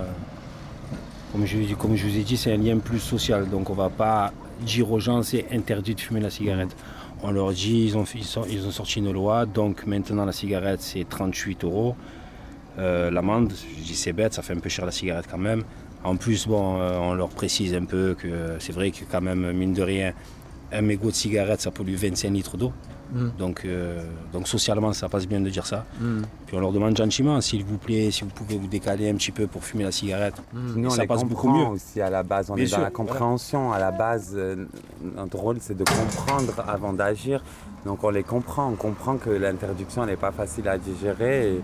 comme 1.32 1.46
je, 1.46 1.74
comme 1.76 1.96
je 1.96 2.08
vous 2.08 2.18
ai 2.18 2.24
dit, 2.24 2.38
c'est 2.38 2.54
un 2.54 2.58
lien 2.58 2.78
plus 2.78 3.00
social. 3.00 3.50
Donc 3.50 3.70
on 3.70 3.74
va 3.74 3.90
pas 3.90 4.32
dire 4.62 4.90
aux 4.92 5.00
gens 5.00 5.22
c'est 5.24 5.46
interdit 5.52 5.96
de 5.96 6.00
fumer 6.00 6.22
la 6.22 6.30
cigarette. 6.30 6.76
On 7.24 7.32
leur 7.32 7.52
dit, 7.52 7.86
ils 7.86 7.98
ont, 7.98 8.06
ils, 8.14 8.72
sorti 8.72 9.00
une 9.00 9.12
loi, 9.12 9.46
donc 9.46 9.86
maintenant 9.86 10.26
la 10.26 10.32
cigarette 10.32 10.82
c'est 10.82 11.08
38 11.08 11.64
euros. 11.64 11.96
Euh, 12.78 13.10
L'amende, 13.10 13.54
je 13.80 13.84
dis 13.84 13.96
c'est 13.96 14.14
bête, 14.14 14.34
ça 14.34 14.42
fait 14.42 14.54
un 14.54 14.60
peu 14.60 14.70
cher 14.70 14.86
la 14.86 14.92
cigarette 14.92 15.26
quand 15.30 15.38
même. 15.38 15.64
En 16.04 16.18
plus, 16.18 16.46
bon, 16.46 16.80
euh, 16.80 16.98
on 17.00 17.14
leur 17.14 17.30
précise 17.30 17.74
un 17.74 17.86
peu 17.86 18.16
que 18.18 18.58
c'est 18.60 18.74
vrai 18.74 18.92
que 18.92 19.06
quand 19.10 19.22
même, 19.22 19.52
mine 19.54 19.74
de 19.74 19.82
rien, 19.82 20.14
un 20.72 20.82
mégot 20.82 21.10
de 21.10 21.16
cigarette, 21.16 21.62
ça 21.62 21.72
pollue 21.72 21.96
25 21.96 22.30
litres 22.30 22.58
d'eau. 22.58 22.74
Mm. 23.14 23.28
Donc, 23.38 23.62
euh, 23.66 24.02
donc 24.34 24.48
socialement, 24.48 24.92
ça 24.94 25.08
passe 25.10 25.28
bien 25.28 25.40
de 25.42 25.50
dire 25.50 25.66
ça. 25.66 25.86
Mm. 26.00 26.22
Puis 26.48 26.56
on 26.58 26.60
leur 26.60 26.72
demande 26.72 26.96
gentiment, 26.98 27.40
s'il 27.42 27.64
vous 27.64 27.78
plaît, 27.78 28.10
si 28.12 28.24
vous 28.24 28.30
pouvez 28.32 28.58
vous 28.58 28.68
décaler 28.68 29.10
un 29.10 29.16
petit 29.16 29.32
peu 29.32 29.48
pour 29.48 29.64
fumer 29.64 29.84
la 29.84 29.92
cigarette. 29.92 30.36
Nous, 30.54 30.84
Et 30.84 30.88
on 30.88 30.90
ça 30.90 31.02
les 31.04 31.08
passe 31.08 31.24
beaucoup 31.24 31.50
mieux. 31.50 31.66
aussi 31.66 32.02
à 32.02 32.10
la 32.10 32.24
base. 32.24 32.50
On 32.50 32.56
Bien 32.56 32.66
est 32.66 32.72
dans 32.72 32.80
la 32.82 32.92
compréhension. 32.92 33.72
À 33.72 33.80
la 33.80 33.92
base, 33.92 34.32
euh, 34.36 34.66
notre 35.16 35.38
rôle, 35.38 35.58
c'est 35.62 35.78
de 35.78 35.84
comprendre 35.84 36.54
avant 36.68 36.94
d'agir. 36.94 37.44
Donc, 37.86 38.04
on 38.04 38.10
les 38.10 38.24
comprend. 38.24 38.68
On 38.70 38.76
comprend 38.76 39.18
que 39.18 39.30
l'interdiction 39.30 40.06
n'est 40.06 40.16
pas 40.18 40.32
facile 40.32 40.68
à 40.68 40.78
digérer. 40.78 41.56
Et 41.56 41.62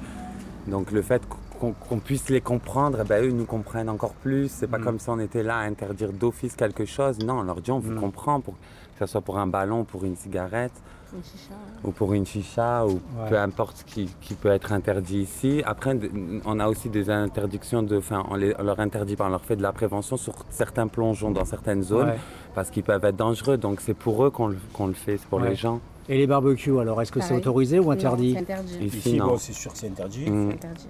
donc, 0.67 0.91
le 0.91 1.01
fait 1.01 1.21
qu'on 1.59 1.99
puisse 1.99 2.29
les 2.29 2.41
comprendre, 2.41 2.99
eh 3.01 3.07
ben, 3.07 3.23
eux 3.23 3.27
ils 3.29 3.35
nous 3.37 3.45
comprennent 3.45 3.89
encore 3.89 4.13
plus. 4.13 4.49
C'est 4.51 4.67
pas 4.67 4.79
Mm. 4.79 4.83
comme 4.83 4.99
si 4.99 5.09
on 5.09 5.19
était 5.19 5.43
là 5.43 5.57
à 5.57 5.61
interdire 5.61 6.11
d'office 6.11 6.55
quelque 6.55 6.85
chose. 6.85 7.19
Non, 7.19 7.39
on 7.39 7.43
leur 7.43 7.61
dit 7.61 7.69
on 7.71 7.77
vous 7.79 7.91
Mm. 7.91 7.99
comprend, 7.99 8.39
pour, 8.41 8.53
que 8.55 9.05
ce 9.05 9.05
soit 9.05 9.21
pour 9.21 9.37
un 9.37 9.45
ballon, 9.47 9.83
pour 9.83 10.03
une 10.03 10.15
cigarette 10.15 10.71
Une 11.13 11.23
chicha. 11.23 11.53
ou 11.83 11.91
pour 11.91 12.13
une 12.13 12.25
chicha 12.25 12.85
ou 12.85 12.91
Ouais. 12.93 13.29
peu 13.29 13.37
importe 13.37 13.77
ce 13.77 13.83
qui, 13.83 14.09
qui 14.21 14.33
peut 14.33 14.49
être 14.49 14.71
interdit 14.71 15.19
ici. 15.19 15.61
Après, 15.65 15.97
on 16.45 16.59
a 16.59 16.67
aussi 16.67 16.89
des 16.89 17.09
interdictions 17.09 17.83
de, 17.83 17.97
enfin, 17.97 18.23
on, 18.29 18.35
les- 18.35 18.53
on 18.59 18.63
leur 18.63 18.79
interdit, 18.79 19.15
on 19.19 19.27
leur 19.29 19.41
fait 19.43 19.55
de 19.55 19.61
la 19.61 19.71
prévention 19.73 20.15
sur 20.17 20.33
certains 20.49 20.87
plongeons 20.87 21.31
dans 21.31 21.45
certaines 21.45 21.83
zones 21.83 22.09
Ouais. 22.09 22.19
parce 22.55 22.69
qu'ils 22.69 22.83
peuvent 22.83 23.03
être 23.03 23.17
dangereux. 23.17 23.57
Donc 23.57 23.81
c'est 23.81 23.93
pour 23.93 24.23
eux 24.25 24.29
qu'on 24.29 24.47
le, 24.47 24.57
qu'on 24.73 24.87
le 24.87 24.93
fait, 24.93 25.17
c'est 25.17 25.27
pour 25.27 25.41
Ouais. 25.41 25.49
les 25.49 25.55
gens. 25.55 25.79
Et 26.09 26.17
les 26.17 26.27
barbecues, 26.27 26.77
alors 26.79 27.01
est-ce 27.01 27.11
que 27.11 27.21
c'est 27.21 27.35
autorisé 27.35 27.79
ou 27.79 27.91
interdit 27.91 28.33
c'est 28.33 28.39
interdit. 28.39 28.77
Ici, 28.85 28.97
Ici, 28.97 29.17
non. 29.17 29.27
bon, 29.27 29.37
c'est 29.37 29.53
sûr 29.53 29.71
que 29.71 29.77
c'est 29.77 29.87
interdit. 29.87 30.29
Mm. 30.29 30.49
C'est 30.49 30.55
interdit. 30.55 30.87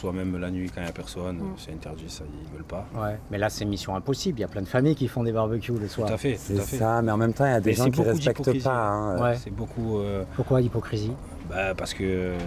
Soit 0.00 0.12
même 0.12 0.36
la 0.38 0.50
nuit 0.50 0.70
quand 0.72 0.80
il 0.80 0.84
n'y 0.84 0.88
a 0.90 0.92
personne, 0.92 1.38
Mm. 1.38 1.54
c'est 1.56 1.72
interdit, 1.72 2.04
ça, 2.08 2.22
ils 2.46 2.52
veulent 2.54 2.62
pas. 2.64 2.86
Ouais. 2.94 3.18
Mais 3.32 3.38
là, 3.38 3.48
c'est 3.50 3.64
mission 3.64 3.96
impossible. 3.96 4.38
Il 4.38 4.42
y 4.42 4.44
a 4.44 4.48
plein 4.48 4.62
de 4.62 4.66
familles 4.68 4.94
qui 4.94 5.08
font 5.08 5.24
des 5.24 5.32
barbecues 5.32 5.72
le 5.72 5.88
soir. 5.88 6.06
Tout 6.08 6.14
à 6.14 6.18
fait, 6.18 6.34
tout 6.34 6.40
C'est 6.46 6.58
à 6.60 6.62
fait. 6.62 6.76
ça, 6.76 7.02
mais 7.02 7.10
en 7.10 7.16
même 7.16 7.32
temps, 7.32 7.44
il 7.46 7.50
y 7.50 7.54
a 7.54 7.60
des 7.60 7.70
Mais 7.70 7.76
gens 7.76 7.84
qui 7.86 7.90
beaucoup 7.90 8.08
respectent 8.10 8.62
pas. 8.62 8.70
hein. 8.88 9.20
Ouais. 9.20 9.36
C'est 9.42 9.50
beaucoup. 9.50 9.98
euh, 9.98 10.22
Pourquoi 10.36 10.60
l'hypocrisie? 10.60 11.12
bah, 11.50 11.74
parce 11.74 11.94
que 11.94 12.04
euh, 12.04 12.38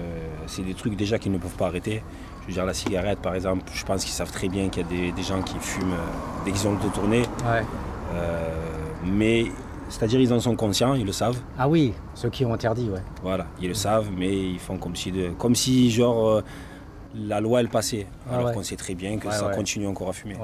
c'est 0.47 0.61
des 0.61 0.75
trucs 0.75 0.95
déjà 0.95 1.17
qu'ils 1.19 1.31
ne 1.31 1.39
peuvent 1.39 1.55
pas 1.57 1.67
arrêter. 1.67 2.01
Je 2.43 2.47
veux 2.47 2.53
dire, 2.53 2.65
la 2.65 2.73
cigarette, 2.73 3.19
par 3.19 3.35
exemple, 3.35 3.63
je 3.73 3.83
pense 3.83 4.03
qu'ils 4.05 4.13
savent 4.13 4.31
très 4.31 4.47
bien 4.47 4.69
qu'il 4.69 4.83
y 4.83 4.85
a 4.85 4.89
des, 4.89 5.11
des 5.11 5.23
gens 5.23 5.41
qui 5.41 5.55
fument 5.59 5.91
euh, 5.93 6.45
dès 6.45 6.51
qu'ils 6.51 6.67
ont 6.67 6.71
le 6.73 6.79
dos 6.79 6.89
tourné. 6.89 7.19
Ouais. 7.21 7.63
Euh, 8.13 8.47
mais, 9.05 9.45
c'est-à-dire, 9.89 10.19
ils 10.21 10.31
en 10.33 10.39
sont 10.39 10.55
conscients, 10.55 10.93
ils 10.93 11.05
le 11.05 11.11
savent. 11.11 11.37
Ah 11.57 11.67
oui, 11.67 11.93
ceux 12.13 12.29
qui 12.29 12.45
ont 12.45 12.53
interdit, 12.53 12.89
ouais. 12.89 13.01
Voilà, 13.23 13.45
ils 13.61 13.67
le 13.67 13.73
savent, 13.73 14.09
mais 14.17 14.31
ils 14.51 14.59
font 14.59 14.77
comme 14.77 14.95
si, 14.95 15.11
de, 15.11 15.29
comme 15.31 15.55
si 15.55 15.91
genre, 15.91 16.27
euh, 16.29 16.41
la 17.15 17.39
loi, 17.41 17.59
elle 17.59 17.69
passait. 17.69 18.07
Ah 18.29 18.35
alors 18.35 18.47
ouais. 18.47 18.53
qu'on 18.53 18.63
sait 18.63 18.75
très 18.75 18.95
bien 18.95 19.17
que 19.17 19.27
Ouais, 19.27 19.33
ça 19.33 19.47
ouais. 19.47 19.55
continue 19.55 19.87
encore 19.87 20.09
à 20.09 20.13
fumer. 20.13 20.35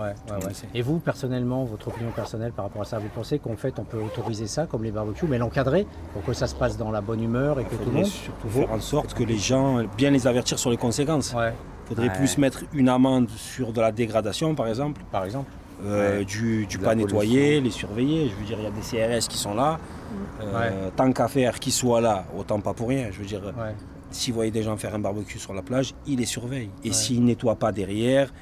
Et 0.73 0.81
vous, 0.81 0.99
personnellement, 0.99 1.63
votre 1.65 1.87
opinion 1.87 2.11
personnelle 2.11 2.51
par 2.51 2.65
rapport 2.65 2.81
à 2.81 2.85
ça, 2.85 2.99
vous 2.99 3.09
pensez 3.13 3.39
qu'en 3.39 3.55
fait, 3.55 3.77
on 3.79 3.83
peut 3.83 4.01
autoriser 4.01 4.47
ça 4.47 4.65
comme 4.65 4.83
les 4.83 4.91
barbecues, 4.91 5.27
mais 5.27 5.37
l'encadrer 5.37 5.85
pour 6.13 6.23
que 6.23 6.33
ça 6.33 6.47
se 6.47 6.55
passe 6.55 6.77
dans 6.77 6.91
la 6.91 7.01
bonne 7.01 7.23
humeur 7.23 7.59
et 7.59 7.63
que 7.63 7.69
Il 7.71 7.77
tout 7.77 7.77
le 7.79 7.85
faudrait 7.85 8.01
monde. 8.01 8.09
surtout 8.11 8.49
faire 8.49 8.71
en 8.71 8.79
sorte 8.79 9.13
que 9.13 9.23
les 9.23 9.37
gens, 9.37 9.83
bien 9.97 10.11
les 10.11 10.27
avertir 10.27 10.59
sur 10.59 10.69
les 10.69 10.77
conséquences. 10.77 11.33
Ouais, 11.33 11.53
Il 11.85 11.87
faudrait 11.95 12.09
Ouais. 12.09 12.15
plus 12.15 12.37
mettre 12.37 12.63
une 12.73 12.89
amende 12.89 13.29
sur 13.29 13.71
de 13.71 13.79
la 13.79 13.91
dégradation, 13.93 14.55
par 14.55 14.67
exemple. 14.67 15.01
par 15.11 15.23
exemple. 15.25 15.49
Euh, 15.85 16.19
Ouais. 16.19 16.25
du, 16.25 16.67
pas 16.83 16.95
nettoyer, 16.95 17.61
les 17.61 17.69
surveiller. 17.69 18.29
Je 18.29 18.35
veux 18.35 18.45
dire, 18.45 18.57
il 18.59 18.63
y 18.63 18.67
a 18.67 18.71
des 18.71 18.81
CRS 19.21 19.27
qui 19.27 19.37
sont 19.37 19.53
là. 19.53 19.77
Mm. 19.77 20.15
Euh, 20.41 20.89
Tant 20.95 21.11
qu'à 21.13 21.27
faire 21.27 21.59
qu'ils 21.59 21.71
soient 21.71 22.01
là, 22.01 22.25
autant 22.37 22.59
pas 22.59 22.73
pour 22.73 22.89
rien. 22.89 23.09
Je 23.11 23.19
veux 23.19 23.25
dire, 23.25 23.41
Ouais. 23.45 23.75
S'ils 24.17 24.33
voyaient 24.33 24.51
des 24.51 24.63
gens 24.63 24.75
faire 24.77 24.93
un 24.95 24.99
barbecue 24.99 25.39
sur 25.39 25.53
la 25.53 25.61
plage, 25.61 25.93
ils 26.05 26.17
les 26.19 26.25
surveillent. 26.25 26.71
Et 26.83 26.89
Ouais. 26.89 26.93
s'ils 26.93 27.23
nettoient 27.23 27.55
pas 27.55 27.71
derrière, 27.71 28.33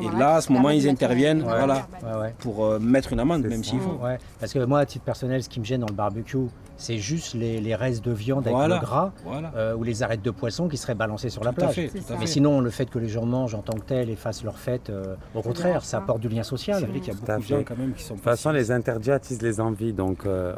Et 0.00 0.08
là, 0.18 0.36
à 0.36 0.40
ce 0.40 0.50
moment, 0.50 0.70
ils 0.70 0.88
interviennent, 0.88 1.42
Ouais. 1.42 1.48
voilà. 1.58 1.86
Ouais, 2.02 2.18
ouais. 2.18 2.34
pour 2.38 2.64
euh, 2.64 2.78
mettre 2.78 3.12
une 3.12 3.20
amende, 3.20 3.42
C'est 3.42 3.48
même 3.50 3.62
s'il 3.62 3.78
faut. 3.78 3.98
Ouais, 4.02 4.16
parce 4.40 4.54
que 4.54 4.64
moi, 4.64 4.78
à 4.78 4.86
titre 4.86 5.04
personnel, 5.04 5.42
ce 5.42 5.50
qui 5.50 5.60
me 5.60 5.66
gêne 5.66 5.82
dans 5.82 5.86
le 5.88 5.92
barbecue, 5.94 6.46
c'est 6.78 6.96
juste 6.96 7.34
les, 7.34 7.60
les 7.60 7.74
restes 7.74 8.02
de 8.02 8.10
viande 8.12 8.48
avec 8.48 8.68
le 8.70 8.78
gras 8.78 9.12
Voilà. 9.26 9.52
euh, 9.54 9.74
ou 9.76 9.82
les 9.82 10.02
arêtes 10.02 10.22
de 10.22 10.30
poisson 10.30 10.66
qui 10.68 10.78
seraient 10.78 10.94
balancées 10.94 11.28
sur 11.28 11.44
la 11.44 11.50
Tout 11.50 11.56
plage. 11.56 11.74
fait, 11.74 11.90
C'est 11.92 12.18
Mais 12.18 12.26
sinon, 12.26 12.60
le 12.60 12.70
fait 12.70 12.88
que 12.88 12.98
les 12.98 13.08
gens 13.08 13.26
mangent 13.26 13.54
en 13.54 13.60
tant 13.60 13.74
que 13.74 13.84
tel 13.84 14.08
et 14.08 14.16
fassent 14.16 14.44
leur 14.44 14.56
fête, 14.58 14.88
euh, 14.88 15.14
au 15.34 15.42
contraire, 15.42 15.84
ça 15.84 15.98
pas. 15.98 16.04
apporte 16.04 16.20
du 16.20 16.28
lien 16.30 16.42
C'est 16.42 16.48
social. 16.50 16.82
vrai 16.86 17.00
qu'il 17.00 17.12
y 17.12 17.16
a 17.16 17.20
beaucoup 17.20 17.42
de 17.42 17.46
gens 17.46 17.62
quand 17.62 17.76
même 17.76 17.92
qui 17.92 18.02
sont 18.02 18.14
De 18.14 18.18
toute 18.20 18.24
façon, 18.24 18.52
les 18.52 18.70
interdits 18.70 19.10
attisent 19.10 19.42
les 19.42 19.60
envies, 19.60 19.92
donc 19.92 20.24
euh, 20.24 20.54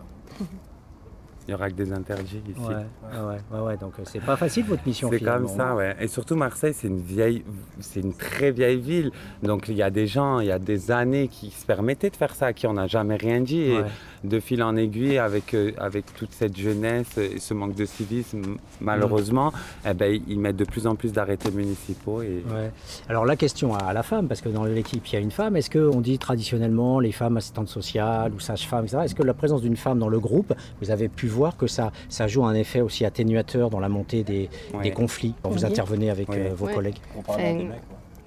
il 1.48 1.52
y 1.52 1.54
aura 1.54 1.70
que 1.70 1.74
des 1.74 1.94
interdits 1.94 2.42
ici. 2.46 2.60
Ouais, 2.60 3.38
ouais, 3.50 3.60
ouais, 3.60 3.76
donc 3.78 3.94
euh, 3.98 4.02
c'est 4.04 4.20
pas 4.20 4.36
facile 4.36 4.66
votre 4.66 4.86
mission. 4.86 5.08
C'est 5.10 5.20
comme 5.20 5.48
ça, 5.48 5.74
ouais. 5.74 5.96
Et 5.98 6.06
surtout 6.06 6.36
Marseille, 6.36 6.74
c'est 6.74 6.88
une 6.88 7.00
vieille, 7.00 7.42
c'est 7.80 8.00
une 8.00 8.12
très 8.12 8.50
vieille 8.50 8.78
ville. 8.78 9.10
Donc 9.42 9.68
il 9.68 9.74
y 9.74 9.82
a 9.82 9.88
des 9.88 10.06
gens, 10.06 10.40
il 10.40 10.48
y 10.48 10.52
a 10.52 10.58
des 10.58 10.90
années 10.90 11.28
qui 11.28 11.50
se 11.50 11.64
permettaient 11.64 12.10
de 12.10 12.16
faire 12.16 12.34
ça, 12.34 12.46
à 12.46 12.52
qui 12.52 12.66
on 12.66 12.74
n'a 12.74 12.86
jamais 12.86 13.16
rien 13.16 13.40
dit. 13.40 13.62
Et. 13.62 13.80
De 14.24 14.40
fil 14.40 14.62
en 14.62 14.76
aiguille, 14.76 15.18
avec, 15.18 15.54
euh, 15.54 15.72
avec 15.78 16.12
toute 16.14 16.32
cette 16.32 16.56
jeunesse 16.56 17.18
et 17.18 17.38
ce 17.38 17.54
manque 17.54 17.74
de 17.74 17.84
civisme, 17.84 18.42
malheureusement, 18.80 19.52
eh 19.88 19.94
ben, 19.94 20.20
ils 20.28 20.38
mettent 20.38 20.56
de 20.56 20.64
plus 20.64 20.86
en 20.86 20.94
plus 20.96 21.12
d'arrêtés 21.12 21.50
municipaux. 21.50 22.22
Et... 22.22 22.42
Ouais. 22.52 22.70
Alors 23.08 23.24
la 23.24 23.36
question 23.36 23.74
à 23.74 23.92
la 23.92 24.02
femme, 24.02 24.28
parce 24.28 24.40
que 24.40 24.48
dans 24.48 24.64
l'équipe 24.64 25.06
il 25.06 25.12
y 25.12 25.16
a 25.16 25.20
une 25.20 25.30
femme, 25.30 25.56
est-ce 25.56 25.70
qu'on 25.70 26.00
dit 26.00 26.18
traditionnellement 26.18 27.00
les 27.00 27.12
femmes 27.12 27.36
assistantes 27.36 27.68
sociales 27.68 28.32
ou 28.34 28.40
sages-femmes, 28.40 28.84
etc. 28.84 29.02
Est-ce 29.04 29.14
que 29.14 29.22
la 29.22 29.34
présence 29.34 29.62
d'une 29.62 29.76
femme 29.76 29.98
dans 29.98 30.08
le 30.08 30.20
groupe, 30.20 30.54
vous 30.80 30.90
avez 30.90 31.08
pu 31.08 31.26
voir 31.26 31.56
que 31.56 31.66
ça, 31.66 31.92
ça 32.08 32.26
joue 32.26 32.44
un 32.44 32.54
effet 32.54 32.80
aussi 32.80 33.04
atténuateur 33.04 33.70
dans 33.70 33.80
la 33.80 33.88
montée 33.88 34.22
des, 34.24 34.48
Ouais. 34.74 34.82
des 34.84 34.90
conflits 34.92 35.34
quand 35.42 35.50
vous 35.50 35.64
Oui. 35.64 35.70
intervenez 35.70 36.10
avec 36.10 36.28
Oui. 36.28 36.36
euh, 36.38 36.50
vos 36.56 36.66
Ouais. 36.66 36.74
collègues? 36.74 36.96
On 37.16 37.22
parle 37.22 37.38
des 37.42 37.52
mecs, 37.54 37.68
ouais. 37.68 37.78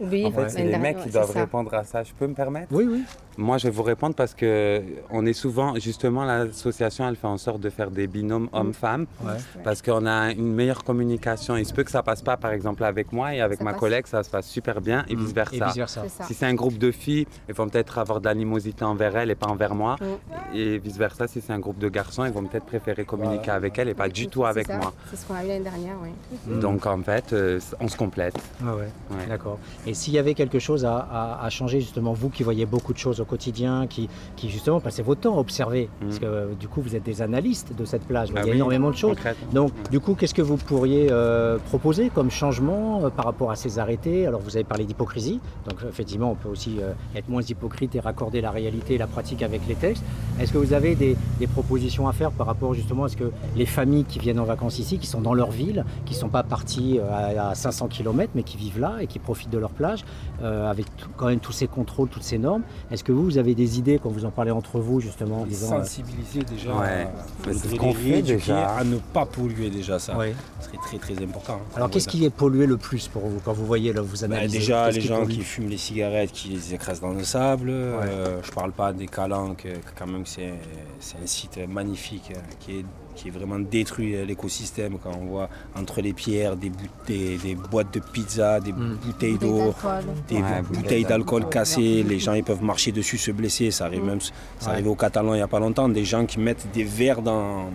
Oui, 0.04 0.26
En 0.26 0.32
fait, 0.32 0.50
c'est 0.50 0.64
les 0.64 0.78
mecs 0.80 0.98
qui 0.98 1.10
doivent 1.10 1.32
ça. 1.32 1.42
répondre 1.42 1.72
à 1.76 1.84
ça. 1.84 2.02
Je 2.02 2.12
peux 2.18 2.26
me 2.26 2.34
permettre? 2.34 2.70
Oui, 2.72 2.88
oui. 2.90 3.04
Moi, 3.38 3.58
je 3.58 3.64
vais 3.66 3.70
vous 3.72 3.84
répondre 3.84 4.14
parce 4.16 4.34
que 4.34 4.82
on 5.10 5.26
est 5.26 5.34
souvent, 5.34 5.76
justement, 5.80 6.26
l'association, 6.26 7.08
elle 7.08 7.16
fait 7.16 7.28
en 7.28 7.38
sorte 7.38 7.62
de 7.62 7.70
faire 7.70 7.90
des 7.90 8.08
binômes 8.08 8.50
hommes-femmes 8.54 9.06
Ouais. 9.24 9.34
parce 9.64 9.82
qu'on 9.82 10.06
a 10.06 10.32
une 10.32 10.54
meilleure 10.54 10.84
communication. 10.84 11.56
Il 11.56 11.66
se 11.66 11.74
peut 11.74 11.84
que 11.84 11.92
ça 11.92 12.04
passe 12.04 12.22
pas, 12.22 12.38
par 12.38 12.52
exemple, 12.52 12.84
avec 12.84 13.12
moi 13.14 13.34
et 13.34 13.42
avec 13.42 13.60
Ça 13.60 13.64
ma 13.64 13.72
passe. 13.72 13.80
collègue, 13.80 14.08
ça 14.08 14.24
se 14.24 14.30
passe 14.30 14.48
super 14.48 14.82
bien 14.82 15.06
et 15.08 15.16
Mm. 15.16 15.20
Et. 15.22 15.60
C'est 15.74 16.10
ça. 16.10 16.26
Si 16.28 16.34
c'est 16.34 16.46
un 16.46 16.54
groupe 16.54 16.78
de 16.78 16.92
filles, 16.92 17.26
ils 17.48 17.56
vont 17.56 17.68
peut-être 17.70 17.98
avoir 17.98 18.20
de 18.20 18.26
l'animosité 18.26 18.84
envers 18.84 19.16
elles 19.16 19.32
et 19.32 19.36
pas 19.36 19.48
envers 19.48 19.76
moi. 19.76 19.96
Mm. 20.02 20.56
Et 20.58 20.78
vice-versa, 20.78 21.28
si 21.28 21.40
c'est 21.42 21.54
un 21.54 21.60
groupe 21.60 21.78
de 21.80 21.88
garçons, 21.90 22.26
ils 22.26 22.32
vont 22.32 22.44
peut-être 22.44 22.66
préférer 22.66 23.06
communiquer 23.06 23.52
avec 23.52 23.80
elles 23.80 23.90
et 23.90 23.94
pas 23.94 24.10
du 24.10 24.28
tout 24.28 24.46
avec 24.46 24.68
ça. 24.68 24.78
moi. 24.78 24.94
C'est 25.10 25.16
ce 25.16 25.26
qu'on 25.26 25.36
a 25.36 25.44
eu 25.44 25.48
l'année 25.48 25.64
dernière, 25.64 25.96
oui. 26.04 26.10
Mm. 26.48 26.60
Donc, 26.60 26.86
en 26.86 27.02
fait, 27.02 27.32
euh, 27.34 27.60
on 27.80 27.88
se 27.88 27.96
complète. 27.96 28.36
Ah 28.62 28.76
ouais. 28.76 28.90
Ouais. 29.12 29.26
D'accord. 29.30 29.58
Et 29.88 29.94
s'il 29.94 30.14
y 30.14 30.18
avait 30.20 30.34
quelque 30.34 30.60
chose 30.60 30.84
à, 30.86 30.98
à- 30.98 31.46
à 31.46 31.50
changer, 31.50 31.80
justement, 31.80 32.14
vous 32.14 32.30
qui 32.30 32.44
voyez 32.44 32.66
beaucoup 32.66 32.92
de 32.94 32.98
choses 32.98 33.21
au 33.22 33.26
quotidien, 33.26 33.88
qui, 33.88 34.10
qui 34.36 34.50
justement 34.50 34.80
passez 34.80 35.02
votre 35.04 35.22
temps 35.22 35.36
à 35.36 35.40
observer, 35.40 35.90
parce 36.02 36.20
que 36.20 36.26
euh, 36.26 36.54
du 36.60 36.68
coup 36.68 36.82
vous 36.82 36.96
êtes 36.96 37.04
des 37.04 37.22
analystes 37.22 37.76
de 37.78 37.86
cette 37.86 38.04
plage, 38.06 38.32
Bah 38.32 38.42
il 38.44 38.48
y 38.48 38.50
a 38.50 38.52
oui, 38.52 38.58
énormément 38.58 38.90
de 38.92 38.96
choses. 38.96 39.16
Donc, 39.54 39.72
Ouais. 39.72 39.90
du 39.92 40.00
coup, 40.00 40.16
qu'est-ce 40.16 40.34
que 40.34 40.42
vous 40.42 40.58
pourriez 40.58 41.08
euh, 41.12 41.58
proposer 41.70 42.10
comme 42.10 42.32
changement 42.32 43.02
euh, 43.06 43.10
par 43.10 43.26
rapport 43.26 43.52
à 43.52 43.56
ces 43.56 43.80
arrêtés? 43.80 44.26
Alors, 44.28 44.42
vous 44.42 44.56
avez 44.56 44.64
parlé 44.64 44.86
d'hypocrisie, 44.86 45.40
donc 45.70 45.80
effectivement, 45.88 46.32
on 46.32 46.36
peut 46.36 46.50
aussi 46.50 46.78
euh, 46.82 46.92
être 47.16 47.30
moins 47.30 47.42
hypocrite 47.42 47.96
et 47.96 48.00
raccorder 48.00 48.42
la 48.42 48.52
réalité 48.52 48.96
et 48.96 48.98
la 48.98 49.08
pratique 49.08 49.44
avec 49.44 49.62
les 49.68 49.76
textes. 49.76 50.04
Est-ce 50.40 50.52
que 50.52 50.58
vous 50.58 50.74
avez 50.74 50.96
des, 50.96 51.16
des 51.40 51.48
propositions 51.48 52.08
à 52.08 52.14
faire 52.14 52.32
par 52.32 52.48
rapport 52.48 52.74
justement 52.74 53.04
à 53.06 53.10
ce 53.10 53.18
que 53.18 53.32
les 53.56 53.66
familles 53.66 54.06
qui 54.06 54.20
viennent 54.20 54.40
en 54.40 54.44
vacances 54.46 54.80
ici, 54.80 54.98
qui 54.98 55.08
sont 55.08 55.22
dans 55.22 55.34
leur 55.34 55.52
ville, 55.52 55.86
qui 56.06 56.14
ne 56.14 56.20
sont 56.20 56.30
pas 56.30 56.44
parties 56.44 57.00
à, 57.00 57.50
à 57.50 57.56
500 57.56 57.88
km, 57.88 58.32
mais 58.36 58.44
qui 58.44 58.58
vivent 58.58 58.80
là 58.80 58.96
et 59.02 59.08
qui 59.08 59.20
profitent 59.20 59.50
de 59.52 59.58
leur 59.58 59.72
plage, 59.72 60.04
avec 60.42 60.86
tout- 60.98 61.10
quand 61.18 61.28
même 61.28 61.40
tous 61.40 61.52
ces 61.52 61.68
contrôles, 61.68 62.08
toutes 62.10 62.24
ces 62.24 62.38
normes, 62.38 62.64
est-ce 62.90 63.04
que 63.04 63.11
vous, 63.12 63.24
vous 63.26 63.38
avez 63.38 63.56
des 63.56 63.78
idées 63.80 64.00
quand 64.02 64.10
vous 64.10 64.26
en 64.26 64.32
parlez 64.32 64.52
entre 64.52 64.80
vous, 64.80 65.00
justement 65.00 65.46
disant, 65.46 65.76
euh, 65.76 65.84
sensibiliser 65.84 66.42
déjà. 66.44 66.74
Ouais. 66.76 67.08
euh, 67.48 67.54
ce 67.54 67.76
qu'on 67.76 67.94
fait 67.94 68.12
rééduquer 68.12 68.38
déjà. 68.38 68.70
À 68.76 68.84
ne 68.84 68.98
pas 68.98 69.26
polluer 69.26 69.70
déjà 69.70 70.00
ça. 70.00 70.18
ouais. 70.18 70.34
Ce 70.60 70.68
serait 70.68 70.78
très 70.78 70.98
très 70.98 71.24
important. 71.24 71.60
Alors, 71.76 71.90
qu'est-ce 71.90 72.08
qui 72.08 72.26
est 72.26 72.30
pollué 72.30 72.66
le 72.66 72.78
plus 72.78 73.08
pour 73.08 73.24
vous 73.24 73.40
quand 73.44 73.54
vous 73.54 73.66
voyez, 73.66 73.94
là, 73.94 74.02
vous 74.02 74.18
Bah, 74.28 74.36
analysez 74.38 74.60
déjà, 74.60 74.90
les 74.92 75.00
qui 75.00 75.08
gens 75.08 75.20
pollue 75.22 75.32
qui 75.32 75.42
fument 75.42 75.70
les 75.70 75.78
cigarettes, 75.78 76.32
qui 76.32 76.50
les 76.50 76.74
écrasent 76.74 77.02
dans 77.02 77.12
le 77.14 77.24
sable. 77.24 77.70
Euh, 77.72 78.40
je 78.44 78.52
parle 78.52 78.72
pas 78.72 78.94
des 78.94 79.08
calanques, 79.08 79.66
euh, 79.66 79.76
quand 79.98 80.08
même, 80.08 80.26
c'est 80.26 80.54
c'est 81.00 81.18
un 81.22 81.26
site 81.28 81.60
magnifique 81.68 82.32
euh, 82.36 82.40
qui 82.60 82.80
est, 82.80 82.86
qui 83.16 83.28
est 83.28 83.32
vraiment 83.32 83.60
détruit 83.60 84.16
euh, 84.16 84.26
l'écosystème. 84.26 84.98
Quand 85.04 85.12
on 85.20 85.26
voit 85.26 85.50
entre 85.76 86.02
les 86.02 86.14
pierres 86.14 86.56
des, 86.56 86.70
bout- 86.70 86.88
des, 87.08 87.38
des 87.38 87.56
boîtes 87.56 87.94
de 87.94 88.00
pizza, 88.00 88.60
des 88.60 88.72
Mm. 88.74 88.98
bouteilles 89.06 89.38
d'eau, 89.38 89.74
des 90.28 90.36
Ouais, 90.38 90.62
bouteilles 90.72 91.06
d'alcool 91.06 91.48
cassées. 91.50 92.04
Les 92.04 92.20
gens 92.20 92.34
ils 92.34 92.44
peuvent 92.44 92.64
marcher 92.64 92.92
dessus, 92.92 93.18
se 93.18 93.32
blesser. 93.32 93.72
Ça 93.72 93.86
arrive 93.86 94.04
Mm. 94.04 94.08
même, 94.08 94.22
ça 94.22 94.32
Ouais. 94.68 94.72
arrivait 94.74 94.90
au 94.90 94.96
Catalan 94.96 95.34
il 95.34 95.38
n'y 95.38 95.42
a 95.44 95.48
pas 95.48 95.60
longtemps. 95.60 95.90
Des 95.90 96.06
gens 96.06 96.26
qui 96.26 96.40
mettent 96.40 96.68
des 96.74 96.84
verres 96.84 97.22
dans, 97.22 97.66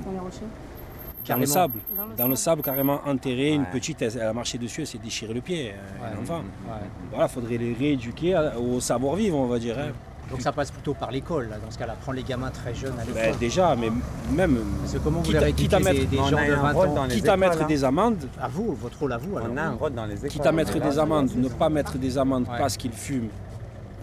Dans 1.29 1.37
le 1.39 1.47
sable. 1.47 1.75
Dans 1.97 2.05
le 2.07 2.15
Dans 2.17 2.29
le 2.29 2.37
sable. 2.37 2.37
sable 2.37 2.63
carrément 2.63 3.01
enterré, 3.05 3.53
une 3.53 3.65
petite, 3.67 4.01
elle, 4.03 4.13
elle 4.15 4.23
a 4.29 4.33
marché 4.33 4.59
dessus, 4.59 4.83
elle 4.83 4.87
s'est 4.87 4.99
déchiré 4.99 5.35
le 5.35 5.41
pied, 5.41 5.71
euh, 5.71 5.73
Ouais. 6.05 6.17
un 6.17 6.23
enfant. 6.23 6.39
Ouais. 6.69 6.87
Voilà, 7.11 7.27
faudrait 7.27 7.59
les 7.59 7.73
rééduquer 7.75 8.39
au 8.61 8.79
savoir-vivre, 8.81 9.37
on 9.37 9.47
va 9.47 9.59
dire. 9.59 9.77
hein. 9.79 9.91
Donc 10.31 10.41
ça 10.41 10.51
passe 10.53 10.71
plutôt 10.73 10.93
par 10.95 11.11
l'école, 11.13 11.49
là, 11.49 11.57
dans 11.65 11.71
ce 11.71 11.79
cas-là, 11.79 11.95
prendre 12.03 12.17
les 12.17 12.25
gamins 12.25 12.51
très 12.51 12.75
jeunes 12.75 12.95
à 13.01 13.05
l'école. 13.05 13.15
Ben, 13.23 13.37
déjà, 13.39 13.77
mais 13.77 13.91
même 14.35 14.59
Parce 14.81 14.93
que 14.95 14.99
comment 14.99 15.21
vous 15.21 15.27
quitte 15.27 15.37
à- 15.37 15.41
rééduquez 15.41 15.63
quitte 15.63 15.75
à 15.75 15.79
mettre- 15.79 16.01
des, 16.01 16.07
des 16.07 16.19
on 16.19 16.27
gens 16.29 16.37
a 16.37 16.47
de 16.47 16.53
un 16.53 16.57
20 16.63 16.73
rôle 16.73 16.89
ans 16.89 16.95
dans 16.95 17.05
les 17.05 17.15
quitte 17.15 17.29
à 17.29 17.37
mettre 17.37 17.63
hein. 17.63 17.67
des 17.67 17.85
amendes, 17.85 18.29
À 18.41 18.49
vous, 18.49 18.75
votre 18.75 18.99
rôle 18.99 19.13
à 19.13 19.19
vous 19.19 19.37
alors. 19.37 19.49
On 19.53 19.57
a 19.57 19.63
un 19.63 19.73
rôle 19.73 19.95
dans 19.95 20.05
les 20.07 20.17
écoles. 20.17 20.31
quitte 20.31 20.47
à 20.47 20.53
mettre 20.53 20.81
des 20.81 20.99
amendes, 20.99 21.31
ne 21.37 21.49
pas 21.49 21.69
mettre 21.69 21.97
des 21.99 22.19
amendes 22.19 22.47
Ouais. 22.49 22.59
parce 22.59 22.77
qu'ils 22.77 22.93
fument 22.93 23.29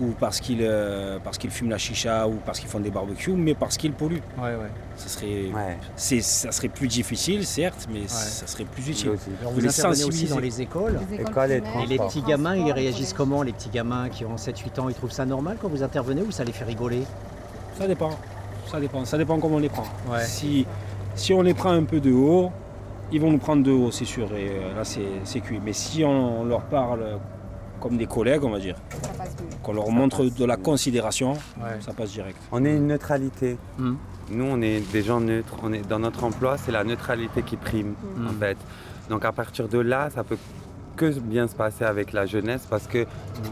ou 0.01 0.07
parce 0.19 0.39
qu'ils 0.39 0.59
euh, 0.61 1.19
parce 1.23 1.37
qu'ils 1.37 1.51
fument 1.51 1.69
la 1.69 1.77
chicha 1.77 2.27
ou 2.27 2.37
parce 2.45 2.59
qu'ils 2.59 2.69
font 2.69 2.79
des 2.79 2.89
barbecues, 2.89 3.33
mais 3.33 3.53
parce 3.53 3.77
qu'ils 3.77 3.93
polluent. 3.93 4.23
Ouais, 4.37 4.43
ouais. 4.55 4.71
Ça 4.95 5.07
serait, 5.07 5.51
Ouais. 5.53 5.77
c'est, 5.95 6.21
ça 6.21 6.51
serait 6.51 6.67
plus 6.67 6.87
difficile, 6.87 7.45
certes, 7.45 7.87
mais 7.91 8.07
ça 8.07 8.47
serait 8.47 8.65
plus 8.65 8.87
utile. 8.89 9.09
Aussi. 9.11 9.29
Alors 9.39 9.51
Faut 9.53 9.59
vous 9.59 9.65
les 9.65 9.79
intervenez 9.79 10.03
aussi 10.03 10.25
dans 10.25 10.39
les 10.39 10.61
écoles. 10.61 10.99
Les 11.11 11.21
écoles 11.21 11.51
et 11.51 11.61
les 11.87 11.97
petits 11.97 12.21
gamins, 12.21 12.55
ils 12.55 12.71
réagissent 12.71 13.13
comment 13.13 13.43
Les 13.43 13.53
petits 13.53 13.69
gamins 13.69 14.09
qui 14.09 14.25
ont 14.25 14.35
7-8 14.35 14.79
ans, 14.79 14.89
ils 14.89 14.95
trouvent 14.95 15.11
ça 15.11 15.25
normal 15.25 15.57
quand 15.61 15.67
vous 15.69 15.83
intervenez 15.83 16.21
ou 16.21 16.31
ça 16.31 16.43
les 16.43 16.51
fait 16.53 16.65
rigoler? 16.65 17.03
Ça 17.77 17.87
dépend. 17.87 18.11
Ça 18.71 18.79
dépend. 18.79 19.05
Ça 19.05 19.17
dépend 19.17 19.39
comment 19.39 19.55
on 19.57 19.59
les 19.59 19.69
prend. 19.69 19.85
Ouais. 20.09 20.23
Si, 20.25 20.65
si 21.15 21.33
on 21.33 21.41
les 21.41 21.53
prend 21.53 21.71
un 21.71 21.83
peu 21.83 21.99
de 21.99 22.11
haut, 22.11 22.51
ils 23.11 23.21
vont 23.21 23.31
nous 23.31 23.37
prendre 23.37 23.61
de 23.63 23.71
haut, 23.71 23.91
c'est 23.91 24.05
sûr. 24.05 24.25
Et 24.35 24.49
euh, 24.49 24.75
là, 24.75 24.83
c'est, 24.83 25.01
c'est 25.23 25.39
cuit. 25.39 25.59
Mais 25.63 25.73
si 25.73 26.03
on 26.03 26.45
leur 26.45 26.61
parle 26.61 27.19
comme 27.83 27.97
des 27.97 28.07
collègues, 28.07 28.43
on 28.45 28.49
va 28.49 28.59
dire, 28.59 28.77
qu'on 29.61 29.73
leur 29.73 29.89
montre 29.91 30.23
de 30.23 30.45
la 30.45 30.55
considération, 30.55 31.33
Ouais. 31.33 31.81
ça 31.81 31.91
passe 31.93 32.11
direct. 32.13 32.37
On 32.53 32.63
est 32.63 32.73
une 32.77 32.87
neutralité. 32.87 33.57
Mhm. 33.77 33.97
Nous, 34.31 34.45
on 34.45 34.61
est 34.61 34.79
des 34.93 35.03
gens 35.03 35.19
neutres. 35.19 35.55
On 35.63 35.73
est, 35.73 35.85
dans 35.87 35.99
notre 35.99 36.23
emploi, 36.23 36.57
c'est 36.57 36.71
la 36.71 36.85
neutralité 36.85 37.41
qui 37.43 37.57
prime, 37.57 37.93
Mhm. 38.15 38.27
en 38.29 38.33
fait. 38.39 38.57
Donc, 39.09 39.25
à 39.25 39.33
partir 39.33 39.67
de 39.67 39.79
là, 39.79 40.09
ça 40.15 40.23
peut 40.23 40.37
que 40.95 41.09
bien 41.19 41.47
se 41.47 41.55
passer 41.55 41.83
avec 41.85 42.13
la 42.13 42.27
jeunesse 42.27 42.67
parce 42.69 42.85
que 42.85 43.07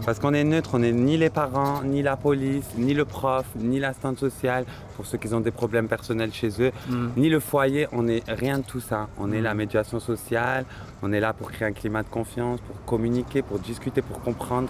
parce 0.05 0.19
qu'on 0.19 0.31
est 0.35 0.43
neutre, 0.43 0.69
on 0.75 0.79
n'est 0.79 0.91
ni 0.91 1.17
les 1.17 1.31
parents, 1.31 1.81
ni 1.83 2.03
la 2.03 2.15
police, 2.15 2.65
ni 2.77 2.93
le 2.93 3.03
prof, 3.03 3.45
ni 3.55 3.79
l'assistante 3.79 4.19
sociale 4.19 4.63
pour 4.95 5.07
ceux 5.07 5.17
qui 5.17 5.33
ont 5.33 5.39
des 5.39 5.49
problèmes 5.49 5.87
personnels 5.87 6.31
chez 6.33 6.49
eux, 6.59 6.71
ni 7.17 7.29
le 7.29 7.39
foyer. 7.39 7.87
On 7.93 8.03
n'est 8.03 8.21
rien 8.27 8.59
de 8.59 8.63
tout 8.63 8.79
ça. 8.79 9.07
On 9.19 9.31
est 9.31 9.41
la 9.41 9.55
médiation 9.55 9.99
sociale. 9.99 10.65
On 11.03 11.11
est 11.11 11.19
là 11.19 11.33
pour 11.33 11.51
créer 11.51 11.67
un 11.67 11.71
climat 11.71 12.03
de 12.03 12.09
confiance, 12.09 12.59
pour 12.61 12.83
communiquer, 12.85 13.41
pour 13.41 13.57
discuter, 13.59 14.01
pour 14.01 14.21
comprendre, 14.21 14.69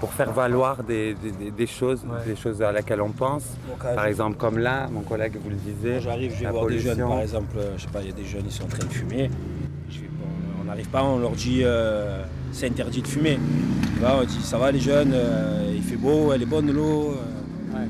pour 0.00 0.12
faire 0.12 0.32
valoir 0.32 0.82
des, 0.82 1.14
des- 1.14 1.30
des- 1.32 1.50
des 1.50 1.66
choses, 1.66 2.02
Ouais. 2.04 2.24
des 2.26 2.36
choses 2.36 2.62
à 2.62 2.72
laquelle 2.72 3.02
on 3.02 3.10
pense. 3.10 3.44
Par 3.94 4.06
exemple, 4.06 4.36
comme 4.38 4.58
là, 4.58 4.88
mon 4.90 5.00
collègue 5.00 5.36
vous 5.42 5.50
le 5.50 5.56
disait, 5.56 6.00
j'arrive, 6.00 6.32
je 6.38 6.44
vais 6.44 6.50
voir 6.50 6.66
des 6.66 6.78
jeunes, 6.78 6.98
par 6.98 7.20
exemple, 7.20 7.56
euh, 7.58 7.74
je 7.76 7.82
sais 7.82 7.88
pas, 7.88 8.00
il 8.00 8.06
y 8.08 8.10
a 8.10 8.14
des 8.14 8.24
jeunes, 8.24 8.44
ils 8.46 8.52
sont 8.52 8.64
en 8.64 8.68
train 8.68 8.86
de 8.86 8.92
fumer. 8.92 9.30
Je 9.90 10.00
vais- 10.00 10.06
on- 10.22 10.62
on 10.62 10.64
n'arrive 10.64 10.88
pas, 10.88 11.02
on 11.04 11.18
leur 11.18 11.32
dit 11.32 11.60
euh, 11.64 12.24
c'est 12.52 12.66
interdit 12.66 13.02
de 13.02 13.08
fumer. 13.08 13.38
Là, 14.00 14.16
on 14.20 14.24
dit 14.24 14.40
ça 14.42 14.56
va 14.56 14.70
les 14.72 14.80
jeunes, 14.80 15.12
euh, 15.12 15.72
il 15.74 15.82
fait 15.82 15.96
beau, 15.96 16.32
elle 16.32 16.42
est 16.42 16.46
bonne 16.46 16.70
l'eau, 16.72 17.14
euh, 17.74 17.84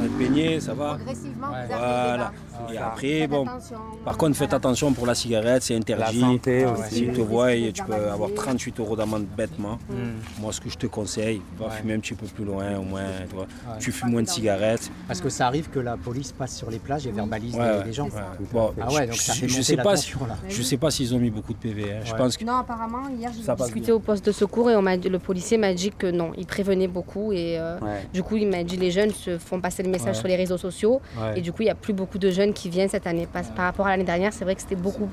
on 0.00 0.04
est 0.04 0.08
baigné, 0.08 0.60
ça 0.60 0.74
va. 0.74 0.94
Progressivement, 0.94 1.48
Ouais. 1.52 1.62
vous 1.62 1.68
Voilà. 1.68 2.16
là. 2.16 2.32
Et 2.72 2.78
après, 2.78 3.18
Faites 3.20 3.30
bon, 3.30 3.46
attention. 3.46 3.76
par 4.04 4.16
contre, 4.16 4.36
faites 4.36 4.54
attention 4.54 4.92
pour 4.92 5.06
la 5.06 5.14
cigarette, 5.14 5.62
c'est 5.62 5.74
La 5.74 5.80
interdit. 5.80 6.20
santé 6.20 6.64
Ah, 6.64 6.72
aussi. 6.72 6.94
S'ils 6.94 7.12
te 7.12 7.20
Oui. 7.20 7.26
voient, 7.26 7.46
Oui. 7.46 7.72
tu 7.72 7.82
peux 7.82 7.94
avoir 7.94 8.32
38 8.34 8.78
euros 8.80 8.94
d'amende 8.96 9.24
bêtement. 9.36 9.78
Mhm. 9.90 10.12
Moi, 10.40 10.52
ce 10.52 10.60
que 10.60 10.70
je 10.70 10.76
te 10.78 10.86
conseille, 10.86 11.42
va 11.58 11.66
Ouais. 11.66 11.70
fumer 11.72 11.94
un 11.94 11.98
petit 12.00 12.14
peu 12.14 12.26
plus 12.26 12.44
loin, 12.44 12.76
au 12.78 12.82
moins. 12.82 13.02
Tu, 13.28 13.34
vois. 13.34 13.42
Ouais. 13.44 13.78
tu 13.80 13.90
fumes 13.92 14.10
moins 14.10 14.22
de 14.22 14.28
cigarettes. 14.28 14.90
Parce 15.08 15.20
que 15.20 15.28
ça 15.28 15.46
arrive 15.46 15.68
que 15.70 15.80
la 15.80 15.96
police 15.96 16.32
passe 16.32 16.56
sur 16.56 16.70
les 16.70 16.78
plages 16.78 17.06
et 17.06 17.10
verbalise 17.10 17.54
Ouais, 17.54 17.64
les, 17.72 17.78
ouais. 17.78 17.84
les 17.86 17.92
gens. 17.92 18.08
Bon, 18.52 18.72
Ah 18.80 18.92
ouais, 18.92 19.06
donc 19.06 19.16
ça 19.16 19.32
je, 19.32 19.40
fait 19.40 19.48
je 19.48 19.52
monter 19.54 19.62
sais 19.64 19.76
la 19.76 19.82
pas 19.82 19.96
si, 19.96 20.12
je 20.48 20.62
sais 20.62 20.76
pas 20.76 20.90
s'ils 20.90 21.14
ont 21.14 21.18
mis 21.18 21.30
beaucoup 21.30 21.52
de 21.52 21.58
PV. 21.58 21.92
hein. 21.92 22.00
Je 22.04 22.14
pense 22.14 22.36
que 22.36 22.44
Non, 22.44 22.56
apparemment, 22.56 23.08
hier, 23.18 23.30
j'ai 23.34 23.54
discuté 23.54 23.92
au 23.92 23.98
poste 23.98 24.24
de 24.26 24.32
secours 24.32 24.70
et 24.70 24.76
on 24.76 24.82
m'a 24.82 24.96
dit- 24.96 25.08
le 25.08 25.18
policier 25.18 25.58
m'a 25.58 25.74
dit 25.74 25.90
que 25.90 26.06
non, 26.10 26.32
il 26.36 26.46
prévenait 26.46 26.88
beaucoup 26.88 27.32
et 27.32 27.58
euh, 27.58 27.78
Ouais. 27.80 28.06
du 28.12 28.22
coup, 28.22 28.36
il 28.36 28.48
m'a 28.48 28.62
dit 28.62 28.76
les 28.76 28.90
jeunes 28.90 29.10
se 29.10 29.38
font 29.38 29.60
passer 29.60 29.81
le 29.82 29.90
message 29.90 30.14
Ouais. 30.14 30.20
sur 30.20 30.28
les 30.28 30.36
réseaux 30.36 30.58
sociaux 30.58 31.00
Ouais. 31.20 31.38
et 31.38 31.40
du 31.40 31.52
coup, 31.52 31.62
il 31.62 31.66
n'y 31.66 31.70
a 31.70 31.74
plus 31.74 31.92
beaucoup 31.92 32.18
de 32.18 32.30
jeunes 32.30 32.52
qui 32.52 32.68
viennent 32.68 32.88
cette 32.88 33.06
année. 33.06 33.26
Parce- 33.32 33.48
Par 33.50 33.64
rapport 33.66 33.86
à 33.86 33.90
l'année 33.90 34.04
dernière, 34.04 34.32
c'est 34.32 34.44
vrai 34.44 34.54
que 34.54 34.60
c'était 34.62 34.74
beaucoup, 34.76 35.08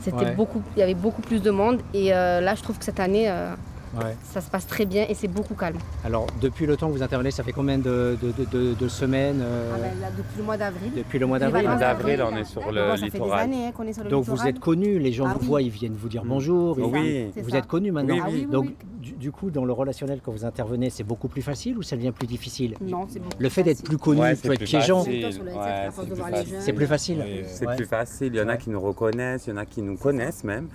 c'était 0.00 0.16
Ouais. 0.26 0.34
beaucoup, 0.34 0.62
il 0.76 0.80
y 0.80 0.82
avait 0.82 0.94
beaucoup 0.94 1.22
plus 1.22 1.40
de 1.42 1.50
monde 1.50 1.80
et 1.94 2.12
euh, 2.14 2.40
là, 2.40 2.54
je 2.54 2.62
trouve 2.62 2.78
que 2.78 2.84
cette 2.84 3.00
année, 3.00 3.30
euh, 3.30 3.54
Ouais. 3.96 4.14
ça 4.22 4.42
se 4.42 4.50
passe 4.50 4.66
très 4.66 4.84
bien 4.84 5.06
et 5.08 5.14
c'est 5.14 5.28
beaucoup 5.28 5.54
calme. 5.54 5.78
Alors, 6.04 6.26
depuis 6.42 6.66
le 6.66 6.76
temps 6.76 6.88
que 6.88 6.92
vous 6.92 7.02
intervenez, 7.02 7.30
ça 7.30 7.42
fait 7.42 7.52
combien 7.52 7.78
de, 7.78 8.18
de- 8.22 8.32
de- 8.32 8.44
de- 8.44 8.74
de 8.74 8.88
semaines 8.88 9.40
euh, 9.40 9.70
Ah 9.74 9.78
ben, 9.78 10.00
là, 10.02 10.08
depuis 10.14 10.36
le 10.36 10.42
mois 10.44 10.56
d'avril. 10.58 10.90
Depuis 10.94 11.18
le 11.18 11.26
mois 11.26 11.38
d'avril 11.38 11.64
d'avril, 11.80 12.22
on 12.30 12.36
est 12.36 12.44
sur 12.44 12.70
le 12.70 12.82
bon, 12.82 12.90
Ça 12.90 12.96
fait 12.96 13.10
des 13.12 13.18
littoral. 13.18 13.40
années 13.40 13.66
hein, 13.68 13.72
qu'on 13.74 13.84
est 13.84 13.94
sur 13.94 14.04
le 14.04 14.10
Donc 14.10 14.24
vous 14.24 14.46
êtes 14.46 14.58
connus, 14.60 14.98
les 14.98 15.12
gens 15.12 15.24
Ah 15.26 15.32
vous 15.34 15.40
oui. 15.40 15.46
voient, 15.46 15.62
ils 15.62 15.70
viennent 15.70 15.96
vous 15.98 16.08
dire 16.10 16.22
bonjour. 16.26 16.76
C'est 16.76 16.82
ils- 16.82 16.90
ça, 16.92 16.98
Oui. 17.00 17.42
Vous 17.42 17.50
ça. 17.50 17.56
êtes 17.58 17.66
connus 17.66 17.90
maintenant. 17.92 18.14
Oui, 18.14 18.20
Ah 18.22 18.28
oui, 18.30 18.40
oui, 18.44 18.52
Donc 18.52 18.64
oui. 18.66 18.76
Du, 19.08 19.12
du 19.14 19.32
coup, 19.32 19.50
dans 19.50 19.64
le 19.64 19.72
relationnel, 19.72 20.20
quand 20.24 20.32
vous 20.32 20.44
intervenez, 20.44 20.90
c'est 20.90 21.04
beaucoup 21.04 21.28
plus 21.28 21.42
facile 21.42 21.78
ou 21.78 21.82
ça 21.82 21.96
devient 21.96 22.12
plus 22.12 22.26
difficile 22.26 22.74
Non, 22.80 23.06
c'est 23.08 23.18
beaucoup 23.20 23.36
Le 23.38 23.48
fait 23.48 23.62
d'être 23.62 23.82
plus 23.84 23.98
connu 23.98 24.20
Ouais, 24.20 24.34
peut 24.36 24.52
être 24.52 24.58
plus 24.58 24.64
piégeant. 24.66 25.02
c'est 25.02 26.72
plus 26.72 26.86
facile. 26.86 27.24
C'est 27.46 27.66
plus 27.76 27.86
facile. 27.86 28.34
Il 28.34 28.38
y 28.38 28.42
en 28.42 28.48
a 28.48 28.56
qui 28.56 28.70
nous 28.70 28.80
reconnaissent, 28.80 29.46
il 29.46 29.50
y 29.50 29.52
en 29.52 29.56
a 29.56 29.66
qui 29.66 29.82
nous 29.82 29.96
connaissent 29.96 30.44
même. 30.44 30.68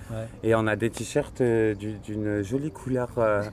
Et 0.43 0.55
on 0.55 0.67
a 0.67 0.75
des 0.75 0.89
t-shirts 0.89 1.41
euh, 1.41 1.73
du- 1.75 1.93
d'une 1.99 2.41
jolie 2.41 2.71
couleur 2.71 3.09
euh, 3.17 3.43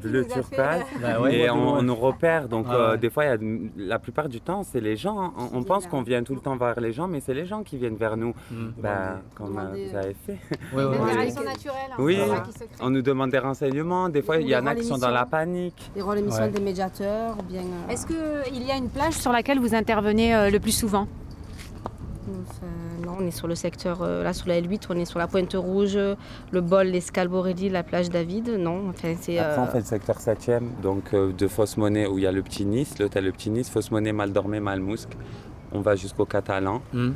bleu 0.00 0.20
a 0.20 0.24
fait, 0.24 0.28
turquoise. 0.34 0.82
Bah 1.00 1.20
ouais. 1.20 1.38
et 1.40 1.50
on, 1.50 1.82
nous 1.82 1.94
repère, 1.94 2.48
donc 2.48 2.66
Ah 2.68 2.74
euh, 2.92 2.96
des 2.96 3.10
fois, 3.10 3.24
il 3.24 3.28
y 3.28 3.30
a 3.30 3.36
de- 3.36 3.60
la 3.76 3.98
plupart 3.98 4.28
du 4.28 4.40
temps, 4.40 4.62
c'est 4.62 4.80
les 4.80 4.96
gens. 4.96 5.32
On, 5.52 5.62
pense 5.64 5.86
qu'on 5.86 6.02
vient 6.02 6.22
tout 6.22 6.34
le 6.34 6.40
temps 6.40 6.56
vers 6.56 6.80
les 6.80 6.92
gens, 6.92 7.06
mais 7.08 7.20
c'est 7.20 7.34
les 7.34 7.46
gens 7.46 7.62
qui 7.62 7.76
viennent 7.76 7.96
vers 7.96 8.16
nous. 8.16 8.34
Mm. 8.50 8.68
Bah, 8.78 9.20
comme 9.34 9.58
euh, 9.58 9.88
vous 9.90 9.96
avez 9.96 10.14
fait. 10.26 10.38
Oui. 10.74 10.82
hein, 10.82 11.88
Oui. 11.98 12.18
On 12.80 12.90
nous 12.90 13.02
demande 13.02 13.30
des 13.30 13.38
renseignements. 13.38 14.08
Des 14.08 14.19
fois, 14.22 14.36
Ou 14.36 14.40
il 14.40 14.48
y 14.48 14.56
en 14.56 14.60
les 14.62 14.68
a 14.68 14.74
qui 14.74 14.84
sont 14.84 14.98
dans 14.98 15.10
la 15.10 15.26
panique. 15.26 15.90
Des 15.94 16.02
rôles 16.02 16.18
émissions 16.18 16.42
Ouais. 16.44 16.50
des 16.50 16.60
médiateurs, 16.60 17.36
ou 17.38 17.42
bien. 17.42 17.60
euh, 17.62 17.92
Est-ce 17.92 18.06
qu'il 18.06 18.62
y 18.66 18.70
a 18.70 18.76
une 18.76 18.88
plage 18.88 19.14
sur 19.14 19.32
laquelle 19.32 19.58
vous 19.58 19.74
intervenez 19.74 20.34
euh, 20.34 20.50
le 20.50 20.60
plus 20.60 20.72
souvent? 20.72 21.06
Enfin, 22.28 22.66
non, 23.04 23.16
on 23.20 23.26
est 23.26 23.30
sur 23.32 23.48
le 23.48 23.54
secteur, 23.54 24.02
euh, 24.02 24.22
là 24.22 24.32
sur 24.32 24.46
la 24.48 24.60
L8, 24.60 24.86
on 24.90 24.96
est 24.96 25.04
sur 25.04 25.18
la 25.18 25.26
Pointe 25.26 25.54
Rouge, 25.54 25.96
le 25.96 26.60
bol, 26.60 26.86
l'Escale 26.86 27.28
Borelli, 27.28 27.68
la 27.68 27.82
plage 27.82 28.08
David. 28.10 28.48
Non, 28.58 28.88
enfin 28.90 29.14
c'est. 29.20 29.38
Après, 29.38 29.60
on 29.60 29.64
euh, 29.64 29.66
fait 29.66 29.78
le 29.78 29.84
secteur 29.84 30.16
7e, 30.18 30.60
donc 30.82 31.12
euh, 31.14 31.32
de 31.32 31.48
Fausse 31.48 31.76
Monnaie 31.76 32.06
où 32.06 32.18
il 32.18 32.24
y 32.24 32.26
a 32.26 32.32
le 32.32 32.42
Petit 32.42 32.66
Nice, 32.66 32.98
l'hôtel 32.98 33.24
Le 33.24 33.32
Petit 33.32 33.50
Nice, 33.50 33.68
Fausse 33.68 33.90
Monnaie, 33.90 34.12
Maldormé, 34.12 34.60
Malmousque. 34.60 35.16
On 35.72 35.80
va 35.80 35.96
jusqu'au 35.96 36.24
Catalan. 36.24 36.82
Mm. 36.92 37.10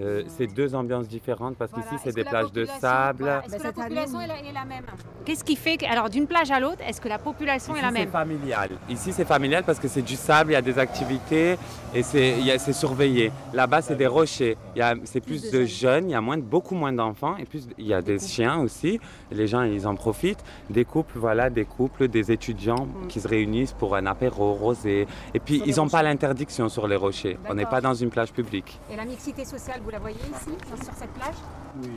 Euh, 0.00 0.24
c'est 0.36 0.46
deux 0.48 0.74
ambiances 0.74 1.06
différentes 1.08 1.56
parce 1.56 1.70
Voilà. 1.70 1.86
qu'ici, 1.88 2.00
c'est 2.04 2.14
des 2.14 2.24
plages 2.24 2.50
de 2.52 2.64
sable. 2.64 3.22
voilà, 3.24 3.42
Est-ce 3.44 3.52
Bah, 3.52 3.58
que 3.58 3.62
la 3.64 3.72
population 3.72 4.20
est 4.20 4.26
la, 4.26 4.38
est 4.38 4.52
la 4.52 4.64
même 4.64 4.84
Qu'est-ce 5.24 5.44
qui 5.44 5.56
fait 5.56 5.76
que, 5.76 5.86
alors 5.86 6.10
d'une 6.10 6.26
plage 6.26 6.50
à 6.50 6.58
l'autre, 6.60 6.78
est-ce 6.86 7.00
que 7.00 7.08
la 7.08 7.18
population 7.18 7.74
est 7.74 7.78
Ici, 7.78 7.82
la 7.86 7.92
c'est 7.92 7.98
même 8.00 8.08
familial. 8.10 8.70
Ici, 8.88 9.12
c'est 9.12 9.24
familial 9.24 9.62
parce 9.64 9.78
que 9.78 9.86
c'est 9.88 10.02
du 10.02 10.16
sable, 10.16 10.50
il 10.50 10.54
y 10.54 10.56
a 10.56 10.62
des 10.62 10.78
activités 10.78 11.56
et 11.94 12.02
c'est 12.02 12.34
c'est 12.58 12.72
surveillé. 12.72 13.30
Là-bas, 13.52 13.82
c'est 13.82 13.94
des 13.96 14.06
rochers. 14.06 14.56
Il 14.74 14.78
y 14.80 14.82
a- 14.82 14.94
C'est 15.04 15.20
plus, 15.20 15.40
Plus 15.40 15.50
de, 15.52 15.58
de 15.60 15.64
jeunes, 15.64 16.08
il 16.10 16.12
y 16.12 16.14
a 16.14 16.20
moins, 16.20 16.38
beaucoup 16.38 16.74
moins 16.74 16.92
d'enfants 16.92 17.36
et 17.36 17.44
plus, 17.44 17.66
il 17.78 17.86
y 17.86 17.94
a 17.94 18.02
des 18.02 18.18
chiens 18.18 18.58
aussi. 18.58 19.00
Les 19.30 19.46
gens, 19.46 19.62
ils 19.62 19.86
en 19.86 19.94
profitent. 19.94 20.42
Des 20.70 20.84
couples, 20.84 21.18
voilà, 21.18 21.50
des 21.50 21.64
couples, 21.64 22.08
des 22.08 22.30
étudiants 22.32 22.86
Mm. 22.86 23.06
qui 23.08 23.20
se 23.20 23.28
réunissent 23.28 23.72
pour 23.72 23.94
un 23.96 24.06
apéro 24.06 24.52
rosé. 24.54 25.06
Et 25.34 25.38
puis, 25.40 25.58
Sur 25.58 25.66
ils 25.68 25.76
n'ont 25.76 25.88
pas 25.88 26.02
l'interdiction 26.02 26.68
sur 26.68 26.86
les 26.88 26.96
rochers. 26.96 27.38
On 27.48 27.54
n'est 27.54 27.64
pas 27.66 27.80
dans 27.80 27.94
une 27.94 28.10
plage 28.10 28.32
publique. 28.32 28.78
Et 28.92 28.96
la 28.96 29.04
mixité 29.04 29.44
sociale, 29.44 29.80
vous 29.84 29.90
la 29.90 29.98
voyez 29.98 30.16
ici, 30.16 30.50
sur 30.84 30.94
cette 30.94 31.10
plage 31.10 31.34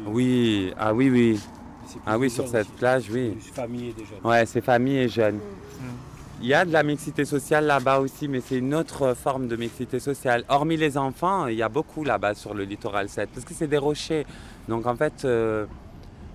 Oui, 0.07 0.73
ah 0.77 0.93
oui, 0.93 1.09
oui. 1.09 1.39
c'est 1.87 1.99
Ah 2.05 2.17
oui, 2.17 2.29
sur 2.29 2.47
cette 2.47 2.67
aussi. 2.67 2.77
plage, 2.77 3.05
oui. 3.11 3.29
Plus 3.31 3.41
famille 3.51 3.89
et 3.89 3.93
des 3.93 4.05
jeunes. 4.05 4.19
Ouais, 4.23 4.45
c'est 4.45 4.61
famille 4.61 4.97
et 4.97 5.09
jeunes. 5.09 5.39
Il 6.39 6.47
y 6.47 6.53
a 6.53 6.65
de 6.65 6.71
la 6.71 6.83
mixité 6.83 7.25
sociale 7.25 7.65
là-bas 7.65 7.99
aussi, 7.99 8.27
mais 8.27 8.41
c'est 8.41 8.57
une 8.57 8.75
autre 8.75 9.15
forme 9.15 9.47
de 9.47 9.55
mixité 9.55 9.99
sociale. 9.99 10.43
Hormis 10.49 10.77
les 10.77 10.95
enfants, 10.95 11.47
il 11.47 11.55
y 11.55 11.63
a 11.63 11.69
beaucoup 11.69 12.03
là-bas 12.03 12.35
sur 12.35 12.53
le 12.53 12.63
littoral 12.63 13.09
7, 13.09 13.29
parce 13.33 13.43
que 13.43 13.55
c'est 13.55 13.65
des 13.67 13.79
rochers. 13.79 14.23
Donc 14.67 14.85
en 14.85 14.95
fait, 14.95 15.25
euh, 15.25 15.65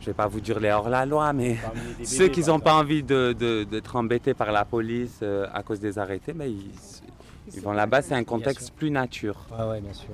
je 0.00 0.06
vais 0.06 0.12
pas 0.12 0.26
vous 0.26 0.40
dire 0.40 0.58
les 0.58 0.70
hors-la-loi, 0.72 1.32
mais 1.32 1.56
ceux 2.02 2.26
qui 2.26 2.40
n'ont 2.40 2.58
pas 2.58 2.74
envie 2.74 3.04
de- 3.04 3.32
de- 3.38 3.62
d'être 3.62 3.94
embêtés 3.94 4.34
par 4.34 4.50
la 4.50 4.64
police 4.64 5.20
euh, 5.22 5.46
à 5.54 5.62
cause 5.62 5.78
des 5.78 5.96
arrêtés, 6.00 6.32
ben, 6.32 6.46
ils, 6.50 6.70
ils 7.54 7.60
vont 7.60 7.70
là-bas. 7.72 8.02
C'est 8.02 8.14
un 8.14 8.24
contexte 8.24 8.72
plus 8.74 8.90
nature. 8.90 9.36
Ouais, 9.56 9.64
ouais, 9.66 9.80
bien 9.80 9.92
sûr. 9.92 10.08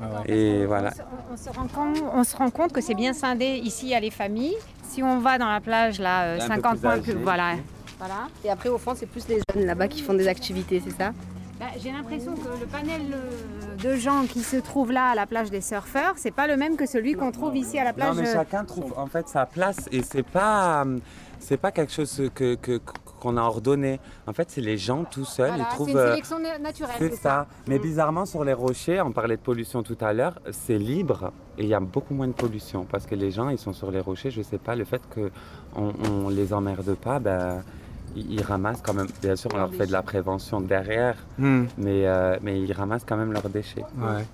Ouais. 0.00 0.30
Et. 0.34 0.66
On 0.66 0.68
se, 0.68 1.00
on- 1.02 1.32
on 1.32 1.36
se 1.36 1.48
rend 1.50 1.66
compte, 1.68 2.02
on 2.14 2.24
se 2.24 2.36
rend 2.36 2.50
compte 2.50 2.72
que 2.72 2.80
c'est 2.80 2.94
bien 2.94 3.12
scindé. 3.12 3.46
Ici, 3.62 3.86
il 3.86 3.90
y 3.90 3.94
a 3.94 4.00
les 4.00 4.10
familles. 4.10 4.56
Si 4.82 5.02
on 5.02 5.18
va 5.18 5.38
dans 5.38 5.48
la 5.48 5.60
plage, 5.60 5.98
là, 6.00 6.22
euh, 6.24 6.36
Un 6.36 6.40
peu 6.40 6.46
50 6.46 6.72
plus 6.72 6.80
points 6.80 6.98
plus. 7.00 7.12
Voilà. 7.14 7.54
voilà. 7.98 8.28
Et 8.44 8.50
après, 8.50 8.68
au 8.68 8.78
fond, 8.78 8.92
c'est 8.94 9.06
plus 9.06 9.26
les 9.28 9.40
jeunes 9.54 9.66
là-bas 9.66 9.88
qui 9.88 10.02
font 10.02 10.14
des 10.14 10.28
activités, 10.28 10.82
c'est 10.84 10.96
ça? 10.96 11.12
Bah, 11.58 11.66
J'ai 11.82 11.90
l'impression 11.90 12.34
que 12.34 12.60
le 12.60 12.66
panel 12.66 13.00
euh, 13.14 13.76
de 13.82 13.96
gens 13.96 14.24
qui 14.26 14.40
se 14.42 14.56
trouvent 14.56 14.92
là 14.92 15.08
à 15.10 15.14
la 15.14 15.26
plage 15.26 15.50
des 15.50 15.62
surfeurs, 15.62 16.12
c'est 16.16 16.30
pas 16.30 16.46
le 16.46 16.56
même 16.58 16.76
que 16.76 16.84
celui 16.86 17.14
qu'on 17.14 17.32
trouve 17.32 17.56
ici 17.56 17.78
à 17.78 17.84
la 17.84 17.90
Non, 17.92 17.96
plage. 17.96 18.16
mais 18.16 18.28
euh, 18.28 18.32
chacun 18.34 18.64
trouve 18.64 18.92
en 18.98 19.06
fait 19.06 19.26
sa 19.28 19.46
place 19.46 19.78
et 19.90 20.02
c'est 20.02 20.22
pas 20.26 20.84
euh, 20.84 20.98
c'est 21.40 21.56
pas 21.56 21.72
quelque 21.72 21.92
chose 21.92 22.30
que 22.34 22.56
que- 22.56 22.80
qu'on 23.20 23.36
a 23.36 23.42
ordonné. 23.42 24.00
En 24.26 24.32
fait, 24.32 24.50
c'est 24.50 24.60
les 24.60 24.78
gens 24.78 25.04
tout 25.04 25.24
seuls. 25.24 25.48
voilà, 25.48 25.68
ils 25.78 25.84
c'est 25.84 25.90
une 25.92 25.96
euh, 25.98 26.10
sélection 26.10 26.38
na- 26.38 26.58
naturelle. 26.58 26.96
C'est 26.98 27.14
ça. 27.16 27.46
Mais 27.66 27.78
Mm. 27.78 27.82
bizarrement, 27.82 28.26
sur 28.26 28.44
les 28.44 28.52
rochers, 28.52 29.00
on 29.00 29.12
parlait 29.12 29.36
de 29.36 29.42
pollution 29.42 29.82
tout 29.82 29.98
à 30.00 30.12
l'heure, 30.12 30.38
c'est 30.50 30.78
libre 30.78 31.32
et 31.58 31.62
il 31.62 31.68
y 31.68 31.74
a 31.74 31.80
beaucoup 31.80 32.14
moins 32.14 32.28
de 32.28 32.32
pollution 32.32 32.84
parce 32.90 33.06
que 33.06 33.14
les 33.14 33.30
gens, 33.30 33.48
ils 33.48 33.58
sont 33.58 33.72
sur 33.72 33.90
les 33.90 34.00
rochers. 34.00 34.30
Je 34.30 34.42
sais 34.42 34.58
pas, 34.58 34.74
le 34.76 34.84
fait 34.84 35.02
qu'on 35.12 35.92
on 36.10 36.28
les 36.28 36.52
emmerde 36.52 36.94
pas, 36.96 37.18
ben, 37.18 37.62
ils, 38.16 38.32
ils 38.32 38.42
ramassent 38.42 38.82
quand 38.82 38.94
même. 38.94 39.06
Bien 39.22 39.36
sûr, 39.36 39.50
on 39.54 39.58
leur 39.58 39.72
fait 39.72 39.86
de 39.86 39.92
la 39.92 40.02
prévention 40.02 40.60
derrière, 40.60 41.16
mais, 41.38 42.06
euh, 42.06 42.36
mais 42.42 42.60
ils 42.60 42.72
ramassent 42.72 43.04
quand 43.06 43.16
même 43.16 43.32
leurs 43.32 43.48
déchets. 43.48 43.84
Ouais. 43.98 44.24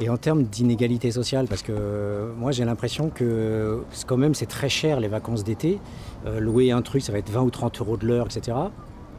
Et 0.00 0.08
en 0.08 0.16
termes 0.16 0.44
d'inégalité 0.44 1.10
sociale, 1.10 1.46
parce 1.48 1.62
que 1.62 1.72
euh, 1.72 2.32
moi 2.36 2.52
j'ai 2.52 2.64
l'impression 2.64 3.10
que 3.10 3.82
quand 4.06 4.16
même 4.16 4.34
c'est 4.34 4.46
très 4.46 4.68
cher 4.68 5.00
les 5.00 5.08
vacances 5.08 5.44
d'été. 5.44 5.80
Euh, 6.26 6.40
louer 6.40 6.70
un 6.70 6.82
truc, 6.82 7.02
ça 7.02 7.12
va 7.12 7.18
être 7.18 7.30
20 7.30 7.42
ou 7.42 7.50
30 7.50 7.80
euros 7.80 7.96
de 7.96 8.06
l'heure, 8.06 8.26
etc. 8.26 8.56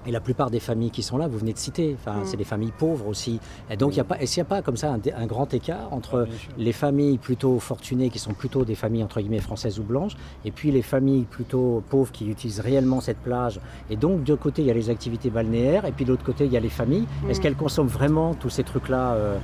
Et 0.08 0.12
la 0.12 0.20
plupart 0.20 0.52
des 0.52 0.60
familles 0.60 0.92
qui 0.92 1.02
sont 1.04 1.18
là, 1.18 1.28
vous 1.28 1.38
venez 1.40 1.54
de 1.54 1.58
citer, 1.58 1.96
enfin, 2.00 2.22
c'est 2.26 2.38
des 2.38 2.44
familles 2.44 2.74
pauvres 2.78 3.08
aussi. 3.08 3.40
Et 3.72 3.78
donc, 3.78 3.96
il 3.98 4.04
est-ce 4.20 4.36
n'y 4.40 4.42
a 4.42 4.46
pas 4.46 4.62
comme 4.62 4.78
ça 4.78 4.94
un, 5.18 5.26
grand 5.26 5.54
écart 5.54 5.92
entre 5.92 6.28
les 6.58 6.74
familles 6.74 7.18
plutôt 7.18 7.60
fortunées, 7.60 8.10
qui 8.10 8.20
sont 8.20 8.34
plutôt 8.34 8.66
des 8.66 8.76
familles 8.76 9.04
entre 9.04 9.20
guillemets 9.20 9.40
françaises 9.40 9.80
ou 9.80 9.84
blanches, 9.84 10.16
et 10.44 10.52
puis 10.52 10.72
les 10.72 10.82
familles 10.82 11.24
plutôt 11.24 11.84
pauvres 11.90 12.12
qui 12.12 12.30
utilisent 12.30 12.60
réellement 12.60 13.02
cette 13.02 13.18
plage? 13.18 13.60
Et 13.90 13.96
donc, 13.96 14.24
d'un 14.24 14.38
côté, 14.38 14.62
il 14.62 14.68
y 14.68 14.72
a 14.72 14.76
les 14.76 14.90
activités 14.90 15.30
balnéaires, 15.30 15.86
et 15.86 15.92
puis 15.92 16.06
de 16.06 16.12
l'autre 16.12 16.24
côté, 16.26 16.46
il 16.46 16.52
y 16.52 16.58
a 16.58 16.60
les 16.60 16.70
familles. 16.70 17.06
Est-ce 17.30 17.40
Mm. 17.40 17.44
qu'elles 17.44 17.56
consomment 17.56 17.88
vraiment 17.88 18.34
tous 18.36 18.50
ces 18.50 18.64
trucs-là, 18.64 19.14
euh, 19.14 19.38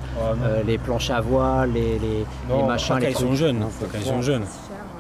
euh, 0.44 0.64
les 0.64 0.78
planches 0.78 1.10
à 1.10 1.22
voile, 1.22 1.72
les, 1.74 1.98
les, 2.00 2.08
les 2.20 2.26
Non, 2.50 2.68
machins, 2.68 2.96
pas 2.96 3.00
les 3.00 3.06
quand 3.08 3.12
ils 3.12 3.16
sont 3.16 3.26
trucs 3.28 3.38
jeunes. 3.40 3.60
Non, 3.60 3.70
quand 3.92 3.98
cher. 4.00 4.08
sont 4.08 4.22
jeunes. 4.22 4.44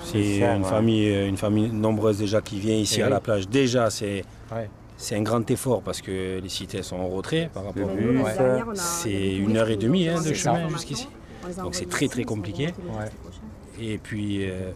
C'est 0.03 0.37
une 0.39 0.63
ouais. 0.63 0.63
famille, 0.63 1.27
une 1.27 1.37
famille 1.37 1.69
nombreuse 1.71 2.17
déjà 2.17 2.41
qui 2.41 2.59
vient 2.59 2.75
ici 2.75 2.99
Et 2.99 3.03
à 3.03 3.05
oui. 3.05 3.11
la 3.11 3.19
plage. 3.19 3.47
Déjà, 3.47 3.89
c'est 3.91 4.23
Ouais. 4.51 4.67
C'est 5.01 5.15
un 5.15 5.21
grand 5.23 5.49
effort 5.49 5.81
parce 5.81 6.01
que 6.01 6.39
les 6.39 6.49
cités 6.49 6.83
sont 6.83 6.97
en 6.97 7.07
retrait 7.07 7.49
par 7.53 7.65
rapport 7.65 7.83
au 7.91 7.95
dernière, 7.95 8.65
on 8.67 8.71
a- 8.71 8.75
C'est 8.75 9.35
une 9.35 9.57
heure 9.57 9.69
et 9.69 9.77
demie 9.77 10.07
hein, 10.07 10.21
de 10.21 10.33
chemin 10.33 10.69
jusqu'ici. 10.69 11.07
Donc 11.57 11.75
c'est 11.75 11.89
très 11.89 12.07
très 12.07 12.23
compliqué. 12.23 12.73
Et 13.79 13.97
puis, 13.97 14.47
euh, 14.49 14.71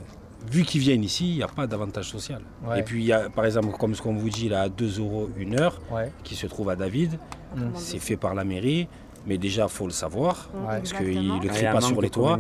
vu 0.52 0.64
qu'ils 0.64 0.82
viennent 0.82 1.04
ici, 1.04 1.30
il 1.30 1.36
n'y 1.38 1.44
a 1.44 1.48
pas 1.48 1.68
d'avantage 1.68 2.10
social. 2.10 2.42
Ouais. 2.68 2.80
Et 2.80 2.84
puis, 2.84 3.02
il 3.02 3.06
y 3.06 3.14
a, 3.14 3.30
par 3.30 3.46
exemple, 3.46 3.68
comme 3.78 3.94
ce 3.94 4.02
qu'on 4.02 4.16
vous 4.16 4.30
dit, 4.30 4.50
là, 4.50 4.62
à 4.64 4.70
2 4.70 5.00
euros 5.00 5.30
une 5.38 5.60
heure, 5.60 5.80
Ouais. 5.92 6.12
qui 6.24 6.36
se 6.36 6.48
trouve 6.48 6.70
à 6.70 6.76
David, 6.76 7.20
c'est 7.76 8.00
fait 8.00 8.18
par 8.18 8.34
la 8.34 8.44
mairie. 8.44 8.88
Mais 9.28 9.38
déjà, 9.38 9.64
il 9.64 9.70
faut 9.70 9.86
le 9.86 9.92
savoir, 9.92 10.50
Ouais. 10.54 10.78
parce 10.78 10.94
qu'ils 10.94 11.28
ne 11.28 11.42
le 11.42 11.48
crient 11.50 11.66
pas 11.72 11.82
sur 11.82 12.00
les 12.02 12.10
toits. 12.10 12.38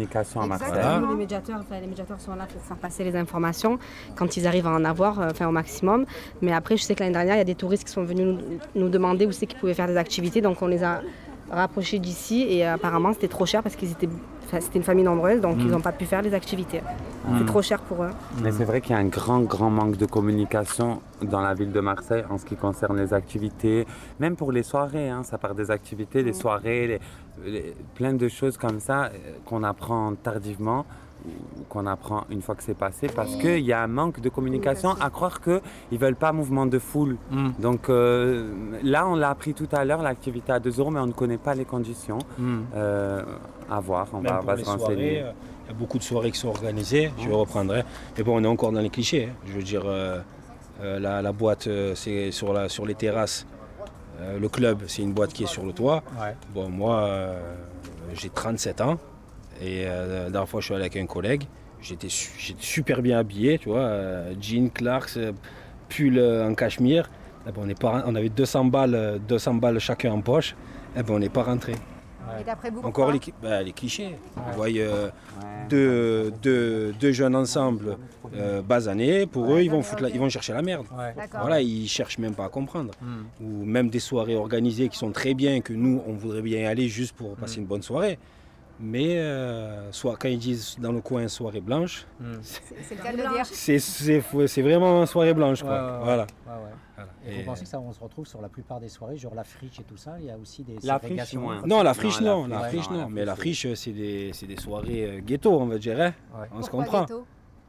Voilà. 0.68 1.02
Les 1.10 1.16
médiateurs, 1.16 1.58
enfin, 1.60 1.80
les 1.80 1.88
médiateurs 1.88 2.20
sont 2.20 2.36
là 2.36 2.46
pour 2.52 2.62
faire 2.62 2.78
passer 2.78 3.04
les 3.04 3.16
informations 3.16 3.80
quand 4.16 4.38
ils 4.38 4.46
arrivent 4.46 4.68
à 4.68 4.72
en 4.72 4.86
avoir, 4.86 5.20
euh, 5.20 5.30
enfin 5.32 5.48
au 5.48 5.52
maximum. 5.52 6.06
Mais 6.42 6.54
après, 6.54 6.78
je 6.78 6.84
sais 6.84 6.94
que 6.96 7.00
l'année 7.02 7.14
dernière, 7.14 7.36
il 7.36 7.40
y 7.40 7.42
a 7.42 7.46
des 7.46 7.56
touristes 7.56 7.86
qui 7.86 7.92
sont 7.92 8.04
venus 8.04 8.26
nous, 8.28 8.40
nous 8.84 8.90
demander 8.90 9.26
où 9.26 9.32
c'est 9.32 9.48
qu'ils 9.48 9.60
pouvaient 9.60 9.74
faire 9.74 9.88
des 9.88 9.98
activités. 9.98 10.42
Donc 10.42 10.62
on 10.62 10.68
les 10.68 10.84
a 10.84 11.02
rapprochés 11.52 12.00
d'ici 12.00 12.46
et 12.50 12.66
euh, 12.68 12.74
apparemment 12.74 13.14
c'était 13.14 13.28
trop 13.28 13.46
cher 13.46 13.62
parce 13.62 13.76
qu'ils 13.76 13.92
étaient, 13.92 14.10
enfin, 14.46 14.60
c'était 14.62 14.78
une 14.80 14.84
famille 14.84 15.04
nombreuse, 15.04 15.42
donc 15.42 15.58
Mm. 15.58 15.62
ils 15.62 15.68
n'ont 15.68 15.82
pas 15.82 15.92
pu 15.92 16.06
faire 16.06 16.22
les 16.22 16.34
activités. 16.34 16.82
Mm. 17.28 17.40
C'est 17.40 17.46
trop 17.46 17.62
cher 17.62 17.80
pour 17.82 18.04
eux. 18.04 18.10
Mais 18.44 18.52
c'est 18.52 18.66
vrai 18.66 18.82
qu'il 18.82 18.92
y 18.92 18.94
a 18.96 19.02
un 19.02 19.06
grand, 19.08 19.40
grand 19.42 19.70
manque 19.70 19.98
de 19.98 20.06
communication 20.06 21.02
dans 21.22 21.42
la 21.42 21.54
ville 21.54 21.72
de 21.72 21.80
Marseille 21.80 22.24
en 22.30 22.38
ce 22.38 22.46
qui 22.46 22.56
concerne 22.56 22.98
les 22.98 23.14
activités, 23.14 23.86
même 24.20 24.36
pour 24.36 24.52
les 24.52 24.64
soirées. 24.64 25.10
hein, 25.10 25.24
ça 25.24 25.38
part 25.38 25.56
des 25.56 25.72
activités, 25.72 26.22
Mm. 26.22 26.26
les 26.26 26.34
soirées, 26.34 26.88
les- 26.88 27.00
les- 27.52 27.76
plein 27.96 28.14
de 28.14 28.28
choses 28.28 28.58
comme 28.58 28.80
ça 28.80 29.06
euh, 29.06 29.10
qu'on 29.46 29.64
apprend 29.64 30.14
tardivement 30.16 30.86
qu'on 31.70 31.86
apprend 31.88 32.24
une 32.30 32.42
fois 32.42 32.56
que 32.56 32.64
c'est 32.64 32.74
passé 32.78 33.08
parce 33.08 33.36
qu'il 33.36 33.60
y 33.66 33.74
a 33.74 33.82
un 33.82 33.88
manque 33.88 34.20
de 34.20 34.30
communication 34.30 34.92
à 35.02 35.10
croire 35.10 35.42
qu'ils 35.42 35.62
ne 35.92 35.98
veulent 35.98 36.16
pas 36.16 36.32
mouvement 36.32 36.66
de 36.66 36.80
foule. 36.80 37.18
Mm. 37.32 37.50
Donc 37.60 37.90
euh, 37.90 38.52
là, 38.84 39.08
on 39.08 39.16
l'a 39.16 39.30
appris 39.30 39.54
tout 39.54 39.68
à 39.72 39.84
l'heure, 39.86 40.02
l'activité 40.02 40.52
à 40.52 40.60
2 40.60 40.80
euros, 40.80 40.92
mais 40.92 41.00
on 41.00 41.08
ne 41.08 41.12
connaît 41.14 41.38
pas 41.38 41.56
les 41.56 41.66
conditions. 41.66 42.20
Mm. 42.38 42.58
Euh, 42.76 43.24
à 43.70 43.80
voir, 43.80 44.08
on 44.14 44.22
Même 44.22 44.32
va, 44.32 44.38
pour 44.38 44.46
va 44.48 44.56
les 44.56 44.64
se 44.64 44.70
renseigner. 44.70 45.22
euh, 45.24 45.32
il 45.68 45.72
y 45.72 45.76
a 45.76 45.78
beaucoup 45.80 45.98
de 45.98 46.04
soirées 46.04 46.30
qui 46.32 46.38
sont 46.40 46.50
organisées, 46.50 47.12
je 47.20 47.30
reprendrai. 47.32 47.84
Mais 48.18 48.24
bon, 48.24 48.40
on 48.40 48.44
est 48.44 48.48
encore 48.48 48.72
dans 48.72 48.82
les 48.82 48.92
clichés. 48.92 49.30
hein. 49.32 49.36
Je 49.48 49.54
veux 49.54 49.64
dire, 49.64 49.82
euh, 49.86 50.20
euh, 50.82 51.00
la, 51.00 51.24
la 51.24 51.32
boîte, 51.32 51.66
euh, 51.66 51.96
c'est 51.96 52.30
sur, 52.32 52.54
la, 52.54 52.70
sur 52.70 52.86
les 52.86 52.94
terrasses. 52.94 53.48
Euh, 54.22 54.38
le 54.40 54.48
club, 54.48 54.84
c'est 54.88 55.02
une 55.02 55.14
boîte 55.14 55.34
qui 55.34 55.44
est 55.44 55.48
sur 55.48 55.66
le 55.66 55.74
toit. 55.74 56.04
Ouais. 56.22 56.36
Bon, 56.54 56.70
moi, 56.70 56.98
euh, 57.00 57.42
j'ai 58.14 58.30
37 58.30 58.82
ans. 58.82 58.98
Et 59.62 59.84
euh, 59.86 60.26
la 60.26 60.30
dernière 60.30 60.50
fois, 60.50 60.60
je 60.62 60.66
suis 60.66 60.74
allé 60.74 60.84
avec 60.84 60.98
un 60.98 61.06
collègue. 61.06 61.44
J'étais 61.82 62.10
su- 62.10 62.32
j'étais 62.38 62.64
super 62.64 63.02
bien 63.02 63.20
habillé, 63.20 63.58
tu 63.60 63.70
vois. 63.70 63.80
euh, 63.80 64.34
jean, 64.42 64.70
Clarks, 64.70 65.18
euh, 65.18 65.32
pull 65.90 66.20
en 66.20 66.54
cachemire. 66.56 67.10
Eh 67.48 67.52
ben, 67.52 67.62
on, 67.64 67.70
est 67.70 67.80
pas, 67.80 67.90
ren- 67.92 68.04
on 68.08 68.16
avait 68.16 68.30
200 68.30 68.66
balles, 68.66 68.96
euh, 68.96 69.18
200 69.20 69.56
balles 69.56 69.80
chacun 69.80 70.12
en 70.12 70.22
poche. 70.22 70.56
Eh 70.98 71.04
ben, 71.04 71.14
on 71.14 71.20
n'est 71.20 71.30
pas 71.30 71.44
rentré. 71.44 71.74
Et 72.40 72.44
Encore 72.88 73.12
les, 73.12 73.20
bah, 73.44 73.62
les 73.62 73.72
clichés. 73.72 74.16
Voyez 74.56 74.82
euh, 74.82 75.10
deux, 75.70 76.32
deux- 76.42 76.92
deux 77.00 77.12
jeunes 77.12 77.36
ensemble, 77.36 77.98
euh, 78.36 78.62
basanés, 78.64 79.28
pour 79.28 79.46
eux, 79.54 79.62
ils 79.62 79.70
vont, 79.70 79.84
foutre 79.84 80.02
la- 80.04 80.10
ils 80.10 80.20
vont 80.20 80.30
chercher 80.30 80.54
la 80.54 80.64
merde. 80.64 80.88
Voilà, 81.42 81.62
ils 81.62 81.88
cherchent 81.88 82.18
même 82.18 82.34
pas 82.34 82.46
à 82.46 82.50
comprendre. 82.50 82.94
Ou 83.42 83.64
même 83.66 83.90
des 83.90 84.00
soirées 84.00 84.36
organisées 84.36 84.90
qui 84.90 84.98
sont 84.98 85.12
très 85.12 85.36
bien, 85.36 85.62
que 85.62 85.74
nous, 85.74 86.02
on 86.08 86.14
voudrait 86.14 86.42
bien 86.42 86.62
y 86.62 86.66
aller 86.66 86.88
juste 86.88 87.16
pour 87.16 87.36
passer 87.36 87.60
une 87.60 87.68
bonne 87.68 87.84
soirée. 87.84 88.18
Mais 88.80 89.18
euh, 89.20 89.92
soit 89.94 90.18
quand 90.18 90.28
ils 90.28 90.38
disent 90.38 90.76
dans 90.80 90.92
le 90.92 91.00
coin 91.02 91.28
soirée 91.28 91.62
blanche, 91.62 92.06
C'est 94.46 94.62
vraiment 94.62 95.06
soirée 95.06 95.34
blanche. 95.34 95.64
Quoi. 95.64 95.72
Ouais, 95.72 95.80
ouais, 95.80 95.92
ouais. 95.98 96.04
Voilà. 96.04 96.24
Ouais. 96.24 96.28
Voilà. 96.96 97.12
Et, 97.28 97.34
Et- 97.34 97.40
vous 97.40 97.46
pensez 97.46 97.64
que 97.64 97.70
ça, 97.70 97.80
on 97.80 97.92
se 97.92 98.00
retrouve 98.00 98.26
sur 98.28 98.42
la 98.42 98.50
plupart 98.50 98.80
des 98.80 98.90
soirées, 98.90 99.18
genre 99.18 99.36
la 99.36 99.44
friche 99.44 99.80
et 99.80 99.84
tout 99.84 99.98
ça, 99.98 100.16
il 100.20 100.26
y 100.26 100.30
a 100.32 100.38
aussi 100.38 100.64
des 100.64 100.76
La 100.84 101.00
friche. 101.00 101.34
Non, 101.66 101.84
la 101.84 101.94
friche, 101.94 102.22
Non, 102.22 102.44
la 102.44 102.48
non. 102.48 102.48
La 102.48 102.70
friche, 102.70 102.90
non, 102.90 103.10
Mais 103.10 103.26
la 103.26 103.36
friche, 103.36 103.62
friche, 103.62 103.80
c'est 103.80 103.92
des, 103.92 104.32
c'est 104.34 104.48
des 104.48 104.58
soirées 104.58 105.06
euh, 105.18 105.20
ghetto, 105.22 105.52
on 105.60 105.66
va 105.66 105.78
dire. 105.78 106.00
hein. 106.00 106.14
On 106.54 106.62
se 106.62 106.70
comprend. 106.70 107.02
ghetto? 107.02 107.26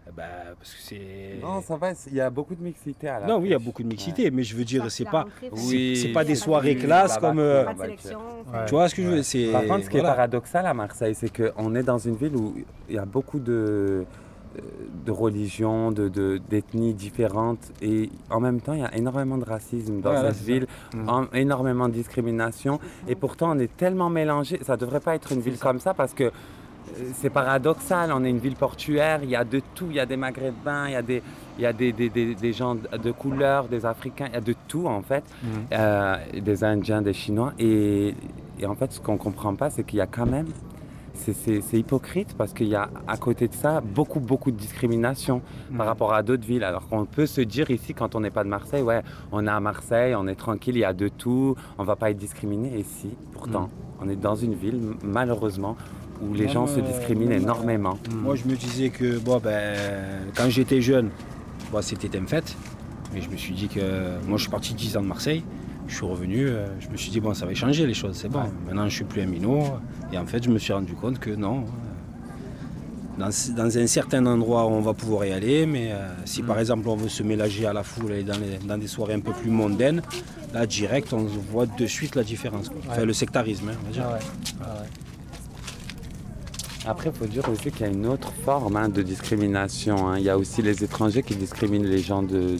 Eh 0.08 0.12
ben, 0.16 0.22
parce 0.58 0.72
que 0.72 0.80
c'est. 0.80 1.38
Non, 1.42 1.60
ça 1.62 1.76
va, 1.76 1.90
il 2.06 2.14
y 2.14 2.20
a 2.20 2.30
beaucoup 2.30 2.54
de 2.54 2.62
mixité 2.62 3.08
à 3.08 3.18
la 3.20 3.26
Non, 3.26 3.38
oui, 3.38 3.48
il 3.48 3.50
y 3.50 3.54
a 3.54 3.58
beaucoup 3.58 3.82
de 3.82 3.88
mixité, 3.88 4.30
mais 4.30 4.44
je 4.44 4.54
veux 4.56 4.64
dire, 4.64 4.88
c'est 4.88 5.04
pas, 5.04 5.26
Oui, 5.50 5.96
c'est 6.00 6.12
pas 6.12 6.24
des 6.24 6.36
soirées 6.36 6.76
classe 6.76 7.14
là-bas 7.16 7.28
comme. 7.28 7.36
que- 7.38 7.42
euh, 7.42 7.64
Pas 7.64 7.74
de 7.74 7.78
Ouais. 7.80 7.84
sélection. 7.86 8.18
Ouais. 8.52 8.64
tu 8.66 8.70
vois 8.70 8.88
ce 8.88 8.94
que 8.94 9.02
je 9.02 9.08
veux 9.08 9.22
C'est. 9.22 9.50
Par 9.50 9.64
contre, 9.64 9.84
ce 9.84 9.90
qui 9.90 9.98
est 9.98 10.02
paradoxal 10.02 10.64
à 10.66 10.74
Marseille, 10.74 11.14
c'est 11.16 11.30
qu'on 11.36 11.74
est 11.74 11.82
dans 11.82 11.98
une 11.98 12.14
ville 12.14 12.36
où 12.36 12.54
il 12.88 12.94
y 12.94 12.98
a 12.98 13.04
beaucoup 13.04 13.40
de, 13.40 14.04
euh, 14.56 14.60
de 15.04 15.10
religions, 15.10 15.90
de, 15.90 16.08
de- 16.08 16.40
d'ethnies 16.48 16.94
différentes, 16.94 17.72
et 17.82 18.08
en 18.30 18.38
même 18.38 18.60
temps, 18.60 18.74
il 18.74 18.80
y 18.80 18.84
a 18.84 18.94
énormément 18.96 19.38
de 19.38 19.44
racisme 19.44 20.00
dans 20.00 20.12
Voilà, 20.12 20.32
cette 20.32 20.44
ville, 20.46 20.66
en- 21.08 21.26
énormément 21.34 21.88
de 21.88 21.94
discrimination, 21.94 22.78
et 23.08 23.16
pourtant, 23.16 23.50
on 23.56 23.58
est 23.58 23.76
tellement 23.76 24.08
mélangé. 24.08 24.60
Ça 24.62 24.76
devrait 24.76 25.00
pas 25.00 25.16
être 25.16 25.32
une 25.32 25.40
ville 25.40 25.58
comme 25.58 25.80
ça 25.80 25.94
parce 25.94 26.14
que 26.14 26.30
c'est 27.14 27.30
paradoxal, 27.30 28.10
on 28.12 28.24
est 28.24 28.30
une 28.30 28.38
ville 28.38 28.56
portuaire, 28.56 29.20
il 29.22 29.30
y 29.30 29.36
a 29.36 29.44
de 29.44 29.60
tout, 29.74 29.86
il 29.90 29.96
y 29.96 30.00
a 30.00 30.06
des 30.06 30.16
maghrébins, 30.16 30.86
il 30.88 30.92
y 30.92 30.96
a 30.96 31.02
des, 31.02 31.22
il 31.58 31.62
y 31.62 31.66
a 31.66 31.72
des, 31.72 31.92
des- 31.92 32.08
des- 32.10 32.34
des 32.34 32.52
gens 32.52 32.74
de 32.76 33.10
couleur, 33.12 33.68
des 33.68 33.84
africains, 33.86 34.26
il 34.28 34.34
y 34.34 34.36
a 34.36 34.40
de 34.40 34.54
tout 34.68 34.86
en 34.86 35.02
fait, 35.02 35.24
Euh, 35.72 36.16
des 36.50 36.64
indiens, 36.64 37.02
des 37.02 37.12
chinois. 37.12 37.52
Et, 37.58 38.14
et 38.58 38.66
en 38.66 38.74
fait, 38.74 38.92
ce 38.92 39.00
qu'on 39.00 39.16
comprend 39.16 39.54
pas, 39.54 39.70
c'est 39.70 39.84
qu'il 39.84 39.98
y 39.98 40.02
a 40.02 40.06
quand 40.06 40.26
même, 40.26 40.46
c'est- 41.14 41.72
hypocrite 41.76 42.34
parce 42.36 42.52
qu'il 42.52 42.68
y 42.68 42.74
a 42.74 42.88
à 43.06 43.16
côté 43.16 43.48
de 43.48 43.54
ça 43.54 43.80
beaucoup, 43.80 44.20
beaucoup 44.20 44.50
de 44.50 44.56
discrimination 44.56 45.40
par 45.76 45.86
rapport 45.86 46.12
à 46.14 46.22
d'autres 46.22 46.46
villes. 46.46 46.64
Alors 46.64 46.86
qu'on 46.88 47.04
peut 47.06 47.26
se 47.26 47.40
dire 47.40 47.70
ici, 47.70 47.94
quand 47.94 48.14
on 48.14 48.20
n'est 48.20 48.30
pas 48.30 48.44
de 48.44 48.48
Marseille, 48.48 48.82
ouais, 48.82 49.02
on 49.32 49.46
est 49.46 49.50
à 49.50 49.60
Marseille, 49.60 50.14
on 50.14 50.26
est 50.28 50.34
tranquille, 50.34 50.76
il 50.76 50.80
y 50.80 50.84
a 50.84 50.92
de 50.92 51.08
tout, 51.08 51.54
on 51.78 51.84
va 51.84 51.96
pas 51.96 52.10
être 52.10 52.18
discriminé. 52.18 52.78
Et 52.78 52.82
si, 52.84 53.10
pourtant, 53.32 53.68
on 54.00 54.08
est 54.08 54.16
dans 54.16 54.34
une 54.36 54.54
ville, 54.54 54.80
malheureusement, 55.02 55.76
où 56.22 56.34
les 56.34 56.48
gens 56.48 56.66
se 56.66 56.80
discriminent 56.80 57.32
énormément. 57.32 57.98
Moi, 58.12 58.34
je 58.36 58.44
me 58.48 58.56
disais 58.56 58.90
que, 58.90 59.18
bon, 59.18 59.38
ben, 59.38 59.76
quand 60.36 60.48
j'étais 60.50 60.80
jeune, 60.80 61.10
bon, 61.72 61.82
c'était 61.82 62.16
un 62.18 62.26
fait. 62.26 62.56
Mais 63.14 63.20
je 63.20 63.28
me 63.30 63.36
suis 63.36 63.54
dit 63.54 63.68
que. 63.68 63.80
Moi, 64.26 64.36
je 64.36 64.42
suis 64.42 64.50
parti 64.50 64.74
10 64.74 64.96
ans 64.96 65.02
de 65.02 65.06
Marseille. 65.06 65.42
Je 65.88 65.94
suis 65.94 66.04
revenu, 66.06 66.48
euh, 66.48 66.66
je 66.80 66.88
me 66.88 66.96
suis 66.96 67.10
dit, 67.12 67.20
bon, 67.20 67.32
ça 67.32 67.46
va 67.46 67.54
changer 67.54 67.86
les 67.86 67.94
choses, 67.94 68.16
c'est 68.16 68.28
bon. 68.28 68.40
Maintenant, 68.66 68.88
je 68.88 68.94
suis 68.96 69.04
plus 69.04 69.22
un 69.22 69.26
minot. 69.26 69.62
Et 70.12 70.18
en 70.18 70.26
fait, 70.26 70.42
je 70.42 70.50
me 70.50 70.58
suis 70.58 70.72
rendu 70.72 70.94
compte 70.94 71.18
que 71.20 71.30
non. 71.30 71.64
Dans, 73.18 73.30
dans 73.56 73.78
un 73.78 73.86
certain 73.86 74.26
endroit, 74.26 74.66
on 74.66 74.80
va 74.82 74.92
pouvoir 74.92 75.24
y 75.24 75.32
aller, 75.32 75.64
mais 75.64 75.90
euh, 75.92 76.06
si 76.26 76.42
par 76.42 76.58
exemple 76.58 76.86
on 76.86 76.96
veut 76.96 77.08
se 77.08 77.22
mélanger 77.22 77.64
à 77.66 77.72
la 77.72 77.82
foule 77.82 78.12
et 78.12 78.22
dans, 78.22 78.36
les- 78.36 78.58
dans 78.66 78.76
des 78.76 78.88
soirées 78.88 79.14
un 79.14 79.20
peu 79.20 79.32
plus 79.32 79.50
mondaines, 79.50 80.02
là, 80.52 80.66
direct, 80.66 81.14
on 81.14 81.24
voit 81.50 81.64
de 81.64 81.86
suite 81.86 82.14
la 82.14 82.22
différence. 82.22 82.68
quoi. 82.68 82.76
Enfin, 82.86 83.00
Ouais. 83.00 83.06
le 83.06 83.12
sectarisme, 83.14 83.70
hein, 83.70 83.76
on 83.82 83.86
va 83.86 83.90
dire. 83.92 84.04
Ah 84.06 84.12
ouais. 84.12 84.18
Ah 84.60 84.82
ouais. 84.82 84.88
Après, 86.86 87.10
il 87.10 87.18
faut 87.18 87.26
dire 87.26 87.48
aussi 87.48 87.70
qu'il 87.72 87.80
y 87.80 87.88
a 87.88 87.92
une 87.92 88.06
autre 88.06 88.32
forme 88.44 88.76
hein, 88.76 88.88
de 88.88 89.02
discrimination. 89.02 90.08
hein. 90.08 90.18
Il 90.18 90.24
y 90.24 90.30
a 90.30 90.38
aussi 90.38 90.62
les 90.62 90.84
étrangers 90.84 91.22
qui 91.22 91.34
discriminent 91.34 91.84
les 91.86 91.98
gens 91.98 92.22
de, 92.22 92.56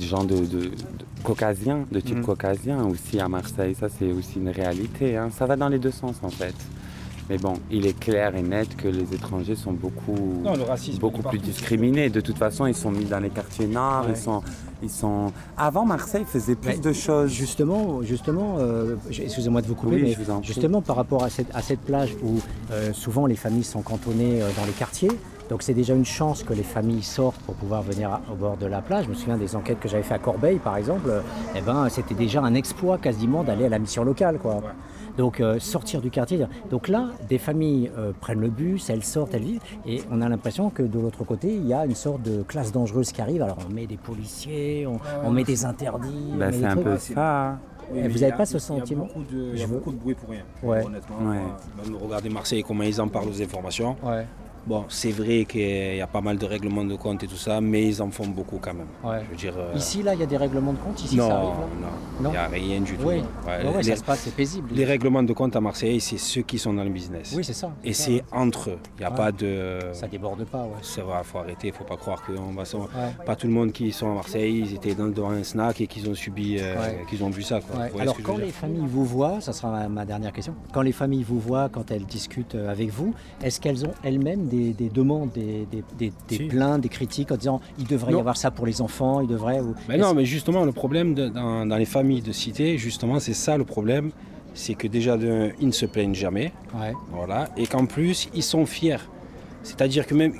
gens 0.00 0.24
de, 0.24 0.36
de- 0.38 0.44
de- 0.46 0.70
caucasiens, 1.22 1.86
de 1.92 2.00
type 2.00 2.16
Mhm. 2.18 2.24
caucasien 2.24 2.84
aussi 2.86 3.20
à 3.20 3.28
Marseille. 3.28 3.74
Ça, 3.78 3.88
c'est 3.88 4.10
aussi 4.12 4.38
une 4.38 4.48
réalité. 4.48 5.16
hein. 5.16 5.30
Ça 5.36 5.46
va 5.46 5.56
dans 5.56 5.68
les 5.68 5.78
deux 5.78 5.90
sens 5.92 6.16
en 6.22 6.30
fait. 6.30 6.54
Mais 7.30 7.38
bon, 7.38 7.54
il 7.70 7.86
est 7.86 7.96
clair 7.98 8.34
et 8.34 8.42
net 8.42 8.76
que 8.76 8.88
les 8.88 9.14
étrangers 9.14 9.54
sont 9.54 9.70
beaucoup, 9.72 10.40
Non, 10.42 10.56
le 10.56 10.64
racisme, 10.64 10.98
beaucoup 10.98 11.22
plus 11.22 11.38
discriminés. 11.38 12.10
De 12.10 12.20
toute 12.20 12.36
façon, 12.36 12.66
ils 12.66 12.74
sont 12.74 12.90
mis 12.90 13.04
dans 13.04 13.20
les 13.20 13.30
quartiers 13.30 13.68
nord. 13.68 14.02
Ouais. 14.06 14.14
Ils 14.14 14.16
sont, 14.16 14.42
ils 14.82 14.90
sont. 14.90 15.32
Avant, 15.56 15.86
Marseille 15.86 16.24
faisait 16.26 16.56
plus 16.56 16.70
Mais 16.70 16.78
de 16.78 16.92
choses. 16.92 17.30
Justement, 17.30 18.02
justement 18.02 18.56
euh, 18.58 18.96
excusez-moi 19.08 19.62
de 19.62 19.68
vous 19.68 19.76
couper, 19.76 19.94
Oui, 19.94 20.02
mais 20.02 20.14
vous 20.24 20.42
justement 20.42 20.82
par 20.82 20.96
rapport 20.96 21.22
à 21.22 21.30
cette, 21.30 21.54
à 21.54 21.62
cette 21.62 21.80
plage 21.82 22.16
où 22.24 22.40
euh, 22.72 22.92
souvent 22.92 23.26
les 23.26 23.36
familles 23.36 23.62
sont 23.62 23.82
cantonnées 23.82 24.42
euh, 24.42 24.48
dans 24.58 24.64
les 24.66 24.72
quartiers, 24.72 25.12
donc 25.48 25.62
c'est 25.62 25.74
déjà 25.74 25.94
une 25.94 26.04
chance 26.04 26.42
que 26.42 26.52
les 26.52 26.64
familles 26.64 27.02
sortent 27.04 27.40
pour 27.42 27.54
pouvoir 27.54 27.82
venir 27.82 28.10
à- 28.10 28.20
au 28.32 28.34
bord 28.34 28.56
de 28.56 28.66
la 28.66 28.80
plage. 28.82 29.04
Je 29.04 29.10
me 29.10 29.14
souviens 29.14 29.36
des 29.36 29.54
enquêtes 29.54 29.78
que 29.78 29.88
j'avais 29.88 30.02
fait 30.02 30.14
à 30.14 30.18
Corbeil, 30.18 30.58
par 30.58 30.76
exemple. 30.76 31.10
eh 31.56 31.60
ben, 31.60 31.88
c'était 31.90 32.14
déjà 32.16 32.40
un 32.42 32.54
exploit 32.54 32.98
quasiment 32.98 33.44
d'aller 33.44 33.66
à 33.66 33.68
la 33.68 33.78
mission 33.78 34.02
locale, 34.02 34.38
quoi. 34.42 34.60
Donc 35.16 35.40
euh, 35.40 35.58
sortir 35.58 36.00
du 36.00 36.10
quartier. 36.10 36.46
Donc 36.70 36.88
là, 36.88 37.08
des 37.28 37.38
familles 37.38 37.90
euh, 37.98 38.12
prennent 38.20 38.40
le 38.40 38.48
bus, 38.48 38.88
elles 38.90 39.04
sortent, 39.04 39.34
elles 39.34 39.42
vivent, 39.42 39.60
et 39.86 40.02
on 40.10 40.20
a 40.22 40.28
l'impression 40.28 40.70
que 40.70 40.82
de 40.82 40.98
l'autre 40.98 41.24
côté, 41.24 41.54
il 41.54 41.66
y 41.66 41.74
a 41.74 41.84
une 41.84 41.94
sorte 41.94 42.22
de 42.22 42.42
classe 42.42 42.72
dangereuse 42.72 43.12
qui 43.12 43.20
arrive. 43.20 43.42
Alors 43.42 43.58
on 43.68 43.72
met 43.72 43.86
des 43.86 43.96
policiers, 43.96 44.86
on, 44.86 44.98
on 45.24 45.30
met 45.30 45.44
des 45.44 45.64
interdits. 45.64 46.30
on 46.32 46.36
Bah, 46.36 46.46
met 46.46 46.52
c'est 46.52 46.58
des 46.60 46.64
un 46.66 46.70
trucs. 46.72 46.84
peu 46.84 46.98
ça. 46.98 47.58
Et 47.92 48.06
vous 48.06 48.18
n'avez 48.20 48.32
pas 48.36 48.46
ce 48.46 48.58
sentiment 48.60 49.08
Il 49.08 49.18
y 49.18 49.20
a 49.20 49.24
beaucoup 49.24 49.32
de, 49.34 49.50
il 49.52 49.58
y 49.58 49.62
a 49.62 49.66
Je 49.66 49.66
veux- 49.66 49.78
beaucoup 49.78 49.90
de 49.90 49.96
bruit 49.96 50.14
pour 50.14 50.28
rien. 50.30 50.42
Ouais. 50.62 50.84
Honnêtement, 50.86 51.16
Ouais. 51.28 51.38
euh, 51.38 51.84
même 51.90 51.96
regarder 52.00 52.28
Marseille, 52.28 52.62
comment 52.62 52.84
ils 52.84 53.00
en 53.00 53.08
parlent 53.08 53.28
aux 53.28 53.42
informations. 53.42 53.96
Ouais. 54.04 54.26
Bon, 54.66 54.84
c'est 54.88 55.10
vrai 55.10 55.46
qu'il 55.46 55.96
y 55.96 56.00
a 56.00 56.06
pas 56.06 56.20
mal 56.20 56.36
de 56.38 56.46
règlements 56.46 56.84
de 56.84 56.94
compte 56.94 57.22
et 57.22 57.26
tout 57.26 57.36
ça, 57.36 57.60
mais 57.60 57.86
ils 57.88 58.02
en 58.02 58.10
font 58.10 58.26
beaucoup 58.26 58.58
quand 58.60 58.74
même. 58.74 58.86
Ouais. 59.02 59.22
Je 59.24 59.30
veux 59.30 59.36
dire. 59.36 59.54
euh, 59.58 59.72
Ici, 59.74 60.02
là, 60.02 60.14
il 60.14 60.20
y 60.20 60.22
a 60.22 60.26
des 60.26 60.36
règlements 60.36 60.72
de 60.72 60.78
compte. 60.78 61.02
Ici, 61.02 61.16
non, 61.16 61.28
ça 61.28 61.36
arrive. 61.36 61.48
là 61.80 61.88
non, 62.20 62.28
il 62.28 62.32
n'y 62.32 62.36
a 62.36 62.46
rien 62.48 62.80
du 62.82 62.96
tout. 62.96 63.06
Oui, 63.06 63.14
Ouais, 63.16 63.22
Ouais, 63.46 63.66
ouais, 63.68 63.76
les, 63.78 63.82
ça 63.84 63.96
se 63.96 64.04
passe, 64.04 64.20
c'est 64.20 64.34
paisible. 64.34 64.68
les 64.72 64.84
règlements 64.84 65.22
de 65.22 65.32
compte 65.32 65.56
à 65.56 65.60
Marseille, 65.60 66.00
c'est 66.00 66.18
ceux 66.18 66.42
qui 66.42 66.58
sont 66.58 66.74
dans 66.74 66.84
le 66.84 66.90
business. 66.90 67.32
Oui, 67.34 67.42
c'est 67.42 67.54
ça. 67.54 67.70
Et 67.82 67.92
c'est 67.94 68.22
entre 68.32 68.70
eux. 68.70 68.78
Il 68.98 69.00
n'y 69.00 69.06
a 69.06 69.10
pas 69.10 69.32
de. 69.32 69.78
Ça 69.92 70.06
déborde 70.06 70.44
pas, 70.44 70.62
ouais. 70.64 70.70
Ça 70.82 71.02
va, 71.04 71.22
faut 71.22 71.38
arrêter, 71.38 71.68
il 71.68 71.72
faut 71.72 71.84
pas 71.84 71.96
croire 71.96 72.22
qu'on 72.22 72.52
va. 72.52 72.64
Pas 73.24 73.36
tout 73.36 73.46
le 73.46 73.52
monde 73.52 73.72
qui 73.72 73.90
sont 73.92 74.10
à 74.10 74.14
Marseille, 74.14 74.58
ils 74.66 74.74
étaient 74.74 74.94
dans, 74.94 75.08
devant 75.08 75.30
un 75.30 75.42
snack 75.42 75.80
et 75.80 75.86
qu'ils 75.86 76.08
ont 76.08 76.14
subi, 76.14 76.56
euh, 76.60 76.74
qu'ils 77.08 77.24
ont 77.24 77.30
vu 77.30 77.42
ça. 77.42 77.60
Quoi. 77.60 77.86
Alors 78.00 78.16
que 78.16 78.22
quand 78.22 78.36
les 78.36 78.50
familles 78.50 78.86
vous 78.86 79.04
voient, 79.04 79.40
ça 79.40 79.52
sera 79.52 79.70
ma, 79.70 79.88
ma 79.88 80.04
dernière 80.04 80.32
question, 80.32 80.54
quand 80.72 80.82
les 80.82 80.92
familles 80.92 81.22
vous 81.24 81.40
voient, 81.40 81.68
quand 81.70 81.90
elles 81.90 82.04
discutent 82.04 82.54
euh, 82.54 82.70
avec 82.70 82.90
vous, 82.90 83.14
est-ce 83.42 83.60
qu'elles 83.60 83.86
ont 83.86 83.92
elles-mêmes 84.02 84.46
des, 84.50 84.72
des 84.74 84.88
demandes, 84.90 85.30
des, 85.32 85.66
des, 85.72 85.82
des- 85.98 86.12
des 86.28 86.36
Si. 86.36 86.44
plaintes, 86.44 86.82
des 86.82 86.88
critiques 86.90 87.32
en 87.32 87.36
disant 87.36 87.60
il 87.78 87.86
devrait 87.86 88.12
y 88.12 88.18
avoir 88.18 88.36
ça 88.36 88.50
pour 88.50 88.66
les 88.66 88.82
enfants, 88.82 89.20
il 89.22 89.26
devrait... 89.28 89.60
ou- 89.60 89.74
Mais 89.88 89.96
non, 89.96 90.12
mais 90.12 90.24
justement, 90.26 90.64
le 90.64 90.72
problème 90.72 91.14
de- 91.14 91.28
dans, 91.28 91.64
dans 91.64 91.76
les 91.76 91.86
familles 91.86 92.20
de 92.22 92.32
cité, 92.32 92.76
justement, 92.76 93.18
c'est 93.20 93.32
ça 93.34 93.56
le 93.56 93.64
problème. 93.64 94.10
C'est 94.52 94.74
que 94.74 94.88
déjà, 94.88 95.16
de, 95.16 95.50
ils 95.60 95.68
ne 95.68 95.72
se 95.72 95.86
plaignent 95.86 96.14
jamais. 96.14 96.52
Ouais. 96.78 96.92
Voilà. 97.12 97.48
Et 97.56 97.66
qu'en 97.66 97.86
plus, 97.86 98.28
ils 98.34 98.42
sont 98.42 98.66
fiers. 98.66 98.98
C'est-à-dire 99.62 100.06
que 100.06 100.14
même, 100.14 100.32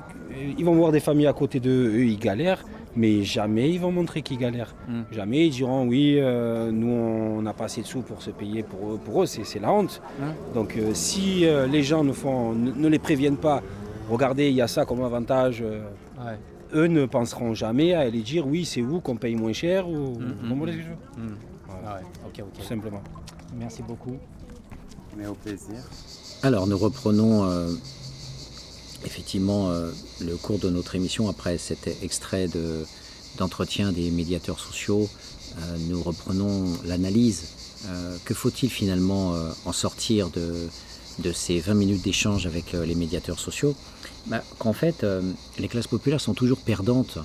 ils 0.59 0.65
vont 0.65 0.75
voir 0.75 0.93
des 0.93 1.01
familles 1.01 1.29
à 1.29 1.33
côté 1.33 1.61
d'eux, 1.61 1.89
eux, 1.95 2.05
ils 2.05 2.19
galèrent. 2.19 2.65
Mais 2.97 3.23
jamais 3.23 3.71
ils 3.71 3.79
vont 3.79 3.93
montrer 3.93 4.21
qu'ils 4.21 4.37
galèrent. 4.39 4.75
Mm. 4.89 5.03
Jamais 5.13 5.47
ils 5.47 5.51
diront 5.53 5.87
oui, 5.87 6.17
euh, 6.19 6.73
nous 6.73 6.89
on 6.91 7.41
n'a 7.41 7.53
pas 7.53 7.67
assez 7.67 7.83
de 7.83 7.87
sous 7.87 8.01
pour 8.01 8.21
se 8.21 8.31
payer. 8.31 8.65
Pour 8.65 8.95
eux, 8.95 8.99
pour 9.05 9.23
eux 9.23 9.27
c'est 9.27 9.45
c'est 9.45 9.61
la 9.61 9.71
honte. 9.73 10.03
Mm. 10.19 10.55
Donc 10.55 10.75
euh, 10.77 10.91
si 10.93 11.47
euh, 11.47 11.69
les 11.69 11.85
gens 11.85 12.03
ne, 12.03 12.11
font, 12.13 12.53
ne, 12.53 12.73
ne 12.73 12.89
les 12.89 12.99
préviennent 12.99 13.37
pas, 13.37 13.63
regardez, 14.15 14.49
il 14.49 14.55
y 14.55 14.61
a 14.63 14.69
ça 14.69 14.85
comme 14.85 15.03
avantage. 15.03 15.61
euh, 15.63 15.83
Ouais. 16.19 16.39
eux 16.75 16.87
ne 16.87 17.05
penseront 17.07 17.55
jamais 17.55 17.95
à 17.95 18.01
aller 18.01 18.23
dire 18.23 18.47
oui, 18.47 18.65
c'est 18.65 18.81
vous 18.83 19.01
qu'on 19.01 19.17
paye 19.17 19.35
moins 19.37 19.53
cher 19.53 19.89
ou 19.89 20.19
Mm, 20.19 20.35
vous 20.41 20.47
mm, 20.47 20.49
comprenez 20.51 20.73
ce 20.73 20.77
que 20.79 20.83
je 20.85 20.89
veux 20.89 21.25
Mm. 21.25 21.35
Voilà. 21.67 21.83
Ah 21.87 21.95
ouais, 21.97 22.07
ok, 22.27 22.45
ok. 22.47 22.61
Tout 22.61 22.67
simplement. 22.69 23.03
Merci 23.59 23.83
beaucoup. 23.83 24.17
Mais 25.17 25.27
au 25.27 25.35
plaisir. 25.35 25.77
Alors 26.43 26.67
nous 26.67 26.79
reprenons 26.79 27.45
euh, 27.45 27.73
effectivement 29.05 29.71
euh, 29.71 29.91
le 30.21 30.37
cours 30.37 30.59
de 30.59 30.71
notre 30.71 30.95
émission 30.95 31.29
après 31.29 31.59
cet 31.59 31.89
extrait 32.03 32.49
de- 32.49 32.85
d'entretien 33.39 33.93
des 33.93 34.11
médiateurs 34.11 34.61
sociaux. 34.61 35.09
Euh, 35.59 35.77
nous 35.89 36.03
reprenons 36.03 36.65
l'analyse. 36.85 37.45
Euh, 37.89 38.17
que 38.25 38.35
faut-il 38.35 38.69
finalement 38.71 39.35
euh, 39.35 39.51
en 39.65 39.73
sortir 39.73 40.29
de, 40.31 40.69
de 41.21 41.33
ces 41.33 41.61
20 41.61 41.75
minutes 41.75 42.03
d'échange 42.05 42.47
avec 42.47 42.75
euh, 42.75 42.85
les 42.85 42.95
médiateurs 42.95 43.41
sociaux? 43.41 43.75
Bah, 44.27 44.43
Qu'en 44.59 44.73
fait, 44.73 45.05
euh, 45.05 45.23
les 45.59 45.69
classes 45.69 45.87
populaires 45.87 46.21
sont 46.21 46.35
toujours 46.35 46.59
perdantes 46.59 47.19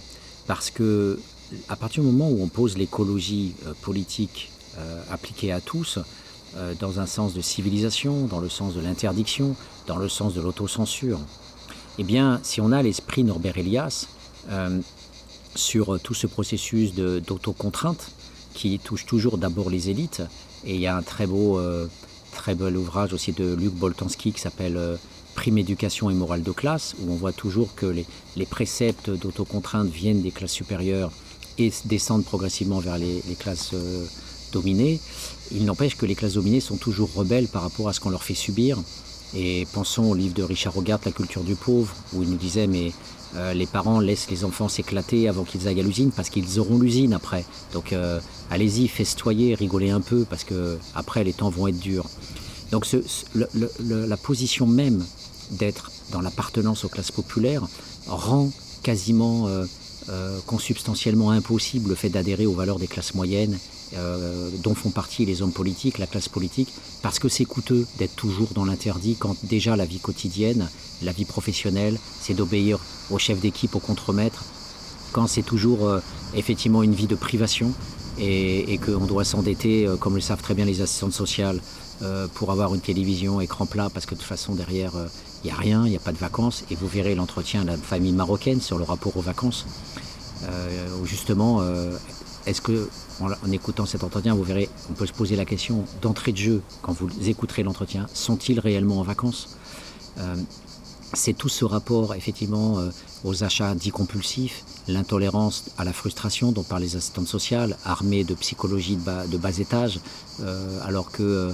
parce 0.47 0.69
que 0.69 1.19
à 1.69 1.75
partir 1.75 2.03
du 2.03 2.09
moment 2.09 2.29
où 2.29 2.41
on 2.41 2.47
pose 2.47 2.77
l'écologie 2.77 3.53
euh, 3.65 3.73
politique 3.81 4.51
euh, 4.77 5.01
appliquée 5.11 5.51
à 5.51 5.61
tous, 5.61 5.99
dans 6.79 7.01
un 7.01 7.05
sens 7.05 7.33
de 7.33 7.41
civilisation, 7.41 8.27
dans 8.27 8.39
le 8.39 8.47
sens 8.47 8.75
de 8.75 8.79
l'interdiction, 8.79 9.57
dans 9.87 9.97
le 9.97 10.07
sens 10.07 10.33
de 10.33 10.39
l'autocensure, 10.39 11.19
eh 11.97 12.05
bien, 12.05 12.39
si 12.43 12.61
on 12.61 12.71
a 12.71 12.81
l'esprit 12.81 13.25
Norbert 13.25 13.57
Elias 13.57 14.07
sur 15.53 15.99
tout 15.99 16.13
ce 16.13 16.27
processus 16.27 16.93
d'autocontrainte 16.93 18.09
qui 18.53 18.79
touche 18.79 19.05
toujours 19.05 19.37
d'abord 19.37 19.69
les 19.69 19.89
élites, 19.89 20.21
et 20.63 20.75
il 20.75 20.79
y 20.79 20.87
a 20.87 20.95
un 20.95 21.01
très 21.01 21.27
beau, 21.27 21.59
très 22.31 22.55
bel 22.55 22.77
ouvrage 22.77 23.11
aussi 23.11 23.33
de 23.33 23.53
Luc 23.53 23.73
Boltanski 23.73 24.31
qui 24.31 24.39
s'appelle 24.39 24.97
Prime 25.35 25.57
éducation 25.57 26.09
et 26.09 26.13
morale 26.13 26.43
de 26.43 26.51
classe, 26.51 26.95
où 26.99 27.11
on 27.11 27.15
voit 27.15 27.33
toujours 27.33 27.75
que 27.75 27.85
les, 27.85 28.45
préceptes 28.45 29.09
d'autocontrainte 29.09 29.89
viennent 29.89 30.21
des 30.21 30.31
classes 30.31 30.51
supérieures 30.53 31.11
et 31.57 31.71
descendent 31.85 32.25
progressivement 32.25 32.79
vers 32.79 32.97
les, 32.97 33.21
classes 33.37 33.71
euh, 33.73 34.05
dominées. 34.51 34.99
Il 35.51 35.65
n'empêche 35.65 35.95
que 35.95 36.05
les 36.05 36.15
classes 36.15 36.33
dominées 36.33 36.59
sont 36.59 36.77
toujours 36.77 37.13
rebelles 37.13 37.47
par 37.47 37.61
rapport 37.61 37.89
à 37.89 37.93
ce 37.93 37.99
qu'on 37.99 38.09
leur 38.09 38.23
fait 38.23 38.33
subir. 38.33 38.77
Et 39.35 39.67
pensons 39.73 40.05
au 40.05 40.15
livre 40.15 40.33
de 40.33 40.43
Richard 40.43 40.77
Hogarth, 40.77 41.05
La 41.05 41.11
culture 41.11 41.43
du 41.43 41.55
pauvre, 41.55 41.93
où 42.13 42.23
il 42.23 42.29
nous 42.29 42.37
disait 42.37 42.67
mais 42.67 42.93
euh, 43.35 43.53
les 43.53 43.65
parents 43.65 43.99
laissent 43.99 44.29
les 44.29 44.45
enfants 44.45 44.69
s'éclater 44.69 45.27
avant 45.27 45.43
qu'ils 45.43 45.67
aillent 45.67 45.79
à 45.79 45.83
l'usine 45.83 46.11
parce 46.11 46.29
qu'ils 46.29 46.59
auront 46.59 46.79
l'usine 46.79 47.13
après. 47.13 47.43
Donc 47.73 47.91
euh, 47.91 48.19
allez-y, 48.49 48.87
festoyez, 48.87 49.55
rigolez 49.55 49.89
un 49.89 50.01
peu 50.01 50.25
parce 50.29 50.43
que 50.43 50.77
après 50.95 51.23
les 51.23 51.33
temps 51.33 51.49
vont 51.49 51.67
être 51.67 51.79
durs. 51.79 52.05
Donc 52.71 52.87
la 53.35 54.17
position 54.17 54.65
même 54.67 55.05
d'être 55.51 55.91
dans 56.11 56.21
l'appartenance 56.21 56.85
aux 56.85 56.89
classes 56.89 57.11
populaires 57.11 57.67
rend 58.07 58.51
quasiment 58.85 59.47
euh, 59.47 59.65
euh, 60.09 60.39
consubstantiellement 60.45 61.31
impossible 61.31 61.89
le 61.89 61.95
fait 61.95 62.09
d'adhérer 62.09 62.45
aux 62.45 62.53
valeurs 62.53 62.77
des 62.77 62.85
classes 62.85 63.15
moyennes 63.15 63.57
euh, 63.95 64.51
dont 64.61 64.75
font 64.75 64.91
partie 64.91 65.25
les 65.25 65.41
hommes 65.41 65.51
politiques, 65.51 65.97
la 65.97 66.05
classe 66.05 66.29
politique, 66.29 66.71
parce 67.01 67.17
que 67.17 67.27
c'est 67.27 67.45
coûteux 67.45 67.87
d'être 67.97 68.15
toujours 68.15 68.49
dans 68.53 68.65
l'interdit 68.65 69.15
quand 69.17 69.35
déjà 69.43 69.75
la 69.75 69.85
vie 69.85 69.99
quotidienne, 69.99 70.69
la 71.01 71.11
vie 71.11 71.25
professionnelle, 71.25 71.97
c'est 72.21 72.35
d'obéir 72.35 72.77
au 73.09 73.17
chef 73.17 73.39
d'équipe, 73.39 73.75
au 73.75 73.79
contremaître, 73.79 74.43
quand 75.11 75.25
c'est 75.27 75.43
toujours 75.43 75.89
effectivement 76.33 76.83
une 76.83 76.93
vie 76.93 77.07
de 77.07 77.15
privation 77.15 77.71
et, 78.19 78.79
qu'on 78.85 79.05
doit 79.05 79.23
s'endetter, 79.23 79.87
comme 79.99 80.15
le 80.15 80.21
savent 80.21 80.41
très 80.41 80.55
bien 80.55 80.65
les 80.65 80.81
assistantes 80.81 81.13
sociales, 81.13 81.61
pour 82.33 82.51
avoir 82.51 82.75
une 82.75 82.81
télévision 82.81 83.39
écran 83.39 83.65
plat, 83.65 83.89
parce 83.93 84.05
que 84.05 84.15
de 84.15 84.19
toute 84.19 84.27
façon 84.27 84.55
derrière, 84.55 84.91
il 85.45 85.49
n'y 85.49 85.51
a 85.51 85.57
rien, 85.57 85.85
il 85.85 85.91
n'y 85.91 85.95
a 85.95 85.99
pas 85.99 86.11
de 86.11 86.17
vacances, 86.17 86.63
et 86.71 86.75
vous 86.75 86.87
verrez 86.87 87.13
l'entretien 87.13 87.61
de 87.61 87.67
la 87.67 87.77
famille 87.77 88.13
marocaine 88.13 88.61
sur 88.61 88.79
le 88.79 88.83
rapport 88.83 89.15
aux 89.15 89.21
vacances, 89.21 89.67
euh, 90.43 91.05
justement, 91.05 91.59
euh, 91.61 91.95
est-ce 92.47 92.61
que, 92.61 92.89
en, 93.19 93.51
écoutant 93.51 93.85
cet 93.85 94.03
entretien, 94.03 94.33
vous 94.33 94.41
verrez, 94.41 94.69
on 94.89 94.93
peut 94.93 95.05
se 95.05 95.13
poser 95.13 95.35
la 95.35 95.45
question 95.45 95.85
d'entrée 96.01 96.31
de 96.31 96.37
jeu, 96.37 96.61
quand 96.81 96.93
vous 96.93 97.09
écouterez 97.29 97.61
l'entretien, 97.61 98.07
sont-ils 98.11 98.59
réellement 98.59 98.99
en 98.99 99.03
vacances? 99.03 99.55
Euh, 100.17 100.35
c'est 101.13 101.33
tout 101.33 101.49
ce 101.49 101.63
rapport 101.63 102.15
effectivement 102.15 102.79
aux 103.23 103.43
achats 103.43 103.73
dits 103.75 103.91
compulsifs, 103.91 104.65
l'intolérance 104.87 105.65
à 105.77 105.85
la 105.85 105.93
frustration 105.93 106.51
dont 106.51 106.63
parlent 106.63 106.81
les 106.81 106.97
assistantes 106.97 107.27
sociales, 107.27 107.77
armées 107.85 108.23
de 108.23 108.33
psychologie 108.33 108.97
de 108.97 109.01
bas, 109.01 109.27
de 109.27 109.37
bas 109.37 109.57
étage, 109.59 109.99
alors 110.83 111.11
que 111.11 111.53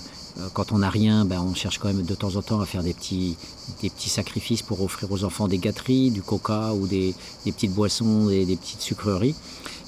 quand 0.53 0.71
on 0.71 0.79
n'a 0.79 0.89
rien, 0.89 1.25
ben, 1.25 1.41
on 1.41 1.53
cherche 1.53 1.77
quand 1.77 1.87
même 1.87 2.03
de 2.03 2.15
temps 2.15 2.35
en 2.35 2.41
temps 2.41 2.61
à 2.61 2.65
faire 2.65 2.83
des 2.83 2.93
petits, 2.93 3.37
des 3.81 3.89
petits 3.89 4.09
sacrifices 4.09 4.61
pour 4.61 4.81
offrir 4.81 5.11
aux 5.11 5.23
enfants 5.23 5.47
des 5.47 5.57
gâteries, 5.57 6.11
du 6.11 6.21
coca 6.21 6.73
ou 6.73 6.87
des, 6.87 7.13
des 7.45 7.51
petites 7.51 7.73
boissons, 7.73 8.27
des, 8.27 8.45
petites 8.55 8.81
sucreries. 8.81 9.35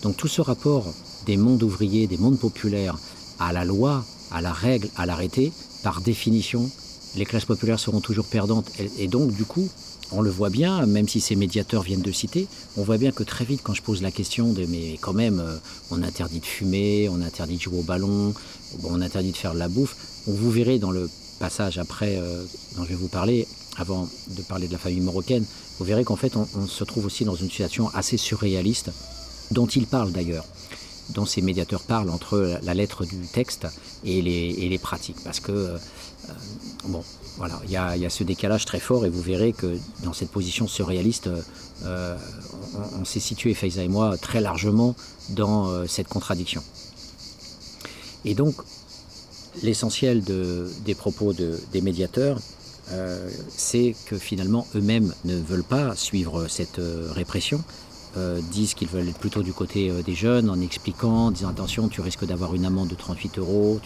Donc 0.02 0.18
tout 0.18 0.28
ce 0.28 0.42
rapport 0.42 0.86
des 1.26 1.38
mondes 1.38 1.64
ouvriers, 1.64 2.08
des 2.08 2.18
mondes 2.18 2.40
populaires 2.40 2.98
à 3.40 3.54
la 3.54 3.66
loi, 3.66 4.04
à 4.32 4.42
la 4.42 4.54
règle, 4.54 4.90
à 4.96 5.06
l'arrêté, 5.06 5.52
par 5.84 6.02
définition, 6.02 6.70
les 7.16 7.26
classes 7.26 7.46
populaires 7.46 7.80
seront 7.80 8.02
toujours 8.02 8.26
perdantes. 8.26 8.72
Et, 8.98 9.08
donc, 9.08 9.34
du 9.34 9.46
coup, 9.46 9.70
on 10.12 10.22
le 10.22 10.30
voit 10.30 10.50
bien, 10.50 10.86
même 10.86 11.08
si 11.08 11.22
ces 11.22 11.36
médiateurs 11.36 11.84
viennent 11.84 12.02
de 12.02 12.12
citer, 12.12 12.48
on 12.78 12.84
voit 12.84 12.98
bien 12.98 13.12
que 13.12 13.24
très 13.24 13.46
vite, 13.46 13.62
quand 13.64 13.74
je 13.74 13.82
pose 13.82 14.02
la 14.02 14.12
question 14.12 14.54
de 14.54 14.66
mais 14.66 14.98
quand 15.02 15.14
même, 15.14 15.40
euh, 15.40 15.58
on 15.92 16.02
interdit 16.04 16.40
de 16.40 16.46
fumer, 16.46 17.10
on 17.10 17.22
interdit 17.22 17.58
de 17.58 17.62
jouer 17.62 17.80
au 17.80 17.84
ballon, 17.84 18.34
on 18.84 19.02
interdit 19.02 19.32
de 19.32 19.38
faire 19.38 19.54
de 19.54 19.60
la 19.60 19.68
bouffe, 19.68 19.96
vous 20.28 20.52
verrez 20.52 20.80
dans 20.80 20.92
le 20.92 21.10
passage 21.40 21.78
après 21.78 22.18
euh, 22.18 22.44
dont 22.76 22.84
je 22.84 22.90
vais 22.90 22.96
vous 22.96 23.08
parler, 23.08 23.48
avant 23.78 24.08
de 24.28 24.42
parler 24.44 24.68
de 24.68 24.74
la 24.74 24.78
famille 24.78 25.02
marocaine, 25.02 25.46
vous 25.80 25.86
verrez 25.86 26.04
qu'en 26.04 26.16
fait, 26.16 26.36
on, 26.36 26.68
se 26.68 26.84
trouve 26.84 27.06
aussi 27.06 27.26
dans 27.26 27.36
une 27.36 27.50
situation 27.50 27.90
assez 27.94 28.18
surréaliste, 28.18 28.92
dont 29.52 29.68
il 29.68 29.88
parle 29.88 30.12
d'ailleurs 30.12 30.46
dont 31.10 31.26
ces 31.26 31.42
médiateurs 31.42 31.82
parlent 31.82 32.10
entre 32.10 32.58
la- 32.64 32.74
lettre 32.74 33.04
du 33.06 33.28
texte 33.28 33.68
et 34.06 34.22
les, 34.22 34.78
pratiques. 34.78 35.18
Parce 35.26 35.42
que, 35.42 35.52
euh, 35.52 35.78
euh, 36.30 36.34
bon, 36.86 37.04
voilà, 37.38 37.60
il 37.66 37.72
y 37.72 37.74
y 37.74 38.06
a 38.06 38.10
ce 38.10 38.24
décalage 38.24 38.64
très 38.64 38.80
fort 38.80 39.06
et 39.06 39.10
vous 39.10 39.22
verrez 39.22 39.52
que 39.52 39.78
dans 40.04 40.14
cette 40.14 40.30
position 40.32 40.66
surréaliste, 40.66 41.30
euh, 41.86 42.18
on, 42.96 43.02
on 43.02 43.06
s'est 43.06 43.20
situé, 43.20 43.54
Faiza 43.54 43.84
et 43.84 43.90
moi, 43.90 44.18
très 44.18 44.40
largement 44.40 44.96
dans 45.30 45.68
euh, 45.68 45.88
cette 45.88 46.08
contradiction. 46.08 46.64
Et 48.26 48.36
donc, 48.36 48.56
l'essentiel 49.62 50.24
de- 50.24 50.68
des 50.86 50.96
propos 50.96 51.34
de- 51.34 51.60
des 51.72 51.82
médiateurs, 51.82 52.40
euh, 52.92 53.30
c'est 53.56 53.96
que 54.06 54.18
finalement 54.18 54.68
eux-mêmes 54.76 55.14
ne 55.26 55.36
veulent 55.38 55.64
pas 55.64 55.96
suivre 55.96 56.48
cette 56.50 56.80
euh, 56.80 57.08
répression 57.12 57.64
euh, 58.16 58.40
disent 58.52 58.74
qu'ils 58.76 58.88
veulent 58.90 59.10
être 59.10 59.18
plutôt 59.18 59.42
du 59.42 59.54
côté 59.54 59.92
des 60.06 60.14
jeunes 60.14 60.48
en 60.50 60.60
expliquant, 60.62 61.28
en 61.28 61.32
disant 61.32 61.50
attention, 61.50 61.88
tu 61.88 62.00
risques 62.02 62.26
d'avoir 62.26 62.54
une 62.54 62.64
amende 62.64 62.90
de 62.90 62.94
38 62.96 63.40
euros. 63.40 63.80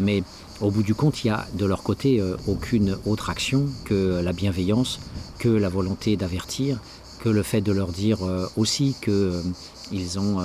Mais 0.00 0.22
au 0.60 0.70
bout 0.70 0.82
du 0.82 0.94
compte, 0.94 1.24
il 1.24 1.28
y 1.28 1.30
a 1.30 1.46
de 1.54 1.64
leur 1.64 1.82
côté 1.82 2.22
aucune 2.46 2.98
autre 3.06 3.30
action 3.30 3.64
que 3.86 4.20
la 4.22 4.34
bienveillance, 4.34 5.00
que 5.38 5.48
la 5.48 5.70
volonté 5.70 6.18
d'avertir, 6.18 6.78
que 7.20 7.30
le 7.30 7.42
fait 7.42 7.62
de 7.62 7.72
leur 7.72 7.88
dire 7.90 8.18
aussi 8.58 8.94
qu'ils 9.02 10.18
ont 10.18 10.40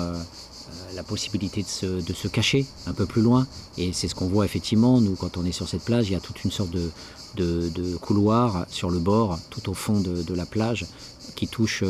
la 0.94 1.02
possibilité 1.02 1.62
de 1.62 1.68
se, 1.68 1.86
de 1.86 2.12
se 2.12 2.28
cacher 2.28 2.66
un 2.86 2.92
peu 2.92 3.06
plus 3.06 3.22
loin. 3.22 3.46
Et 3.78 3.92
c'est 3.92 4.08
ce 4.08 4.14
qu'on 4.14 4.28
voit 4.28 4.44
effectivement, 4.44 5.00
nous, 5.00 5.16
quand 5.16 5.36
on 5.36 5.44
est 5.44 5.52
sur 5.52 5.68
cette 5.68 5.82
plage, 5.82 6.08
il 6.08 6.12
y 6.12 6.16
a 6.16 6.20
toute 6.20 6.44
une 6.44 6.50
sorte 6.50 6.70
de, 6.70 6.90
de, 7.36 7.96
couloir 7.96 8.66
sur 8.68 8.90
le 8.90 8.98
bord, 8.98 9.38
tout 9.50 9.68
au 9.68 9.74
fond 9.74 10.00
de, 10.00 10.34
la 10.34 10.46
plage, 10.46 10.86
qui 11.34 11.48
touche 11.48 11.82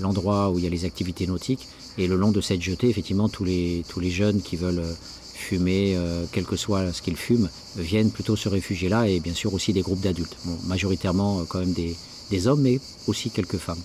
l'endroit 0.00 0.50
où 0.50 0.58
il 0.58 0.64
y 0.64 0.66
a 0.66 0.70
les 0.70 0.84
activités 0.84 1.26
nautiques. 1.26 1.68
Et 1.98 2.06
le 2.06 2.16
long 2.16 2.30
de 2.30 2.40
cette 2.40 2.62
jetée, 2.62 2.88
effectivement, 2.88 3.28
tous 3.28 3.44
les, 3.44 3.84
tous 3.88 4.00
les 4.00 4.10
jeunes 4.10 4.40
qui 4.40 4.56
veulent 4.56 4.78
euh, 4.78 4.94
fumer, 5.34 5.94
euh, 5.96 6.24
quel 6.30 6.44
que 6.44 6.56
soit 6.56 6.92
ce 6.92 7.02
qu'ils 7.02 7.16
fument, 7.16 7.48
viennent 7.76 8.10
plutôt 8.10 8.36
se 8.36 8.48
réfugier 8.48 8.88
là, 8.88 9.08
et 9.08 9.20
bien 9.20 9.34
sûr 9.34 9.52
aussi 9.52 9.72
des 9.72 9.82
groupes 9.82 10.00
d'adultes. 10.00 10.36
Bon, 10.44 10.56
majoritairement 10.66 11.40
euh, 11.40 11.44
quand 11.48 11.58
même 11.58 11.72
des, 11.72 11.96
des 12.30 12.46
hommes, 12.46 12.62
mais 12.62 12.80
aussi 13.06 13.30
quelques 13.30 13.58
femmes. 13.58 13.82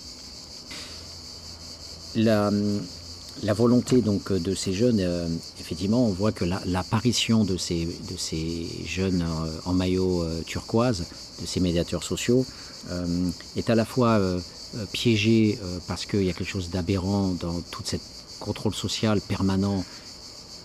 La 3.44 3.54
volonté 3.54 4.02
donc 4.02 4.32
de 4.32 4.56
ces 4.56 4.74
jeunes, 4.74 5.00
euh, 5.02 5.28
effectivement, 5.60 6.06
on 6.08 6.12
voit 6.12 6.32
que 6.32 6.46
la- 6.46 6.62
l'apparition 6.66 7.44
de 7.44 7.58
ces, 7.58 7.86
de 7.86 8.18
ces 8.18 8.68
jeunes 8.86 9.22
euh, 9.22 9.50
en 9.66 9.74
maillot 9.74 10.24
euh, 10.24 10.42
turquoise, 10.46 11.06
de 11.42 11.46
ces 11.46 11.60
médiateurs 11.60 12.04
sociaux, 12.04 12.46
euh, 12.92 13.30
est 13.58 13.70
à 13.70 13.76
la 13.76 13.86
fois 13.86 14.12
euh, 14.20 14.40
euh, 14.78 14.86
piégée 14.92 15.60
euh, 15.64 15.80
parce 15.88 16.06
qu'il 16.06 16.24
y 16.24 16.30
a 16.30 16.34
quelque 16.34 16.48
chose 16.50 16.70
d'aberrant 16.70 17.30
dans 17.40 17.60
toute 17.72 17.88
cette 17.88 18.02
contrôle 18.40 18.74
social 18.74 19.20
permanent 19.22 19.84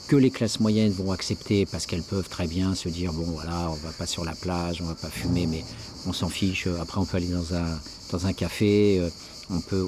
que 0.08 0.16
les 0.16 0.30
classes 0.30 0.58
moyennes 0.58 0.92
vont 0.92 1.12
accepter 1.12 1.66
parce 1.66 1.86
qu'elles 1.86 2.02
peuvent 2.02 2.28
très 2.28 2.48
bien 2.48 2.74
se 2.74 2.88
dire 2.88 3.12
bon 3.12 3.24
voilà 3.30 3.70
on 3.70 3.74
va 3.74 3.92
pas 3.96 4.06
sur 4.06 4.24
la 4.24 4.32
plage 4.34 4.80
on 4.82 4.86
va 4.86 4.96
pas 4.96 5.08
fumer 5.08 5.46
mais 5.46 5.64
on 6.06 6.12
s'en 6.12 6.28
fiche 6.28 6.66
après 6.80 7.00
on 7.00 7.04
peut 7.04 7.18
aller 7.18 7.28
dans 7.28 7.54
un 7.54 7.78
dans 8.10 8.26
un 8.26 8.32
café 8.32 8.98
euh, 8.98 9.08
on 9.50 9.60
peut 9.60 9.86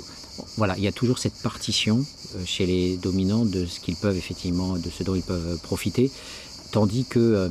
voilà 0.56 0.76
il 0.78 0.84
y 0.84 0.86
a 0.86 0.92
toujours 0.92 1.18
cette 1.18 1.34
partition 1.34 1.98
euh, 1.98 2.21
chez 2.44 2.66
les 2.66 2.96
dominants 2.96 3.44
de 3.44 3.66
ce 3.66 3.80
qu'ils 3.80 3.96
peuvent 3.96 4.16
effectivement 4.16 4.74
de 4.74 4.90
ce 4.90 5.02
dont 5.02 5.14
ils 5.14 5.22
peuvent 5.22 5.58
profiter 5.62 6.10
tandis 6.72 7.04
que 7.04 7.18
euh, 7.18 7.48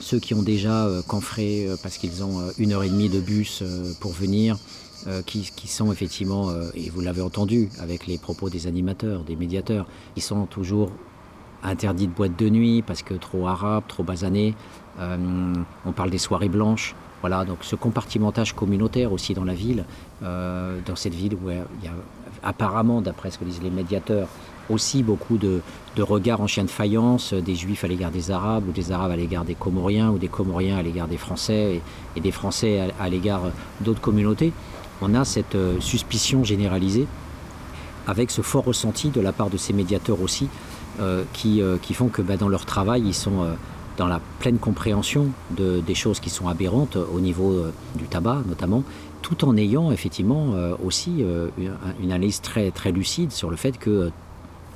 ceux 0.00 0.18
qui 0.18 0.34
ont 0.34 0.42
déjà 0.42 0.86
euh, 0.86 1.02
euh, 1.02 1.76
parce 1.82 1.98
qu'ils 1.98 2.24
ont 2.24 2.40
euh, 2.40 2.50
une 2.58 2.72
heure 2.72 2.82
et 2.82 2.88
demie 2.88 3.08
de 3.08 3.20
bus 3.20 3.60
euh, 3.62 3.92
pour 4.00 4.12
venir 4.12 4.58
euh, 5.06 5.22
qui, 5.22 5.68
sont 5.68 5.92
effectivement, 5.92 6.48
euh, 6.48 6.68
et 6.74 6.90
vous 6.90 7.00
l'avez 7.00 7.20
entendu 7.22 7.68
avec 7.78 8.06
les 8.06 8.18
propos 8.18 8.50
des 8.50 8.66
animateurs, 8.66 9.22
des 9.22 9.36
médiateurs, 9.36 9.86
ils 10.16 10.22
sont 10.22 10.46
toujours 10.46 10.90
interdits 11.62 12.08
de 12.08 12.12
boîte 12.12 12.36
de 12.36 12.48
nuit 12.48 12.82
parce 12.82 13.02
que 13.02 13.14
trop 13.14 13.46
arabes, 13.46 13.84
trop 13.86 14.02
basanés. 14.02 14.54
Euh, 14.98 15.54
on 15.84 15.92
parle 15.92 16.10
des 16.10 16.18
soirées 16.18 16.48
blanches. 16.48 16.94
Voilà, 17.20 17.44
donc 17.44 17.58
ce 17.62 17.76
compartimentage 17.76 18.54
communautaire 18.54 19.12
aussi 19.12 19.32
dans 19.32 19.44
la 19.44 19.54
ville, 19.54 19.84
euh, 20.22 20.80
dans 20.86 20.96
cette 20.96 21.14
ville 21.14 21.34
où 21.34 21.50
il 21.50 21.84
y 21.84 21.88
a 21.88 21.92
apparemment, 22.42 23.00
d'après 23.00 23.30
ce 23.30 23.38
que 23.38 23.44
disent 23.44 23.62
les 23.62 23.70
médiateurs, 23.70 24.28
aussi 24.68 25.02
beaucoup 25.02 25.38
de, 25.38 25.60
regards 25.98 26.40
en 26.40 26.46
chien 26.46 26.64
de 26.64 26.70
faïence, 26.70 27.32
euh, 27.32 27.40
des 27.40 27.54
juifs 27.54 27.84
à 27.84 27.88
l'égard 27.88 28.10
des 28.10 28.30
arabes, 28.30 28.68
ou 28.68 28.72
des 28.72 28.92
arabes 28.92 29.12
à 29.12 29.16
l'égard 29.16 29.44
des 29.44 29.54
comoriens, 29.54 30.10
ou 30.10 30.18
des 30.18 30.28
comoriens 30.28 30.76
à 30.76 30.82
l'égard 30.82 31.08
des 31.08 31.16
français, 31.16 31.80
et, 32.16 32.20
des 32.20 32.32
français 32.32 32.90
à, 32.98 33.08
l'égard 33.08 33.42
d'autres 33.80 34.00
communautés. 34.00 34.52
On 35.02 35.14
a 35.14 35.24
cette 35.24 35.54
euh, 35.54 35.80
suspicion 35.80 36.44
généralisée 36.44 37.06
avec 38.06 38.30
ce 38.30 38.42
fort 38.42 38.64
ressenti 38.64 39.10
de 39.10 39.20
la 39.20 39.32
part 39.32 39.50
de 39.50 39.56
ces 39.56 39.72
médiateurs 39.72 40.20
aussi, 40.22 40.48
euh, 41.00 41.24
qui, 41.32 41.60
euh, 41.60 41.76
font 41.92 42.08
que 42.08 42.22
bah, 42.22 42.36
dans 42.36 42.48
leur 42.48 42.64
travail, 42.64 43.02
ils 43.04 43.14
sont 43.14 43.42
euh, 43.42 43.54
dans 43.96 44.06
la 44.06 44.20
pleine 44.40 44.58
compréhension 44.58 45.28
de, 45.50 45.80
des 45.80 45.94
choses 45.94 46.20
qui 46.20 46.30
sont 46.30 46.48
aberrantes 46.48 46.96
au 46.96 47.20
niveau 47.20 47.52
euh, 47.52 47.72
du 47.96 48.04
tabac 48.04 48.42
notamment, 48.46 48.82
tout 49.22 49.44
en 49.44 49.56
ayant 49.56 49.90
effectivement 49.90 50.54
euh, 50.54 50.74
aussi 50.84 51.16
euh, 51.20 51.48
une, 51.58 52.12
analyse 52.12 52.40
très, 52.40 52.70
très 52.70 52.92
lucide 52.92 53.32
sur 53.32 53.50
le 53.50 53.56
fait 53.56 53.78
que 53.78 53.90
euh, 53.90 54.10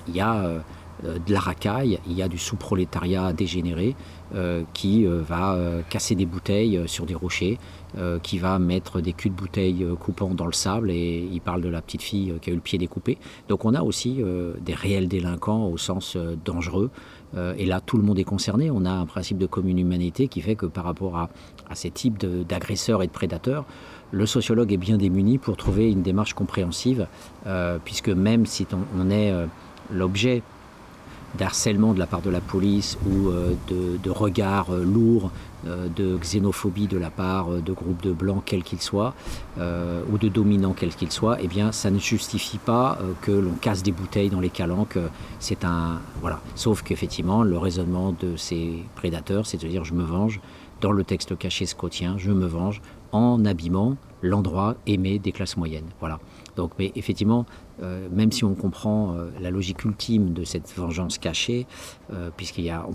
y 0.08 0.20
a 0.20 0.50
de 1.02 1.32
la 1.32 1.40
racaille, 1.40 1.98
il 2.06 2.12
y 2.12 2.22
a 2.22 2.28
du 2.28 2.36
sous-prolétariat 2.36 3.32
dégénéré 3.32 3.96
qui 4.74 5.06
va 5.06 5.56
casser 5.88 6.14
des 6.14 6.26
bouteilles 6.26 6.82
sur 6.86 7.06
des 7.06 7.14
rochers, 7.14 7.58
qui 8.22 8.38
va 8.38 8.58
mettre 8.58 9.00
des 9.00 9.12
culs 9.12 9.30
de 9.30 9.36
bouteilles 9.36 9.86
coupants 9.98 10.34
dans 10.34 10.46
le 10.46 10.52
sable 10.52 10.90
et 10.90 11.26
il 11.32 11.40
parle 11.40 11.62
de 11.62 11.68
la 11.68 11.80
petite 11.80 12.02
fille 12.02 12.34
qui 12.42 12.50
a 12.50 12.52
eu 12.52 12.56
le 12.56 12.62
pied 12.62 12.76
découpé. 12.76 13.18
Donc 13.48 13.64
on 13.64 13.74
a 13.74 13.82
aussi 13.82 14.20
des 14.60 14.74
réels 14.74 15.08
délinquants 15.08 15.68
au 15.68 15.78
sens 15.78 16.18
dangereux 16.44 16.90
et 17.36 17.64
là 17.66 17.80
tout 17.80 17.96
le 17.96 18.02
monde 18.02 18.18
est 18.18 18.24
concerné. 18.24 18.70
On 18.70 18.84
a 18.84 18.92
un 18.92 19.06
principe 19.06 19.38
de 19.38 19.46
commune 19.46 19.78
humanité 19.78 20.28
qui 20.28 20.40
fait 20.40 20.56
que 20.56 20.66
par 20.66 20.84
rapport 20.84 21.16
à, 21.16 21.30
à 21.70 21.74
ces 21.76 21.90
types 21.90 22.18
d'agresseurs 22.18 23.02
et 23.02 23.06
de 23.06 23.12
prédateurs, 23.12 23.64
le 24.12 24.26
sociologue 24.26 24.72
est 24.72 24.76
bien 24.78 24.96
démuni 24.96 25.38
pour 25.38 25.56
trouver 25.56 25.90
une 25.90 26.02
démarche 26.02 26.34
compréhensive, 26.34 27.06
euh, 27.46 27.78
puisque 27.84 28.08
même 28.08 28.46
si 28.46 28.66
on, 28.98 29.10
est 29.10 29.30
euh, 29.30 29.46
l'objet 29.92 30.42
d'harcèlement 31.38 31.94
de 31.94 32.00
la 32.00 32.06
part 32.06 32.22
de 32.22 32.30
la 32.30 32.40
police 32.40 32.98
ou 33.06 33.28
euh, 33.28 33.54
de, 33.68 34.10
regards 34.10 34.72
lourds, 34.72 35.30
de 35.64 36.16
xénophobie 36.16 36.86
de 36.86 36.96
la 36.96 37.10
part 37.10 37.50
de 37.50 37.72
groupes 37.72 38.02
de 38.02 38.12
blancs, 38.12 38.42
quels 38.46 38.62
qu'ils 38.62 38.80
soient, 38.80 39.14
ou 39.58 40.16
de 40.16 40.28
dominants, 40.28 40.72
quels 40.72 40.94
qu'ils 40.94 41.12
soient, 41.12 41.36
eh 41.38 41.48
bien, 41.48 41.70
ça 41.70 41.90
ne 41.90 41.98
justifie 41.98 42.56
pas 42.56 42.98
que 43.20 43.30
l'on 43.30 43.52
casse 43.60 43.82
des 43.82 43.92
bouteilles 43.92 44.30
dans 44.30 44.40
les 44.40 44.48
calanques. 44.48 44.96
C'est 45.38 45.66
un. 45.66 46.00
Voilà. 46.22 46.40
Sauf 46.54 46.82
qu'effectivement, 46.82 47.42
le 47.42 47.58
raisonnement 47.58 48.16
de 48.18 48.38
ces 48.38 48.82
prédateurs, 48.94 49.44
c'est 49.44 49.60
de 49.62 49.68
dire 49.68 49.84
je 49.84 49.92
me 49.92 50.02
venge, 50.02 50.40
dans 50.80 50.92
le 50.92 51.04
texte 51.04 51.36
caché 51.36 51.66
scotien, 51.66 52.14
je 52.16 52.30
me 52.30 52.46
venge 52.46 52.80
en 53.12 53.44
abîmant 53.44 53.96
l'endroit 54.22 54.76
aimé 54.86 55.18
des 55.18 55.32
classes 55.32 55.56
moyennes. 55.56 55.88
Voilà. 55.98 56.20
Donc, 56.56 56.72
mais 56.78 56.92
effectivement, 56.94 57.46
euh, 57.82 58.08
même 58.12 58.32
si 58.32 58.44
on 58.44 58.54
comprend 58.54 59.14
euh, 59.14 59.30
la 59.40 59.50
logique 59.50 59.84
ultime 59.84 60.32
de 60.32 60.44
cette 60.44 60.72
vengeance 60.76 61.18
cachée, 61.18 61.66
euh, 62.12 62.30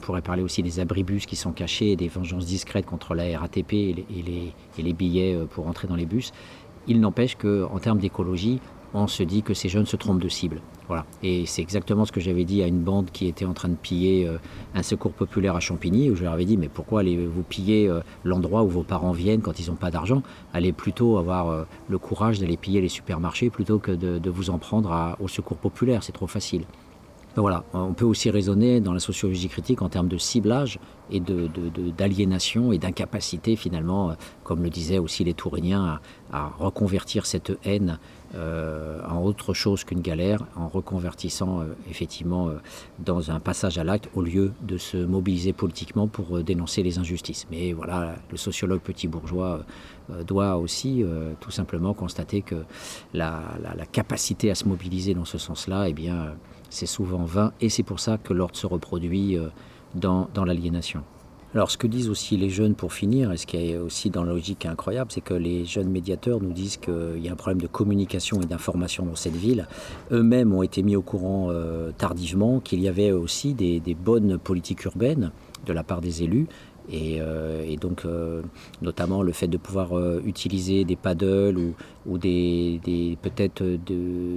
pourrait 0.01 0.22
parler 0.22 0.43
aussi 0.43 0.61
des 0.61 0.80
abribus 0.80 1.26
qui 1.26 1.36
sont 1.36 1.51
cachés, 1.51 1.95
des 1.95 2.07
vengeances 2.07 2.45
discrètes 2.45 2.86
contre 2.86 3.16
la 3.16 3.39
RATP 3.39 3.74
et 3.74 3.93
les, 3.93 4.05
et 4.09 4.22
les, 4.22 4.53
et 4.78 4.82
les 4.84 4.93
billets 4.93 5.36
euh, 5.36 5.45
pour 5.45 5.68
entrer 5.68 5.88
dans 5.88 5.95
les 5.95 6.05
bus, 6.05 6.32
il 6.88 6.99
n'empêche 6.99 7.36
qu'en 7.36 7.80
termes 7.80 7.99
d'écologie, 7.99 8.59
on 8.96 9.08
se 9.08 9.24
dit 9.24 9.43
que 9.43 9.54
ces 9.54 9.70
jeunes 9.70 9.86
se 9.86 9.98
trompent 9.98 10.22
de 10.22 10.30
cible. 10.30 10.62
Voilà. 10.88 11.06
Et 11.22 11.46
c'est 11.46 11.62
exactement 11.62 12.06
ce 12.06 12.12
que 12.12 12.22
j'avais 12.22 12.46
dit 12.46 12.64
à 12.64 12.68
une 12.68 12.80
bande 12.82 13.12
qui 13.12 13.28
était 13.28 13.46
en 13.46 13.54
train 13.54 13.70
de 13.70 13.76
piller 13.76 14.26
euh, 14.28 14.38
un 14.74 14.84
secours 14.84 15.12
populaire 15.12 15.56
à 15.56 15.60
Champigny, 15.60 16.10
où 16.10 16.16
je 16.16 16.24
leur 16.24 16.34
avais 16.34 16.46
dit, 16.46 16.58
mais 16.58 16.70
pourquoi 16.70 17.02
allez-vous 17.02 17.43
piller 17.43 17.88
euh, 17.89 18.00
l'endroit 18.24 18.64
où 18.64 18.70
vos 18.70 18.84
parents 18.84 19.12
viennent 19.12 19.41
quand 19.41 19.60
ils 19.60 19.70
n'ont 19.70 19.76
pas 19.76 19.91
d'argent? 19.91 20.24
Allez 20.54 20.72
plutôt 20.72 21.18
avoir 21.18 21.50
euh, 21.50 21.64
le 21.89 21.98
courage 21.98 22.39
d'aller 22.39 22.56
piller 22.58 22.82
les 22.82 22.89
supermarchés 22.89 23.50
plutôt 23.50 23.80
que 23.80 23.91
de, 23.91 24.30
vous 24.30 24.50
en 24.50 24.58
prendre 24.58 25.16
au 25.20 25.28
secours 25.28 25.58
populaire, 25.58 26.04
c'est 26.04 26.12
trop 26.12 26.28
facile. 26.28 26.64
Ben 27.36 27.41
voilà, 27.41 27.66
on 27.74 27.93
peut 27.93 28.06
aussi 28.06 28.30
raisonner 28.30 28.80
dans 28.80 28.93
la 28.93 29.02
sociologie 29.02 29.50
critique 29.50 29.82
en 29.82 29.89
termes 29.89 30.08
de 30.08 30.18
ciblage 30.18 30.80
et 31.12 31.20
de- 31.20 31.48
de- 31.48 31.91
d'aliénation 31.91 32.72
et 32.72 32.78
d'incapacité 32.78 33.58
finalement, 33.58 34.16
comme 34.46 34.64
le 34.64 34.70
disaient 34.70 35.00
aussi 35.00 35.26
les 35.26 35.34
Touriniens, 35.34 36.00
à, 36.32 36.38
à 36.38 36.54
reconvertir 36.58 37.26
cette 37.26 37.52
haine 37.66 38.00
euh, 38.36 38.99
en 39.07 39.21
autre 39.23 39.53
chose 39.53 39.83
qu'une 39.83 40.01
galère, 40.01 40.39
en 40.55 40.67
reconvertissant 40.67 41.61
euh, 41.61 41.65
effectivement 41.89 42.49
euh, 42.49 42.55
dans 42.99 43.31
un 43.31 43.39
passage 43.39 43.77
à 43.77 43.83
l'acte 43.83 44.09
au 44.13 44.21
lieu 44.21 44.51
de 44.61 44.77
se 44.77 44.97
mobiliser 44.97 45.53
politiquement 45.53 46.07
pour 46.07 46.43
dénoncer 46.43 46.83
les 46.83 46.97
injustices. 46.97 47.47
Mais 47.49 47.71
voilà, 47.71 48.15
le 48.29 48.38
sociologue 48.38 48.81
petit 48.81 49.07
bourgeois 49.07 49.61
doit 50.27 50.57
aussi 50.57 51.03
tout 51.39 51.51
simplement 51.51 51.93
constater 51.93 52.41
que 52.41 52.63
la, 53.13 53.41
capacité 53.91 54.51
à 54.51 54.55
se 54.55 54.67
mobiliser 54.67 55.13
dans 55.13 55.25
ce 55.25 55.38
sens-là, 55.38 55.89
eh 55.89 55.95
c'est 56.69 56.86
souvent 56.86 57.23
vain, 57.23 57.53
et 57.61 57.69
c'est 57.69 57.83
pour 57.83 57.99
ça 57.99 58.17
que 58.17 58.33
l'ordre 58.33 58.55
se 58.55 58.67
reproduit 58.67 59.38
dans 59.95 60.45
l'aliénation. 60.45 61.03
Alors, 61.56 61.72
ce 61.72 61.78
que 61.78 61.88
disent 61.88 62.10
aussi 62.10 62.36
les 62.36 62.49
jeunes 62.49 62.76
pour 62.76 62.91
finir, 62.91 63.32
et 63.32 63.38
ce 63.38 63.47
qui 63.47 63.56
est 63.56 63.78
aussi 63.78 64.10
dans 64.10 64.26
la 64.26 64.34
logique 64.34 64.66
incroyable, 64.66 65.10
c'est 65.14 65.22
que 65.22 65.34
les 65.34 65.64
jeunes 65.64 65.88
médiateurs 65.88 66.41
nous 66.41 66.51
disent 66.51 66.76
qu'il 66.76 67.24
y 67.24 67.30
a 67.30 67.32
un 67.32 67.38
problème 67.38 67.62
de 67.62 67.68
communication 67.68 68.41
et 68.41 68.45
d'information 68.45 69.06
dans 69.06 69.16
cette 69.16 69.38
ville. 69.38 69.66
Eux-mêmes 70.12 70.53
ont 70.53 70.64
été 70.64 70.84
mis 70.84 70.97
au 70.97 71.01
courant 71.01 71.47
euh, 71.51 71.91
tardivement 71.97 72.60
qu'il 72.60 72.82
y 72.82 72.89
avait 72.89 73.14
aussi 73.14 73.53
des, 73.53 73.80
bonnes 73.95 74.38
politiques 74.38 74.84
urbaines 74.84 75.32
de 75.66 75.72
la 75.72 75.84
part 75.84 76.01
des 76.01 76.24
élus. 76.24 76.47
Et, 76.91 77.20
euh, 77.22 77.74
donc, 77.78 78.03
euh, 78.03 78.41
notamment 78.82 79.24
le 79.24 79.32
fait 79.32 79.47
de 79.47 79.56
pouvoir 79.56 79.91
utiliser 80.26 80.84
des 80.84 80.97
paddles 80.97 81.58
ou, 82.06 82.18
des, 82.18 83.18
peut-être 83.22 83.64
de- 83.64 83.78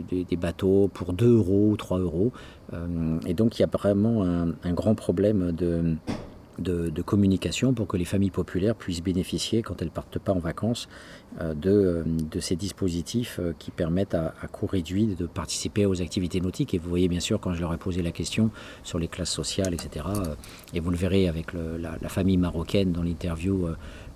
de- 0.09 0.23
des 0.23 0.37
bateaux 0.37 0.89
pour 0.95 1.13
2 1.13 1.35
euros 1.35 1.71
ou 1.73 1.77
3 1.77 1.99
euros. 1.99 2.31
Et 3.27 3.35
donc, 3.35 3.59
il 3.59 3.63
y 3.63 3.65
a 3.65 3.69
vraiment 3.69 4.23
un 4.23 4.73
grand 4.73 4.95
problème 4.95 5.51
de 5.51 5.97
de, 6.59 7.03
communication 7.03 7.73
pour 7.73 7.87
que 7.87 7.97
les 7.97 8.05
familles 8.05 8.31
populaires 8.31 8.75
puissent 8.75 9.03
bénéficier, 9.03 9.63
quand 9.63 9.81
elles 9.81 9.91
partent 9.91 10.19
pas 10.19 10.33
en 10.33 10.39
vacances, 10.39 10.89
euh, 11.41 11.55
de, 11.55 11.71
euh, 11.71 12.03
de 12.05 12.41
ces 12.41 12.57
dispositifs 12.57 13.39
euh, 13.41 13.53
qui 13.59 13.71
permettent 13.71 14.15
à, 14.15 14.35
à 14.43 14.49
coût 14.49 14.67
réduit 14.67 15.07
de 15.07 15.27
participer 15.27 15.87
aux 15.87 16.03
activités 16.03 16.41
nautiques. 16.41 16.75
Et 16.75 16.79
vous 16.79 16.89
voyez 16.89 17.09
bien 17.09 17.21
sûr 17.21 17.41
quand 17.41 17.55
je 17.55 17.61
leur 17.61 17.73
ai 17.73 17.79
posé 17.79 18.03
la 18.03 18.13
question 18.13 18.51
sur 18.83 18.99
les 18.99 19.09
classes 19.09 19.33
sociales, 19.33 19.75
etc., 19.75 20.05
et 20.75 20.81
vous 20.81 20.91
le 20.91 20.97
verrez 20.97 21.29
avec 21.29 21.53
la 21.53 22.09
famille 22.09 22.37
marocaine 22.37 22.93
dans 22.93 23.03
l'interview 23.03 23.69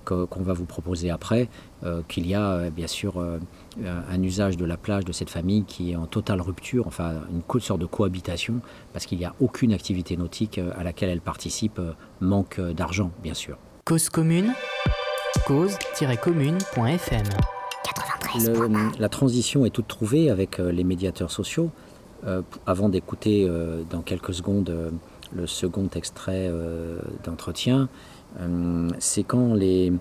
qu'on 0.04 0.42
va 0.42 0.52
vous 0.52 0.64
proposer 0.64 1.10
après, 1.10 1.48
euh, 1.84 2.02
qu'il 2.08 2.26
y 2.26 2.34
a 2.34 2.50
euh, 2.50 2.70
bien 2.70 2.86
sûr 2.86 3.20
euh, 3.20 3.38
un 3.82 4.22
usage 4.22 4.56
de 4.56 4.64
la 4.64 4.76
plage 4.76 5.04
de 5.04 5.12
cette 5.12 5.30
famille 5.30 5.64
qui 5.64 5.92
est 5.92 5.96
en 5.96 6.06
totale 6.06 6.40
rupture, 6.40 6.86
enfin 6.86 7.14
une 7.30 7.60
sorte 7.60 7.80
de 7.80 7.86
cohabitation, 7.86 8.60
parce 8.92 9.06
qu'il 9.06 9.18
n'y 9.18 9.24
a 9.24 9.34
aucune 9.40 9.72
activité 9.72 10.16
nautique 10.16 10.58
à 10.58 10.82
laquelle 10.82 11.10
elle 11.10 11.20
participe, 11.20 11.80
manque 12.20 12.60
d'argent 12.60 13.10
bien 13.22 13.34
sûr. 13.34 13.58
Cause 13.84 14.08
commune, 14.08 14.52
cause-commune.fm. 15.46 17.26
La 18.98 19.08
transition 19.08 19.66
est 19.66 19.70
toute 19.70 19.88
trouvée 19.88 20.30
avec 20.30 20.58
les 20.58 20.84
médiateurs 20.84 21.30
sociaux. 21.30 21.70
Euh, 22.24 22.42
avant 22.66 22.88
d'écouter 22.88 23.46
euh, 23.48 23.82
dans 23.90 24.00
quelques 24.00 24.32
secondes 24.32 24.70
euh, 24.70 24.90
le 25.34 25.48
second 25.48 25.88
extrait 25.96 26.46
euh, 26.48 27.00
d'entretien, 27.24 27.80
euh, 27.80 27.86
c'est 28.98 29.24
quand 29.24 29.54
les, 29.54 29.92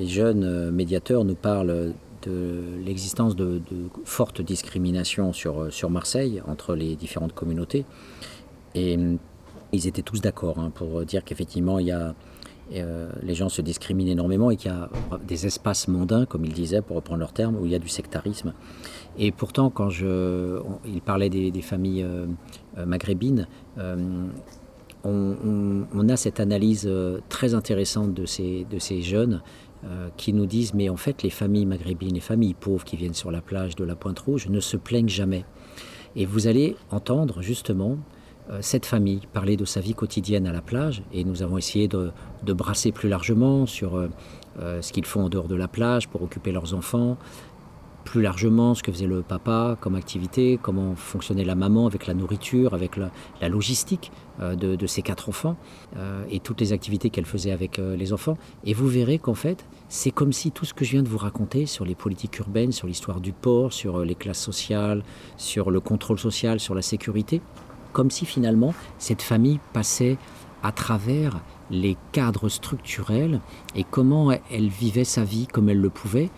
jeunes 0.00 0.44
euh, 0.44 0.70
médiateurs 0.70 1.24
nous 1.24 1.34
parlent 1.34 1.92
de 2.22 2.62
l'existence 2.84 3.34
de, 3.34 3.60
fortes 4.04 4.42
discriminations 4.42 5.32
sur, 5.32 5.62
euh, 5.62 5.88
Marseille 5.88 6.42
entre 6.46 6.74
les 6.74 6.96
différentes 6.96 7.34
communautés. 7.34 7.84
Et 8.74 8.96
euh, 8.96 9.16
ils 9.72 9.86
étaient 9.86 10.02
tous 10.02 10.20
d'accord 10.20 10.58
hein, 10.58 10.70
pour 10.74 11.04
dire 11.04 11.24
qu'effectivement, 11.24 11.78
il 11.78 11.86
y 11.86 11.92
a, 11.92 12.14
euh, 12.74 13.10
les 13.22 13.34
gens 13.34 13.48
se 13.48 13.62
discriminent 13.62 14.10
énormément 14.10 14.50
et 14.50 14.56
qu'il 14.56 14.70
y 14.70 14.74
a 14.74 14.88
des 15.26 15.46
espaces 15.46 15.88
mondains, 15.88 16.26
comme 16.26 16.44
ils 16.44 16.52
disaient, 16.52 16.82
pour 16.82 16.96
reprendre 16.96 17.20
leur 17.20 17.32
terme, 17.32 17.56
où 17.56 17.66
il 17.66 17.72
y 17.72 17.74
a 17.74 17.78
du 17.78 17.88
sectarisme. 17.88 18.52
Et 19.18 19.30
pourtant, 19.32 19.70
quand 19.70 19.90
je, 19.90 20.58
on- 20.60 20.78
il 20.86 21.02
parlait 21.02 21.28
des, 21.28 21.62
familles 21.62 22.02
euh, 22.02 22.26
euh, 22.78 22.86
maghrébines, 22.86 23.46
euh, 23.78 24.26
on, 25.04 26.08
a 26.08 26.16
cette 26.16 26.40
analyse 26.40 26.84
euh, 26.86 27.20
très 27.28 27.54
intéressante 27.54 28.14
de 28.14 28.26
ces, 28.26 28.66
de 28.70 28.78
ces 28.78 29.02
jeunes 29.02 29.42
euh, 29.84 30.08
qui 30.16 30.32
nous 30.32 30.46
disent, 30.46 30.74
mais 30.74 30.88
en 30.88 30.96
fait, 30.96 31.22
les 31.22 31.30
familles 31.30 31.66
maghrébines, 31.66 32.14
les 32.14 32.20
familles 32.20 32.54
pauvres 32.54 32.84
qui 32.84 32.96
viennent 32.96 33.14
sur 33.14 33.30
la 33.30 33.40
plage 33.40 33.74
de 33.76 33.84
la 33.84 33.96
Pointe 33.96 34.18
Rouge 34.18 34.48
ne 34.48 34.60
se 34.60 34.76
plaignent 34.76 35.08
jamais. 35.08 35.44
Et 36.14 36.26
vous 36.26 36.46
allez 36.46 36.76
entendre 36.90 37.42
justement 37.42 37.98
euh, 38.50 38.58
cette 38.60 38.86
famille 38.86 39.20
parler 39.32 39.56
de 39.56 39.64
sa 39.64 39.80
vie 39.80 39.94
quotidienne 39.94 40.46
à 40.46 40.52
la 40.52 40.62
plage, 40.62 41.02
et 41.12 41.24
nous 41.24 41.42
avons 41.42 41.58
essayé 41.58 41.88
de, 41.88 42.10
de 42.44 42.52
brasser 42.52 42.92
plus 42.92 43.08
largement 43.08 43.66
sur 43.66 44.08
ce 44.58 44.92
qu'ils 44.92 45.06
font 45.06 45.24
en 45.24 45.28
dehors 45.30 45.48
de 45.48 45.54
la 45.54 45.66
plage 45.66 46.10
pour 46.10 46.22
occuper 46.22 46.52
leurs 46.52 46.74
enfants, 46.74 47.16
plus 48.04 48.22
largement 48.22 48.74
ce 48.74 48.82
que 48.82 48.92
faisait 48.92 49.06
le 49.06 49.22
papa 49.22 49.76
comme 49.80 49.94
activité, 49.94 50.58
comment 50.60 50.94
fonctionnait 50.96 51.44
la 51.44 51.54
maman 51.54 51.86
avec 51.86 52.06
la 52.06 52.14
nourriture, 52.14 52.74
avec 52.74 52.96
la, 52.96 53.48
logistique 53.48 54.12
euh, 54.40 54.54
de, 54.54 54.76
de 54.76 54.86
ses 54.86 55.02
quatre 55.02 55.28
enfants, 55.28 55.56
euh, 55.96 56.24
et 56.30 56.40
toutes 56.40 56.60
les 56.60 56.72
activités 56.72 57.10
qu'elle 57.10 57.26
faisait 57.26 57.52
avec 57.52 57.78
euh, 57.78 57.96
les 57.96 58.12
enfants. 58.12 58.36
Et 58.64 58.74
vous 58.74 58.88
verrez 58.88 59.18
qu'en 59.18 59.34
fait, 59.34 59.64
c'est 59.88 60.10
comme 60.10 60.32
si 60.32 60.50
tout 60.50 60.64
ce 60.64 60.74
que 60.74 60.84
je 60.84 60.92
viens 60.92 61.02
de 61.02 61.08
vous 61.08 61.18
raconter 61.18 61.66
sur 61.66 61.84
les 61.84 61.94
politiques 61.94 62.38
urbaines, 62.38 62.72
sur 62.72 62.86
l'histoire 62.86 63.20
du 63.20 63.32
port, 63.32 63.72
sur 63.72 64.04
les 64.04 64.14
classes 64.14 64.42
sociales, 64.42 65.02
sur 65.36 65.70
le 65.70 65.80
contrôle 65.80 66.18
social, 66.18 66.60
sur 66.60 66.74
la 66.74 66.82
sécurité, 66.82 67.40
comme 67.92 68.10
si 68.10 68.26
finalement 68.26 68.74
cette 68.98 69.22
famille 69.22 69.60
passait 69.72 70.16
à 70.62 70.72
travers 70.72 71.40
les 71.70 71.96
cadres 72.12 72.48
structurels 72.48 73.40
et 73.74 73.84
comment 73.84 74.30
elle 74.50 74.68
vivait 74.68 75.04
sa 75.04 75.24
vie 75.24 75.46
comme 75.46 75.68
elle 75.68 75.80
le 75.80 75.90
pouvait 75.90 76.30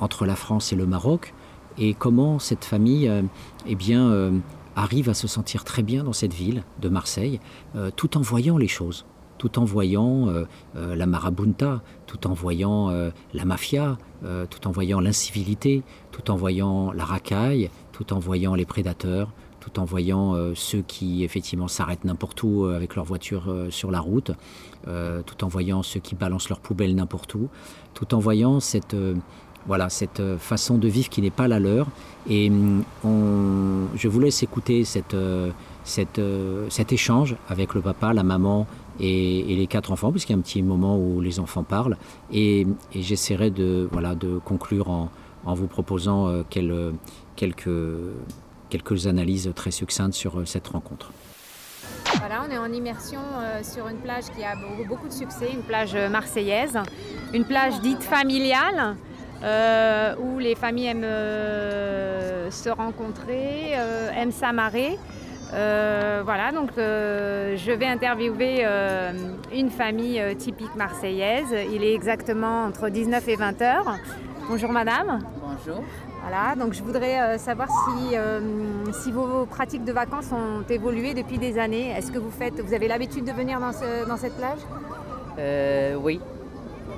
entre 0.00 0.26
la 0.26 0.36
France 0.36 0.72
et 0.72 0.76
le 0.76 0.86
Maroc 0.86 1.34
et 1.78 1.94
comment 1.94 2.38
cette 2.38 2.64
famille 2.64 3.08
euh, 3.08 3.22
eh 3.66 3.76
euh, 3.90 4.38
arrive 4.76 5.08
à 5.08 5.14
se 5.14 5.26
sentir 5.26 5.64
très 5.64 5.82
bien 5.82 6.04
dans 6.04 6.12
cette 6.12 6.34
ville 6.34 6.62
de 6.80 6.88
Marseille 6.88 7.40
euh, 7.76 7.90
tout 7.94 8.16
en 8.16 8.20
voyant 8.20 8.56
les 8.58 8.68
choses 8.68 9.04
tout 9.38 9.58
en 9.58 9.64
voyant 9.64 10.28
euh, 10.28 10.44
euh, 10.76 10.94
la 10.94 11.06
marabunta, 11.06 11.82
tout 12.06 12.26
en 12.28 12.32
voyant 12.32 12.88
euh, 12.90 13.10
la 13.34 13.44
mafia, 13.44 13.98
euh, 14.24 14.46
tout 14.48 14.66
en 14.68 14.70
voyant 14.70 15.00
l'incivilité, 15.00 15.82
tout 16.12 16.30
en 16.30 16.36
voyant 16.36 16.92
la 16.92 17.04
racaille, 17.04 17.68
tout 17.92 18.12
en 18.12 18.20
voyant 18.20 18.54
les 18.54 18.64
prédateurs, 18.64 19.32
tout 19.64 19.80
en 19.80 19.84
voyant 19.84 20.34
euh, 20.34 20.52
ceux 20.54 20.82
qui 20.82 21.24
effectivement 21.24 21.68
s'arrêtent 21.68 22.04
n'importe 22.04 22.42
où 22.42 22.64
euh, 22.64 22.76
avec 22.76 22.96
leur 22.96 23.04
voiture 23.04 23.44
euh, 23.48 23.70
sur 23.70 23.90
la 23.90 24.00
route, 24.00 24.30
euh, 24.88 25.22
tout 25.22 25.42
en 25.42 25.48
voyant 25.48 25.82
ceux 25.82 26.00
qui 26.00 26.14
balancent 26.14 26.50
leurs 26.50 26.60
poubelles 26.60 26.94
n'importe 26.94 27.34
où, 27.34 27.48
tout 27.94 28.14
en 28.14 28.18
voyant 28.18 28.60
cette, 28.60 28.94
euh, 28.94 29.14
voilà, 29.66 29.88
cette 29.88 30.20
euh, 30.20 30.36
façon 30.38 30.76
de 30.78 30.88
vivre 30.88 31.08
qui 31.08 31.22
n'est 31.22 31.30
pas 31.30 31.48
la 31.48 31.58
leur. 31.58 31.86
Et 32.28 32.50
hum, 32.50 32.82
on- 33.04 33.86
je 33.96 34.08
vous 34.08 34.20
laisse 34.20 34.42
écouter 34.42 34.84
cette, 34.84 35.14
euh, 35.14 35.50
cette, 35.84 36.20
cet 36.70 36.92
échange 36.92 37.36
avec 37.48 37.74
le 37.74 37.80
papa, 37.80 38.12
la 38.12 38.22
maman 38.22 38.66
et, 39.00 39.44
les 39.56 39.66
quatre 39.66 39.90
enfants, 39.92 40.10
puisqu'il 40.10 40.32
y 40.32 40.36
a 40.36 40.38
un 40.38 40.42
petit 40.42 40.62
moment 40.62 40.98
où 40.98 41.20
les 41.20 41.38
enfants 41.40 41.62
parlent. 41.62 41.96
Et, 42.32 42.66
et 42.94 43.02
j'essaierai 43.02 43.50
de, 43.50 43.88
voilà, 43.92 44.14
de 44.14 44.38
conclure 44.38 44.88
en, 44.90 45.10
en 45.44 45.54
vous 45.54 45.66
proposant 45.66 46.28
euh, 46.28 46.42
quel- 46.48 46.92
quelques, 47.36 47.68
quelques 48.70 49.06
analyses 49.06 49.50
très 49.54 49.70
succinctes 49.70 50.14
sur 50.14 50.46
cette 50.46 50.68
rencontre. 50.68 51.10
Voilà, 52.18 52.42
on 52.46 52.50
est 52.50 52.58
en 52.58 52.72
immersion 52.72 53.20
euh, 53.20 53.62
sur 53.62 53.88
une 53.88 53.98
plage 53.98 54.24
qui 54.36 54.44
a 54.44 54.54
beaucoup, 54.86 55.08
de 55.08 55.12
succès, 55.12 55.50
une 55.52 55.62
plage 55.62 55.94
euh, 55.94 56.08
marseillaise, 56.08 56.78
une 57.32 57.44
plage 57.44 57.80
dite 57.80 58.02
familiale, 58.02 58.96
euh, 59.42 60.14
où 60.18 60.38
les 60.38 60.54
familles 60.54 60.86
aiment 60.86 62.50
se 62.50 62.68
rencontrer, 62.70 63.72
aiment 64.16 64.32
s'amarrer. 64.32 64.98
Voilà, 65.50 66.52
donc 66.52 66.70
je 66.76 67.72
vais 67.72 67.86
interviewer 67.86 68.64
une 69.52 69.70
famille 69.70 70.22
typique 70.36 70.74
marseillaise. 70.76 71.54
Il 71.72 71.84
est 71.84 71.94
exactement 71.94 72.64
entre 72.64 72.88
19 72.88 73.28
et 73.28 73.36
20 73.36 73.62
heures. 73.62 73.98
Bonjour 74.48 74.72
madame. 74.72 75.20
Bonjour. 75.40 75.82
Voilà, 76.26 76.54
donc 76.56 76.72
je 76.72 76.82
voudrais 76.82 77.20
euh, 77.20 77.38
savoir 77.38 77.68
si, 77.68 78.16
euh, 78.16 78.40
si 78.92 79.12
vos 79.12 79.44
pratiques 79.44 79.84
de 79.84 79.92
vacances 79.92 80.32
ont 80.32 80.64
évolué 80.70 81.12
depuis 81.12 81.36
des 81.36 81.58
années. 81.58 81.90
Est-ce 81.90 82.10
que 82.10 82.18
vous 82.18 82.30
faites, 82.30 82.58
vous 82.60 82.72
avez 82.72 82.88
l'habitude 82.88 83.26
de 83.26 83.32
venir 83.32 83.60
dans, 83.60 83.72
ce- 83.72 84.08
dans 84.08 84.16
cette 84.16 84.34
plage? 84.36 84.60
Euh, 85.38 85.96
oui. 85.96 86.20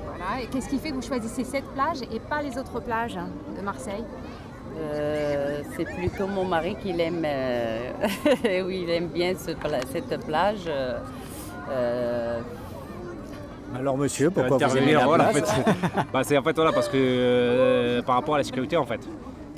Voilà, 0.05 0.41
et 0.43 0.47
qu'est-ce 0.47 0.69
qui 0.69 0.77
fait 0.79 0.91
que 0.91 0.95
vous 0.95 1.01
choisissez 1.01 1.43
cette 1.43 1.65
plage 1.73 2.01
et 2.03 2.19
pas 2.21 2.41
les 2.41 2.57
autres 2.57 2.79
plages 2.79 3.19
de 3.57 3.61
Marseille? 3.61 4.05
Euh, 4.79 5.61
c'est 5.75 5.85
plutôt 5.85 6.27
mon 6.27 6.45
mari 6.45 6.77
qui 6.81 6.93
l'aime. 6.93 7.25
oui, 8.65 8.83
il 8.83 8.89
aime 8.91 9.07
bien 9.07 9.33
ce 9.35 9.51
cette 9.91 10.25
plage. 10.25 10.69
Alors 13.75 13.97
monsieur, 13.97 14.29
pourquoi 14.29 14.57
vous 14.57 14.77
aimez 14.77 14.93
la 14.93 15.05
voilà, 15.05 15.29
en 15.29 15.31
place 15.31 15.51
fait. 15.51 15.61
Bah, 16.13 16.21
c'est 16.23 16.37
en 16.37 16.43
fait 16.43 16.55
voilà 16.55 16.71
parce 16.71 16.87
que 16.89 16.97
euh, 16.97 18.01
par 18.01 18.15
rapport 18.15 18.35
à 18.35 18.37
la 18.39 18.43
sécurité 18.43 18.77
en 18.77 18.85
fait. 18.85 19.01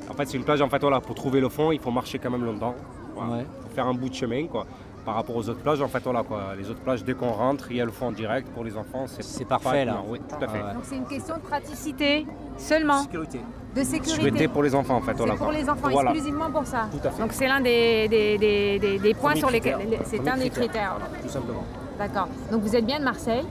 En 0.09 0.13
fait 0.13 0.25
c'est 0.27 0.37
une 0.37 0.43
plage 0.43 0.61
en 0.61 0.69
fait 0.69 0.79
voilà 0.81 0.99
pour 0.99 1.15
trouver 1.15 1.39
le 1.39 1.49
fond 1.49 1.71
il 1.71 1.79
faut 1.79 1.91
marcher 1.91 2.19
quand 2.19 2.29
même 2.31 2.43
longtemps. 2.45 2.75
Voilà. 3.15 3.43
Faut 3.63 3.75
faire 3.75 3.87
un 3.87 3.93
bout 3.93 4.09
de 4.09 4.15
chemin 4.15 4.47
quoi. 4.47 4.65
Par 5.05 5.15
rapport 5.15 5.35
aux 5.35 5.47
autres 5.49 5.61
plages 5.61 5.81
en 5.81 5.87
fait 5.87 6.01
voilà 6.03 6.23
quoi. 6.23 6.53
Les 6.57 6.69
autres 6.69 6.81
plages 6.81 7.03
dès 7.03 7.13
qu'on 7.13 7.29
rentre 7.31 7.71
il 7.71 7.77
y 7.77 7.81
a 7.81 7.85
le 7.85 7.91
fond 7.91 8.07
en 8.07 8.11
direct 8.11 8.49
pour 8.49 8.63
les 8.63 8.75
enfants 8.75 9.05
c'est 9.07 9.47
parfait, 9.47 9.85
là. 9.85 9.97
Oui 10.07 10.19
tout 10.27 10.43
à 10.43 10.47
fait. 10.47 10.59
Donc 10.59 10.83
c'est 10.83 10.95
une 10.97 11.05
question 11.05 11.35
de 11.35 11.41
praticité 11.41 12.25
seulement 12.57 13.03
Sécurité. 13.03 13.39
De 13.75 13.83
sécurité 13.83 14.09
Sécurité 14.23 14.47
pour 14.47 14.63
les 14.63 14.73
enfants 14.73 14.95
en 14.95 15.01
fait 15.01 15.11
C'est 15.11 15.17
voilà. 15.17 15.35
pour 15.35 15.45
quoi. 15.47 15.55
les 15.55 15.69
enfants, 15.69 15.89
Voilà. 15.91 16.09
exclusivement 16.11 16.49
pour 16.51 16.65
ça. 16.65 16.87
Tout 16.91 17.07
à 17.07 17.11
fait. 17.11 17.21
Donc 17.21 17.31
c'est 17.33 17.47
l'un 17.47 17.61
des, 17.61 18.07
des, 18.07 18.37
des- 18.39 18.79
des- 18.79 18.97
des 18.99 19.13
points 19.13 19.29
Premier 19.31 19.39
sur 19.39 19.49
lesquels. 19.51 19.77
C'est 20.05 20.17
Premier 20.17 20.31
un 20.31 20.37
des 20.37 20.49
critère. 20.49 20.95
critères. 20.97 21.21
Tout 21.21 21.29
simplement. 21.29 21.63
D'accord. 21.99 22.27
Donc 22.51 22.61
vous 22.63 22.75
êtes 22.75 22.85
bien 22.85 22.97
de 22.99 23.03
Marseille 23.03 23.45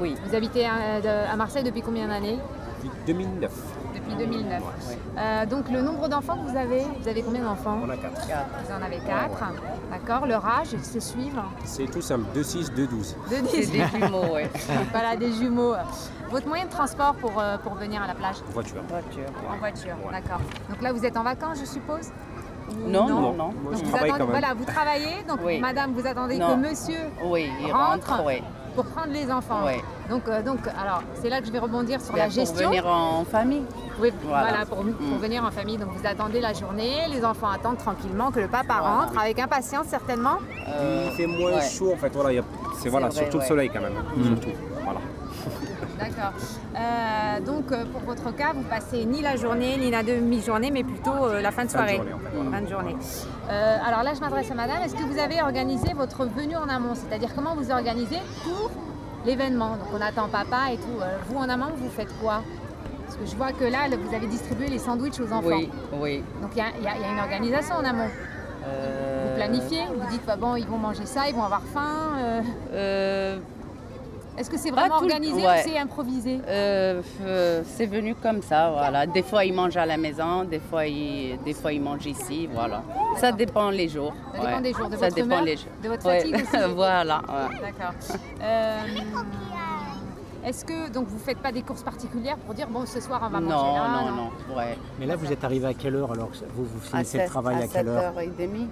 Oui. 0.00 0.16
Vous 0.24 0.34
habitez 0.34 0.66
à, 0.66 1.00
de- 1.00 1.32
à 1.32 1.36
Marseille 1.36 1.64
depuis 1.64 1.82
combien 1.82 2.08
d'années 2.08 2.38
Depuis 2.82 2.90
2009. 3.06 3.50
Depuis 3.94 4.14
2009. 4.16 4.62
Euh, 5.18 5.46
donc 5.46 5.70
le 5.70 5.80
nombre 5.80 6.08
d'enfants 6.08 6.36
que 6.36 6.50
vous 6.50 6.56
avez, 6.56 6.82
vous 7.00 7.08
avez 7.08 7.22
combien 7.22 7.42
d'enfants 7.44 7.78
On 7.84 7.88
a 7.90 7.96
quatre. 7.96 8.26
Vous 8.64 8.72
en 8.72 8.82
avez 8.84 8.98
quatre. 8.98 9.52
D'accord. 9.90 10.26
Leur 10.26 10.44
âge, 10.44 10.68
ils 10.72 10.84
se 10.84 11.00
suivent 11.00 11.40
C'est 11.64 11.90
tout 11.90 12.02
simple 12.02 12.24
2 12.34 12.42
6 12.42 12.72
2 12.72 12.86
12. 12.86 13.16
De 13.30 13.46
C'est 13.48 13.66
des 13.70 13.86
jumeaux, 13.86 14.34
ouais. 14.34 14.50
voilà, 14.92 15.16
des 15.16 15.32
jumeaux. 15.32 15.74
Votre 16.30 16.46
moyen 16.48 16.66
de 16.66 16.70
transport 16.70 17.14
pour, 17.14 17.32
euh, 17.38 17.56
pour 17.58 17.74
venir 17.74 18.02
à 18.02 18.06
la 18.06 18.14
plage 18.14 18.36
Voiture. 18.52 18.82
Voiture. 18.88 19.22
En 19.50 19.56
voiture, 19.58 19.94
d'accord. 20.12 20.40
Donc 20.68 20.82
là, 20.82 20.92
vous 20.92 21.04
êtes 21.04 21.16
en 21.16 21.22
vacances, 21.22 21.58
je 21.60 21.64
suppose 21.66 22.10
Non, 22.86 23.08
non, 23.08 23.20
non. 23.32 23.34
Moi, 23.34 23.52
Donc 23.72 23.76
je 23.76 23.84
vous 23.84 23.90
travaille 23.90 24.10
attendez- 24.10 24.10
quand 24.10 24.32
même. 24.32 24.40
Voilà, 24.40 24.54
vous 24.54 24.64
travaillez, 24.64 25.22
donc 25.28 25.38
Oui. 25.44 25.60
madame, 25.60 25.92
vous 25.92 26.06
attendez 26.06 26.36
Non. 26.38 26.48
que 26.56 26.68
monsieur 26.68 26.98
Oui, 27.24 27.48
il 27.64 27.72
rentre. 27.72 28.08
rentre, 28.10 28.24
oui. 28.26 28.42
Pour 28.76 28.84
prendre 28.86 29.12
les 29.12 29.30
enfants. 29.32 29.64
Ouais. 29.64 29.82
Donc, 30.08 30.22
euh, 30.28 30.42
donc, 30.42 30.58
alors, 30.80 31.02
c'est 31.20 31.28
là 31.28 31.40
que 31.40 31.46
je 31.46 31.52
vais 31.52 31.58
rebondir 31.58 32.00
sur 32.00 32.14
Bien, 32.14 32.24
la 32.24 32.28
gestion. 32.30 32.68
Pour 32.68 32.68
venir 32.68 32.86
en 32.86 33.24
famille. 33.24 33.64
Oui, 34.00 34.12
Voilà. 34.24 34.48
voilà, 34.48 34.66
pour, 34.66 34.76
pour 34.78 34.84
Mm. 34.84 35.18
venir 35.20 35.42
en 35.44 35.50
famille. 35.50 35.78
Donc 35.78 35.88
vous 35.96 36.06
attendez 36.06 36.40
la 36.40 36.52
journée, 36.52 37.08
les 37.08 37.24
enfants 37.24 37.48
attendent 37.48 37.78
tranquillement 37.78 38.30
que 38.30 38.40
le 38.40 38.48
papa 38.48 38.74
rentre, 38.80 39.18
avec 39.18 39.38
impatience 39.40 39.86
certainement. 39.86 40.36
Il 41.08 41.10
fait 41.16 41.26
moins 41.26 41.54
ouais. 41.54 41.62
chaud 41.68 41.92
en 41.94 41.96
fait, 41.96 42.12
voilà, 42.12 42.42
c'est 42.78 42.90
voilà, 42.90 43.08
vrai, 43.08 43.16
surtout 43.16 43.38
ouais. 43.38 43.42
le 43.42 43.48
soleil 43.48 43.70
quand 43.72 43.80
même. 43.80 43.94
Mm. 44.16 44.24
Surtout. 44.26 44.56
Voilà. 44.84 45.00
D'accord. 45.98 46.32
Euh, 46.76 47.40
donc 47.40 47.72
euh, 47.72 47.84
pour 47.86 48.02
votre 48.02 48.34
cas, 48.34 48.52
vous 48.54 48.62
passez 48.64 49.04
ni 49.06 49.22
la 49.22 49.36
journée 49.36 49.76
ni 49.78 49.90
la 49.90 50.02
demi-journée, 50.02 50.70
mais 50.70 50.84
plutôt 50.84 51.10
euh, 51.24 51.40
la 51.40 51.50
fin 51.50 51.64
de 51.64 51.70
Fin 51.70 51.82
de 51.84 51.88
soirée. 51.88 51.96
journée, 51.96 52.12
en 52.12 52.18
fait, 52.18 52.28
voilà. 52.34 52.50
Fin 52.50 52.62
de 52.64 52.68
journée. 52.68 52.96
Euh, 53.50 53.76
alors 53.86 54.02
là, 54.02 54.12
je 54.14 54.20
m'adresse 54.20 54.50
à 54.50 54.54
madame. 54.54 54.82
Est-ce 54.84 54.94
que 54.94 55.02
vous 55.02 55.18
avez 55.18 55.40
organisé 55.40 55.92
votre 55.94 56.24
venue 56.26 56.56
en 56.56 56.68
amont? 56.68 56.94
C'est-à-dire 56.94 57.34
comment 57.34 57.54
vous 57.54 57.70
organisez 57.70 58.18
pour 58.44 58.70
l'événement? 59.24 59.70
Donc 59.76 59.88
on 59.94 60.00
attend 60.00 60.28
papa 60.28 60.72
et 60.72 60.76
tout. 60.76 61.00
Euh, 61.00 61.16
vous 61.28 61.38
en 61.38 61.48
amont, 61.48 61.70
vous 61.76 61.88
faites 61.90 62.12
quoi? 62.20 62.42
Parce 63.06 63.16
que 63.18 63.26
je 63.26 63.36
vois 63.36 63.52
que 63.52 63.64
là, 63.64 63.88
vous 63.88 64.14
avez 64.14 64.26
distribué 64.26 64.66
les 64.68 64.78
sandwichs 64.78 65.20
aux 65.20 65.32
enfants. 65.32 65.42
Oui, 65.46 65.70
oui. 65.94 66.24
Donc 66.42 66.50
il 66.54 66.58
y, 66.58 66.84
y 66.84 66.88
a 66.88 66.94
il 66.96 67.02
y 67.02 67.04
a 67.04 67.12
une 67.12 67.20
organisation 67.20 67.76
en 67.76 67.84
amont. 67.84 68.08
Euh, 68.66 69.28
Vous 69.30 69.36
planifiez, 69.36 69.82
vous 69.94 70.10
dites 70.10 70.26
bah, 70.26 70.34
bon, 70.36 70.56
ils 70.56 70.66
vont 70.66 70.76
manger 70.78 71.06
ça, 71.06 71.28
ils 71.28 71.34
vont 71.34 71.44
avoir 71.44 71.62
faim. 71.72 72.42
Est-ce 74.38 74.50
que 74.50 74.58
c'est 74.58 74.70
vraiment 74.70 74.96
organisé 74.96 75.40
ouais. 75.46 75.60
ou 75.64 75.68
c'est 75.68 75.78
improvisé? 75.78 76.40
Euh, 76.46 77.00
euh, 77.22 77.62
c'est 77.66 77.86
venu 77.86 78.14
comme 78.14 78.42
ça, 78.42 78.70
voilà. 78.70 79.06
Des 79.06 79.22
fois, 79.22 79.44
ils 79.44 79.54
mangent 79.54 79.76
à 79.78 79.86
la 79.86 79.96
maison, 79.96 80.44
des 80.44 80.58
fois, 80.60 80.86
ils, 80.86 81.38
des 81.44 81.54
fois, 81.54 81.72
ils 81.72 81.80
mangent 81.80 82.06
ici, 82.06 82.46
voilà. 82.52 82.82
Ça 83.16 83.32
dépend 83.32 83.70
les 83.70 83.88
jours. 83.88 84.12
Ça 84.34 84.40
dépend 84.46 84.60
des 84.60 84.72
jours, 84.74 84.88
de 84.88 84.96
Ça 84.96 85.04
votre 85.06 85.14
dépend 85.14 85.26
humeur, 85.26 85.42
les 85.42 85.56
jours. 85.56 85.66
de 85.82 85.88
votre 85.88 86.06
Ouais. 86.06 86.20
fatigue 86.20 86.34
aussi. 86.34 86.72
voilà. 86.74 87.18
ouais. 87.20 87.60
D'accord. 87.60 87.94
Euh, 88.42 88.80
Est-ce 90.44 90.64
que 90.64 90.90
donc 90.90 91.08
vous 91.08 91.18
faites 91.18 91.38
pas 91.38 91.50
des 91.50 91.62
courses 91.62 91.82
particulières 91.82 92.36
pour 92.36 92.54
dire 92.54 92.68
bon 92.68 92.86
ce 92.86 93.00
soir 93.00 93.20
on 93.26 93.28
va 93.30 93.40
Non, 93.40 93.48
manger 93.48 93.78
là 93.80 93.88
non, 94.10 94.16
non, 94.16 94.56
ouais. 94.56 94.78
Mais 95.00 95.06
là, 95.06 95.16
vous 95.16 95.32
êtes 95.32 95.42
arrivé 95.42 95.66
à 95.66 95.74
quelle 95.74 95.96
heure 95.96 96.12
alors 96.12 96.30
que 96.30 96.36
Vous, 96.54 96.64
vous 96.64 96.78
À 96.86 96.98
finissez 96.98 97.18
le 97.18 97.26
travail 97.26 97.62
à, 97.64 97.66
quelle 97.68 97.88
heure? 97.88 98.12
7h30. 98.14 98.66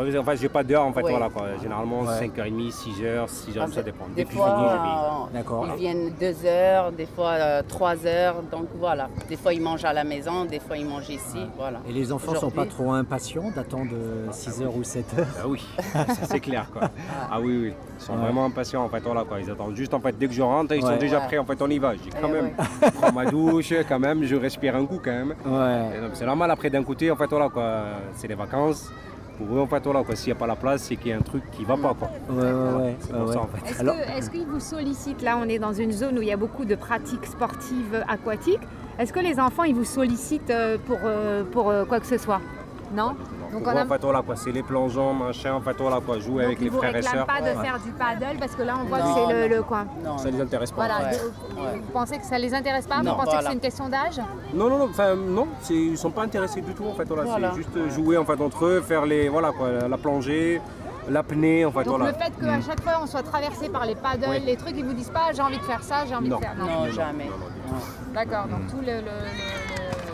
En 0.00 0.24
fait, 0.24 0.36
j'ai 0.36 0.48
pas 0.48 0.62
d'heure 0.62 0.84
en 0.84 0.92
fait, 0.92 1.02
Ouais. 1.02 1.10
voilà 1.10 1.28
quoi. 1.28 1.46
Généralement 1.60 2.00
Ouais. 2.00 2.18
5h30, 2.20 2.70
6h, 2.72 3.28
6h, 3.28 3.72
ça 3.72 3.82
dépend. 3.82 4.06
Des 4.14 4.22
Depuis 4.24 4.36
fois, 4.36 4.46
fini, 4.56 4.66
je 5.34 5.38
euh, 5.38 5.66
ils 5.74 5.78
viennent 5.78 6.10
2 6.18 6.46
heures, 6.46 6.92
des 6.92 7.06
fois 7.06 7.62
3 7.68 8.06
heures, 8.06 8.36
donc 8.50 8.66
voilà. 8.78 9.08
Des 9.28 9.36
fois, 9.36 9.52
ils 9.52 9.60
mangent 9.60 9.84
à 9.84 9.92
la 9.92 10.04
maison, 10.04 10.44
des 10.46 10.58
fois, 10.60 10.76
ils 10.76 10.86
mangent 10.86 11.10
ici, 11.10 11.38
voilà. 11.56 11.80
Et 11.88 11.92
les 11.92 12.10
enfants 12.12 12.34
sont 12.34 12.50
pas 12.50 12.66
trop 12.66 12.92
impatients 12.92 13.50
d'attendre 13.54 13.90
6 14.30 14.62
heures 14.62 14.76
ou 14.76 14.82
7 14.82 15.04
heures? 15.18 15.26
Ah 15.42 15.48
oui, 15.48 15.64
ça 15.92 16.06
c'est 16.24 16.40
clair 16.40 16.66
quoi. 16.72 16.90
Ah 17.30 17.38
oui, 17.40 17.58
oui. 17.64 17.72
Ils 17.98 18.02
sont 18.02 18.14
Ouais. 18.14 18.18
vraiment 18.20 18.46
impatients 18.46 18.84
en 18.84 18.88
fait, 18.88 19.00
voilà 19.00 19.24
quoi. 19.24 19.38
Ils 19.40 19.50
attendent 19.50 19.76
juste 19.76 19.92
en 19.94 20.00
fait, 20.00 20.16
dès 20.18 20.26
que 20.28 20.32
je 20.32 20.42
rentre, 20.42 20.74
ils 20.74 20.82
Ouais. 20.84 20.90
sont 20.92 20.96
déjà 20.98 21.18
Ouais. 21.20 21.26
prêts 21.26 21.38
en 21.38 21.44
fait, 21.44 21.60
on 21.60 21.68
y 21.68 21.78
va. 21.78 21.92
Je 21.94 22.00
dis 22.00 22.10
quand 22.10 22.28
Eh 22.28 22.32
même, 22.32 22.50
je 22.82 22.90
prends 23.00 23.12
ma 23.12 23.26
douche, 23.26 23.72
quand 23.88 23.98
même, 23.98 24.24
je 24.24 24.36
respire 24.36 24.76
un 24.76 24.86
coup 24.86 25.00
quand 25.04 25.10
même. 25.12 25.34
C'est 26.14 26.24
normal 26.26 26.50
après 26.50 26.70
d'un 26.70 26.82
côté, 26.84 27.10
en 27.10 27.16
fait, 27.16 27.26
voilà 27.28 27.48
quoi. 27.48 27.82
C'est 28.14 28.28
les 28.28 28.34
vacances. 28.34 28.90
Pour 29.46 29.56
eux, 29.56 29.60
en 29.60 29.66
fait, 29.66 29.82
voilà 29.84 30.02
quoi. 30.04 30.14
S'il 30.16 30.28
n'y 30.32 30.36
a 30.36 30.40
pas 30.40 30.46
la 30.46 30.56
place, 30.56 30.82
c'est 30.82 30.96
qu'il 30.96 31.08
y 31.08 31.12
a 31.12 31.16
un 31.16 31.22
truc 31.22 31.42
qui 31.50 31.64
va 31.64 31.76
pas 31.76 31.94
quoi. 31.94 32.10
Ouais, 32.28 32.42
ouais, 32.42 32.82
ouais. 32.84 32.96
C'est 33.00 33.12
ouais, 33.12 33.18
pour 33.18 33.28
ouais. 33.28 33.34
ça 33.34 33.40
en 33.40 33.46
fait. 33.46 33.70
Est-ce 33.70 33.80
Alors- 33.80 33.96
que- 33.96 34.18
est-ce 34.18 34.30
qu'ils 34.30 34.46
vous 34.46 34.60
sollicitent? 34.60 35.22
Là, 35.22 35.38
on 35.42 35.48
est 35.48 35.58
dans 35.58 35.72
une 35.72 35.92
zone 35.92 36.18
où 36.18 36.22
il 36.22 36.28
y 36.28 36.32
a 36.32 36.36
beaucoup 36.36 36.64
de 36.66 36.74
pratiques 36.74 37.24
sportives 37.26 38.04
aquatiques. 38.06 38.60
Est-ce 38.98 39.12
que 39.14 39.20
les 39.20 39.40
enfants, 39.40 39.62
ils 39.64 39.74
vous 39.74 39.84
sollicitent 39.84 40.50
euh, 40.50 40.76
pour, 40.86 40.98
euh, 41.04 41.42
pour 41.44 41.70
euh, 41.70 41.86
quoi 41.86 42.00
que 42.00 42.06
ce 42.06 42.18
soit? 42.18 42.40
Non? 42.92 43.14
Donc, 43.52 43.62
on 43.66 43.68
a- 43.68 43.84
en 43.84 43.86
fait, 43.86 44.00
voilà 44.02 44.22
quoi. 44.22 44.36
C'est 44.36 44.52
les 44.52 44.62
plongeons, 44.62 45.12
machin, 45.14 45.54
en 45.54 45.60
fait, 45.60 45.76
voilà 45.78 46.00
quoi. 46.04 46.18
Jouer 46.18 46.42
donc, 46.42 46.52
avec 46.52 46.60
les 46.60 46.70
frères 46.70 46.96
et 46.96 47.02
sœurs. 47.02 47.26
pas 47.26 47.40
de 47.40 47.56
Ouais. 47.56 47.64
faire 47.64 47.78
du 47.78 47.90
paddle 47.92 48.38
parce 48.38 48.54
que 48.54 48.62
là, 48.62 48.74
on 48.80 48.84
voit 48.84 48.98
Non, 48.98 49.04
que 49.04 49.20
c'est 49.28 49.32
le, 49.34 49.48
non. 49.48 49.56
le 49.56 49.62
coin. 49.62 49.86
Non, 50.04 50.18
Ça 50.18 50.30
les 50.30 50.40
intéresse 50.40 50.70
pas. 50.72 50.86
Voilà. 50.86 50.98
Ouais. 51.10 51.78
Vous, 51.80 51.92
pensez 51.92 52.18
que 52.18 52.24
ça 52.24 52.38
les 52.38 52.52
intéresse 52.54 52.86
pas? 52.86 53.02
Non. 53.02 53.12
Vous 53.16 53.24
pensez 53.24 53.36
que 53.38 53.44
c'est 53.44 53.52
une 53.52 53.60
question 53.60 53.88
d'âge? 53.88 54.18
Non, 54.54 54.68
non, 54.68 54.78
non, 54.78 54.88
enfin, 54.90 55.14
non, 55.14 55.46
ils 55.70 55.96
sont 55.98 56.10
pas 56.10 56.22
intéressés 56.22 56.60
du 56.60 56.74
tout 56.74 56.84
en 56.86 56.94
fait. 56.94 57.04
Voilà, 57.04 57.24
Voilà. 57.24 57.50
C'est 57.50 57.56
juste 57.58 57.90
jouer 57.94 58.16
en 58.16 58.24
fait 58.24 58.40
entre 58.40 58.64
eux, 58.66 58.80
faire 58.80 59.06
les, 59.06 59.28
voilà 59.28 59.52
quoi, 59.52 59.70
la 59.88 59.96
plongée, 59.98 60.60
l'apnée 61.08 61.64
en 61.64 61.70
fait. 61.72 61.84
Donc 61.84 61.98
voilà. 61.98 62.12
le 62.12 62.18
fait 62.18 62.32
qu'à 62.40 62.60
chaque 62.60 62.82
fois 62.82 62.94
on 63.02 63.06
soit 63.06 63.22
traversé 63.22 63.68
par 63.68 63.86
les 63.86 63.94
paddles, 63.94 64.26
Oui. 64.30 64.42
les 64.44 64.56
trucs, 64.56 64.76
ils 64.76 64.84
vous 64.84 64.92
disent 64.94 65.10
pas 65.10 65.32
j'ai 65.34 65.42
envie 65.42 65.58
de 65.58 65.62
faire 65.62 65.82
ça, 65.82 66.04
j'ai 66.06 66.14
envie 66.14 66.28
Non. 66.28 66.38
de 66.38 66.42
faire. 66.42 66.54
Non, 66.56 66.86
jamais. 66.92 67.30
D'accord, 68.14 68.46
donc 68.48 68.66
tout 68.68 68.80
le. 68.80 68.86
le- 68.86 68.92
le- 68.92 69.00
le- 69.00 70.09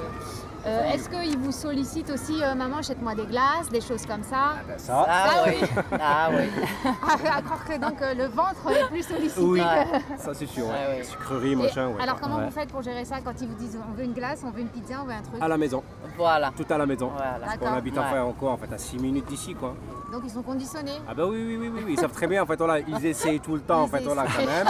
Euh, 0.67 0.93
Est-ce 0.93 1.09
qu'ils 1.09 1.39
vous 1.39 1.53
sollicitent 1.53 2.11
aussi, 2.11 2.43
euh, 2.43 2.55
maman, 2.55 2.79
achète-moi 2.79 3.15
des 3.15 3.27
glaces, 3.27 3.69
des 3.71 3.81
choses 3.81 4.05
comme 4.05 4.23
ça? 4.25 4.55
Ça, 4.79 5.07
Ah 5.09 5.29
Ça, 5.29 5.45
oui. 5.47 5.55
oui. 5.63 5.69
Ah 6.01 6.29
oui. 6.33 6.91
à, 7.31 7.37
à 7.39 7.43
croire 7.43 7.65
que 7.65 7.79
donc 7.79 8.03
euh, 8.03 8.15
le 8.15 8.27
ventre 8.27 8.71
est 8.71 8.89
plus 8.89 9.03
sollicité. 9.07 9.41
oui, 9.41 9.61
que- 9.61 10.19
ça 10.23 10.35
c'est 10.35 10.47
sûr. 10.47 10.67
Ouais. 10.67 11.03
Sucrerie, 11.05 11.53
Et 11.53 11.57
machin, 11.57 11.89
ouais. 11.89 12.03
alors 12.03 12.19
comment 12.21 12.37
Ouais. 12.39 12.47
vous 12.47 12.51
faites 12.51 12.69
pour 12.69 12.83
gérer 12.83 13.05
ça 13.05 13.17
quand 13.25 13.33
ils 13.41 13.47
vous 13.49 13.55
disent 13.55 13.79
on 13.89 13.97
veut 13.97 14.05
une 14.05 14.13
glace, 14.13 14.43
on 14.45 14.51
veut 14.51 14.61
une 14.61 14.69
pizza, 14.69 14.95
on 15.03 15.07
veut 15.07 15.13
un 15.13 15.23
truc? 15.23 15.41
À 15.41 15.49
la 15.49 15.57
maison, 15.57 15.83
Voilà. 16.19 16.51
tout 16.57 16.67
à 16.69 16.79
la 16.79 16.87
maison. 16.87 17.11
Voilà. 17.15 17.39
Parce 17.45 17.59
qu'on 17.59 17.73
habite 17.73 17.97
enfin 17.99 18.23
encore 18.23 18.53
en 18.53 18.57
fait 18.57 18.73
à 18.73 18.79
6 18.79 18.99
minutes 18.99 19.27
d'ici 19.29 19.55
quoi. 19.55 19.75
Donc 20.13 20.23
ils 20.25 20.31
sont 20.31 20.43
conditionnés. 20.43 21.01
Ah 21.09 21.15
bah 21.15 21.25
oui, 21.27 21.37
oui, 21.47 21.57
oui, 21.61 21.69
oui, 21.75 21.83
oui, 21.87 21.93
ils 21.95 21.99
savent 22.01 22.13
très 22.13 22.27
bien 22.27 22.43
en 22.43 22.47
fait, 22.47 22.57
voilà, 22.57 22.79
ils 22.81 23.07
essayent 23.07 23.41
tout 23.41 23.55
le 23.55 23.61
temps 23.61 23.83
en 23.83 23.87
fait, 23.89 24.01
voilà 24.01 24.23
quand 24.25 24.41
essayent. 24.43 24.47
même. 24.47 24.67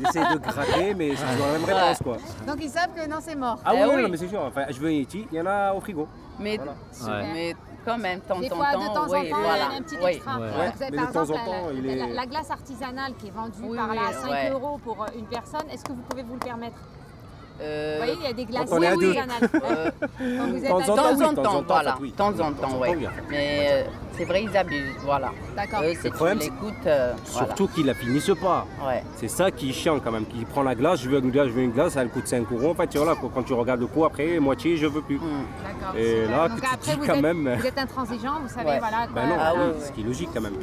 Ils 0.00 0.08
essayent 0.08 0.32
de 0.34 0.38
gratter, 0.38 0.94
mais 0.94 1.14
c'est 1.16 1.24
toujours 1.32 1.46
la 1.46 1.52
même 1.58 1.64
réponse 1.64 1.98
quoi. 2.02 2.16
Donc 2.46 2.56
ils 2.60 2.70
savent 2.70 2.90
que 2.94 3.08
non 3.08 3.16
c'est 3.20 3.34
mort. 3.36 3.58
Ah 3.64 3.70
oui, 3.74 3.78
Eh 3.82 3.84
oui, 3.86 3.92
oui. 3.96 4.02
non, 4.02 4.08
mais 4.08 4.16
c'est 4.16 4.28
sûr, 4.28 4.40
enfin, 4.42 4.64
je 4.70 4.78
veux 4.80 4.90
une 4.90 5.00
Yeti, 5.36 5.38
il 5.38 5.38
y 5.38 5.40
en 5.40 5.46
a 5.46 5.72
au 5.74 5.80
frigo. 5.80 6.08
Mais, 6.38 6.56
Voilà. 6.56 6.72
Ouais. 7.22 7.32
mais 7.32 7.56
quand 7.84 7.98
même, 7.98 8.20
temps 8.20 8.38
Des 8.38 8.48
fois, 8.50 8.72
temps, 8.72 8.80
de 8.80 8.86
temps 8.86 9.04
en 9.04 9.06
temps, 9.08 9.22
il 9.22 9.28
y 9.28 9.32
a 9.32 9.68
un 9.78 9.82
petit 9.82 9.96
Oui. 10.02 10.10
extra. 10.12 10.38
Ouais. 10.38 10.48
Vous 10.50 10.82
avez, 10.82 10.90
Mais 10.90 10.96
par 10.96 11.06
de 11.08 11.12
temps 11.12 11.20
exemple, 11.22 11.40
en 11.40 11.44
temps, 11.44 11.66
la, 11.66 11.72
il 11.72 11.86
la- 11.98 12.06
est- 12.06 12.12
la 12.12 12.26
glace 12.26 12.50
artisanale 12.50 13.14
qui 13.18 13.26
est 13.28 13.30
vendue 13.30 13.52
Oui, 13.62 13.76
par 13.76 13.88
oui, 13.90 13.96
là 13.96 14.02
à 14.08 14.12
5 14.12 14.30
ouais. 14.30 14.50
euros 14.50 14.78
pour 14.84 15.06
une 15.16 15.26
personne, 15.26 15.68
est-ce 15.70 15.84
que 15.84 15.92
vous 15.92 16.02
pouvez 16.02 16.22
vous 16.22 16.34
le 16.34 16.40
permettre? 16.40 16.76
Euh, 17.60 17.96
Vous 17.98 18.04
voyez, 18.04 18.18
il 18.20 18.26
y 18.26 18.30
a 18.30 18.32
des 18.34 18.44
glaces 18.44 18.68
on 18.70 18.82
est 18.82 18.86
à 18.86 18.96
deux. 18.96 19.16
artisanales. 19.16 19.50
euh, 19.70 19.90
Quand 20.38 20.46
vous 20.48 20.56
êtes 20.56 20.68
temps 20.68 20.76
en 20.76 20.82
temps, 20.96 21.02
oui, 21.16 21.24
en 21.24 21.30
de 21.30 21.34
temps 21.36 21.40
en 21.40 21.42
temps, 21.42 21.52
temps, 21.54 21.62
voilà. 21.66 21.96
en 21.96 22.00
oui. 22.00 22.10
De 22.10 22.16
temps 22.16 22.28
en 22.40 22.52
temps 22.52 22.68
en 22.76 22.80
oui. 22.80 22.88
oui, 22.98 23.06
en. 23.06 23.10
Mais 23.30 23.66
euh, 23.70 23.84
c'est 24.16 24.24
vrai, 24.24 24.42
ils 24.44 24.56
abusent, 24.56 24.94
voilà. 25.04 25.30
D'accord. 25.56 25.80
Problème, 26.14 26.38
c'est- 26.40 26.44
l'écoutes, 26.50 26.86
euh, 26.86 27.12
voilà. 27.32 27.46
Surtout 27.46 27.68
qu'ils 27.68 27.86
la 27.86 27.94
finissent 27.94 28.30
pas. 28.40 28.66
Ouais. 28.86 29.02
C'est 29.16 29.28
ça 29.28 29.50
qui 29.50 29.70
est 29.70 29.72
chiant 29.72 29.98
quand 30.00 30.12
même, 30.12 30.26
qui 30.26 30.44
prend 30.44 30.62
la 30.62 30.74
glace, 30.74 31.00
je 31.00 31.08
veux 31.08 31.18
une 31.18 31.30
glace, 31.30 31.46
je 31.48 31.52
veux 31.52 31.62
une 31.62 31.72
glace, 31.72 31.96
elle 31.96 32.10
coûte 32.10 32.26
5 32.26 32.46
euros. 32.52 32.70
En 32.70 32.74
fait, 32.74 32.88
tu 32.88 32.98
vois, 32.98 33.06
là, 33.06 33.14
quand 33.34 33.42
tu 33.42 33.54
regardes 33.54 33.80
le 33.80 33.86
coût 33.86 34.04
après, 34.04 34.38
moitié, 34.38 34.76
je 34.76 34.86
veux 34.86 35.02
plus. 35.02 35.16
Mm. 35.16 35.20
D'accord. 35.64 35.96
Et 35.96 36.26
là, 36.26 36.48
Donc 36.48 36.60
que 36.60 36.66
tu 36.66 36.66
après, 36.74 36.92
dis 36.92 36.98
vous 37.00 37.06
quand 37.06 37.14
êtes, 37.14 37.22
même- 37.22 37.54
Vous 37.58 37.66
êtes 37.66 37.78
intransigeant, 37.78 38.34
vous 38.42 38.48
savez, 38.48 38.68
Ouais. 38.68 38.78
voilà. 38.78 39.06
quoi. 39.06 39.14
Ben 39.14 39.28
non, 39.28 39.36
Ah 39.38 39.54
ouais, 39.54 39.60
ce 39.84 39.92
qui 39.92 40.02
est 40.02 40.04
logique 40.04 40.28
quand 40.34 40.40
même. 40.42 40.54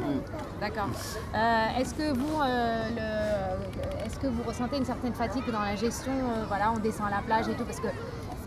D'accord. 0.60 0.86
Euh, 1.34 1.80
est-ce 1.80 1.94
que 1.94 2.12
vous, 2.14 2.38
le- 2.40 4.06
est-ce 4.06 4.18
que 4.18 4.26
vous 4.28 4.42
ressentez 4.46 4.76
une 4.76 4.84
certaine 4.84 5.14
fatigue 5.14 5.50
dans 5.50 5.60
la 5.60 5.74
gestion 5.76 6.12
Voilà, 6.48 6.72
on 6.74 6.78
descend 6.84 7.08
à 7.08 7.10
la 7.10 7.22
plage 7.22 7.48
et 7.48 7.54
tout, 7.54 7.64
parce 7.64 7.80
que 7.80 7.88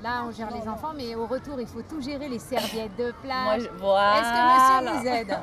là, 0.03 0.23
on 0.27 0.31
gère 0.31 0.49
les 0.51 0.68
enfants, 0.69 0.93
mais 0.95 1.15
au 1.15 1.26
retour, 1.26 1.59
il 1.59 1.68
faut 1.68 1.81
tout 1.81 2.01
gérer, 2.01 2.30
les 2.30 2.39
serviettes 2.39 2.95
de 2.97 3.11
plage. 3.22 3.69
voilà. 3.80 4.19
Est-ce 4.19 4.30
que 4.30 4.85
monsieur 4.85 4.99
vous 4.99 5.07
aide? 5.07 5.38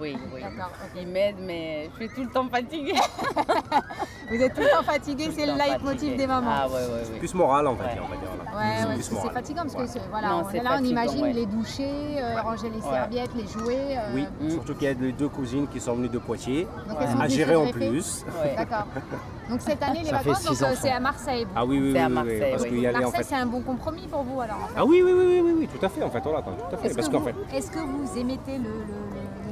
Oui, 0.00 0.16
oui. 0.34 0.40
D'accord. 0.42 0.70
ok. 0.84 1.00
Ils 1.02 1.08
m'aident, 1.08 1.36
mais 1.40 1.90
je 1.92 2.04
suis 2.04 2.08
tout 2.14 2.22
le 2.22 2.30
temps 2.30 2.48
fatiguée. 2.48 2.94
Vous 4.30 4.36
êtes 4.42 4.54
tout 4.54 4.60
le 4.60 4.70
temps 4.70 4.82
fatigué, 4.82 5.24
Tout 5.26 5.32
c'est 5.36 5.46
le 5.46 5.52
leitmotiv 5.54 5.86
fatiguée. 5.88 6.16
des 6.16 6.26
mamans. 6.26 6.50
Ah 6.52 6.68
ouais, 6.68 6.74
ouais. 6.74 7.18
Plus 7.18 7.34
moral, 7.34 7.66
on 7.66 7.72
va 7.74 7.84
Ouais. 7.86 7.92
dire. 7.94 8.02
On 8.04 8.08
va 8.08 8.16
dire 8.16 8.28
là. 8.36 8.58
Ouais, 8.90 8.94
ouais, 8.96 9.02
c'est 9.02 9.32
fatigant 9.32 9.62
parce 9.62 9.74
que 9.94 9.98
voilà, 10.10 10.28
Non, 10.28 10.42
on- 10.52 10.62
là 10.62 10.76
on 10.80 10.84
imagine 10.84 11.22
ouais. 11.22 11.32
les 11.32 11.46
doucher, 11.46 11.90
euh, 12.18 12.40
ranger 12.42 12.68
les 12.70 12.76
Ouais. 12.82 12.92
serviettes, 12.92 13.30
les 13.34 13.46
jouets. 13.46 13.96
euh, 13.96 14.14
Oui, 14.14 14.26
Mm. 14.40 14.50
surtout 14.50 14.74
qu'il 14.74 14.84
y 14.84 14.90
a 14.90 14.92
les 14.94 15.12
deux 15.12 15.28
cousines 15.28 15.66
qui 15.68 15.80
sont 15.80 15.94
venues 15.94 16.08
de 16.08 16.18
Poitiers, 16.18 16.66
donc 16.88 16.98
elles 17.00 17.08
sont 17.10 17.20
à 17.20 17.28
gérer 17.28 17.56
en 17.56 17.70
plus. 17.70 18.24
D'accord. 18.56 18.86
Donc 19.48 19.62
cette 19.62 19.82
année, 19.82 20.00
les 20.00 20.10
Ça 20.10 20.18
fait 20.18 20.28
vacances, 20.30 20.62
euh, 20.62 20.74
c'est 20.78 20.90
à 20.90 21.00
Marseille. 21.00 21.46
Ah 21.56 21.64
oui, 21.64 21.80
oui, 21.80 21.92
C'est 21.92 21.98
oui, 21.98 22.04
à 22.04 22.08
Marseille, 22.10 22.40
parce 22.50 22.62
oui. 22.64 22.86
en 23.06 23.10
fait. 23.10 23.22
c'est 23.22 23.34
un 23.34 23.46
bon 23.46 23.62
compromis 23.62 24.06
pour 24.06 24.22
vous 24.22 24.38
alors. 24.42 24.56
en 24.62 24.66
fait. 24.66 24.74
Ah 24.76 24.84
oui, 24.84 25.00
oui, 25.02 25.12
oui, 25.16 25.24
oui, 25.26 25.40
oui, 25.42 25.54
oui, 25.60 25.68
tout 25.68 25.84
à 25.86 25.88
fait, 25.88 26.02
en 26.02 26.10
fait, 26.10 26.20
voilà, 26.22 26.42
tout 26.42 26.50
à 26.74 26.76
fait. 26.76 26.88
Est-ce 26.88 26.94
Parce 26.96 27.08
que, 27.08 27.12
qu'en 27.14 27.20
vous- 27.20 27.24
fait, 27.24 27.56
est-ce 27.56 27.70
que 27.70 27.78
vous 27.78 28.18
émettez 28.18 28.58
le, 28.58 28.64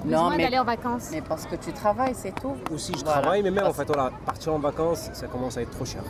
Non, 0.07 0.31
mais- 0.31 0.45
d'aller 0.45 0.59
en 0.59 0.65
vacances 0.65 1.09
Mais 1.13 1.21
parce 1.21 1.47
que 1.47 1.57
tu 1.57 1.73
travailles, 1.73 2.15
c'est 2.15 2.35
tout. 2.41 2.55
aussi 2.73 2.93
je 2.97 3.05
Voilà. 3.05 3.21
travaille, 3.21 3.43
mais 3.43 3.51
même 3.51 3.67
en 3.67 3.73
fait, 3.73 3.87
voilà, 3.87 4.11
partir 4.25 4.55
en 4.55 4.59
vacances, 4.59 5.11
ça 5.13 5.27
commence 5.27 5.57
à 5.57 5.63
être 5.63 5.71
trop 5.71 5.85
cher. 5.85 6.03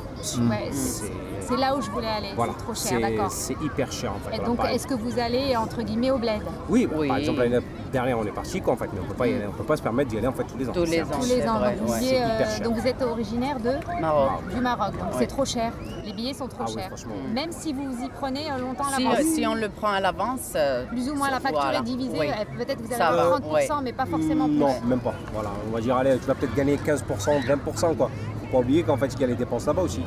Ouais, 0.51 0.69
c'est 0.73 1.13
c'est 1.41 1.57
là 1.57 1.77
où 1.77 1.81
je 1.81 1.91
voulais 1.91 2.07
aller, 2.09 2.29
Voilà, 2.35 2.53
c'est 2.57 2.65
trop 2.65 2.75
cher, 2.75 2.99
c'est 2.99 3.01
d'accord. 3.01 3.31
c'est 3.31 3.57
hyper 3.63 3.93
cher 3.93 4.13
en 4.13 4.19
fait. 4.19 4.37
Et 4.37 4.41
voilà, 4.41 4.45
donc, 4.63 4.65
est-ce 4.75 4.87
que 4.87 4.95
vous 4.95 5.19
allez 5.19 5.57
entre 5.57 5.83
guillemets 5.83 6.11
au 6.11 6.19
bled? 6.19 6.43
Oui, 6.69 6.89
Oui. 6.95 7.09
par 7.09 7.17
exemple 7.19 7.39
l'année 7.41 7.61
dernière 7.93 8.19
on 8.19 8.25
est 8.25 8.33
parti 8.33 8.61
quoi 8.61 8.75
en 8.75 8.77
fait, 8.77 8.89
mais 8.93 9.01
on 9.03 9.07
peut 9.07 9.15
pas 9.15 9.27
y 9.29 9.35
aller, 9.35 9.47
on 9.49 9.53
peut 9.53 9.65
pas 9.65 9.77
se 9.77 9.83
permettre 9.83 10.11
d'y 10.11 10.19
aller 10.19 10.27
en 10.27 10.33
fait 10.33 10.45
tous 10.45 10.59
les 10.59 10.69
ans. 10.69 10.73
Tous 10.73 10.85
les 10.85 11.01
ans. 11.03 11.07
tous 11.07 11.13
impossible. 11.15 11.37
les 11.37 11.43
c'est 11.43 11.49
ans 11.49 11.59
vrai, 11.59 11.75
donc, 11.77 11.87
vous 11.87 11.93
ouais. 11.93 11.99
disiez, 12.01 12.19
C'est 12.19 12.25
hyper 12.35 12.47
euh, 12.49 12.51
cher. 12.57 12.69
donc 12.69 12.77
vous 12.79 12.87
êtes 12.87 13.03
originaire 13.03 13.61
de 13.61 13.73
Maroc. 14.01 14.31
du 14.55 14.61
Maroc, 14.61 14.93
donc 14.93 15.03
Ouais. 15.13 15.17
c'est 15.19 15.27
trop 15.27 15.45
cher. 15.45 15.73
Les 16.05 16.13
billets 16.13 16.35
sont 16.35 16.49
trop 16.49 16.65
Ah 16.67 16.71
chers. 16.73 16.87
franchement. 16.89 17.15
Même 17.33 17.53
si 17.53 17.73
vous 17.73 18.05
y 18.05 18.09
prenez 18.09 18.51
euh, 18.51 18.59
longtemps 18.59 18.85
à 18.93 18.97
Si, 18.97 19.05
l'avance. 19.05 19.19
euh, 19.21 19.35
si 19.35 19.47
on 19.47 19.55
le 19.55 19.69
prend 19.69 19.89
à 19.89 20.01
l'avance. 20.01 20.53
euh, 20.57 20.85
Plus 20.87 21.09
ou 21.11 21.15
moins 21.15 21.31
la 21.31 21.41
facture 21.41 21.61
voilà. 21.63 21.79
est 21.79 21.83
divisée, 21.83 22.19
Oui. 22.19 22.27
peut-être 22.59 22.81
vous 22.81 22.93
avez 22.93 23.03
Ça 23.03 23.11
va, 23.13 23.39
30%, 23.39 23.53
ouais. 23.53 23.67
Mais 23.87 23.93
pas 23.93 24.05
forcément 24.07 24.47
plus. 24.47 24.57
Non, 24.59 24.75
même 24.85 24.99
pas. 25.01 25.15
Voilà, 25.33 25.51
on 25.69 25.73
va 25.75 25.81
dire 25.81 25.97
allez, 25.97 26.19
tu 26.19 26.27
vas 26.27 26.35
peut-être 26.35 26.55
gagner 26.55 26.77
15%, 26.77 27.41
20% 27.47 27.95
quoi. 27.97 28.11
Faut 28.41 28.47
pas 28.53 28.59
oublier 28.59 28.83
qu'en 28.83 28.97
fait 28.97 29.07
il 29.15 29.21
y 29.21 29.25
a 29.25 29.29
les 29.29 29.35
dépenses 29.37 29.65
là-bas 29.67 29.83
aussi. 29.83 30.03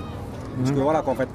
Parce 0.58 0.72
que 0.72 0.80
voilà 0.80 1.02
qu'en 1.02 1.16
fait, 1.16 1.30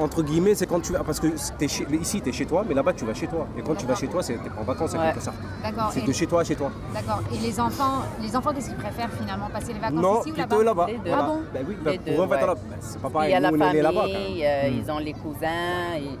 entre 0.00 0.22
guillemets, 0.22 0.54
c'est 0.54 0.66
quand 0.66 0.78
tu 0.80 0.92
vas. 0.92 1.02
Parce 1.02 1.18
que 1.18 1.26
t'es 1.58 1.66
chez- 1.66 1.86
ici, 2.00 2.20
tu 2.20 2.28
es 2.28 2.32
chez 2.32 2.46
toi, 2.46 2.62
mais 2.68 2.74
là-bas, 2.74 2.92
tu 2.92 3.04
vas 3.04 3.14
chez 3.14 3.26
toi. 3.26 3.46
Et 3.58 3.62
quand 3.62 3.74
tu 3.74 3.86
vas 3.86 3.94
chez 3.96 4.06
toi, 4.06 4.22
c'est 4.22 4.38
en 4.56 4.62
vacances, 4.62 4.94
en 4.94 4.98
Ouais. 4.98 5.06
quelque 5.06 5.22
sorte. 5.22 5.36
D'accord. 5.64 5.90
C'est 5.92 6.04
de 6.06 6.12
chez 6.12 6.26
toi 6.26 6.42
à 6.42 6.44
chez 6.44 6.54
toi. 6.54 6.70
D'accord. 6.94 7.20
Et 7.34 7.38
les 7.38 7.58
enfants, 7.58 8.02
les 8.22 8.36
enfants, 8.36 8.50
qu'est-ce 8.54 8.68
qu'ils 8.68 8.76
préfèrent 8.76 9.10
finalement 9.18 9.48
Passer 9.52 9.72
les 9.72 9.80
vacances 9.80 10.00
Non, 10.00 10.20
ici 10.20 10.30
ou 10.30 10.34
plutôt 10.34 10.62
là-bas? 10.62 10.86
là-bas. 10.86 11.02
deux. 11.04 11.10
Ah 11.12 11.16
Voilà. 11.16 11.22
bon? 11.26 11.40
Ben 11.52 11.64
oui, 11.68 11.76
ben 11.82 11.98
pour 11.98 12.24
eux, 12.24 12.26
ouais. 12.28 12.40
là, 12.40 12.54
ben, 12.54 12.76
c'est 12.80 13.00
pas 13.00 13.08
Il 13.08 13.12
pareil. 13.12 13.30
y 13.32 13.34
a 13.34 13.40
la 13.40 13.50
Nous, 13.50 13.56
là-bas. 13.56 14.00
famille, 14.02 14.42
même. 14.42 14.64
euh, 14.64 14.70
Hmm. 14.70 14.82
ils 14.84 14.90
ont 14.92 14.98
les 14.98 15.12
cousins. 15.14 15.96
et- 15.96 16.18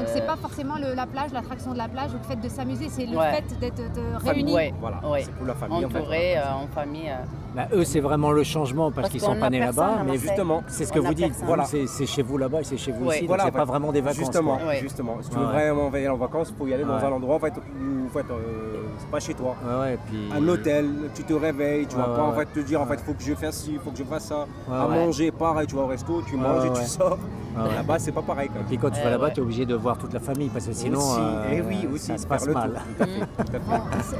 Donc 0.00 0.08
euh, 0.08 0.12
c'est 0.14 0.26
pas 0.26 0.36
forcément 0.36 0.76
le- 0.76 0.94
la 0.94 1.06
plage, 1.06 1.30
l'attraction 1.32 1.72
de 1.72 1.78
la 1.78 1.88
plage 1.88 2.10
ou 2.12 2.16
le 2.16 2.22
fait 2.24 2.36
de 2.40 2.48
s'amuser, 2.48 2.88
c'est 2.88 3.04
le 3.06 3.16
Ouais. 3.18 3.32
fait 3.32 3.58
d'être 3.60 3.82
réunis. 4.24 4.54
Ouais, 4.54 4.72
Voilà, 4.80 5.06
ouais. 5.06 5.22
c'est 5.24 5.32
pour 5.34 5.46
la 5.46 5.54
famille, 5.54 5.84
en 5.84 5.90
fait. 5.90 5.98
Entourés, 5.98 6.38
euh, 6.38 6.42
en 6.54 6.66
famille. 6.74 7.12
Bah, 7.54 7.66
eux, 7.72 7.84
c'est 7.84 8.00
vraiment 8.00 8.30
le 8.30 8.44
changement 8.44 8.90
parce, 8.92 9.02
Parce 9.02 9.10
qu'ils 9.10 9.20
sont 9.20 9.34
pas 9.38 9.50
nés 9.50 9.58
là-bas. 9.60 10.02
Mais. 10.06 10.18
Justement. 10.18 10.62
c'est 10.68 10.84
ce 10.84 10.92
que 10.92 10.98
vous 11.00 11.14
dites. 11.14 11.34
Voilà. 11.44 11.64
C'est 11.64 12.06
chez 12.06 12.22
vous 12.22 12.38
là-bas 12.38 12.60
et 12.60 12.64
c'est 12.64 12.76
chez 12.76 12.92
vous 12.92 13.06
Ouais. 13.06 13.16
ici. 13.18 13.26
Voilà, 13.26 13.44
donc 13.44 13.52
c'est 13.52 13.58
pas 13.58 13.64
vraiment 13.64 13.92
des 13.92 14.00
vacances. 14.00 14.18
Justement, 14.18 14.58
quoi. 14.58 14.74
Justement. 14.76 15.16
Si 15.22 15.30
tu 15.30 15.36
veux 15.36 15.46
Ouais. 15.46 15.52
vraiment 15.70 15.88
aller 15.88 16.08
en 16.08 16.16
vacances, 16.16 16.48
il 16.50 16.56
faut 16.56 16.66
y 16.66 16.74
aller 16.74 16.84
dans 16.84 16.96
Ouais. 16.96 17.04
un 17.04 17.12
endroit 17.12 17.36
en 17.36 17.40
fait, 17.40 17.52
où 17.56 18.06
en 18.06 18.10
fait, 18.12 18.26
euh, 18.30 18.82
c'est 18.98 19.10
pas 19.10 19.20
chez 19.20 19.34
toi. 19.34 19.54
Ouais, 19.64 19.80
ouais, 19.80 19.98
puis... 20.06 20.28
Un 20.36 20.46
hôtel, 20.48 20.86
tu 21.14 21.24
te 21.24 21.32
réveilles, 21.32 21.86
tu 21.86 21.96
vas 21.96 22.08
ouais, 22.10 22.16
pas 22.16 22.22
en 22.24 22.32
fait 22.32 22.46
te 22.52 22.60
dire 22.60 22.80
en 22.80 22.86
fait 22.86 23.00
faut 23.00 23.12
que 23.14 23.22
je 23.22 23.34
fasse 23.34 23.56
ci, 23.56 23.78
faut 23.82 23.90
que 23.90 23.98
je 23.98 24.04
fasse 24.04 24.24
ça. 24.26 24.46
À 24.70 24.86
ouais. 24.86 24.94
manger, 25.06 25.30
pareil, 25.30 25.66
tu 25.66 25.74
vas 25.76 25.82
au 25.82 25.86
resto, 25.86 26.22
tu 26.28 26.36
manges 26.36 26.66
et 26.66 26.72
tu 26.72 26.84
sors. 26.86 27.18
Là-bas 27.56 27.98
c'est 27.98 28.12
pas 28.12 28.22
pareil 28.22 28.48
quand 28.52 28.60
Et 28.60 28.64
puis 28.64 28.78
quand 28.78 28.90
tu 28.90 28.98
Eh 29.00 29.04
vas 29.04 29.10
là-bas, 29.10 29.30
tu 29.30 29.40
es 29.40 29.42
obligé 29.42 29.66
de 29.66 29.74
voir 29.74 29.98
toute 29.98 30.12
la 30.14 30.20
famille 30.20 30.48
parce 30.48 30.66
que 30.66 30.72
sinon, 30.72 31.00
euh, 31.18 31.50
et 31.50 31.60
oui, 31.60 31.86
aussi, 31.92 32.06
ça 32.06 32.18
se 32.18 32.26
passe 32.26 32.46
le 32.46 32.54
mal. 32.54 32.80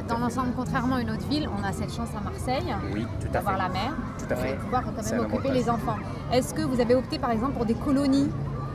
dans 0.09 0.19
l'ensemble, 0.19 0.48
contrairement 0.57 0.97
à 0.97 1.01
une 1.01 1.11
autre 1.11 1.27
ville, 1.28 1.48
on 1.59 1.62
a 1.65 1.73
cette 1.73 1.93
chance 1.94 2.09
à 2.16 2.20
Marseille 2.20 2.74
Oui, 2.93 3.07
d'avoir 3.29 3.55
fait. 3.57 3.63
la 3.63 3.69
mer, 3.69 3.93
Tout 4.19 4.33
à 4.33 4.37
fait. 4.37 4.53
de 4.53 4.57
pouvoir 4.59 4.83
quand 4.85 5.11
même 5.13 5.21
occuper 5.27 5.51
les 5.51 5.69
enfants. 5.71 5.97
Est-ce 6.33 6.55
que 6.55 6.63
vous 6.63 6.81
avez 6.81 6.95
opté 6.95 7.19
par 7.19 7.31
exemple 7.31 7.53
pour 7.53 7.67
des 7.67 7.75
colonies, 7.75 8.31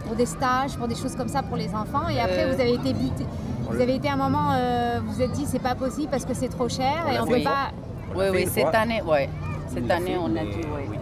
pour 0.05 0.15
des 0.15 0.25
stages, 0.25 0.77
pour 0.77 0.87
des 0.87 0.95
choses 0.95 1.15
comme 1.15 1.27
ça 1.27 1.41
pour 1.43 1.57
les 1.57 1.69
enfants 1.73 2.07
et 2.09 2.19
après 2.19 2.43
Euh, 2.45 2.53
vous 2.53 2.61
avez 2.61 2.73
été 2.73 2.93
buté 2.93 3.25
vous 3.67 3.81
avez 3.81 3.95
été 3.95 4.07
à 4.07 4.13
un 4.13 4.17
moment, 4.17 4.51
euh, 4.53 4.99
vous 5.03 5.13
vous 5.13 5.21
êtes 5.23 5.31
dit 5.31 5.45
c'est 5.47 5.57
pas 5.59 5.73
possible 5.73 6.07
parce 6.11 6.23
que 6.23 6.35
c'est 6.35 6.49
trop 6.49 6.69
cher 6.69 7.03
On 7.07 7.11
et 7.11 7.19
on 7.19 7.25
fait 7.25 7.37
peut 7.39 7.43
pas. 7.43 7.71
On 8.13 8.19
Oui, 8.19 8.25
oui, 8.31 8.47
cette 8.47 8.61
fois. 8.61 8.75
année, 8.77 9.01
ouais. 9.01 9.27
On 9.69 9.73
Cette 9.73 9.89
année, 9.91 10.15
on 10.19 10.27
a 10.35 10.39
dit 10.43 10.61
oui. 10.63 10.83
oui. 10.91 10.97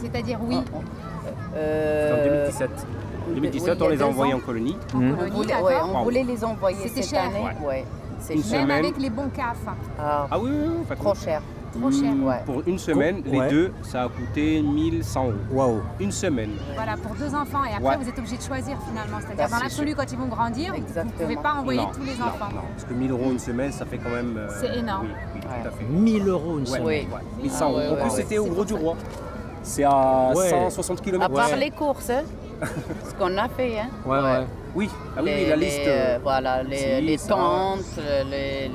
C'est-à-dire 0.00 0.38
oui. 0.46 0.58
Ah, 0.62 0.78
C'est 1.24 1.58
Euh, 1.58 2.20
en 2.20 2.24
2017. 2.24 2.70
En 3.30 3.34
2017, 3.34 3.74
oui, 3.80 3.86
on 3.86 3.88
les 3.88 4.02
a 4.02 4.06
envoyés 4.06 4.34
en 4.34 4.40
colonie. 4.40 4.76
En 4.94 4.98
Hmm. 4.98 5.10
On 5.12 5.16
colonie, 5.16 5.36
voulait, 5.36 5.54
ouais, 5.62 5.74
on 5.82 6.02
voulait 6.02 6.22
les 6.24 6.44
envoyer 6.44 6.76
C'était 6.86 7.02
cette 7.02 7.10
cher. 7.18 7.24
année. 7.24 7.56
Ouais. 7.66 7.84
Cher. 8.26 8.36
Même 8.36 8.42
semaine. 8.44 8.70
avec 8.70 8.98
les 8.98 9.10
bons 9.10 9.28
CAF. 9.34 9.56
Ah, 9.98 10.26
Ah 10.30 10.38
oui, 10.38 10.50
oui, 10.52 10.68
oui, 10.90 10.96
trop 10.96 11.14
cher. 11.14 11.40
Trop 11.72 11.90
cher. 11.90 12.12
Ouais. 12.22 12.40
Pour 12.44 12.62
une 12.66 12.78
semaine, 12.78 13.22
les 13.24 13.38
Ouais. 13.38 13.48
deux, 13.50 13.72
ça 13.82 14.04
a 14.04 14.08
coûté 14.08 14.60
1100 14.62 15.24
euros. 15.26 15.34
Waouh. 15.52 15.82
Une 16.00 16.12
semaine. 16.12 16.50
Voilà, 16.74 16.96
pour 16.96 17.14
deux 17.16 17.34
enfants. 17.34 17.64
Et 17.64 17.74
après, 17.74 17.82
Ouais. 17.82 17.96
vous 18.02 18.08
êtes 18.08 18.18
obligé 18.18 18.36
de 18.36 18.42
choisir 18.42 18.76
finalement. 18.88 19.18
C'est-à-dire, 19.20 19.46
Ah, 19.48 19.56
dans 19.56 19.62
l'absolu, 19.62 19.94
quand 19.94 20.10
ils 20.12 20.18
vont 20.18 20.26
grandir, 20.26 20.74
vous 20.74 21.00
ne 21.04 21.10
pouvez 21.10 21.36
pas 21.36 21.54
envoyer 21.54 21.80
Non, 21.80 21.90
tous 21.94 22.02
les 22.04 22.16
non, 22.16 22.26
enfants. 22.26 22.48
non, 22.54 22.60
parce 22.74 22.84
que 22.84 22.94
1000 22.94 23.10
euros 23.10 23.30
une 23.30 23.38
semaine, 23.38 23.72
ça 23.72 23.86
fait 23.86 23.98
quand 23.98 24.10
même. 24.10 24.36
euh, 24.36 24.48
C'est 24.60 24.76
énorme. 24.78 25.06
Oui, 25.08 25.14
oui, 25.34 25.40
tout 25.40 25.68
à 25.68 25.70
fait. 25.70 25.84
1000 25.84 26.28
euros 26.28 26.58
une 26.58 26.66
semaine. 26.66 26.82
Oui. 26.84 27.08
ouais, 27.12 27.42
1100 27.42 27.72
Ah, 27.76 27.84
euros. 27.86 27.96
en 27.98 28.02
plus, 28.02 28.10
c'était 28.16 28.38
au 28.38 28.46
Gros 28.46 28.64
du. 28.64 28.74
Roi. 28.74 28.96
C'est 29.62 29.84
à 29.84 30.30
Ouais. 30.34 30.50
160 30.50 31.00
À 31.00 31.02
km. 31.04 31.32
part 31.34 31.56
les 31.56 31.70
courses, 31.70 32.10
hein, 32.10 32.22
ce 33.08 33.14
qu'on 33.14 33.36
a 33.38 33.48
fait. 33.48 33.78
Hein. 33.78 33.88
Ouais, 34.04 34.18
ouais. 34.20 34.46
Oui, 34.74 34.88
ah 35.16 35.20
oui, 35.22 35.24
Les- 35.26 35.42
oui, 35.44 35.48
la 35.50 35.56
liste. 35.56 35.80
euh, 35.86 36.16
euh, 36.16 36.18
voilà, 36.22 36.62
les, 36.62 36.76
si, 36.76 37.00
les 37.02 37.18
ça. 37.18 37.28
tentes, 37.28 37.78
les. 38.30 38.70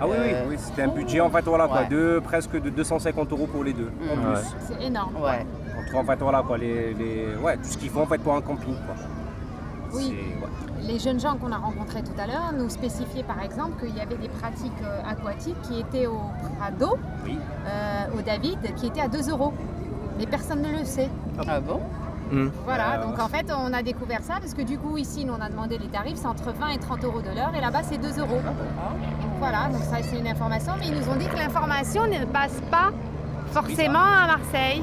Ah 0.00 0.06
oui, 0.06 0.16
oui, 0.18 0.30
euh, 0.32 0.44
oui, 0.48 0.56
c'était 0.58 0.82
un 0.82 0.88
budget 0.88 1.20
en 1.20 1.30
fait, 1.30 1.42
voilà 1.44 1.66
quoi, 1.68 1.80
Ouais. 1.82 1.88
de 1.88 2.20
presque 2.24 2.60
de 2.60 2.70
250 2.70 3.30
euros 3.32 3.46
pour 3.46 3.62
les 3.64 3.72
deux, 3.72 3.90
en 4.10 4.16
Mhm. 4.16 4.34
plus. 4.34 4.42
C'est 4.68 4.84
énorme. 4.86 5.14
Ouais. 5.22 5.46
Entre 5.78 5.96
en 5.96 6.04
fait, 6.04 6.18
voilà 6.20 6.42
quoi, 6.42 6.58
les, 6.58 6.94
les- 6.94 7.36
ouais, 7.42 7.56
tout 7.56 7.64
ce 7.68 7.78
qu'il 7.78 7.90
faut 7.90 8.00
en 8.00 8.06
fait 8.06 8.18
pour 8.18 8.34
un 8.34 8.40
camping 8.40 8.74
quoi. 8.86 8.94
Oui. 9.94 10.16
Les 10.84 10.98
jeunes 10.98 11.20
gens 11.20 11.36
qu'on 11.36 11.52
a 11.52 11.58
rencontrés 11.58 12.02
tout 12.02 12.18
à 12.18 12.26
l'heure 12.26 12.52
nous 12.58 12.68
spécifiaient 12.68 13.22
par 13.22 13.40
exemple 13.42 13.78
qu'il 13.84 13.94
y 13.96 14.00
avait 14.00 14.16
des 14.16 14.28
pratiques 14.28 14.72
euh, 14.82 15.00
aquatiques 15.08 15.60
qui 15.62 15.78
étaient 15.80 16.06
au 16.06 16.18
Prado, 16.58 16.96
Oui. 17.24 17.38
euh, 17.66 18.18
au 18.18 18.22
David, 18.22 18.58
qui 18.74 18.86
étaient 18.86 19.00
à 19.02 19.08
2 19.08 19.30
euros. 19.30 19.52
Mais 20.18 20.26
personne 20.26 20.60
ne 20.62 20.78
le 20.78 20.84
sait. 20.84 21.08
Ah 21.46 21.60
bon? 21.60 21.80
Voilà, 22.64 22.94
Euh, 22.98 23.02
donc 23.04 23.18
en 23.20 23.28
fait 23.28 23.46
on 23.56 23.72
a 23.72 23.82
découvert 23.82 24.20
ça 24.22 24.34
parce 24.40 24.54
que 24.54 24.62
du 24.62 24.78
coup 24.78 24.96
ici 24.96 25.24
nous 25.24 25.34
on 25.38 25.40
a 25.40 25.48
demandé 25.48 25.78
les 25.78 25.88
tarifs, 25.88 26.16
c'est 26.16 26.26
entre 26.26 26.52
20 26.52 26.68
et 26.70 26.78
30 26.78 27.04
euros 27.04 27.20
de 27.20 27.28
l'heure 27.34 27.52
et 27.56 27.60
là-bas 27.60 27.82
c'est 27.82 27.98
2 27.98 28.08
euros. 28.20 28.40
Donc 28.44 29.32
voilà, 29.38 29.68
donc 29.72 29.82
ça 29.82 29.96
c'est 30.02 30.18
une 30.18 30.26
information, 30.28 30.72
mais 30.80 30.86
ils 30.88 30.94
nous 30.98 31.08
ont 31.08 31.16
dit 31.16 31.26
que 31.26 31.36
l'information 31.36 32.02
ne 32.06 32.24
passe 32.24 32.60
pas 32.70 32.90
forcément 33.52 33.98
à 34.22 34.26
Marseille. 34.26 34.82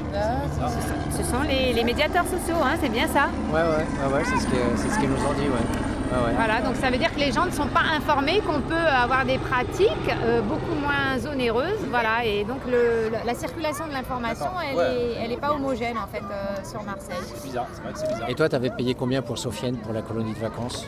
Ce 1.10 1.24
sont 1.24 1.42
les, 1.42 1.72
les 1.72 1.82
médiateurs 1.84 2.24
sociaux, 2.26 2.56
hein, 2.62 2.74
c'est 2.80 2.88
bien 2.88 3.08
ça. 3.08 3.26
Ouais, 3.52 3.60
ouais, 3.60 3.66
ouais, 3.66 4.12
ouais, 4.14 4.22
c'est 4.24 4.38
ce 4.38 4.46
que- 4.46 4.76
c'est 4.76 4.90
ce 4.90 4.98
qu'ils 5.00 5.10
nous 5.10 5.16
ont 5.16 5.32
dit, 5.34 5.48
ouais. 5.48 5.89
Ouais, 6.12 6.16
ouais. 6.26 6.32
Voilà, 6.34 6.60
donc 6.60 6.74
ça 6.76 6.90
veut 6.90 6.98
dire 6.98 7.12
que 7.14 7.20
les 7.20 7.30
gens 7.30 7.46
ne 7.46 7.50
sont 7.52 7.68
pas 7.68 7.82
informés 7.96 8.40
qu'on 8.40 8.60
peut 8.60 8.74
avoir 8.74 9.24
des 9.24 9.38
pratiques 9.38 9.88
euh, 10.24 10.40
beaucoup 10.42 10.74
moins 10.74 11.24
onéreuses. 11.32 11.78
Voilà, 11.88 12.24
et 12.24 12.42
donc 12.44 12.58
le- 12.66 13.10
la 13.24 13.34
circulation 13.34 13.86
de 13.86 13.92
l'information, 13.92 14.48
elle 14.68 14.76
Ouais. 14.76 14.94
est, 14.94 15.24
elle 15.24 15.32
est 15.32 15.36
pas 15.40 15.52
homogène 15.52 15.96
en 15.96 16.06
fait 16.08 16.22
euh, 16.24 16.64
sur 16.68 16.82
Marseille. 16.82 17.14
C'est 17.34 17.44
bizarre, 17.44 17.66
c'est 17.72 17.82
vrai 17.82 17.92
que 17.92 17.98
c'est 17.98 18.08
bizarre. 18.08 18.28
Et 18.28 18.34
toi, 18.34 18.48
tu 18.48 18.56
avais 18.56 18.70
payé 18.70 18.94
combien 18.94 19.22
pour 19.22 19.38
Sofiane, 19.38 19.76
pour 19.76 19.92
la 19.92 20.02
colonie 20.02 20.34
de 20.34 20.38
vacances? 20.40 20.84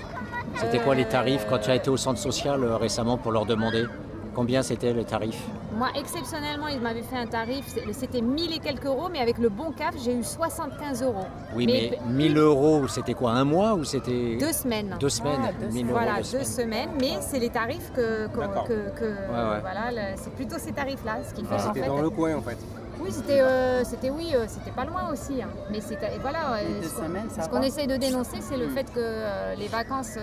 C'était 0.57 0.81
quoi 0.81 0.95
les 0.95 1.05
tarifs 1.07 1.47
quand 1.49 1.59
tu 1.59 1.71
as 1.71 1.77
été 1.77 1.89
au 1.89 1.97
centre 1.97 2.19
social 2.19 2.63
euh, 2.65 2.77
récemment 2.77 3.17
pour 3.17 3.31
leur 3.33 3.47
demander? 3.47 3.85
Combien 4.35 4.63
c'était 4.63 4.95
le 4.95 5.05
tarif 5.05 5.37
Moi, 5.77 5.89
exceptionnellement, 5.95 6.69
ils 6.69 6.81
m'avaient 6.81 7.03
fait 7.03 7.17
un 7.19 7.27
tarif, 7.27 7.67
c'était 7.93 8.23
1000 8.23 8.55
et 8.55 8.59
quelques 8.61 8.87
euros, 8.87 9.09
mais 9.13 9.19
avec 9.21 9.37
le 9.37 9.51
bon 9.51 9.73
CAF, 9.73 9.95
j'ai 10.03 10.15
eu 10.15 10.25
75 10.25 11.03
euros. 11.03 11.27
Oui, 11.55 11.67
mais, 11.67 11.99
1000 12.09 12.39
euros, 12.39 12.89
c'était 12.89 13.13
quoi 13.13 13.33
Un 13.33 13.45
mois 13.45 13.75
ou 13.75 13.85
c'était 13.85 14.37
Deux 14.41 14.53
semaines. 14.53 14.97
Deux 14.99 15.11
semaines, 15.11 15.41
Ah, 15.45 15.51
deux 15.61 15.67
1000 15.67 15.73
semaines. 15.73 15.87
euros 15.91 15.99
Voilà, 15.99 16.23
deux 16.23 16.39
deux 16.39 16.45
semaines. 16.45 16.89
semaines, 16.89 16.89
mais 16.99 17.13
c'est 17.21 17.39
les 17.39 17.51
tarifs 17.51 17.93
que, 17.95 18.27
que, 18.29 18.39
D'accord. 18.41 18.65
que- 18.65 18.91
que- 18.99 19.05
ouais. 19.05 19.61
voilà, 19.61 19.91
le- 19.93 20.17
c'est 20.17 20.33
plutôt 20.35 20.57
ces 20.59 20.73
tarifs-là, 20.73 21.19
ce 21.29 21.35
qui 21.35 21.43
fait 21.43 21.49
Ah, 21.53 21.57
en 21.57 21.69
C'était 21.69 21.81
fait. 21.83 21.87
dans 21.89 22.01
le 22.01 22.09
coin 22.11 22.35
en 22.37 22.41
fait. 22.43 22.57
Oui, 23.01 23.09
c'était, 23.11 23.41
euh, 23.43 23.85
c'était 23.85 24.11
oui, 24.11 24.31
euh, 24.35 24.45
c'était 24.49 24.71
pas 24.71 24.85
loin 24.87 25.11
aussi. 25.13 25.43
hein. 25.43 25.49
Mais 25.71 25.81
c'était, 25.83 26.11
voilà. 26.23 26.55
euh, 26.55 26.81
deux 26.81 26.89
ce 26.89 26.95
qu'on- 26.95 27.03
semaines, 27.05 27.29
ça 27.31 27.43
ce 27.43 27.49
qu'on 27.51 27.61
va. 27.61 27.67
essaye 27.67 27.87
de 27.87 27.97
dénoncer, 27.97 28.39
c'est 28.41 28.57
le 28.57 28.69
Mm. 28.69 28.75
fait 28.75 28.85
que 28.85 28.99
euh, 28.99 29.55
les 29.57 29.67
vacances 29.69 30.17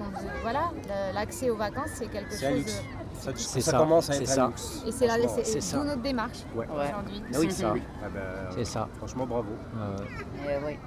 euh, 0.00 0.04
voilà, 0.42 0.70
l'accès 1.14 1.50
aux 1.50 1.56
vacances, 1.56 1.90
c'est 1.94 2.06
quelque 2.10 2.34
un 2.34 2.38
chose. 2.38 2.58
luxe. 2.58 2.82
Ça, 3.20 3.30
C'est 3.34 3.60
ça 3.60 3.70
ça, 3.72 3.78
commence 3.78 4.08
à 4.08 4.12
c'est 4.14 4.22
être 4.22 4.28
ça. 4.28 4.44
un 4.44 4.48
luxe. 4.48 4.82
Et 4.86 4.92
c'est, 4.92 5.76
d'où 5.76 5.84
notre 5.84 6.02
démarche 6.02 6.38
Ouais. 6.54 6.66
aujourd'hui. 6.70 7.22
Ah 7.34 7.36
oui, 7.38 7.46
C'est 7.50 7.62
ça. 7.62 7.72
oui. 7.72 7.82
Ah 8.02 8.08
ben, 8.12 8.20
C'est 8.54 8.64
ça. 8.64 8.88
Franchement, 8.98 9.26
bravo. 9.26 9.50
Euh, 9.76 9.96
oui. 10.66 10.78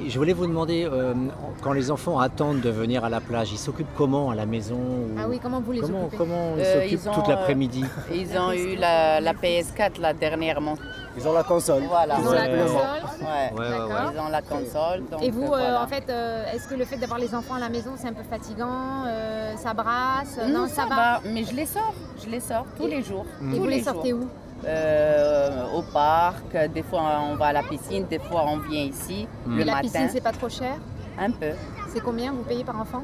Je 0.00 0.18
voulais 0.18 0.32
vous 0.32 0.46
demander, 0.46 0.88
euh, 0.90 1.14
quand 1.62 1.72
les 1.72 1.90
enfants 1.90 2.18
attendent 2.18 2.60
de 2.60 2.70
venir 2.70 3.04
à 3.04 3.08
la 3.08 3.20
plage, 3.20 3.52
ils 3.52 3.58
s'occupent 3.58 3.94
comment 3.96 4.30
à 4.30 4.34
la 4.34 4.46
maison 4.46 4.76
ou- 4.76 5.16
Ah 5.18 5.26
oui, 5.28 5.38
comment 5.42 5.60
vous 5.60 5.72
les 5.72 5.80
Comment, 5.80 6.02
occupez 6.02 6.16
comment 6.16 6.54
ils 6.56 6.62
Euh, 6.62 6.74
s'occupent 6.82 7.00
ils 7.04 7.08
ont, 7.08 7.12
toute 7.14 7.28
euh, 7.28 7.32
l'après-midi 7.32 7.84
Ils 8.12 8.38
ont 8.38 8.52
eu 8.52 8.76
la, 8.76 9.20
la 9.20 9.32
PS4 9.32 10.00
là 10.00 10.12
dernièrement. 10.12 10.74
Ils 11.16 11.28
ont 11.28 11.32
la 11.32 11.44
console. 11.44 11.84
Voilà. 11.88 12.16
Ils 12.20 12.26
ont 12.26 12.32
la 12.32 12.48
console. 12.48 12.76
Ouais. 13.20 13.52
Ouais, 13.56 13.60
ouais, 13.60 13.70
D'accord. 13.70 14.12
Ils 14.14 14.20
ont 14.20 14.28
la 14.30 14.42
console. 14.42 15.02
donc, 15.10 15.22
Et 15.22 15.30
vous, 15.30 15.46
voilà. 15.46 15.82
en 15.84 15.86
fait, 15.86 16.04
euh, 16.10 16.44
est-ce 16.52 16.66
que 16.66 16.74
le 16.74 16.84
fait 16.84 16.96
d'avoir 16.96 17.20
les 17.20 17.32
enfants 17.36 17.54
à 17.54 17.60
la 17.60 17.68
maison, 17.68 17.92
c'est 17.96 18.08
un 18.08 18.12
peu 18.12 18.24
fatigant 18.28 19.04
euh, 19.06 19.54
Ça 19.56 19.74
brasse? 19.74 20.40
Non, 20.48 20.66
ça, 20.66 20.86
va. 20.86 21.20
Mais 21.24 21.44
je 21.44 21.54
les 21.54 21.66
sors. 21.66 21.94
Je 22.24 22.28
les 22.28 22.40
sors 22.40 22.66
tous 22.76 22.88
les 22.88 23.00
jours. 23.02 23.24
Et 23.40 23.54
Tous 23.54 23.60
vous 23.62 23.66
les 23.68 23.82
sortez 23.84 24.12
où? 24.12 24.26
Euh, 24.66 25.64
Au 25.74 25.82
parc. 25.82 26.56
Des 26.72 26.82
fois, 26.82 27.02
on 27.30 27.36
va 27.36 27.46
à 27.46 27.52
la 27.52 27.62
piscine. 27.62 28.06
Des 28.06 28.18
fois, 28.18 28.44
on 28.46 28.58
vient 28.58 28.82
ici 28.84 29.26
Mm. 29.46 29.56
le 29.56 29.60
Et 29.62 29.64
la 29.64 29.76
piscine, 29.80 30.08
c'est 30.10 30.20
pas 30.22 30.32
trop 30.32 30.48
cher? 30.48 30.76
Un 31.18 31.30
peu. 31.30 31.50
C'est 31.92 32.00
combien 32.00 32.32
vous 32.32 32.42
payez 32.42 32.64
par 32.64 32.80
enfant? 32.80 33.02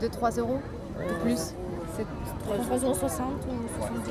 2-3 0.00 0.38
euros? 0.38 0.60
Ou 0.98 1.22
plus? 1.24 1.54
C'est 1.96 2.06
3,60 2.46 3.22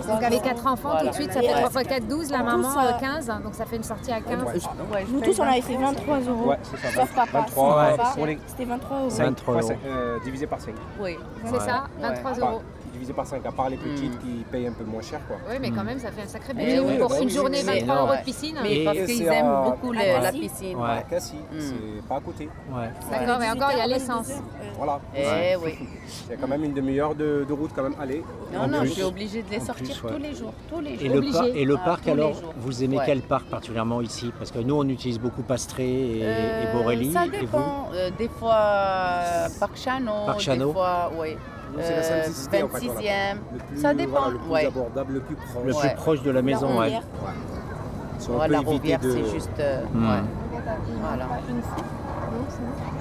Donc 0.07 0.23
avec 0.23 0.41
4 0.41 0.68
enfants, 0.68 0.89
Voilà. 0.89 1.02
tout 1.03 1.07
de 1.10 1.14
suite, 1.14 1.31
ça 1.31 1.39
fait 1.41 1.48
Ouais. 1.53 1.64
3 1.69 1.81
x 1.81 1.89
4, 1.89 2.07
12, 2.07 2.31
la 2.31 2.44
maman, 2.44 2.68
tout, 2.68 2.73
ça- 2.73 2.84
euh, 2.95 2.99
15, 2.99 3.27
donc 3.44 3.53
ça 3.56 3.65
fait 3.65 3.77
une 3.77 3.84
sortie 3.84 4.11
à 4.11 4.19
15. 4.19 4.44
Ouais, 4.44 4.60
je 5.06 5.11
Nous 5.14 5.22
tous, 5.22 5.39
on 5.39 5.44
avait 5.44 5.61
fait 5.61 5.76
23 5.77 6.19
euros. 6.19 6.49
Ouais, 6.49 6.60
c'est 6.64 6.77
ça. 6.77 6.99
Sauf 7.02 7.14
papa. 7.15 7.39
23, 7.39 7.69
sans 7.69 7.77
ouais, 7.91 7.98
papa, 7.98 8.11
pour 8.15 8.26
les- 8.26 8.39
C'était 8.48 8.65
23 8.65 8.98
euros. 8.98 9.10
23 9.10 9.53
fois 9.53 9.61
euros. 9.61 9.68
cinq, 9.69 9.80
euh, 9.85 10.19
divisé 10.23 10.48
par 10.48 10.60
5. 10.60 10.73
Oui. 10.99 11.18
C'est 11.45 11.60
ça, 11.61 11.84
23 11.99 12.34
euros. 12.34 12.61
Divisé 12.98 13.14
par 13.14 13.26
5, 13.26 13.45
à 13.45 13.52
part 13.52 13.69
les 13.69 13.78
petites 13.78 14.14
Mm. 14.15 14.19
qui 14.19 14.44
payent 14.52 14.68
un 14.68 14.72
peu 14.74 14.84
moins 14.84 15.02
cher. 15.02 15.19
Quoi. 15.28 15.38
Oui, 15.49 15.56
mais 15.61 15.72
quand 15.72 15.84
même, 15.84 15.99
ça 15.99 16.11
fait 16.11 16.24
un 16.24 16.28
sacré 16.28 16.53
budget 16.53 16.80
oui, 16.80 16.98
pour 16.98 17.10
bah 17.10 17.15
une 17.22 17.28
oui, 17.28 17.34
journée, 17.34 17.57
c'est 17.60 17.65
23 17.80 17.84
énorme. 17.95 18.10
euros 18.10 18.19
de 18.19 18.24
piscine. 18.26 18.57
Mais 18.64 18.84
parce 18.84 18.98
qu'ils 19.06 19.22
aiment 19.24 19.45
à- 19.45 19.61
beaucoup 19.69 19.91
à 19.94 20.22
la 20.22 20.32
piscine. 20.32 20.78
Ouais. 20.78 20.90
À 20.90 21.02
Cassis, 21.03 21.36
Mm. 21.52 21.60
c'est 21.60 22.07
pas 22.07 22.15
à 22.15 22.19
côté. 22.22 22.49
Ouais. 22.72 22.90
D'accord, 23.11 23.44
et 23.44 23.49
encore, 23.52 23.69
il 23.74 23.78
y 23.78 23.82
a 23.82 23.88
l'essence. 23.88 24.32
Voilà. 24.78 24.99
Eh 25.15 25.56
oui. 25.64 25.76
Il 26.28 26.32
y 26.32 26.34
a 26.34 26.38
quand 26.38 26.48
même 26.48 26.64
une 26.64 26.74
demi-heure 26.74 27.15
de, 27.15 27.45
de 27.48 27.53
route 27.53 27.72
quand 27.76 27.84
même 27.84 27.95
aller. 27.99 28.24
Non, 28.53 28.61
En 28.61 28.68
non, 28.68 28.84
je 28.84 28.90
suis 28.90 29.03
obligée 29.03 29.41
de 29.44 29.49
les 29.49 29.60
sortir 29.60 29.95
plus, 29.98 30.03
ouais. 30.07 30.11
tous 30.15 30.22
les 30.24 30.34
jours. 30.36 30.53
Tous 30.69 30.80
les 30.82 30.95
jours. 30.95 31.06
Et 31.06 31.10
le, 31.10 31.18
Obligé. 31.18 31.34
par- 31.38 31.45
et 31.48 31.65
le 31.65 31.76
Ah, 31.82 31.86
parc 31.86 32.07
alors, 32.07 32.34
vous 32.57 32.84
aimez 32.84 32.98
Ouais. 32.98 33.03
quel 33.06 33.22
parc 33.22 33.45
particulièrement 33.48 34.02
ici? 34.02 34.32
Parce 34.38 34.52
que 34.52 34.60
nous 34.60 34.76
on 34.76 34.88
utilise 34.88 35.19
beaucoup 35.19 35.41
Pastré 35.41 35.86
et, 35.88 36.19
Euh, 36.24 36.64
et 36.74 36.78
Borelli. 36.78 37.11
Ça 37.14 37.26
et 37.26 37.30
vous? 37.30 37.40
dépend. 37.41 37.90
Euh, 37.94 38.10
des 38.18 38.28
fois, 38.30 38.56
euh, 38.56 39.48
Parc 39.60 39.78
Chano. 39.78 40.11
Parc 40.26 40.40
Chano. 40.41 40.68
Des 40.68 40.74
fois, 40.74 41.11
oui. 41.19 41.30
C'est 41.80 41.91
la 41.91 41.98
Euh, 41.98 42.03
simplicité 42.23 42.64
en 42.64 42.68
fait. 42.69 42.85
voilà. 42.85 43.02
26e. 43.02 43.38
Le 43.53 43.60
plus, 43.60 43.81
Ça 43.81 43.94
dépend, 43.94 44.11
voilà, 44.11 44.30
le 44.31 44.38
plus 44.39 44.49
ouais. 44.52 44.65
abordable, 44.68 45.14
le 45.14 45.19
plus 45.22 45.35
proche. 45.35 45.64
Le 45.65 45.73
Ouais. 45.73 45.80
plus 45.81 45.95
proche 45.95 46.22
de 46.23 46.31
la 46.31 46.41
maison, 46.41 46.68
ouais. 46.69 46.73
Rondière. 46.84 47.02
Si 48.19 48.30
on 48.30 48.34
Voilà, 48.34 48.60
peut 48.60 48.65
la 48.65 48.72
éviter 48.72 48.98
de... 48.98 49.11
c'est 49.11 49.30
juste. 49.31 49.49
euh, 49.60 49.84
Hmm. 49.94 50.10
ouais. 50.10 50.18
Voilà. 51.02 51.26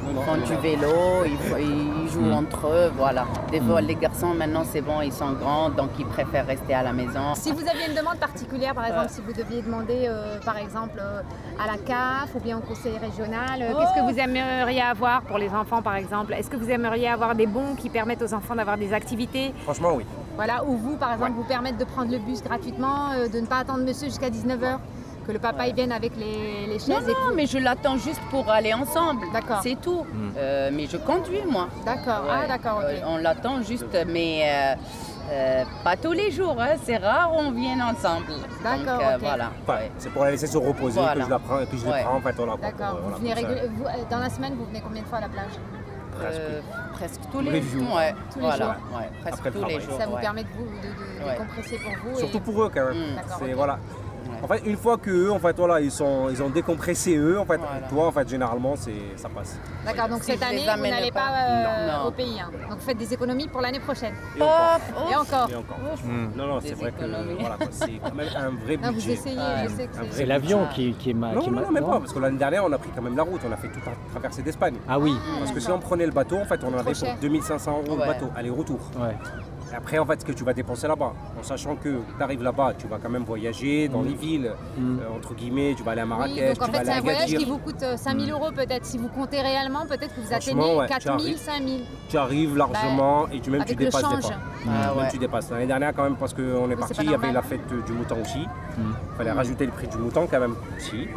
Ils 0.09 0.23
font 0.25 0.37
du 0.37 0.61
vélo, 0.63 1.25
ils, 1.27 2.09
jouent 2.11 2.21
Mm. 2.21 2.33
entre 2.35 2.67
eux, 2.69 2.93
voilà. 2.97 3.25
Des 3.51 3.61
fois, 3.61 3.81
Mm. 3.83 3.87
les 3.87 3.95
garçons, 3.97 4.35
maintenant, 4.35 4.63
c'est 4.65 4.81
bon, 4.81 5.01
ils 5.03 5.13
sont 5.13 5.33
grands, 5.33 5.71
donc 5.71 5.91
ils 5.99 6.07
préfèrent 6.07 6.47
rester 6.47 6.75
à 6.75 6.83
la 6.83 6.93
maison. 6.93 7.35
Si 7.35 7.51
vous 7.53 7.61
aviez 7.69 7.89
une 7.89 7.95
demande 7.97 8.19
particulière, 8.19 8.75
par 8.75 8.87
exemple, 8.87 9.09
si 9.11 9.21
vous 9.21 9.33
deviez 9.33 9.63
demander, 9.63 10.07
euh, 10.09 10.39
par 10.45 10.57
exemple, 10.59 10.99
euh, 11.01 11.21
à 11.63 11.67
la 11.67 11.79
CAF 11.79 12.35
ou 12.35 12.41
bien 12.41 12.59
au 12.59 12.61
conseil 12.61 12.97
régional, 12.99 13.61
euh, 13.61 13.73
qu'est-ce 13.79 13.95
que 14.01 14.13
vous 14.13 14.19
aimeriez 14.19 14.83
avoir 14.83 15.23
pour 15.23 15.39
les 15.39 15.51
enfants, 15.51 15.83
par 15.83 15.97
exemple? 15.97 16.33
Est-ce 16.35 16.51
que 16.51 16.57
vous 16.57 16.71
aimeriez 16.71 17.09
avoir 17.09 17.35
des 17.35 17.47
bons 17.47 17.75
qui 17.77 17.89
permettent 17.91 18.23
aux 18.23 18.35
enfants 18.35 18.55
d'avoir 18.55 18.77
des 18.79 18.93
activités? 18.93 19.53
Franchement, 19.65 19.91
oui. 19.95 20.05
Voilà, 20.37 20.65
ou 20.65 20.77
vous, 20.77 20.97
par 20.97 21.13
exemple, 21.15 21.33
vous 21.33 21.45
permettre 21.45 21.79
de 21.79 21.85
prendre 21.85 22.11
le 22.13 22.19
bus 22.19 22.43
gratuitement, 22.43 23.13
euh, 23.17 23.29
de 23.29 23.41
ne 23.41 23.47
pas 23.47 23.57
attendre 23.59 23.85
monsieur 23.85 24.07
jusqu'à 24.09 24.29
19h, 24.31 24.79
que 25.27 25.33
le 25.33 25.39
papa 25.39 25.67
il 25.67 25.75
vienne 25.75 25.93
avec 25.93 26.13
les, 26.17 26.67
les 26.67 26.79
chaises 26.79 26.89
Non, 26.89 27.01
et 27.01 27.13
non, 27.13 27.35
mais 27.35 27.47
je 27.47 27.59
l'attends 27.59 27.97
juste 27.97 28.21
pour 28.31 28.49
aller 28.49 28.73
ensemble. 28.73 29.23
D'accord. 29.33 29.61
C'est 29.63 29.77
tout. 29.81 30.05
Mm. 30.13 30.31
Euh, 30.37 30.71
mais 30.73 30.87
je 30.87 30.97
conduis, 30.99 31.43
moi. 31.49 31.69
D'accord. 31.85 32.25
Ah, 32.31 32.47
d'accord, 32.47 32.79
ok. 32.79 32.85
Euh, 32.85 33.01
on 33.07 33.17
l'attend 33.19 33.61
juste, 33.63 33.97
mais 34.07 34.43
euh, 34.45 34.75
euh, 35.33 35.65
pas 35.83 35.97
tous 35.97 36.13
les 36.13 36.31
jours. 36.31 36.57
hein. 36.61 36.77
C'est 36.85 36.99
rare, 36.99 37.33
on 37.35 37.51
vient 37.51 37.77
ensemble. 37.89 38.27
D'accord, 38.63 39.01
euh. 39.05 39.17
Voilà. 39.19 39.51
Ouais, 39.69 39.91
C'est 39.99 40.11
pour 40.11 40.25
la 40.25 40.31
laisser 40.31 40.47
se 40.47 40.59
reposer 40.59 41.01
Voilà. 41.01 41.15
que 41.21 41.27
je 41.27 41.31
la 41.31 41.39
prends 41.41 41.61
et 41.61 41.67
puis 41.67 41.79
je 41.79 41.87
Ouais. 41.87 41.99
les 41.99 42.05
prends 42.05 42.17
en 42.17 42.21
fait. 42.21 42.33
Voilà, 42.37 42.53
quoi, 42.53 42.71
D'accord. 42.71 43.01
pour, 43.01 43.11
Vous 43.11 43.17
venez 43.19 43.35
régul- 43.35 43.71
vous, 43.77 43.85
euh, 43.85 43.89
dans 44.11 44.19
la 44.19 44.31
semaine, 44.31 44.55
vous 44.57 44.67
venez 44.67 44.81
combien 44.81 45.03
de 45.03 45.09
fois 45.09 45.19
à 45.19 45.23
la 45.23 45.29
plage? 45.29 45.53
Presque. 46.19 46.39
Euh, 46.41 46.61
presque 46.95 47.21
tous 47.21 47.39
Tous 47.39 47.41
les, 47.41 47.51
les 47.51 47.63
jours. 47.63 47.95
Ouais, 47.95 48.15
Tous 48.33 48.39
les 48.39 48.47
voilà. 48.47 48.65
jours. 48.65 48.75
Ouais, 48.97 49.11
presque 49.21 49.39
Après 49.39 49.51
tous 49.51 49.65
les 49.67 49.81
jours. 49.81 49.99
Ça 49.99 50.07
vous 50.07 50.15
ouais. 50.15 50.21
permet 50.23 50.45
de 50.45 50.49
vous 50.57 50.65
de, 50.65 50.71
de- 50.71 51.23
de 51.25 51.29
Ouais. 51.29 51.37
compresser 51.37 51.79
pour 51.79 51.93
vous. 52.13 52.19
Surtout 52.21 52.39
et- 52.39 52.41
pour 52.41 52.63
eux 52.63 52.71
quand 52.73 52.85
même. 52.87 52.95
Mm. 53.13 53.17
D'accord, 53.17 53.37
C'est 53.41 53.53
voilà. 53.53 53.79
En 54.43 54.47
fait, 54.49 54.63
une 54.67 54.77
fois 54.77 54.97
que 54.99 55.11
eux, 55.11 55.31
en 55.33 55.39
fait, 55.39 55.57
voilà, 55.57 55.81
ils 55.81 55.91
sont, 55.91 56.29
ils 56.31 56.43
ont 56.43 56.49
décompressé 56.51 57.17
eux, 57.17 57.39
en 57.39 57.45
fait, 57.45 57.57
Voilà. 57.59 57.87
toi, 57.89 58.07
en 58.09 58.13
fait, 58.13 58.29
généralement, 58.29 58.75
c'est, 58.77 58.95
ça 59.17 59.29
passe. 59.29 59.59
D'accord, 59.85 60.09
donc 60.09 60.23
Si 60.25 60.33
cette 60.33 60.43
année, 60.43 60.61
vous 60.61 60.83
n'allez 60.89 61.11
pas. 61.11 61.21
pas 61.21 61.49
euh, 61.49 61.87
Non. 61.87 62.03
Non. 62.03 62.09
au 62.09 62.11
pays. 62.11 62.41
hein. 62.41 62.51
Donc 62.71 62.81
faites 62.81 62.97
des 62.99 63.13
économies 63.15 63.49
pour 63.49 63.61
l'année 63.61 63.81
prochaine. 63.81 64.13
Et 64.37 64.43
encore. 64.43 64.81
Oh, 64.97 65.11
Et 65.11 65.17
encore. 65.17 65.51
Et 65.51 65.55
encore. 65.55 65.79
Mm. 66.05 66.37
Non, 66.37 66.47
non, 66.47 66.59
c'est 66.61 66.75
vrai 66.75 66.93
que 66.93 67.05
voilà, 67.39 67.57
c'est 67.71 67.99
quand 68.03 68.15
même 68.15 68.29
un 68.37 68.51
vrai 68.65 68.77
Non, 68.83 68.89
vous 68.89 68.95
budget. 68.95 69.13
essayez, 69.13 69.39
je 69.65 69.69
sais 69.75 69.87
que 69.87 69.97
Un 69.99 70.05
c'est. 70.11 70.27
l'avion 70.27 70.67
Ah. 70.69 70.73
qui, 70.75 70.93
qui 70.95 71.11
est 71.11 71.15
ma. 71.15 71.33
Non, 71.33 71.43
non, 71.51 71.61
non, 71.63 71.71
même 71.71 71.85
pas, 71.85 71.99
parce 72.01 72.13
que 72.13 72.19
l'année 72.19 72.39
dernière, 72.39 72.65
on 72.65 72.73
a 72.73 72.79
pris 72.79 72.91
quand 72.95 73.03
même 73.03 73.17
la 73.17 73.23
route, 73.23 73.41
on 73.49 73.53
a 73.53 73.57
fait 73.57 73.69
toute 73.69 73.85
la 73.87 73.93
traversée 74.13 74.43
d'Espagne. 74.43 74.75
Ah 74.89 74.99
oui. 74.99 75.15
Parce 75.39 75.53
que 75.53 75.61
si 75.61 75.71
on 75.71 75.79
prenait 75.79 76.07
le 76.07 76.13
bateau, 76.13 76.37
en 76.39 76.45
fait, 76.45 76.61
on 76.65 76.69
en 76.75 76.79
avait 76.79 76.93
pour 76.93 77.09
2500 77.21 77.83
euros 77.87 77.97
le 77.99 78.07
bateau, 78.07 78.27
aller-retour. 78.37 78.79
Ouais. 78.99 79.17
Et 79.73 79.75
après, 79.75 79.99
en 79.99 80.07
fait, 80.07 80.21
ce 80.21 80.25
que 80.25 80.33
tu 80.33 80.45
vas 80.45 80.53
dépenser 80.53 80.87
là-bas, 80.87 81.13
en 81.39 81.43
sachant 81.43 81.75
que 81.77 81.89
tu 82.17 82.23
arrives 82.23 82.43
là-bas, 82.43 82.75
tu 82.79 82.87
vas 82.87 82.99
quand 83.03 83.09
même 83.11 83.25
voyager 83.25 83.89
dans 83.89 84.03
les 84.03 84.15
villes, 84.15 84.53
Mm. 84.79 84.99
euh, 85.01 85.17
entre 85.17 85.35
guillemets, 85.35 85.75
tu 85.77 85.83
vas 85.83 85.93
aller 85.93 86.03
à 86.03 86.05
Oui, 86.05 86.11
Marrakech, 86.11 86.59
donc 86.59 86.63
en 86.63 86.67
tu 86.67 86.71
vas 86.73 86.73
fait, 86.73 86.77
aller 86.79 86.87
c'est 86.87 86.93
à 86.93 86.97
un 86.97 87.01
voyage 87.01 87.23
Agadir. 87.23 87.39
qui 87.41 87.45
vous 87.47 87.59
coûte 87.59 87.83
euh, 87.83 87.97
5000 87.97 88.31
euros 88.31 88.51
peut-être. 88.53 88.85
Si 88.87 88.97
vous 88.99 89.09
comptez 89.09 89.41
réellement, 89.41 89.85
peut-être 89.87 90.15
que 90.15 90.21
vous 90.21 90.33
atteignez 90.33 90.77
ouais, 90.77 90.87
tu 90.87 90.93
4000, 90.93 91.11
arrives. 91.27 91.37
5000. 91.39 91.81
Tu 92.09 92.17
arrives 92.17 92.57
largement 92.57 93.29
et 93.29 93.41
tu 93.41 93.51
même 93.51 93.61
avec 93.63 93.77
tu 93.77 93.85
le 93.85 93.91
dépasses 93.91 94.03
des 94.09 94.23
change. 94.23 94.33
Ah 94.69 94.95
Même 94.97 95.09
tu 95.11 95.19
dépasses. 95.19 95.51
L'année 95.51 95.67
dernière 95.67 95.93
quand 95.95 96.05
même 96.05 96.17
parce 96.17 96.33
qu'on 96.33 96.43
est 96.71 96.75
c'est 96.75 96.77
parti, 96.77 96.97
il 97.03 97.11
y 97.11 97.15
avait 97.15 97.33
la 97.33 97.43
fête 97.43 97.67
du 97.69 97.93
mouton 97.93 98.17
aussi. 98.23 98.47
Il 98.79 99.17
fallait 99.17 99.33
rajouter 99.33 99.67
le 99.67 99.73
prix 99.73 99.89
du 99.89 99.99
mouton 99.99 100.29
quand 100.31 100.41
même 100.41 100.55
aussi. 100.77 101.09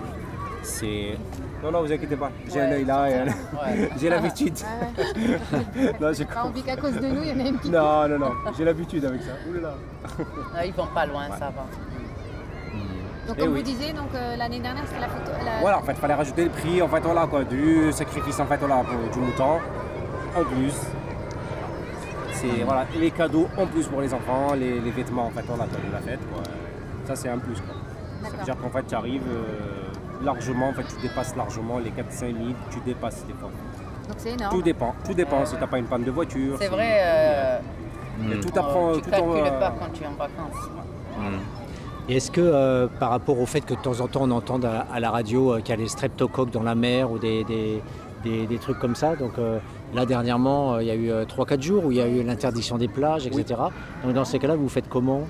C'est. 0.63 1.17
Non, 1.63 1.71
non, 1.71 1.81
vous 1.81 1.91
inquiétez 1.91 2.15
pas. 2.15 2.31
J'ai 2.51 2.61
un 2.61 2.71
œil 2.71 2.85
là. 2.85 3.09
et 3.09 3.13
un-. 3.15 3.25
J'ai 3.99 4.09
l'habitude. 4.09 4.57
Ah 4.63 4.85
non, 6.01 6.13
j'ai 6.13 6.25
Pas 6.25 6.43
envie 6.43 6.63
qu'à 6.63 6.77
cause 6.77 6.93
de 6.93 7.05
nous, 7.07 7.21
il 7.23 7.29
y 7.29 7.31
en 7.41 7.45
a 7.45 7.49
une 7.49 7.59
qui. 7.59 7.69
Non, 7.69 8.07
non, 8.07 8.17
non. 8.19 8.31
J'ai 8.57 8.63
l'habitude 8.65 9.03
avec 9.05 9.21
ça. 9.21 9.31
Oulala. 9.49 9.73
Ah, 10.57 10.65
ils 10.65 10.73
vont 10.73 10.87
pas 10.87 11.05
loin, 11.05 11.27
ça 11.31 11.51
va. 11.51 11.65
Donc 13.27 13.35
Eh 13.37 13.41
comme 13.41 13.53
oui. 13.53 13.59
vous 13.59 13.65
disiez, 13.65 13.93
donc 13.93 14.07
euh, 14.15 14.35
l'année 14.37 14.59
dernière 14.59 14.83
c'était 14.87 15.01
la 15.01 15.07
photo. 15.09 15.31
la- 15.45 15.59
Voilà, 15.61 15.77
en 15.79 15.81
fait, 15.83 15.91
il 15.91 15.97
fallait 15.99 16.13
rajouter 16.15 16.45
le 16.45 16.49
prix 16.49 16.81
en 16.81 16.87
fait, 16.87 17.01
voilà, 17.01 17.27
quoi, 17.27 17.43
du 17.43 17.91
sacrifice 17.91 18.39
en 18.39 18.45
fait, 18.47 18.57
voilà, 18.57 18.83
du 19.13 19.19
mouton 19.19 19.59
en 20.35 20.43
plus. 20.45 20.73
C'est 22.31 22.63
voilà, 22.65 22.85
et 22.95 22.99
les 22.99 23.11
cadeaux 23.11 23.47
en 23.57 23.67
plus 23.67 23.85
pour 23.87 24.01
les 24.01 24.11
enfants, 24.13 24.53
les, 24.55 24.79
les 24.79 24.91
vêtements 24.91 25.27
en 25.27 25.29
fait, 25.29 25.43
voilà, 25.45 25.65
quoi, 25.65 25.77
de 25.87 25.91
la 25.93 25.99
fête. 25.99 26.19
quoi. 26.33 26.41
Ça 27.05 27.15
c'est 27.15 27.29
un 27.29 27.37
plus. 27.37 27.55
Quoi. 27.61 27.75
Ça 28.31 28.37
veut 28.37 28.43
dire 28.43 28.57
qu'en 28.57 28.69
fait 28.69 28.87
tu 28.87 28.95
arrives 28.95 29.21
euh, 29.29 29.91
largement, 30.23 30.69
en 30.69 30.73
fait, 30.73 30.83
tu 30.83 31.01
dépasses 31.07 31.35
largement 31.35 31.79
les 31.79 31.91
4-5 31.91 32.19
000, 32.19 32.35
tu 32.71 32.79
dépasses 32.85 33.25
des 33.25 33.33
fois. 33.33 33.49
Donc 34.07 34.17
c'est 34.17 34.31
énorme. 34.33 34.55
Tout 34.55 34.61
dépend, 34.61 34.95
tout 35.05 35.13
dépend. 35.13 35.45
Si 35.45 35.55
tu 35.55 35.61
n'as 35.61 35.67
pas 35.67 35.77
une 35.77 35.85
panne 35.85 36.03
de 36.03 36.11
voiture. 36.11 36.55
C'est 36.59 36.65
si- 36.65 36.71
vrai, 36.71 36.99
euh, 37.03 37.59
Et 38.33 38.39
tout 38.39 38.49
oh, 38.55 38.59
apprend. 38.59 38.91
tu 38.95 39.01
tout 39.01 39.09
calcules 39.11 39.29
en- 39.29 39.59
pas 39.59 39.75
quand 39.79 39.89
tu 39.93 40.03
es 40.03 40.07
en 40.07 40.11
vacances. 40.13 40.69
Et 42.07 42.15
est-ce 42.15 42.31
que 42.31 42.41
euh, 42.41 42.87
par 42.99 43.11
rapport 43.11 43.39
au 43.39 43.45
fait 43.45 43.61
que 43.61 43.75
de 43.75 43.79
temps 43.79 43.99
en 44.01 44.07
temps 44.07 44.21
on 44.23 44.31
entende 44.31 44.65
à, 44.65 44.87
à 44.91 44.99
la 44.99 45.11
radio 45.11 45.53
euh, 45.53 45.59
qu'il 45.59 45.69
y 45.69 45.73
a 45.73 45.77
des 45.77 45.87
streptocoques 45.87 46.49
dans 46.49 46.63
la 46.63 46.73
mer 46.73 47.11
ou 47.11 47.19
des, 47.19 47.43
des, 47.43 47.83
des- 48.23 48.47
des 48.47 48.57
trucs 48.57 48.79
comme 48.79 48.95
ça, 48.95 49.15
donc 49.15 49.33
euh, 49.37 49.59
là 49.93 50.07
dernièrement 50.07 50.73
euh, 50.73 50.81
il 50.83 50.87
y 50.87 50.91
a 50.91 50.95
eu 50.95 51.11
3-4 51.25 51.61
jours 51.61 51.85
où 51.85 51.91
il 51.91 51.97
y 51.97 52.01
a 52.01 52.07
eu 52.07 52.23
l'interdiction 52.23 52.79
des 52.79 52.87
plages, 52.87 53.27
etc. 53.27 53.61
Donc 54.03 54.13
dans 54.13 54.25
ces 54.25 54.39
cas-là 54.39 54.55
vous 54.55 54.69
faites 54.69 54.89
comment? 54.89 55.21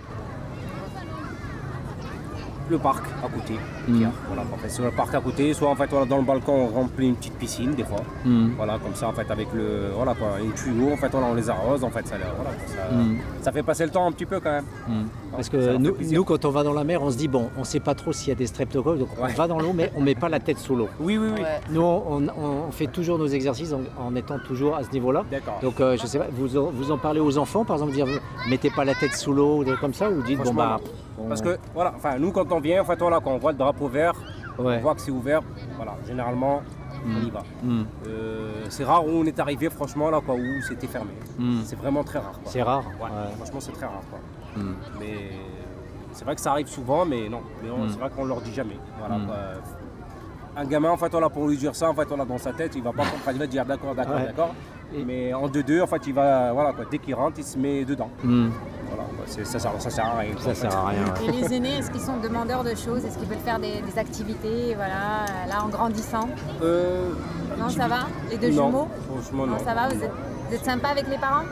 Le 2.70 2.78
parc 2.78 3.04
à 3.26 3.28
côté. 3.28 3.56
Mm. 3.90 3.98
Tiens, 4.00 4.12
Voilà, 4.28 4.44
en 4.54 4.58
fait, 4.58 4.70
sur 4.70 4.84
le 4.86 4.92
parc 4.92 5.14
à 5.16 5.20
côté, 5.22 5.54
soit 5.54 5.70
en 5.70 5.76
fait 5.76 5.88
voilà, 5.90 6.06
dans 6.06 6.18
le 6.18 6.24
balcon 6.24 6.54
on 6.54 6.68
remplit 6.80 7.08
une 7.08 7.16
petite 7.16 7.34
piscine 7.34 7.72
des 7.74 7.84
fois. 7.84 8.02
Mm. 8.26 8.50
Voilà, 8.58 8.78
comme 8.80 8.94
ça 8.96 9.08
en 9.10 9.14
fait 9.14 9.30
avec 9.32 9.48
le 9.54 9.90
voilà 9.96 10.14
quoi, 10.14 10.28
une 10.44 10.52
tuyau 10.54 10.94
en 10.94 10.98
fait 10.98 11.10
voilà, 11.10 11.28
on 11.28 11.34
les 11.36 11.50
arrose 11.50 11.84
en 11.84 11.90
fait 11.90 12.06
ça, 12.08 12.16
voilà, 12.36 12.52
ça, 12.68 12.96
Mm. 12.96 13.18
ça 13.42 13.52
fait 13.52 13.64
passer 13.64 13.84
le 13.86 13.92
temps 13.92 14.06
un 14.06 14.12
petit 14.12 14.26
peu 14.26 14.40
quand 14.40 14.52
même. 14.52 14.66
Mm. 14.88 15.04
Parce 15.32 15.50
que 15.50 15.78
nous, 15.78 16.24
quand 16.26 16.44
on 16.46 16.50
va 16.50 16.64
dans 16.64 16.74
la 16.74 16.84
mer, 16.84 17.02
on 17.02 17.12
se 17.12 17.18
dit, 17.18 17.28
bon, 17.28 17.50
on 17.56 17.60
ne 17.62 17.66
sait 17.66 17.80
pas 17.80 17.94
trop 17.96 18.12
s'il 18.12 18.30
y 18.30 18.32
a 18.32 18.36
des 18.36 18.48
streptocoques, 18.48 18.98
donc 19.00 19.10
on 19.22 19.26
va 19.28 19.48
dans 19.48 19.60
l'eau, 19.60 19.72
mais 19.74 19.92
on 19.96 20.00
ne 20.02 20.06
met 20.06 20.16
pas 20.16 20.28
la 20.28 20.40
tête 20.40 20.58
sous 20.58 20.76
l'eau. 20.76 20.90
Oui 21.00 21.18
oui 21.18 21.28
oui. 21.34 21.42
Ouais. 21.42 21.48
Nous, 21.70 21.82
on, 21.82 22.28
on- 22.28 22.68
on 22.68 22.72
fait 22.72 22.88
toujours 22.88 23.18
nos 23.18 23.28
exercices 23.28 23.72
en, 23.74 23.82
en 24.04 24.16
étant 24.16 24.38
toujours 24.40 24.76
à 24.76 24.84
ce 24.84 24.92
niveau-là. 24.92 25.24
D'accord. 25.32 25.60
Donc, 25.62 25.80
euh, 25.80 25.96
je 26.02 26.06
sais 26.08 26.18
pas, 26.20 26.26
vous 26.32 26.58
en, 26.58 26.72
vous 26.72 26.92
en 26.92 26.98
parlez 26.98 27.20
aux 27.22 27.38
enfants, 27.38 27.64
par 27.64 27.78
exemple, 27.78 27.94
dire, 27.94 28.08
mettez 28.50 28.70
pas 28.70 28.84
la 28.84 28.96
tête 28.96 29.14
sous 29.14 29.32
l'eau, 29.32 29.58
ou 29.60 29.64
des 29.64 29.70
trucs 29.72 29.82
comme 29.82 29.94
ça, 29.94 30.10
ou 30.10 30.16
vous 30.16 30.24
dites, 30.24 30.42
bon, 30.44 30.54
bah. 30.54 30.80
on- 31.18 31.28
Parce 31.30 31.42
que 31.42 31.58
voilà, 31.76 31.94
enfin 31.96 32.18
nous 32.18 32.32
quand 32.32 32.52
on 32.52 32.60
vient 32.60 32.82
en 32.82 32.86
fait 32.86 32.98
voilà, 33.00 33.20
quand 33.24 33.32
on 33.32 33.38
voit 33.38 33.52
le 33.52 33.58
drapeau 33.58 33.79
vert, 33.88 34.14
Ouais. 34.58 34.76
on 34.78 34.80
voit 34.82 34.96
que 34.96 35.02
c'est 35.02 35.12
ouvert, 35.12 35.42
voilà, 35.78 35.96
généralement 36.06 36.62
on 37.06 37.26
y 37.26 37.30
va. 37.30 37.44
Mm. 37.64 37.84
Euh, 38.08 38.66
c'est 38.68 38.84
rare 38.84 39.06
où 39.08 39.10
on 39.12 39.24
est 39.26 39.40
arrivé 39.40 39.70
franchement 39.70 40.10
là 40.10 40.20
quoi 40.20 40.36
où 40.36 40.62
c'était 40.68 40.88
fermé. 40.88 41.12
Mm. 41.38 41.60
C'est 41.64 41.78
vraiment 41.78 42.04
très 42.04 42.20
rare. 42.20 42.38
C'est 42.46 42.62
rare. 42.62 42.84
Ouais, 43.00 43.06
ouais. 43.06 43.36
franchement 43.38 43.60
c'est 43.62 43.72
très 43.72 43.86
rare 43.86 44.02
quoi. 44.10 44.20
Mm. 44.62 44.76
Mais 45.00 45.16
c'est 46.12 46.26
vrai 46.26 46.36
que 46.36 46.42
ça 46.42 46.52
arrive 46.52 46.68
souvent, 46.68 47.06
mais 47.06 47.30
non. 47.30 47.42
Mais 47.64 47.70
on- 47.70 47.86
Mm. 47.86 47.90
c'est 47.90 48.00
vrai 48.00 48.10
qu'on 48.14 48.26
leur 48.26 48.42
dit 48.42 48.54
jamais. 48.54 48.78
Voilà, 49.00 49.18
Mm. 49.18 49.26
quoi. 49.28 49.36
Un 50.58 50.66
gamin, 50.66 50.90
en 50.90 50.98
fait, 50.98 51.10
voilà, 51.10 51.30
pour 51.30 51.48
lui 51.48 51.56
dire 51.56 51.74
ça, 51.74 51.90
en 51.90 51.94
fait, 51.94 52.06
voilà, 52.10 52.26
dans 52.26 52.38
sa 52.40 52.52
tête, 52.52 52.74
il 52.76 52.84
va 52.84 52.92
pas 52.92 53.04
comprendre, 53.06 53.32
il 53.36 53.40
va 53.40 53.48
dire 53.48 53.66
d'accord, 53.66 53.96
d'accord, 53.96 54.16
d'accord. 54.20 54.54
Mais 55.06 55.34
en 55.34 55.48
deux-deux, 55.48 55.82
en 55.82 55.88
fait, 55.88 56.06
il 56.08 56.14
va, 56.14 56.52
voilà, 56.52 56.74
quoi, 56.74 56.84
dès 56.92 56.98
qu'il 56.98 57.14
rentre, 57.16 57.38
il 57.40 57.46
se 57.46 57.58
met 57.58 57.86
dedans. 57.86 58.10
Mm. 59.38 59.46
Ça, 59.46 59.60
sert, 59.60 59.72
ça 59.80 59.90
sert 59.90 60.06
à 60.06 60.18
rien. 60.20 60.32
Ça 60.40 60.56
sert 60.56 60.76
à 60.76 60.88
rien. 60.90 61.00
ouais. 61.06 61.28
Et 61.28 61.32
les 61.32 61.54
aînés, 61.56 61.78
est-ce 61.78 61.92
qu'ils 61.92 62.02
sont 62.02 62.18
demandeurs 62.18 62.64
de 62.64 62.76
choses? 62.76 63.06
Est-ce 63.06 63.18
qu'ils 63.18 63.28
veulent 63.28 63.38
faire 63.40 63.60
des, 63.60 63.82
des 63.82 64.00
activités 64.00 64.74
voilà, 64.76 65.26
là 65.48 65.64
en 65.64 65.70
grandissant? 65.70 66.28
Euh, 66.62 67.12
Non, 67.58 67.70
ça 67.70 67.88
va? 67.88 68.00
Les 68.30 68.38
deux 68.38 68.50
non, 68.52 68.68
jumeaux? 68.68 68.88
Franchement, 69.10 69.46
non. 69.46 69.54
Non, 69.54 69.60
ça 69.60 69.74
va 69.74 69.88
vous 69.90 70.04
êtes, 70.04 70.12
vous 70.50 70.56
êtes 70.56 70.66
sympa 70.66 70.90
avec 70.90 71.08
les 71.08 71.18
parents? 71.18 71.44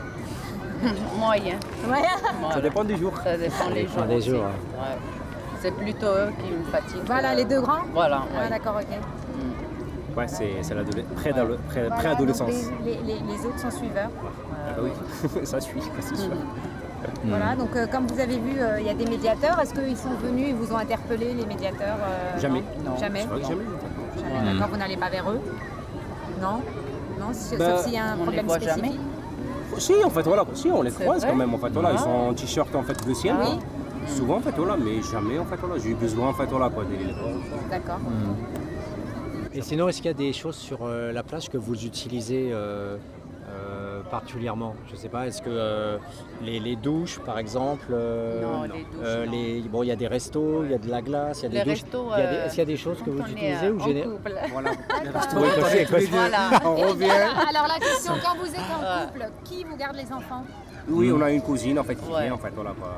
Moyen. 1.18 1.56
Ouais. 1.88 2.04
Ça 2.52 2.60
dépend 2.60 2.84
des 2.84 2.96
jours. 2.96 3.14
Ça 3.22 3.36
dépend 3.36 3.64
jours. 3.66 4.04
des 4.06 4.20
jours, 4.20 4.42
Ouais. 4.44 4.98
C'est 5.60 5.72
plutôt 5.74 6.06
eux 6.06 6.30
qui 6.38 6.52
me 6.52 6.62
fatiguent. 6.70 7.02
Voilà, 7.06 7.34
les 7.34 7.44
deux 7.44 7.60
grands? 7.60 7.82
Voilà, 7.92 8.22
Ah, 8.36 8.42
ouais. 8.44 8.48
d'accord, 8.48 8.76
ok. 8.80 10.16
Ouais, 10.16 10.26
c'est 10.28 10.50
c'est 10.62 10.74
l'adole- 10.74 11.04
préadole- 11.16 11.58
pré- 11.68 11.88
Voilà, 11.88 12.14
les, 12.18 12.24
les- 12.84 13.02
les- 13.02 13.20
les 13.20 13.46
autres 13.46 13.58
sont 13.60 13.70
suiveurs. 13.70 14.08
Ah 14.22 14.72
bah 14.76 14.82
oui, 14.84 14.90
ça 15.46 15.60
suit, 15.60 15.80
c'est 16.00 16.16
sûr. 16.16 16.30
Voilà, 17.24 17.54
donc 17.56 17.74
euh, 17.76 17.86
comme 17.86 18.06
vous 18.06 18.20
avez 18.20 18.38
vu, 18.38 18.60
euh, 18.60 18.80
il 18.80 18.86
y 18.86 18.90
a 18.90 18.94
des 18.94 19.06
médiateurs. 19.06 19.58
Est-ce 19.60 19.74
qu'ils 19.74 19.96
sont 19.96 20.14
venus 20.22 20.48
et 20.48 20.52
vous 20.52 20.72
ont 20.72 20.78
interpellé, 20.78 21.32
les 21.34 21.46
médiateurs 21.46 21.98
euh, 22.02 22.38
Jamais. 22.40 22.62
non? 22.84 22.96
Jamais? 22.98 23.20
C'est 23.22 23.26
vrai 23.28 23.40
que 23.40 23.46
jamais. 23.46 23.64
Jamais, 24.16 24.52
D'accord, 24.52 24.68
vous 24.72 24.76
n'allez 24.78 24.96
pas 24.96 25.10
vers 25.10 25.30
eux? 25.30 25.40
Non? 26.40 26.60
Non, 27.20 27.28
si- 27.32 27.56
Bah, 27.56 27.76
sauf 27.76 27.84
s'il 27.84 27.94
y 27.94 27.96
a 27.98 28.04
un 28.04 28.14
on 28.14 28.16
les 28.18 28.22
problème 28.22 28.46
voit 28.46 28.56
spécifique? 28.60 28.84
jamais. 28.84 28.96
Si, 29.78 29.92
en 30.04 30.10
fait, 30.10 30.22
voilà, 30.22 30.44
si, 30.54 30.68
on 30.70 30.82
les 30.82 30.90
croise 30.90 31.20
vrai? 31.20 31.30
quand 31.30 31.36
même, 31.36 31.54
en 31.54 31.58
fait, 31.58 31.70
voilà, 31.70 31.92
ils 31.92 31.96
Ah. 31.98 32.02
sont 32.04 32.10
en 32.10 32.34
t-shirt, 32.34 32.74
en 32.74 32.82
fait, 32.82 33.14
ciel. 33.14 33.34
Ah 33.38 33.44
là. 33.44 33.50
oui. 33.52 33.58
Souvent, 34.08 34.36
en 34.36 34.40
fait, 34.40 34.54
voilà, 34.56 34.76
mais 34.76 35.02
jamais, 35.02 35.38
en 35.38 35.44
fait, 35.44 35.56
voilà, 35.56 35.80
j'ai 35.82 35.90
eu 35.90 35.94
besoin, 35.94 36.28
en 36.28 36.32
fait, 36.32 36.46
voilà, 36.46 36.70
quoi, 36.70 36.84
des... 36.84 36.96
D'accord. 37.70 37.98
Et 39.54 39.60
sinon, 39.62 39.88
est-ce 39.88 39.98
qu'il 39.98 40.06
y 40.06 40.14
a 40.14 40.14
des 40.14 40.32
choses 40.32 40.56
sur 40.56 40.78
euh, 40.82 41.12
la 41.12 41.22
plage 41.22 41.48
que 41.48 41.58
vous 41.58 41.84
utilisez 41.84 42.50
euh, 43.48 44.00
particulièrement 44.10 44.74
Je 44.86 44.92
ne 44.92 44.96
sais 44.98 45.08
pas, 45.08 45.26
est-ce 45.26 45.42
que 45.42 45.48
euh, 45.50 45.98
les, 46.42 46.60
les 46.60 46.76
douches, 46.76 47.18
par 47.20 47.38
exemple 47.38 47.86
euh, 47.90 48.42
Non, 48.42 48.62
les 48.62 48.68
douches, 48.68 48.84
euh, 49.02 49.26
non. 49.26 49.32
les- 49.32 49.60
Bon, 49.68 49.82
il 49.82 49.86
y 49.86 49.92
a 49.92 49.96
des 49.96 50.06
restos, 50.06 50.64
il 50.64 50.70
y 50.70 50.74
a 50.74 50.78
de 50.78 50.88
la 50.88 51.02
glace, 51.02 51.40
il 51.40 51.42
y 51.44 51.46
a 51.46 51.48
des 51.50 51.56
Les 51.58 51.64
douches. 51.64 51.82
restos, 51.82 52.04
Il 52.16 52.20
y 52.20 52.22
a 52.22 52.26
des- 52.30 52.36
euh, 52.36 52.44
Est-ce 52.44 52.50
qu'il 52.50 52.58
y 52.58 52.62
a 52.62 52.64
des 52.66 52.76
choses 52.76 53.02
que 53.02 53.10
vous 53.10 53.20
on 53.20 53.26
utilisez 53.26 53.70
ou 53.70 53.80
géné-. 53.80 54.04
Voilà, 54.52 54.70
Voilà. 55.32 56.60
on 56.64 56.74
revient. 56.76 57.10
alors, 57.10 57.66
la 57.68 57.78
question, 57.80 58.12
quand 58.22 58.36
vous 58.38 58.48
êtes 58.50 58.60
en 58.60 59.06
couple, 59.06 59.26
qui 59.44 59.64
vous 59.64 59.76
garde 59.76 59.96
les 59.96 60.12
enfants 60.12 60.44
Oui, 60.88 61.10
on 61.12 61.20
a 61.22 61.30
une 61.30 61.42
cousine, 61.42 61.78
en 61.78 61.84
fait, 61.84 61.96
qui 61.96 62.10
Ouais. 62.10 62.24
vient, 62.24 62.34
en 62.34 62.38
fait, 62.38 62.52
voilà, 62.54 62.70
quoi. 62.78 62.90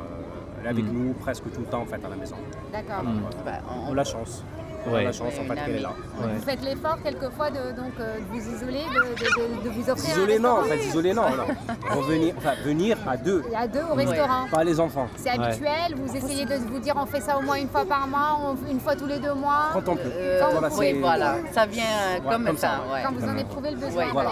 Elle 0.60 0.66
est 0.66 0.70
avec 0.70 0.84
Mm. 0.84 0.92
nous 0.92 1.12
presque 1.14 1.44
tout 1.52 1.60
le 1.60 1.66
temps, 1.66 1.80
en 1.82 1.86
fait, 1.86 2.04
à 2.04 2.08
la 2.08 2.16
maison. 2.16 2.36
D'accord. 2.72 3.02
Bah, 3.44 3.52
On 3.88 3.92
a 3.92 3.94
la 3.94 4.04
chance. 4.04 4.44
On 4.86 4.90
a 4.90 4.94
Ouais. 4.94 5.04
la 5.04 5.12
chance 5.12 5.34
en 5.38 5.44
fait 5.44 5.54
qu'elle 5.64 5.76
est 5.76 5.80
là. 5.80 5.92
Vous 6.18 6.40
faites 6.42 6.62
l'effort 6.62 6.96
quelquefois 7.02 7.50
de, 7.50 7.72
donc, 7.76 7.92
euh, 8.00 8.18
de 8.18 8.24
vous 8.30 8.38
isoler, 8.54 8.84
de, 8.94 9.00
de- 9.14 9.58
de- 9.58 9.64
de 9.64 9.68
vous 9.68 9.90
offrir 9.90 10.10
Isolé 10.16 10.36
un 10.36 10.40
non, 10.40 10.60
en 10.60 10.62
fait, 10.62 10.78
isolé 10.78 11.12
non, 11.12 11.22
non. 11.30 11.44
Revenir, 11.96 12.34
enfin 12.38 12.52
venir 12.64 12.96
à 13.06 13.16
deux. 13.16 13.42
Il 13.46 13.52
y 13.52 13.56
a 13.56 13.68
deux 13.68 13.82
au 13.90 13.94
restaurant. 13.94 14.46
Pas 14.50 14.64
les 14.64 14.80
enfants. 14.80 15.06
C'est 15.16 15.30
habituel, 15.30 15.94
vous 15.96 16.16
essayez 16.16 16.44
de 16.46 16.54
vous 16.54 16.78
dire 16.78 16.94
on 16.96 17.04
fait 17.06 17.20
ça 17.20 17.36
au 17.38 17.42
moins 17.42 17.56
une 17.56 17.68
fois 17.68 17.84
par 17.84 18.06
mois, 18.08 18.38
on- 18.42 18.70
une 18.70 18.80
fois 18.80 18.96
tous 18.96 19.06
les 19.06 19.18
deux 19.18 19.34
mois. 19.34 19.70
Quand 19.74 19.88
on 19.88 19.96
peut. 19.96 20.02
Euh, 20.14 20.40
Quand 20.40 20.50
Voilà, 20.52 20.68
vous 20.68 20.74
pouvez. 20.74 20.92
voilà, 20.94 21.34
ça 21.52 21.66
vient 21.66 21.84
euh, 21.84 22.14
Ouais, 22.24 22.32
comme, 22.32 22.44
comme 22.46 22.56
ça. 22.56 22.68
ça. 22.68 22.92
ouais. 22.94 23.02
Quand 23.04 23.12
vous 23.12 23.28
en 23.28 23.36
éprouvez 23.36 23.70
le 23.72 23.76
besoin. 23.76 24.04
Ouais. 24.04 24.10
Voilà. 24.12 24.30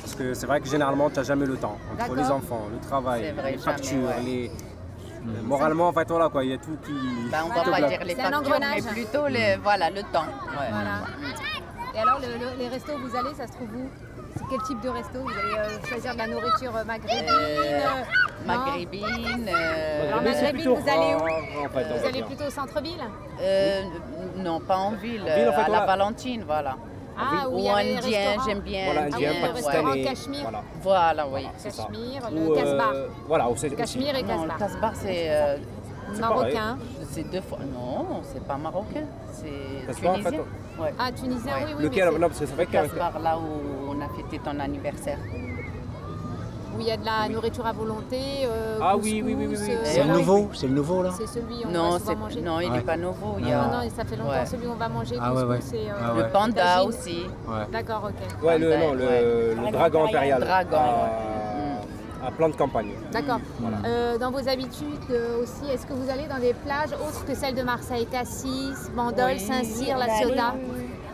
Parce 0.00 0.14
que 0.14 0.34
c'est 0.34 0.46
vrai 0.46 0.60
que 0.60 0.68
généralement, 0.68 1.08
tu 1.08 1.16
n'as 1.16 1.22
jamais 1.22 1.46
le 1.46 1.56
temps. 1.56 1.78
Entre 1.98 2.14
les 2.14 2.30
enfants, 2.30 2.62
le 2.72 2.78
travail, 2.86 3.32
vrai, 3.32 3.52
les 3.52 3.58
jamais, 3.58 3.58
factures, 3.58 3.98
ouais. 4.24 4.50
Les... 5.34 5.42
Moralement, 5.42 5.88
en 5.88 5.92
fait, 5.92 6.08
voilà 6.08 6.28
quoi, 6.28 6.44
il 6.44 6.50
y 6.50 6.54
a 6.54 6.58
tout 6.58 6.76
qui. 6.84 6.92
Bah, 7.30 7.38
on 7.44 7.48
va 7.48 7.54
pas 7.62 7.62
bloque. 7.78 7.88
dire 7.90 8.04
les 8.04 8.14
factures, 8.14 8.40
mais 8.40 8.46
engrenage. 8.46 8.82
plutôt 8.84 9.26
les, 9.28 9.56
voilà, 9.56 9.90
le 9.90 10.02
temps. 10.04 10.24
ouais. 10.24 10.68
Voilà. 10.70 11.00
Et 11.94 11.98
alors, 11.98 12.18
le- 12.20 12.26
le- 12.44 12.58
les 12.58 12.68
restos 12.68 12.92
où 12.92 13.08
vous 13.08 13.16
allez, 13.16 13.34
ça 13.34 13.46
se 13.46 13.52
trouve 13.52 13.68
où? 13.74 13.88
C'est 14.36 14.44
quel 14.50 14.60
type 14.62 14.80
de 14.82 14.88
resto? 14.90 15.18
Vous 15.20 15.30
allez 15.30 15.58
euh, 15.58 15.86
choisir 15.88 16.12
de 16.12 16.18
la 16.18 16.26
nourriture 16.26 16.76
euh, 16.76 16.84
maghrébine 16.84 17.24
Euh, 17.30 17.80
Maghrébine. 18.46 19.48
euh, 19.48 20.08
Alors, 20.10 20.22
maghrébine, 20.22 20.52
plutôt 20.52 20.74
vous 20.76 20.88
allez 20.90 21.14
où? 21.14 21.64
en 21.64 21.68
fait, 21.70 21.98
Vous 21.98 22.06
allez 22.06 22.22
plutôt 22.22 22.44
au 22.44 22.50
centre-ville? 22.50 23.00
Euh, 23.40 23.82
non, 24.36 24.60
pas 24.60 24.76
en 24.76 24.90
ville, 24.92 25.22
ville, 25.22 25.48
en 25.48 25.52
fait, 25.52 25.62
à 25.62 25.68
la. 25.68 25.86
Valentine, 25.86 26.44
voilà. 26.46 26.76
Ah, 27.18 27.48
Ou 27.48 27.68
indien, 27.68 28.36
j'aime 28.46 28.60
bien. 28.60 28.84
Voilà, 28.86 29.02
indien, 29.04 29.32
le 29.32 29.48
pakistanais. 29.48 30.02
Cachemire. 30.04 30.42
Voilà. 30.42 30.62
Voilà, 30.82 31.28
oui. 31.28 31.46
c'est. 31.56 31.76
Cachemire, 31.76 32.22
Ou, 32.30 32.34
le 32.34 32.40
euh, 32.50 32.54
Casbah. 32.56 32.92
Voilà, 33.26 33.48
aussi. 33.48 33.70
Cachemire 33.70 34.16
et 34.16 34.22
Non, 34.22 34.42
le 34.44 34.48
Casbah. 34.48 34.58
Casbah, 34.58 34.92
c'est 34.94 35.26
euh, 35.30 35.56
Marocain. 36.20 36.78
c'est 37.10 37.30
deux 37.30 37.40
fois. 37.40 37.58
Non, 37.72 38.20
c'est 38.22 38.44
pas 38.46 38.56
marocain, 38.56 39.04
c'est 39.32 39.86
Casbah, 39.86 40.10
en 40.10 40.14
fait, 40.14 40.22
tunisien. 40.22 40.40
Ouais. 40.78 40.94
Ah, 40.98 41.10
tunisien, 41.12 41.52
oui, 41.66 41.72
oui. 41.78 41.82
Lequel 41.84 42.08
c'est- 42.12 42.18
Non, 42.18 42.28
parce 42.28 42.40
que 42.40 42.46
c'est 42.46 42.54
vrai 42.54 42.64
Le 42.66 42.70
qu'un. 42.70 42.82
Casbah, 42.88 43.12
là 43.22 43.38
où 43.38 43.90
on 43.90 44.00
a 44.00 44.08
fêté 44.10 44.38
ton 44.38 44.58
anniversaire. 44.60 45.18
Où 46.76 46.80
il 46.80 46.86
y 46.88 46.90
a 46.90 46.96
de 46.96 47.04
la 47.04 47.28
nourriture 47.28 47.64
à 47.66 47.72
volonté. 47.72 48.18
euh, 48.44 48.78
Ah 48.82 48.96
oui, 48.96 49.22
oui, 49.24 49.34
oui, 49.38 49.46
oui, 49.48 49.56
euh, 49.70 49.80
C'est 49.84 50.02
le 50.04 50.12
nouveau, 50.12 50.50
c'est 50.52 50.66
le 50.66 50.74
nouveau 50.74 51.02
là 51.02 51.10
C'est 51.16 51.26
celui 51.26 51.64
où 51.64 51.68
on 51.68 51.70
Non, 51.70 51.90
va 51.92 51.98
c'est 51.98 52.04
souvent 52.06 52.16
manger. 52.16 52.40
non, 52.42 52.60
il 52.60 52.70
n'est 52.70 52.76
Ouais. 52.78 52.84
pas 52.84 52.96
nouveau. 52.96 53.36
Il 53.38 53.48
y 53.48 53.50
Non, 53.50 53.56
a 53.58 53.66
non, 53.84 53.90
ça 53.96 54.04
fait 54.04 54.16
longtemps 54.16 54.30
Ouais. 54.30 54.46
celui 54.46 54.66
où 54.66 54.72
on 54.72 54.74
va 54.74 54.88
manger. 54.88 55.16
Ah 55.20 55.32
ouais, 55.32 55.42
et, 55.72 55.90
euh, 55.90 55.94
Ah 56.00 56.12
le 56.16 56.28
panda 56.32 56.84
aussi. 56.84 57.22
Ouais. 57.48 57.54
D'accord, 57.72 58.08
ok. 58.10 58.44
Ouais, 58.44 58.58
le, 58.58 58.76
non, 58.76 58.92
le, 58.94 59.06
Ouais. 59.06 59.54
le 59.66 59.72
dragon 59.72 60.04
impérial. 60.04 60.40
Dragon, 60.42 60.76
À, 60.76 62.26
à 62.26 62.30
plan 62.32 62.48
de 62.48 62.56
campagne. 62.56 62.92
D'accord. 63.12 63.38
Euh, 63.84 64.18
dans 64.18 64.30
vos 64.30 64.46
habitudes 64.48 64.98
euh, 65.10 65.42
aussi, 65.42 65.70
est-ce 65.72 65.86
que 65.86 65.92
vous 65.92 66.10
allez 66.10 66.26
dans 66.26 66.38
des 66.40 66.54
plages 66.54 66.92
autres 66.92 67.24
que 67.24 67.34
celles 67.34 67.54
de 67.54 67.62
Marseille? 67.62 68.06
Cassis, 68.10 68.90
Bandol, 68.94 69.32
Oui. 69.34 69.38
Saint-Cyr, 69.40 69.96
La 69.96 70.08
Ciotat? 70.08 70.54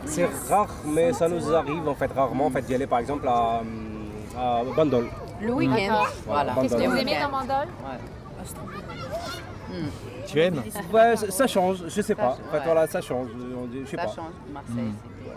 C'est 0.06 0.28
rare, 0.48 0.68
mais 0.86 1.12
ça 1.12 1.28
nous 1.28 1.54
arrive 1.54 1.86
en 1.88 1.94
fait 1.94 2.10
rarement 2.12 2.46
en 2.46 2.50
fait 2.50 2.62
d'y 2.62 2.74
aller 2.74 2.86
par 2.88 2.98
exemple 2.98 3.28
à, 3.28 3.60
à 4.36 4.62
Bandol. 4.74 5.06
Le 5.42 5.52
week-end. 5.52 6.04
Voilà. 6.26 6.54
Qu'est-ce 6.60 6.76
que 6.76 6.88
vous 6.88 6.96
aimez 6.96 7.16
dans 7.20 7.30
Bandol 7.30 7.68
Tu 10.26 10.40
aimes 10.40 10.62
Ouais, 10.92 11.16
ça, 11.16 11.46
change, 11.46 11.84
je 11.88 12.00
sais 12.02 12.14
pas. 12.14 12.28
En 12.30 12.34
fait, 12.50 12.58
Ouais. 12.58 12.62
voilà, 12.64 12.86
ça 12.86 13.00
change. 13.00 13.28
Je 13.72 13.84
sais 13.90 13.96
Ça 13.96 14.04
pas. 14.04 14.08
change, 14.08 14.32
Marseille. 14.52 14.92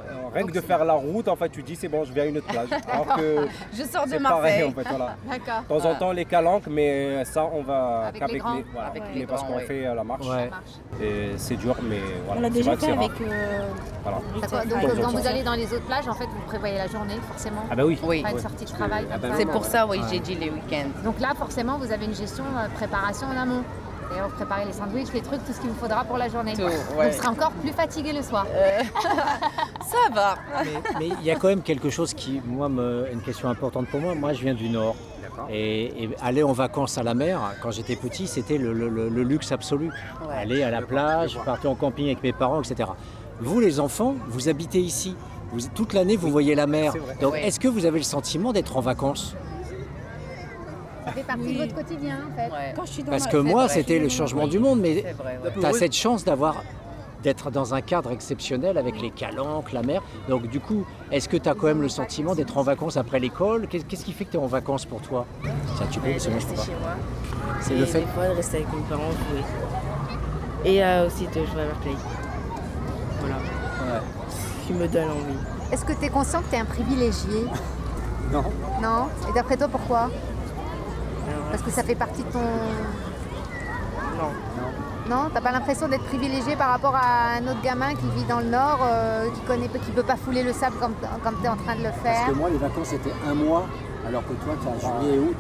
Euh, 0.10 0.14
Rien 0.34 0.46
que 0.46 0.52
de 0.52 0.62
faire 0.62 0.84
la 0.86 0.94
route, 0.94 1.28
en 1.28 1.36
fait, 1.36 1.50
tu 1.50 1.64
dis 1.64 1.76
c'est 1.76 1.88
bon, 1.88 2.04
je 2.04 2.12
vais 2.14 2.22
à 2.22 2.26
une 2.26 2.38
autre 2.38 2.48
plage. 2.48 2.68
Alors 2.92 3.16
que 3.18 3.48
Je 3.74 3.84
sors 3.84 4.06
de 4.06 4.12
c'est 4.12 4.20
Marseille. 4.20 4.42
pareil 4.42 4.64
en 4.64 4.72
fait, 4.72 4.88
voilà. 4.90 5.16
D'accord. 5.30 5.62
De 5.64 5.68
temps 5.84 5.90
en 5.90 5.96
temps 5.96 6.12
les 6.12 6.26
calanques, 6.26 6.68
mais 6.68 7.24
ça 7.26 7.46
on 7.54 7.62
va 7.62 8.08
Avec 8.08 8.32
les 8.32 8.38
grands. 8.40 8.60
voilà, 8.74 8.90
Avec 8.90 9.04
mais 9.14 9.20
les 9.20 9.26
parce 9.26 9.44
qu'on 9.44 9.56
ouais. 9.58 9.66
fait 9.66 9.86
euh, 9.86 9.96
la 9.96 10.04
marche. 10.04 10.26
Ouais. 10.28 10.50
Et 11.02 11.32
c'est 11.38 11.56
dur, 11.56 11.76
mais 11.84 12.00
voilà. 12.26 12.40
On 12.40 12.44
l'a 12.44 12.50
déjà 12.50 12.76
fait 12.78 12.92
avec. 12.92 13.12
euh, 13.22 13.62
Voilà. 14.04 14.18
Donc 14.70 15.00
en 15.00 15.02
quand 15.02 15.12
vous 15.18 15.28
allez 15.28 15.44
dans 15.44 15.54
les 15.56 15.72
autres 15.74 15.86
plages, 15.86 16.08
en 16.08 16.14
fait, 16.14 16.26
vous 16.26 16.42
prévoyez 16.48 16.78
la 16.78 16.88
journée, 16.88 17.16
forcément. 17.28 17.62
Ah 17.72 17.76
bah 17.76 17.86
oui. 17.86 17.98
Oui. 18.04 18.22
Pas 18.24 18.32
une 18.32 18.40
sortie 18.40 18.66
de 18.66 18.70
travail. 18.72 19.06
Ah 19.14 19.18
bah. 19.18 19.30
C'est 19.38 19.46
pour 19.46 19.66
ça, 19.66 19.86
oui, 19.88 20.00
j'ai 20.12 20.20
dit 20.20 20.36
les 20.36 20.50
week-ends. 20.50 20.90
Donc 21.04 21.20
là, 21.20 21.34
forcément, 21.38 21.78
vous 21.78 21.92
avez 21.92 22.06
une 22.06 22.16
gestion 22.16 22.44
euh, 22.58 22.68
préparation 22.76 23.28
en 23.28 23.38
amont. 23.42 23.64
D'ailleurs, 24.10 24.30
vous 24.30 24.36
préparez 24.36 24.66
les 24.66 24.74
sandwichs, 24.74 25.12
les 25.14 25.22
trucs, 25.22 25.44
tout 25.46 25.54
ce 25.54 25.60
qu'il 25.60 25.70
vous 25.70 25.76
faudra 25.80 26.04
pour 26.04 26.18
la 26.18 26.30
journée. 26.30 26.54
Tout, 26.54 26.62
Donc 26.62 26.72
ouais. 26.98 27.10
vous 27.12 27.18
serez 27.18 27.28
encore 27.28 27.52
plus 27.52 27.72
fatigué 27.72 28.14
le 28.14 28.22
soir. 28.22 28.46
Ça 29.86 30.14
va. 30.14 30.36
Mais 31.00 31.08
il 31.08 31.24
y 31.26 31.32
a 31.32 31.36
quand 31.36 31.48
même 31.48 31.62
quelque 31.62 31.90
chose 31.90 32.14
qui, 32.14 32.42
moi, 32.46 32.70
me, 32.70 33.08
une 33.12 33.22
question 33.22 33.50
importante 33.50 33.88
pour 33.88 34.00
moi. 34.00 34.16
Moi, 34.16 34.34
je 34.34 34.42
viens 34.42 34.54
du 34.54 34.70
Nord. 34.70 34.96
Et, 35.50 36.04
et 36.06 36.10
aller 36.24 36.44
en 36.44 36.54
vacances 36.54 36.98
à 36.98 37.04
la 37.04 37.14
mer, 37.14 37.40
quand 37.62 37.70
j'étais 37.72 37.96
petit, 37.98 38.26
c'était 38.26 38.58
le, 38.58 38.72
le- 38.74 38.88
le- 38.90 39.10
le 39.10 39.24
luxe 39.24 39.52
absolu. 39.52 39.88
Ouais. 40.28 40.36
Aller 40.36 40.64
à 40.64 40.72
la 40.72 40.82
plage, 40.82 41.38
partir 41.44 41.70
en 41.72 41.76
camping 41.76 42.06
avec 42.06 42.24
mes 42.24 42.32
parents, 42.34 42.62
etc. 42.62 42.90
Vous, 43.42 43.60
les 43.60 43.80
enfants, 43.82 44.16
vous 44.30 44.48
habitez 44.48 44.80
ici. 44.80 45.16
Vous, 45.52 45.60
toute 45.76 45.94
l'année, 45.94 46.16
vous 46.16 46.32
voyez 46.32 46.56
la 46.56 46.68
mer. 46.68 46.94
Donc, 47.22 47.34
Oui. 47.34 47.40
est-ce 47.44 47.60
que 47.60 47.68
vous 47.68 47.86
avez 47.86 48.00
le 48.00 48.04
sentiment 48.06 48.54
d'être 48.54 48.78
en 48.78 48.82
vacances? 48.82 49.36
Ça 51.06 51.12
fait 51.12 51.24
partie 51.24 51.54
de 51.54 51.58
votre 51.60 51.76
quotidien, 51.76 52.18
en 52.32 52.36
fait. 52.36 52.52
Ouais. 52.52 52.74
Quand 52.76 52.86
je 52.86 52.92
suis 52.92 53.04
dans 53.04 53.12
Parce 53.12 53.28
que 53.28 53.38
moi, 53.38 53.70
c'était 53.70 54.00
le 54.00 54.10
changement 54.10 54.48
du 54.48 54.60
monde, 54.60 54.80
mais 54.82 54.96
ouais. 55.04 55.16
tu 55.60 55.66
as 55.66 55.74
cette 55.74 55.94
chance 55.96 56.24
d'avoir 56.26 56.56
d'être 57.24 57.50
dans 57.50 57.74
un 57.74 57.82
cadre 57.82 58.12
exceptionnel 58.12 58.78
avec 58.78 59.02
les 59.02 59.10
calanques, 59.10 59.72
la 59.74 59.82
mer. 59.82 60.04
Donc 60.30 60.48
du 60.48 60.60
coup, 60.60 60.86
est-ce 61.12 61.28
que 61.28 61.38
tu 61.38 61.50
as 61.50 61.56
quand 61.56 61.66
même 61.66 61.82
le 61.82 61.90
sentiment 61.90 62.36
d'être 62.36 62.56
en 62.58 62.62
vacances 62.62 62.98
après 62.98 63.20
l'école? 63.20 63.68
Qu'est- 63.68 63.80
Qu'est-ce 63.88 64.06
qui 64.06 64.14
fait 64.14 64.26
que 64.26 64.32
tu 64.32 64.38
es 64.38 64.40
en 64.40 64.46
vacances 64.46 64.86
pour 64.86 65.02
toi? 65.02 65.26
Ça, 65.78 65.86
tu 65.90 66.00
peux, 66.00 66.10
Mais 66.10 66.20
c'est 66.20 66.30
moi. 66.30 66.40
C'est 67.62 67.74
Et 67.74 67.78
le 67.80 67.86
fait? 67.86 68.02
Des 68.02 68.06
fois, 68.08 68.28
de 68.28 68.34
rester 68.36 68.58
avec 68.58 68.68
mes 68.74 68.82
parents, 68.88 69.10
jouer. 69.12 70.72
Et 70.72 70.84
euh, 70.84 71.08
aussi 71.08 71.26
de 71.26 71.34
jouer 71.34 71.64
à 71.64 71.82
Play. 71.82 71.92
Voilà. 73.22 73.36
Qui 74.68 74.74
me 74.74 74.88
donne 74.88 75.06
envie. 75.10 75.72
Est-ce 75.72 75.84
que 75.86 75.94
tu 75.94 76.06
es 76.06 76.10
conscient 76.10 76.42
que 76.42 76.50
tu 76.50 76.56
es 76.56 76.60
un 76.60 76.66
privilégié? 76.66 77.46
Non. 78.32 78.44
Non? 78.84 79.08
Et 79.30 79.34
d'après 79.34 79.58
toi, 79.58 79.68
pourquoi? 79.68 80.12
Parce 81.52 81.64
que 81.64 81.72
ça 81.72 81.84
fait 81.84 81.96
partie 81.96 82.24
de 82.24 82.32
ton... 82.32 82.40
non. 82.40 84.32
Non 85.08 85.30
T'as 85.34 85.42
pas 85.42 85.52
l'impression 85.52 85.88
d'être 85.88 86.06
privilégié 86.06 86.56
par 86.56 86.70
rapport 86.70 86.96
à 86.96 87.36
un 87.38 87.44
autre 87.48 87.62
gamin 87.62 87.94
qui 87.94 88.08
vit 88.16 88.24
dans 88.24 88.40
le 88.40 88.46
Nord, 88.48 88.80
euh, 88.84 89.30
qui 89.36 89.42
connaît, 89.42 89.68
qui 89.68 89.92
peut 89.92 90.02
pas 90.04 90.16
fouler 90.16 90.42
le 90.44 90.52
sable 90.52 90.78
comme, 90.78 90.94
comme 91.24 91.36
tu 91.40 91.46
es 91.46 91.50
en 91.50 91.56
train 91.58 91.76
de 91.76 91.84
le 91.84 91.90
Parce 91.90 92.02
faire? 92.02 92.28
que 92.28 92.34
moi, 92.34 92.50
les 92.50 92.58
vacances, 92.58 92.88
c'était 92.88 93.14
un 93.30 93.36
mois, 93.36 93.66
alors 94.08 94.24
que 94.24 94.34
toi, 94.34 94.56
tu 94.62 94.68
as 94.68 94.80
juillet 94.80 95.16
et 95.16 95.20
août. 95.20 95.38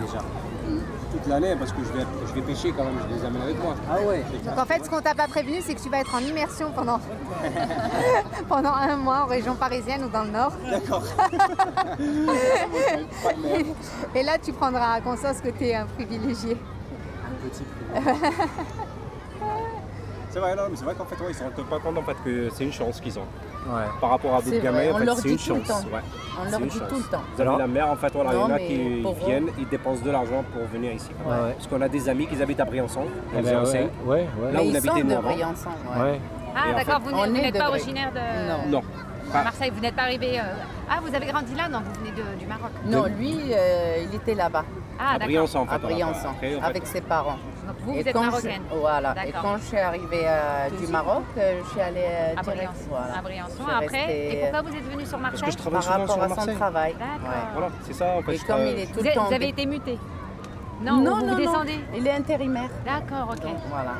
Déjà. 0.00 0.18
Toute 1.20 1.28
l'année, 1.28 1.54
parce 1.58 1.72
que 1.72 1.84
je 1.84 1.92
vais, 1.92 2.06
je 2.26 2.32
vais 2.32 2.40
pêcher 2.40 2.72
quand 2.72 2.84
même, 2.84 2.94
je 3.10 3.14
les 3.14 3.22
amène 3.24 3.42
avec 3.42 3.62
moi. 3.62 3.74
Ah 3.90 4.00
ouais 4.00 4.24
Donc 4.44 4.58
en 4.58 4.64
fait, 4.64 4.82
ce 4.84 4.88
qu'on 4.88 5.02
t'a 5.02 5.14
pas 5.14 5.28
prévenu, 5.28 5.60
c'est 5.60 5.74
que 5.74 5.80
tu 5.80 5.90
vas 5.90 6.00
être 6.00 6.14
en 6.14 6.20
immersion 6.20 6.72
pendant, 6.72 6.98
pendant 8.48 8.72
un 8.72 8.96
mois 8.96 9.24
en 9.24 9.26
région 9.26 9.54
parisienne 9.54 10.04
ou 10.04 10.08
dans 10.08 10.24
le 10.24 10.30
Nord. 10.30 10.52
D'accord. 10.70 11.02
Et 14.14 14.22
là, 14.22 14.38
tu 14.38 14.52
prendras 14.52 15.00
conscience 15.02 15.42
que 15.42 15.50
tu 15.50 15.66
es 15.66 15.74
un 15.74 15.84
privilégié. 15.86 16.52
Un 16.52 17.48
petit 17.48 17.64
C'est 20.30 20.40
vrai, 20.40 20.56
non, 20.56 20.62
mais 20.70 20.76
c'est 20.76 20.84
vrai 20.84 20.94
qu'en 20.94 21.04
fait, 21.04 21.22
ouais, 21.22 21.30
ils 21.30 21.34
se 21.34 21.42
rendent 21.42 21.68
pas 21.68 21.80
compte 21.80 21.98
en 21.98 22.02
fait 22.02 22.16
que 22.24 22.48
c'est 22.50 22.64
une 22.64 22.72
chance 22.72 22.98
qu'ils 23.00 23.18
ont. 23.18 23.26
Ouais. 23.66 23.82
Par 24.00 24.10
rapport 24.10 24.34
à 24.36 24.40
d'autres 24.42 24.58
gamins, 24.62 24.90
en 24.92 24.98
fait, 24.98 25.20
c'est 25.22 25.28
une 25.28 25.36
tout 25.36 25.54
le 25.54 25.64
chance. 25.64 25.84
ouais. 25.92 26.00
On 26.40 26.50
leur 26.50 26.60
dit 26.60 26.70
chance. 26.70 26.88
tout 26.88 26.96
le 26.96 27.02
temps. 27.02 27.22
Vous 27.36 27.40
avez 27.42 27.58
la 27.58 27.66
mer, 27.66 27.88
en 27.88 27.96
fait, 27.96 28.12
voilà, 28.12 28.30
il 28.32 28.36
y 28.38 28.42
en 28.42 28.50
a 28.50 28.58
qui 28.58 29.24
viennent, 29.26 29.48
ils 29.58 29.68
dépensent 29.68 30.02
de 30.02 30.10
l'argent 30.10 30.42
pour 30.52 30.64
venir 30.66 30.92
ici. 30.92 31.10
Ouais, 31.26 31.30
ouais. 31.32 31.52
Parce 31.54 31.66
qu'on 31.66 31.80
a 31.82 31.88
des 31.88 32.08
amis 32.08 32.26
qui 32.26 32.40
habitent 32.42 32.60
à 32.60 32.64
Briançon, 32.64 33.02
Eh 33.36 33.42
ben, 33.42 33.52
le 33.52 33.58
ouais, 33.60 33.66
05. 33.66 33.80
ouais, 33.80 33.90
ouais. 34.06 34.18
Là 34.18 34.26
Mais 34.52 34.58
où 34.58 34.60
on 34.62 34.64
ils 34.64 34.76
habitait 34.76 35.02
nous 35.04 35.12
avant. 35.12 35.28
Ouais. 35.30 36.20
Ah 36.56 36.72
d'accord, 36.74 37.00
vous 37.04 37.26
n'êtes- 37.32 37.58
pas 37.58 37.68
originaire 37.68 38.10
de 38.12 38.70
Non. 38.70 38.82
À 39.32 39.44
Marseille, 39.44 39.70
vous 39.72 39.80
n'êtes 39.80 39.94
pas 39.94 40.02
arrivé... 40.02 40.40
euh, 40.40 40.42
Ah, 40.90 40.98
vous 41.06 41.14
avez 41.14 41.26
grandi 41.26 41.54
là? 41.54 41.68
Non, 41.68 41.78
vous 41.84 42.00
venez 42.00 42.10
de- 42.10 42.36
du 42.40 42.46
Maroc. 42.46 42.70
Non, 42.84 43.04
lui, 43.16 43.36
euh, 43.52 44.04
il 44.10 44.16
était 44.16 44.34
là-bas, 44.34 44.64
Ah, 44.98 45.10
à 45.10 45.12
d'accord. 45.12 45.26
Briançon, 45.26 45.58
en 45.60 45.66
fait. 45.66 45.74
à. 45.74 45.78
Briançon, 45.78 46.28
Après, 46.30 46.56
en 46.56 46.60
fait, 46.60 46.66
avec 46.66 46.86
ses 46.86 47.00
parents. 47.00 47.36
Donc 47.70 47.78
vous, 47.86 47.92
vous 47.92 47.98
Et 47.98 48.00
êtes 48.00 48.14
je- 48.16 48.18
marocaine. 48.18 48.62
Voilà. 48.70 49.14
Et 49.26 49.32
quand 49.32 49.56
je 49.58 49.62
suis 49.64 49.78
arrivée 49.78 50.24
euh, 50.24 50.68
du 50.80 50.86
Maroc, 50.88 51.22
euh, 51.38 51.60
je 51.64 51.70
suis 51.70 51.80
allée 51.80 52.00
euh, 52.04 52.34
À 52.36 52.42
direct. 52.42 52.58
Briançon. 52.58 52.86
Voilà. 52.90 53.18
À 53.18 53.22
Briançon. 53.22 53.54
Je 53.58 53.62
suis 53.62 53.72
Après, 53.84 53.98
restée, 54.06 54.32
et 54.32 54.40
pourquoi 54.40 54.62
vous 54.62 54.76
êtes 54.76 54.90
venu 54.92 55.06
sur 55.06 55.18
Parce 55.18 55.22
Marseille 55.22 55.42
que 55.44 55.50
je 55.52 55.56
travaille 55.58 55.80
Par 55.84 55.98
rapport 55.98 56.14
sur 56.14 56.22
à 56.22 56.44
son 56.46 56.54
travail. 56.56 56.92
Ouais. 56.92 57.28
Voilà, 57.52 57.68
c'est 57.84 57.92
ça, 57.94 58.06
en 58.18 58.22
fait. 58.22 58.32
Et 58.32 58.36
je 58.36 58.40
comme 58.40 58.56
travaille- 58.56 58.72
il 58.72 58.78
est 58.80 58.86
tout 58.86 58.92
Vous, 58.94 59.00
le 59.02 59.06
êtes- 59.08 59.14
temps. 59.14 59.24
vous 59.28 59.34
avez 59.34 59.48
été 59.48 59.66
muté 59.66 59.98
Non, 60.82 60.92
non, 60.96 60.98
vous, 60.98 61.04
non, 61.04 61.16
vous 61.20 61.26
non. 61.26 61.36
descendez 61.36 61.80
Il 61.96 62.06
est 62.06 62.10
intérimaire. 62.12 62.70
D'accord, 62.84 63.28
ok. 63.34 63.42
Donc, 63.42 63.56
voilà. 63.68 63.92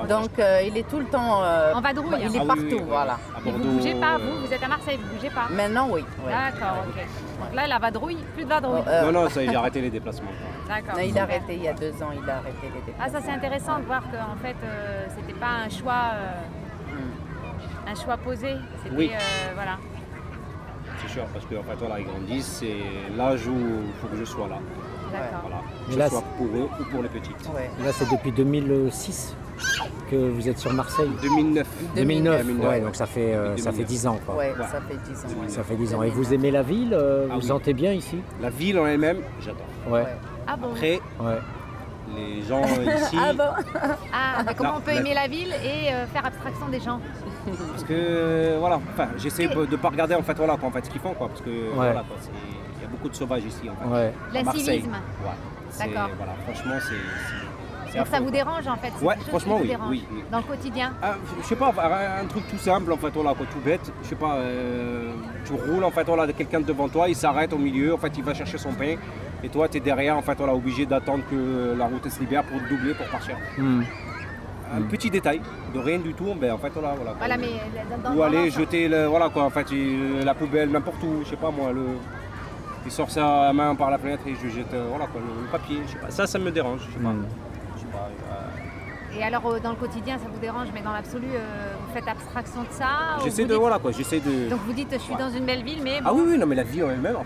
pas- 0.00 0.06
Donc 0.06 0.38
euh, 0.38 0.62
il 0.66 0.76
est 0.76 0.88
tout 0.88 0.98
le 0.98 1.06
temps. 1.06 1.42
euh, 1.42 1.72
En 1.74 1.80
vadrouille. 1.80 2.16
Il 2.20 2.36
est 2.36 2.40
Ah 2.42 2.46
partout, 2.46 2.62
oui, 2.62 2.74
oui. 2.74 2.82
voilà. 2.86 3.16
Et 3.46 3.50
vous 3.50 3.58
Bordeaux, 3.58 3.72
bougez 3.78 3.94
pas, 3.94 4.18
vous, 4.18 4.46
vous 4.46 4.52
êtes 4.52 4.62
à 4.62 4.68
Marseille, 4.68 4.98
vous 5.02 5.14
bougez 5.16 5.30
pas 5.30 5.48
Maintenant, 5.50 5.88
oui. 5.90 6.04
oui. 6.24 6.30
D'accord, 6.32 6.84
ok. 6.88 6.94
Donc 7.40 7.54
là, 7.54 7.66
la 7.66 7.78
vadrouille, 7.78 8.18
plus 8.34 8.44
de 8.44 8.48
vadrouille. 8.50 8.82
Euh, 8.86 9.10
Non, 9.10 9.22
non, 9.22 9.28
ça, 9.30 9.42
il 9.42 9.54
a 9.56 9.58
arrêté 9.58 9.80
les 9.80 9.90
déplacements. 9.90 10.28
D'accord. 10.68 10.94
non, 10.96 11.02
il 11.06 11.18
a 11.18 11.22
arrêté 11.22 11.54
il 11.56 11.62
y 11.62 11.68
a 11.68 11.72
deux 11.74 11.92
ans, 12.02 12.10
il 12.12 12.28
a 12.28 12.36
arrêté 12.36 12.56
les 12.62 12.80
déplacements. 12.86 13.04
Ah, 13.04 13.08
ça 13.10 13.18
c'est 13.24 13.30
intéressant 13.32 13.78
de 13.78 13.84
voir 13.84 14.02
que 14.10 14.16
en 14.16 14.36
fait, 14.42 14.56
euh, 14.64 15.06
c'était 15.16 15.38
pas 15.38 15.64
un 15.66 15.68
choix, 15.68 16.12
Hmm. 16.88 16.94
euh, 16.96 17.90
un 17.90 17.94
choix 17.94 18.16
posé. 18.16 18.54
C'était 18.82 18.96
Oui. 18.96 19.10
euh, 19.12 19.18
voilà. 19.54 19.76
C'est 21.02 21.12
sûr, 21.12 21.24
parce 21.32 21.44
qu'en 21.46 21.62
fait, 21.62 21.76
voilà, 21.78 22.00
ils 22.00 22.06
grandissent, 22.06 22.60
c'est 22.60 22.76
l'âge 23.16 23.46
où 23.46 23.52
il 23.56 23.92
faut 24.00 24.06
que 24.06 24.16
je 24.16 24.24
sois 24.24 24.48
là. 24.48 24.56
D'accord. 25.12 25.40
Voilà. 25.42 25.56
Mais 25.88 25.94
Que 25.94 25.98
là, 25.98 26.04
ce 26.06 26.10
soit 26.12 26.20
c'est- 26.38 26.44
pour 26.44 26.56
eux 26.56 26.68
ou 26.80 26.84
pour 26.90 27.02
les 27.02 27.08
petites. 27.08 27.44
Là, 27.84 27.92
c'est 27.92 28.10
depuis 28.10 28.32
2006 28.32 29.36
que 30.10 30.16
vous 30.16 30.48
êtes 30.48 30.58
sur 30.58 30.72
Marseille 30.72 31.10
2009. 31.22 31.66
2009, 31.94 32.42
2009, 32.46 32.64
ouais, 32.64 32.68
ouais. 32.76 32.80
donc 32.80 32.96
ça 32.96 33.06
fait, 33.06 33.34
euh, 33.34 33.56
ça 33.56 33.70
fait 33.72 33.84
10 33.84 34.06
ans. 34.06 34.18
Quoi. 34.26 34.34
Ouais, 34.36 34.54
ça 34.58 34.80
fait 34.80 34.96
10 35.08 35.24
ans. 35.24 35.28
Ça 35.48 35.62
fait 35.62 35.76
10 35.76 35.94
ans. 35.94 36.02
Et 36.02 36.10
vous 36.10 36.32
aimez 36.34 36.50
la 36.50 36.62
ville 36.62 36.92
euh, 36.94 37.26
Ah 37.30 37.34
Vous 37.34 37.40
oui. 37.40 37.46
sentez 37.46 37.74
bien 37.74 37.92
ici? 37.92 38.18
La 38.40 38.50
ville 38.50 38.78
en 38.78 38.86
elle-même, 38.86 39.18
j'adore. 39.40 39.66
Ouais. 39.88 40.04
Ah 40.46 40.56
bon 40.56 40.72
Après, 40.72 41.00
Ouais. 41.20 41.38
les 42.16 42.42
gens 42.42 42.62
ici. 42.96 43.16
Ah 43.20 43.32
bon 43.32 43.44
Ah, 44.12 44.42
mais 44.46 44.54
comment 44.54 44.72
Non, 44.72 44.78
on 44.78 44.80
peut 44.80 44.92
la- 44.92 45.00
aimer 45.00 45.14
la 45.14 45.26
ville 45.28 45.52
et 45.64 45.92
euh, 45.92 46.06
faire 46.06 46.26
abstraction 46.26 46.68
des 46.68 46.80
gens 46.80 47.00
Parce 47.70 47.84
que 47.84 47.92
euh, 47.92 48.56
voilà, 48.60 48.80
enfin, 48.92 49.08
j'essaie 49.16 49.46
de 49.48 49.54
ne 49.66 49.76
pas 49.76 49.88
regarder 49.88 50.14
en 50.14 50.22
fait 50.22 50.36
voilà 50.36 50.56
quoi, 50.56 50.68
en 50.68 50.72
fait 50.72 50.84
ce 50.84 50.90
qu'ils 50.90 51.00
font 51.00 51.14
quoi, 51.14 51.28
parce 51.28 51.40
que 51.40 51.50
voilà 51.74 51.92
quoi, 51.94 52.16
c'est- 52.20 52.30
il 52.76 52.82
y 52.82 52.84
a 52.84 52.88
beaucoup 52.88 53.08
de 53.08 53.14
sauvages 53.14 53.44
ici 53.44 53.68
en 53.70 53.74
fait. 53.76 53.88
Ouais. 53.94 54.12
À 54.40 54.42
Marseille. 54.42 54.64
L'incivisme. 54.66 54.90
Ouais. 54.92 55.30
C'est- 55.70 55.88
D'accord. 55.88 56.10
Voilà, 56.16 56.32
franchement 56.44 56.74
c'est. 56.80 56.88
c'est- 56.88 57.44
c'est 57.90 57.98
Donc 57.98 58.06
ça 58.08 58.14
affreux, 58.16 58.26
vous 58.26 58.32
quoi. 58.32 58.42
dérange 58.44 58.66
en 58.68 58.76
fait 58.76 58.92
c'est 58.98 59.04
Ouais, 59.04 59.14
quelque 59.14 59.20
chose 59.24 59.28
franchement 59.30 59.56
vous 59.56 59.62
oui, 59.62 59.68
dérange 59.68 59.88
oui, 59.90 60.04
oui. 60.12 60.24
Dans 60.30 60.38
le 60.38 60.42
quotidien 60.44 60.92
Ah, 61.02 61.14
je 61.40 61.46
sais 61.46 61.56
pas, 61.56 61.72
un, 61.78 62.22
un 62.22 62.26
truc 62.26 62.46
tout 62.48 62.58
simple 62.58 62.92
en 62.92 62.96
fait, 62.96 63.10
voilà, 63.10 63.34
quoi, 63.34 63.46
tout 63.52 63.60
bête. 63.64 63.92
Je 64.02 64.08
sais 64.08 64.14
pas, 64.16 64.34
euh, 64.34 65.12
tu 65.44 65.52
roules 65.52 65.84
en 65.84 65.90
fait, 65.92 66.04
voilà, 66.04 66.32
quelqu'un 66.32 66.60
devant 66.60 66.88
toi, 66.88 67.08
il 67.08 67.14
s'arrête 67.16 67.52
au 67.52 67.58
milieu, 67.58 67.94
en 67.94 67.98
fait, 67.98 68.12
il 68.18 68.24
va 68.24 68.34
chercher 68.34 68.58
son 68.58 68.72
pain, 68.72 68.96
et 69.44 69.48
toi, 69.50 69.68
tu 69.68 69.76
es 69.76 69.80
derrière, 69.80 70.16
en 70.16 70.22
fait, 70.22 70.36
voilà, 70.38 70.54
obligé 70.54 70.86
d'attendre 70.86 71.22
que 71.30 71.74
la 71.76 71.84
route 71.86 72.08
se 72.08 72.18
libère 72.20 72.44
pour 72.44 72.58
doubler 72.60 72.94
pour 72.94 73.06
partir. 73.08 73.36
Hmm. 73.58 73.82
Un 74.74 74.82
petit 74.82 75.10
détail, 75.10 75.42
de 75.74 75.78
rien 75.78 75.98
du 75.98 76.14
tout, 76.14 76.34
ben 76.34 76.52
en 76.52 76.58
fait, 76.58 76.70
voilà, 76.70 76.94
voilà. 76.94 77.12
Voilà, 77.18 77.36
mais 77.36 77.60
dans, 78.02 78.10
dans 78.10 78.16
Ou 78.16 78.22
aller 78.22 78.50
jeter 78.50 78.88
le, 78.88 79.04
voilà 79.06 79.28
quoi, 79.28 79.44
en 79.44 79.50
fait, 79.50 79.66
la 80.24 80.34
poubelle 80.34 80.70
n'importe 80.70 81.02
où, 81.02 81.22
je 81.22 81.28
sais 81.28 81.36
pas 81.36 81.50
moi, 81.50 81.72
le, 81.72 81.84
il 82.86 82.90
sort 82.90 83.10
sa 83.10 83.52
main 83.52 83.74
par 83.74 83.90
la 83.90 83.98
fenêtre 83.98 84.22
et 84.26 84.34
je 84.34 84.48
jette, 84.48 84.72
euh, 84.72 84.86
voilà 84.88 85.06
quoi, 85.06 85.20
le, 85.20 85.46
papier, 85.50 85.80
je 85.86 85.92
sais 85.92 85.98
pas. 85.98 86.10
Ça, 86.10 86.26
ça 86.26 86.38
me 86.38 86.50
dérange, 86.50 86.80
je 86.88 86.94
sais 86.94 87.04
pas. 87.04 87.12
Je 87.76 87.80
sais 87.80 87.86
pas, 87.86 88.08
euh, 88.32 89.18
Et 89.18 89.22
alors 89.22 89.46
euh, 89.46 89.60
dans 89.60 89.70
le 89.70 89.76
quotidien 89.76 90.16
ça 90.16 90.24
vous 90.32 90.40
dérange, 90.40 90.68
mais 90.74 90.80
dans 90.80 90.92
l'absolu 90.92 91.28
euh, 91.34 91.74
faites 91.94 92.08
abstraction 92.08 92.62
de 92.62 92.68
ça 92.72 93.18
J'essaie 93.24 93.44
de, 93.44 93.48
dites- 93.48 93.56
voilà 93.58 93.78
quoi, 93.78 93.92
j'essaie 93.92 94.20
de. 94.20 94.50
Donc 94.50 94.60
vous 94.66 94.72
dites 94.72 94.88
je 94.92 94.98
suis 94.98 95.14
dans 95.16 95.30
une 95.30 95.46
belle 95.46 95.62
ville, 95.64 95.80
mais 95.82 96.00
Ah 96.04 96.12
oui, 96.12 96.22
oui, 96.28 96.38
non, 96.38 96.46
mais 96.46 96.56
la 96.56 96.64
vie 96.64 96.82
en 96.82 96.90
elle-même, 96.90 97.16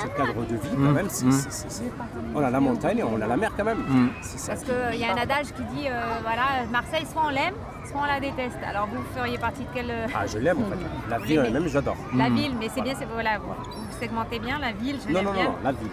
ce 0.00 0.06
cadre 0.16 0.44
de 0.46 0.54
vie 0.54 0.68
quand 0.74 0.78
Mm, 0.78 0.92
même. 0.92 1.06
c'est- 1.08 1.24
mm. 1.26 1.32
c'est- 1.32 1.50
c'est- 1.50 1.70
c'est- 1.70 1.92
On 2.34 2.40
a 2.44 2.50
la 2.50 2.60
montagne 2.60 2.98
et 2.98 3.02
on 3.04 3.20
a 3.20 3.26
la 3.26 3.36
mer 3.36 3.50
quand 3.56 3.64
même. 3.64 3.78
Mm. 3.78 4.08
Ça. 4.22 4.52
parce 4.52 4.64
qu'il 4.64 5.00
y 5.00 5.04
a 5.04 5.12
un 5.12 5.16
adage 5.16 5.46
qui 5.56 5.62
dit 5.74 5.86
euh, 5.88 6.00
voilà 6.22 6.64
Marseille 6.70 7.06
soit 7.10 7.22
on 7.26 7.30
l'aime, 7.30 7.54
soit 7.90 8.00
on 8.02 8.06
la 8.06 8.20
déteste. 8.20 8.58
Alors 8.68 8.86
vous 8.92 9.02
feriez 9.16 9.38
partie 9.38 9.62
de 9.62 9.68
quelle 9.74 9.90
euh, 9.90 10.06
Ah, 10.14 10.26
je 10.26 10.38
l'aime 10.38 10.58
en 10.58 10.66
fait. 10.70 11.10
La 11.10 11.18
vie 11.18 11.38
en 11.38 11.44
elle-même, 11.44 11.68
j'adore. 11.68 11.96
La 12.14 12.28
Mm. 12.30 12.34
ville, 12.34 12.52
mais 12.60 12.68
c'est 12.74 12.82
bien, 12.82 12.94
c'est 12.98 13.06
voilà, 13.06 13.38
vous, 13.38 13.46
vous 13.48 13.98
segmentez 14.00 14.38
bien 14.38 14.58
la 14.58 14.72
ville, 14.72 14.98
je 15.02 15.08
Non, 15.12 15.14
l'aime 15.20 15.24
non, 15.24 15.32
non, 15.32 15.40
bien. 15.40 15.44
non, 15.50 15.56
la 15.64 15.72
ville. 15.72 15.90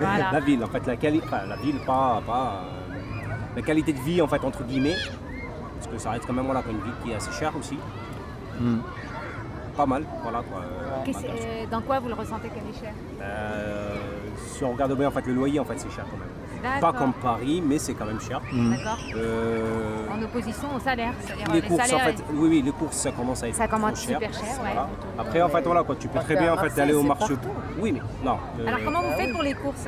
Voilà. 0.00 0.30
la 0.32 0.40
ville, 0.40 0.62
en 0.64 0.68
fait, 0.68 0.86
la 0.86 0.96
qualité. 0.96 1.26
Enfin, 1.26 1.46
la 1.48 1.56
ville, 1.56 1.78
pas. 1.86 2.22
pas 2.26 2.62
euh, 2.92 2.96
la 3.56 3.62
qualité 3.62 3.92
de 3.94 4.00
vie, 4.00 4.20
en 4.20 4.28
fait, 4.28 4.44
entre 4.44 4.62
guillemets. 4.64 4.96
Parce 5.90 5.96
que 5.96 5.98
ça 6.02 6.10
reste 6.10 6.26
quand 6.26 6.32
même 6.32 6.44
voilà, 6.46 6.62
une 6.68 6.80
ville 6.82 6.94
qui 7.02 7.10
est 7.12 7.14
assez 7.14 7.32
chère 7.32 7.52
aussi. 7.56 7.78
Hmm. 8.60 8.78
Pas 9.76 9.86
mal, 9.86 10.04
voilà 10.22 10.38
quoi. 10.42 10.62
euh, 11.06 11.66
dans 11.70 11.82
quoi 11.82 11.98
vous 12.00 12.08
le 12.08 12.14
ressentez 12.14 12.48
qu'elle 12.48 12.62
est 12.74 12.80
chère 12.80 12.94
Euh, 13.20 13.94
si 14.54 14.64
on 14.64 14.72
regarde 14.72 14.96
bien, 14.96 15.08
en 15.08 15.10
fait, 15.10 15.26
le 15.26 15.34
loyer, 15.34 15.60
en 15.60 15.64
fait, 15.66 15.74
c'est 15.78 15.90
cher 15.90 16.06
quand 16.10 16.16
même. 16.16 16.80
Pas 16.80 16.92
comme 16.94 17.12
Paris, 17.12 17.62
mais 17.64 17.78
c'est 17.78 17.92
quand 17.92 18.06
même 18.06 18.18
cher. 18.20 18.40
D'accord. 18.40 18.98
Euh, 19.14 20.06
En 20.10 20.22
opposition 20.22 20.68
au 20.74 20.80
salaire, 20.80 21.12
c'est-à-dire 21.20 21.46
les 21.52 21.60
les 21.60 21.68
courses, 21.68 21.92
en 21.92 21.98
fait, 21.98 22.24
oui, 22.32 22.48
oui, 22.48 22.62
les 22.64 22.70
courses, 22.72 22.96
ça 22.96 23.12
commence 23.12 23.42
à 23.42 23.48
être 23.48 23.54
Ça 23.54 23.68
commence 23.68 24.00
cher. 24.00 24.18
super 24.18 24.32
cher, 24.32 24.42
ouais. 24.62 24.70
Voilà. 24.72 24.88
Après, 25.18 25.42
en 25.42 25.48
fait, 25.50 25.62
voilà, 25.62 25.82
quoi, 25.84 25.94
tu 25.96 26.08
peux 26.08 26.18
très 26.20 26.36
bien 26.36 26.54
en 26.54 26.56
fait, 26.56 26.80
aller 26.80 26.94
au 26.94 27.02
marché. 27.02 27.34
Oui, 27.78 27.92
mais 27.92 28.00
non. 28.24 28.38
euh, 28.58 28.66
Alors 28.66 28.80
comment 28.84 29.02
vous 29.02 29.12
faites 29.12 29.32
pour 29.32 29.42
les 29.42 29.54
courses? 29.54 29.84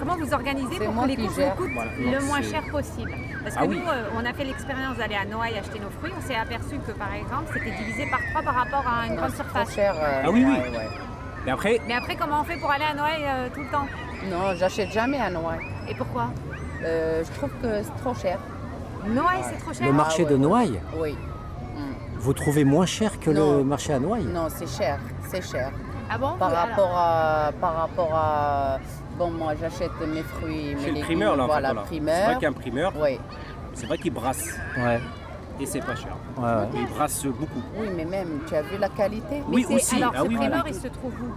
Comment 0.00 0.16
vous 0.16 0.34
organisez 0.34 0.78
pour 0.84 1.02
que 1.02 1.08
les 1.08 1.16
courses 1.16 1.38
vous 1.38 1.50
coûtent 1.56 1.70
Voilà, 1.74 1.90
non, 1.98 2.12
le 2.12 2.20
moins 2.26 2.42
cher 2.42 2.62
possible? 2.72 3.14
Parce 3.44 3.54
que 3.56 3.60
Ah 3.62 3.66
nous, 3.66 3.72
oui. 3.72 3.82
euh, 3.86 4.08
on 4.16 4.24
a 4.24 4.32
fait 4.32 4.44
l'expérience 4.44 4.96
d'aller 4.96 5.14
à 5.16 5.24
Noailles 5.26 5.58
acheter 5.58 5.78
nos 5.78 5.90
fruits, 5.90 6.12
on 6.16 6.20
s'est 6.22 6.34
aperçu 6.34 6.78
que 6.78 6.92
par 6.92 7.12
exemple, 7.12 7.44
c'était 7.52 7.76
divisé 7.76 8.06
par 8.10 8.20
trois 8.30 8.42
par 8.42 8.54
rapport 8.54 8.84
à 8.90 9.06
une 9.06 9.14
grande 9.16 9.30
c'est 9.30 9.36
surface. 9.36 9.68
trop 9.68 9.74
cher, 9.76 9.94
euh, 9.96 10.22
Ah 10.24 10.30
oui, 10.30 10.44
oui. 10.46 10.52
ouais, 10.52 10.76
ouais. 10.78 10.88
Et 11.46 11.50
après, 11.50 11.78
Mais 11.86 11.94
après, 11.94 12.16
comment 12.16 12.40
on 12.40 12.44
fait 12.44 12.56
pour 12.56 12.70
aller 12.70 12.84
à 12.90 12.94
Noailles 12.94 13.24
euh, 13.26 13.48
tout 13.54 13.60
le 13.60 13.68
temps? 13.70 13.86
Non, 14.30 14.54
j'achète 14.56 14.90
jamais 14.92 15.20
à 15.20 15.28
Noailles. 15.30 15.60
Et 15.88 15.94
pourquoi? 15.94 16.28
Euh, 16.82 17.22
Je 17.22 17.30
trouve 17.38 17.50
que 17.60 17.82
c'est 17.82 18.02
trop 18.02 18.14
cher. 18.14 18.38
Noailles, 19.06 19.42
c'est 19.50 19.58
trop 19.58 19.74
cher 19.74 19.86
Le 19.86 19.92
marché 19.92 20.24
Ah, 20.26 20.30
de. 20.30 20.36
Noailles, 20.38 20.80
Oui. 20.96 21.14
vous 22.16 22.32
trouvez 22.32 22.64
moins 22.64 22.86
cher 22.86 23.20
que 23.20 23.28
Non. 23.30 23.58
le 23.58 23.64
marché 23.64 23.92
à 23.92 23.98
Noailles? 23.98 24.24
Non, 24.24 24.46
c'est 24.48 24.66
cher, 24.66 24.98
c'est 25.28 25.42
cher. 25.42 25.70
Ah 26.10 26.16
bon? 26.16 26.32
Par 26.38 26.50
rapport 26.50 26.92
à, 26.96 27.50
par 27.60 27.74
rapport 27.76 28.10
à, 28.14 28.78
bon, 29.16 29.30
moi 29.30 29.52
j'achète 29.60 29.90
mes 30.06 30.22
fruits, 30.22 30.74
mes 30.74 30.80
chez 30.80 30.86
le 30.88 30.92
légumes, 30.94 31.02
primeur, 31.04 31.36
là, 31.36 31.42
en 31.44 31.46
fait, 31.46 31.52
voilà, 31.52 31.68
voilà. 31.72 31.82
primeur. 31.86 32.14
C'est 32.16 32.24
vrai 32.24 32.36
qu'un 32.40 32.52
primeur, 32.52 32.92
Oui, 33.00 33.20
c'est 33.74 33.86
vrai 33.86 33.98
qu'il 33.98 34.12
brasse. 34.12 34.58
Ouais. 34.76 35.00
Et 35.60 35.66
c'est 35.66 35.80
pas 35.80 35.94
cher. 35.94 36.16
Ouais, 36.36 36.42
ouais. 36.44 36.68
Il 36.74 36.86
brasse 36.94 37.24
beaucoup. 37.26 37.62
oui, 37.78 37.88
mais 37.96 38.04
même, 38.04 38.40
tu 38.48 38.54
as 38.56 38.62
vu 38.62 38.76
la 38.78 38.88
qualité? 38.88 39.36
Mais 39.48 39.54
Oui, 39.54 39.64
c'est- 39.68 39.74
aussi. 39.74 39.96
Alors, 39.96 40.12
Ah 40.16 40.18
ce 40.22 40.26
oui, 40.26 40.34
primeur, 40.36 40.50
voilà. 40.62 40.68
il 40.68 40.74
se 40.74 40.88
trouve 40.88 41.12
où? 41.12 41.32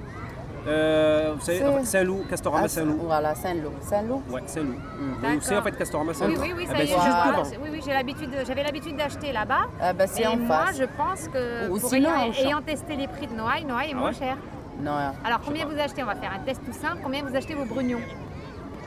Euh, 0.69 1.33
vous 1.37 1.41
savez, 1.45 1.59
C'est- 1.59 1.65
en 1.65 1.77
fait, 1.77 1.85
Saint-Loup, 1.85 2.25
Castorama 2.29 2.63
Ah, 2.65 2.67
Saint-Loup. 2.67 2.99
Voilà, 3.05 3.35
Saint-Loup. 3.35 3.71
Saint-Loup? 3.79 4.21
Ouais, 4.29 4.41
Saint-Loup. 4.47 4.73
Vous 4.99 5.21
D'accord. 5.21 5.43
savez 5.43 5.57
en 5.59 5.61
fait 5.63 5.71
Castorama 5.77 6.11
Oui, 6.11 6.17
Saint-Loup 6.17 6.41
oui, 6.41 6.53
oui, 6.57 6.63
Ah 6.65 6.71
ça 6.71 6.73
ben, 6.73 6.79
y 6.79 6.83
est, 6.83 6.87
c'est 6.87 6.93
juste 6.93 7.05
vois. 7.07 7.31
devant. 7.31 7.63
Oui, 7.63 7.69
oui, 7.71 7.81
j'ai 7.85 7.93
l'habitude, 7.93 8.31
de- 8.31 8.45
j'avais 8.45 8.63
l'habitude 8.63 8.97
d'acheter 8.97 9.31
là-bas. 9.31 9.61
Ah, 9.79 9.93
bah, 9.93 10.07
c'est 10.07 10.23
Et 10.23 10.27
en 10.27 10.35
moi, 10.35 10.65
face. 10.65 10.77
je 10.79 10.83
pense 10.97 11.27
que 11.29 11.69
Ou 11.69 11.79
pour 11.79 11.89
sinon, 11.89 12.09
ayant, 12.09 12.29
au 12.29 12.33
champ. 12.33 12.41
ayant 12.47 12.61
testé 12.63 12.95
les 12.97 13.07
prix 13.07 13.27
de 13.27 13.33
Noailles, 13.35 13.63
Noailles 13.63 13.91
est 13.91 13.93
Ah 13.93 13.97
moins 13.97 14.09
ouais 14.09 14.15
cher. 14.15 14.35
Non, 14.81 14.91
Alors, 15.25 15.39
combien 15.43 15.65
vous 15.65 15.79
achetez? 15.79 16.03
On 16.03 16.05
va 16.05 16.15
faire 16.15 16.31
un 16.33 16.39
test 16.45 16.61
tout 16.65 16.73
simple. 16.73 16.99
Combien 17.03 17.23
vous 17.23 17.35
achetez 17.35 17.55
vos 17.55 17.65
brugnons? 17.65 18.01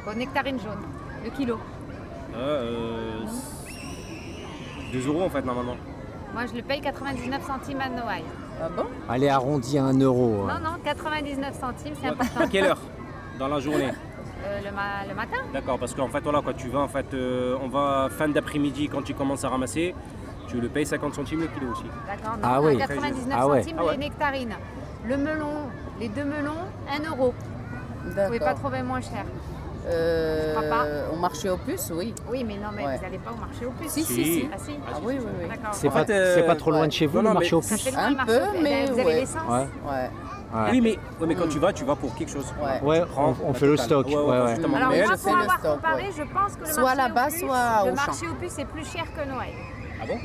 Vos 0.07 0.15
nectarines 0.15 0.59
jaunes, 0.59 0.85
le 1.25 1.31
kilo 1.31 1.59
Euh, 2.35 3.21
2 4.93 5.07
euros 5.09 5.23
en 5.25 5.29
fait 5.31 5.43
normalement. 5.45 5.77
Moi, 6.33 6.43
je 6.47 6.55
le 6.57 6.63
paye 6.63 6.81
99 6.81 7.45
centimes 7.45 7.81
à 7.81 7.89
Noailles. 7.89 8.25
Ah 8.63 8.69
bon? 8.75 8.85
Allez, 9.09 9.29
arrondi 9.29 9.79
à 9.79 9.85
1 9.87 9.99
euro. 10.01 10.47
hein. 10.49 10.59
Non, 10.63 10.71
non, 10.71 10.77
99 10.85 11.55
centimes, 11.59 11.95
c'est 12.01 12.09
À 12.09 12.13
important. 12.13 12.49
quelle 12.51 12.65
heure? 12.67 12.79
Dans 13.39 13.49
la 13.49 13.59
journée? 13.59 13.91
Euh, 14.45 14.61
le, 14.65 14.71
ma- 14.75 15.07
le 15.09 15.15
matin 15.15 15.39
D'accord, 15.53 15.79
parce 15.79 15.95
qu'en 15.95 16.09
fait, 16.09 16.21
voilà, 16.21 16.41
quand 16.45 16.57
tu 16.57 16.69
vas, 16.69 16.81
en 16.81 16.89
fait, 16.89 17.13
euh, 17.15 17.57
on 17.63 17.69
va 17.69 18.09
fin 18.11 18.29
d'après-midi 18.29 18.89
quand 18.89 19.03
tu 19.03 19.13
commences 19.15 19.45
à 19.45 19.49
ramasser, 19.49 19.95
tu 20.47 20.61
le 20.61 20.69
payes 20.69 20.87
50 20.87 21.15
centimes 21.15 21.41
le 21.41 21.47
kilo 21.49 21.73
aussi. 21.73 21.85
D'accord, 22.07 22.37
Ah 22.43 22.57
à 22.57 22.61
oui. 22.63 22.79
99 22.79 23.37
Ah 23.39 23.47
ouais. 23.49 23.63
centimes 23.63 23.77
Ah 23.81 23.85
ouais. 23.87 23.93
les 23.93 23.99
nectarines. 24.09 24.55
Le 25.07 25.17
melon, 25.17 25.69
les 26.01 26.09
deux 26.09 26.25
melons, 26.25 26.57
1 26.91 27.09
euro. 27.11 27.35
Vous 28.05 28.11
pouvez 28.27 28.39
pas 28.41 28.55
trouver 28.55 28.83
moins 28.83 29.01
cher. 29.01 29.25
Euh, 29.87 30.55
crois 30.55 30.69
pas. 30.69 30.85
Au 31.13 31.17
marché 31.17 31.49
aux 31.49 31.57
puces, 31.57 31.91
oui. 31.95 32.15
Oui, 32.31 32.45
mais 32.45 32.55
non, 32.57 32.69
mais 32.75 32.85
Ouais. 32.85 32.97
vous 32.97 33.03
n'allez 33.03 33.19
pas 33.19 33.31
au 33.33 33.37
marché 33.41 33.65
aux 33.67 33.71
puces. 33.71 33.93
Si, 33.93 34.05
si, 34.05 34.25
si. 34.25 34.49
Ah 34.53 34.57
si 34.59 34.73
Ah 34.87 34.99
oui, 35.03 35.17
oui, 35.19 35.27
oui. 35.41 35.57
C'est 35.73 35.89
pas, 35.89 36.05
euh, 36.11 36.35
c'est 36.35 36.43
pas 36.47 36.55
trop 36.55 36.71
loin 36.71 36.83
ouais. 36.83 36.89
de 36.89 36.93
chez 36.93 37.07
vous, 37.07 37.23
Non, 37.23 37.31
le 37.31 37.35
marché 37.35 37.55
aux 37.55 37.61
puces 37.61 37.89
Un 37.97 38.15
peu, 38.15 38.41
puces. 38.53 38.63
mais 38.63 38.87
Vous 38.87 38.99
avez 38.99 39.15
l'essence 39.21 39.43
Ouais. 39.49 40.11
Oui, 40.73 40.81
mais, 40.81 40.99
oui, 41.21 41.27
mais 41.29 41.35
quand 41.35 41.49
tu 41.49 41.59
vas, 41.59 41.73
tu 41.73 41.85
vas 41.85 41.95
pour 41.97 42.15
quelque 42.15 42.31
chose. 42.31 42.53
Ouais. 42.83 43.03
Prends 43.13 43.35
on, 43.45 43.55
fait 43.55 43.67
le 43.67 43.77
stock. 43.77 44.07
Ouais, 44.07 44.15
ouais, 44.17 44.23
ouais, 44.23 44.41
ouais. 44.43 44.49
justement. 44.51 44.77
Alors 44.77 44.89
moi, 44.91 44.99
je 44.99 45.23
pour 45.23 45.37
avoir 45.37 45.59
stock, 45.59 45.75
comparé, 45.77 46.03
ouais. 46.03 46.11
je 46.17 46.23
pense 46.25 46.57
que 46.57 46.61
le 46.61 46.73
Soit 46.73 46.83
marché 46.83 46.97
là-bas, 46.99 47.27
aux 47.27 47.31
puces, 47.31 47.41
soit 47.41 47.85
le 47.87 47.93
marché 47.95 48.27
aux 48.29 48.35
puces 48.35 48.59
est 48.59 48.65
plus 48.65 48.85
cher 48.87 49.05
que 49.15 49.29
Noël. 49.29 49.55
Ah 50.03 50.07
bon? 50.07 50.19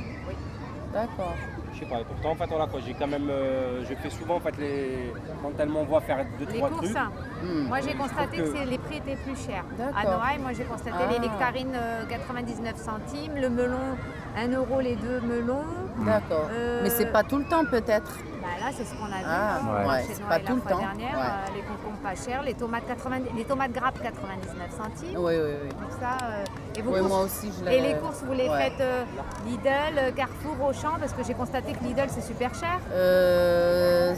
D'accord. 0.93 1.35
Je 1.76 1.81
sais 1.81 1.85
pas, 1.88 1.99
et 1.99 2.06
pourtant, 2.06 2.31
en 2.31 2.35
fait, 2.35 2.47
voilà, 2.47 2.68
quoi, 2.68 2.80
j'ai 2.85 2.93
quand 2.93 3.07
même, 3.07 3.27
euh, 3.30 3.84
je 3.84 3.93
fais 3.95 4.10
souvent, 4.10 4.35
en 4.35 4.39
fait, 4.39 4.57
les... 4.57 5.11
quand 5.41 5.52
elle 5.60 5.68
m'envoie 5.69 5.99
faire 5.99 6.26
deux, 6.39 6.45
Les 6.49 6.57
trois 6.57 6.69
courses, 6.69 6.93
trucs. 6.93 6.97
Hmm. 7.43 7.68
moi 7.68 7.80
j'ai 7.81 7.93
constaté 7.93 8.38
que, 8.38 8.69
les 8.69 8.77
prix 8.77 8.97
étaient 8.97 9.18
plus 9.18 9.35
chers. 9.45 9.65
À. 9.93 10.03
Noël, 10.06 10.39
moi 10.41 10.53
j'ai 10.53 10.64
constaté 10.64 10.95
Ah. 10.97 11.11
les 11.11 11.19
nectarines 11.19 11.76
euh, 11.76 12.06
99 12.07 12.77
centimes, 12.77 13.35
le 13.35 13.49
melon 13.49 13.97
1 14.38 14.47
euro 14.53 14.80
les 14.80 14.95
deux 14.95 15.19
melons. 15.19 15.64
D'accord. 16.06 16.47
Euh, 16.52 16.81
Mais 16.84 16.89
c'est 16.89 17.11
pas 17.11 17.23
tout 17.23 17.38
le 17.38 17.45
temps 17.45 17.65
peut-être. 17.69 18.19
Bah 18.45 18.65
là 18.65 18.72
c'est 18.77 18.84
ce 18.85 18.93
qu'on 18.93 19.05
a 19.05 19.17
vu 19.17 19.26
Ah, 19.27 19.57
hein, 19.59 19.88
ouais. 19.89 20.03
Chez 20.07 20.22
pas 20.22 20.38
la 20.38 20.43
tout 20.45 20.55
le 20.55 20.61
fois 20.61 20.72
temps. 20.72 20.77
dernière. 20.80 21.13
Ouais. 21.17 21.23
euh, 21.23 21.55
les 21.55 21.61
concombres 21.61 21.97
pas 22.03 22.15
chers, 22.15 22.43
les 22.43 22.53
tomates 22.53 22.85
90, 22.88 23.30
les 23.35 23.43
tomates 23.43 23.72
grappes 23.72 24.01
99 24.03 24.69
centimes. 24.72 25.17
Oui, 25.17 25.34
oui, 25.35 25.51
oui. 25.63 25.69
Tout 25.69 25.97
ça. 25.99 26.17
euh, 26.26 26.43
et 26.77 26.81
vos 26.84 26.91
Oui, 26.91 26.99
courses- 26.99 27.09
moi 27.11 27.22
aussi, 27.23 27.51
je 27.59 27.69
Et 27.72 27.81
les 27.81 27.95
courses, 27.97 28.22
vous 28.23 28.34
les 28.34 28.47
Ouais. 28.49 28.69
faites 28.69 28.81
euh, 28.81 29.03
Lidl, 29.47 30.13
Carrefour, 30.15 30.67
Auchan, 30.69 30.93
parce 30.99 31.13
que 31.13 31.23
j'ai 31.23 31.34
constaté 31.34 31.73
que 31.73 31.84
Lidl 31.84 32.07
c'est 32.09 32.22
super 32.22 32.53
cher. 32.53 32.80
Euh, 32.93 34.13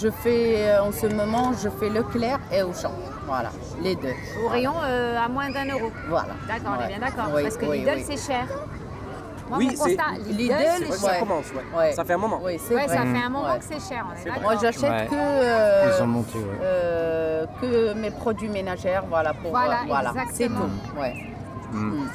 je 0.00 0.08
fais, 0.10 0.78
en 0.78 0.92
ce 0.92 1.06
moment, 1.06 1.52
je 1.62 1.68
fais 1.70 1.88
Leclerc 1.88 2.40
et 2.52 2.62
Auchan. 2.62 2.92
Voilà, 3.26 3.50
les 3.82 3.94
deux. 3.94 4.12
Au 4.44 4.48
rayon 4.48 4.74
euh, 4.82 5.16
à 5.16 5.28
moins 5.28 5.48
d'un 5.50 5.64
euro. 5.66 5.90
Voilà. 6.08 6.34
D'accord, 6.48 6.76
on 6.78 6.84
est 6.84 6.88
bien 6.88 6.98
d'accord. 6.98 7.30
Oui, 7.34 7.42
parce 7.44 7.56
que 7.56 7.64
oui, 7.66 7.78
Lidl 7.78 7.92
oui. 7.96 8.04
c'est 8.06 8.16
cher. 8.32 8.46
Moi, 9.52 9.58
Oui, 9.58 9.66
mon 9.66 9.84
c'est- 9.84 9.96
constat, 9.96 10.12
Lidl, 10.30 10.38
Lidl, 10.38 10.54
c'est 10.56 10.56
C'est 10.56 10.78
vrai 10.78 10.78
que 10.78 10.86
cher. 10.86 10.98
ça 11.12 11.18
commence, 11.18 11.44
ouais. 11.52 11.78
Ouais. 11.78 11.92
Ça 11.92 12.04
fait 12.06 12.12
un 12.14 12.16
moment. 12.16 12.40
Oui, 12.42 12.56
c'est 12.58 12.74
Ouais, 12.74 12.86
vrai. 12.86 12.96
ça 12.96 13.02
fait 13.02 13.18
un 13.22 13.28
moment 13.28 13.52
Ouais. 13.52 13.58
que 13.58 13.64
c'est 13.64 13.80
cher, 13.94 14.06
on 14.08 14.12
est 14.14 14.16
C'est 14.16 14.22
vrai. 14.30 14.38
d'accord. 14.38 14.42
Moi, 14.52 14.60
j'achète 14.62 14.90
Ouais. 14.90 15.06
que, 15.10 15.14
euh, 15.14 15.92
Ils 15.98 16.02
ont 16.02 16.06
monté, 16.06 16.38
ouais. 16.38 16.44
euh, 16.62 17.46
que 17.60 17.92
mes 17.92 18.10
produits 18.10 18.48
ménagères, 18.48 19.04
voilà, 19.06 19.34
pour 19.34 19.50
Voilà, 19.50 19.80
euh, 19.82 19.86
voilà, 19.88 20.14
c'est 20.32 20.48
tout. 20.48 20.54
Ouais. 20.98 21.12
Mm. 21.70 21.76
Mm. 21.78 22.08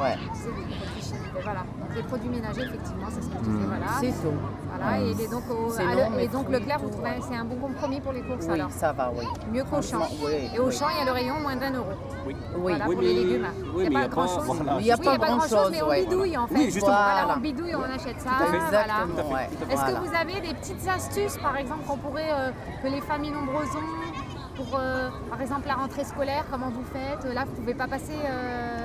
Ouais. 0.00 0.16
fait, 0.32 1.42
voilà. 1.42 1.60
Les 1.96 2.02
produits 2.02 2.28
ménagers, 2.28 2.62
effectivement, 2.62 3.06
c'est 3.08 3.22
ce 3.22 3.28
que 3.28 3.34
je 3.38 3.50
disais, 3.50 3.64
Mm. 3.64 3.66
voilà. 3.68 3.86
C'est 4.00 4.08
tout. 4.22 4.34
Voilà, 4.76 4.98
et, 5.00 5.14
les- 5.14 5.28
donc, 5.28 5.42
au- 5.48 5.70
C'est 5.70 5.82
à 5.82 5.94
long, 5.94 6.10
le- 6.10 6.16
mais 6.16 6.24
et 6.24 6.28
donc 6.28 6.48
Leclerc, 6.50 6.78
vous 6.80 6.90
trouvez, 6.90 7.10
c'est 7.28 7.36
un 7.36 7.44
bon 7.44 7.54
compromis 7.56 8.00
pour 8.00 8.12
les 8.12 8.22
courses 8.22 8.46
Oui, 8.48 8.54
alors 8.54 8.70
ça 8.72 8.92
va, 8.92 9.12
oui. 9.16 9.24
Mieux 9.52 9.62
qu'au 9.62 9.80
champ. 9.80 9.98
Oui, 10.24 10.50
et 10.52 10.58
au 10.58 10.66
oui. 10.66 10.72
champ, 10.76 10.86
il 10.90 10.98
y 10.98 11.02
a 11.02 11.04
le 11.04 11.12
rayon 11.12 11.38
moins 11.40 11.54
d'un 11.54 11.70
euro. 11.72 11.90
Oui. 12.26 12.34
Voilà, 12.56 12.84
Oui, 12.88 12.94
pour 12.96 13.02
les 13.02 13.14
légumes. 13.14 13.46
oui, 13.76 13.84
il 13.84 13.90
n'y 13.90 13.96
a 13.96 14.00
pas 14.00 14.08
grand-chose. 14.08 14.44
voilà, 14.44 14.76
Oui, 14.76 14.82
il 14.82 14.86
y 14.86 14.92
a 14.92 14.96
pas 14.96 15.16
grand-chose, 15.18 15.50
grand-chose, 15.52 15.70
mais 15.70 15.82
on 15.82 15.88
ouais. 15.88 16.04
bidouille 16.04 16.36
en 16.36 16.46
fait. 16.48 16.54
Oui, 16.56 16.64
justement. 16.64 16.86
Voilà, 16.86 17.14
Voilà. 17.24 17.34
on 17.36 17.40
bidouille, 17.40 17.74
on 17.76 17.82
achète 17.94 18.20
ça. 18.20 18.30
Tout 18.38 18.42
à 18.42 18.46
fait. 18.46 18.58
voilà. 18.58 19.34
Ouais. 19.34 19.48
Est-ce 19.70 19.80
Voilà. 19.80 19.98
que 20.00 20.04
vous 20.08 20.14
avez 20.16 20.40
des 20.48 20.54
petites 20.54 20.88
astuces, 20.88 21.36
par 21.38 21.56
exemple, 21.56 21.84
qu'on 21.86 21.96
pourrait, 21.96 22.30
euh, 22.32 22.50
que 22.82 22.88
les 22.88 23.00
familles 23.00 23.30
nombreuses 23.32 23.70
ont 23.76 24.56
pour, 24.56 24.78
euh, 24.78 25.08
par 25.30 25.40
exemple, 25.40 25.66
la 25.68 25.74
rentrée 25.74 26.04
scolaire, 26.04 26.44
comment 26.50 26.70
vous 26.70 26.84
faites? 26.92 27.32
Là, 27.32 27.44
vous 27.44 27.50
ne 27.52 27.56
pouvez 27.56 27.74
pas 27.74 27.86
passer, 27.88 28.14
euh, 28.24 28.83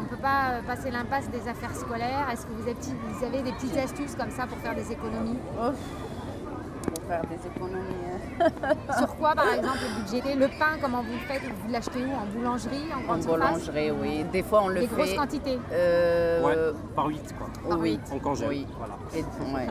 on 0.00 0.04
ne 0.04 0.08
peut 0.08 0.16
pas 0.22 0.52
euh, 0.52 0.62
passer 0.66 0.90
l'impasse 0.90 1.28
des 1.30 1.46
affaires 1.48 1.74
scolaires. 1.74 2.26
Est-ce 2.32 2.46
que 2.46 2.52
vous 2.52 2.62
avez, 2.62 2.74
petits- 2.74 2.94
vous 3.08 3.24
avez 3.24 3.42
des 3.42 3.52
petites 3.52 3.76
astuces 3.76 4.14
comme 4.16 4.30
ça 4.30 4.46
pour 4.46 4.58
faire 4.58 4.74
des 4.74 4.90
économies? 4.90 5.38
Pour 5.54 7.02
faire 7.06 7.22
des 7.26 7.46
économies. 7.46 7.94
hein. 8.40 8.48
Sur 8.98 9.14
quoi, 9.16 9.34
par 9.34 9.52
exemple, 9.52 9.78
budgéter 9.98 10.34
Le 10.34 10.46
pain, 10.48 10.78
comment 10.80 11.02
vous 11.02 11.12
le 11.12 11.18
faites? 11.18 11.42
Vous 11.42 11.70
l'achetez 11.72 12.04
où? 12.04 12.10
En 12.12 12.26
boulangerie 12.34 12.84
En 12.94 13.00
En 13.00 13.18
grande 13.18 13.20
boulangerie, 13.26 13.90
oui. 13.90 14.24
Des 14.32 14.42
fois, 14.42 14.62
on 14.64 14.68
le 14.68 14.80
Des 14.80 14.86
fait. 14.88 14.94
grosses 14.96 15.14
quantités? 15.14 15.58
Euh, 15.72 16.42
Ouais, 16.42 16.56
par 16.96 17.06
8 17.06 17.34
quoi. 17.36 17.46
Par 17.68 17.78
oui. 17.78 17.90
huit. 17.92 18.00
On 18.12 18.18
congèle. 18.18 18.48
Oui. 18.48 18.66
Voilà. 18.78 18.94
Et- 19.14 19.22
ouais. 19.54 19.66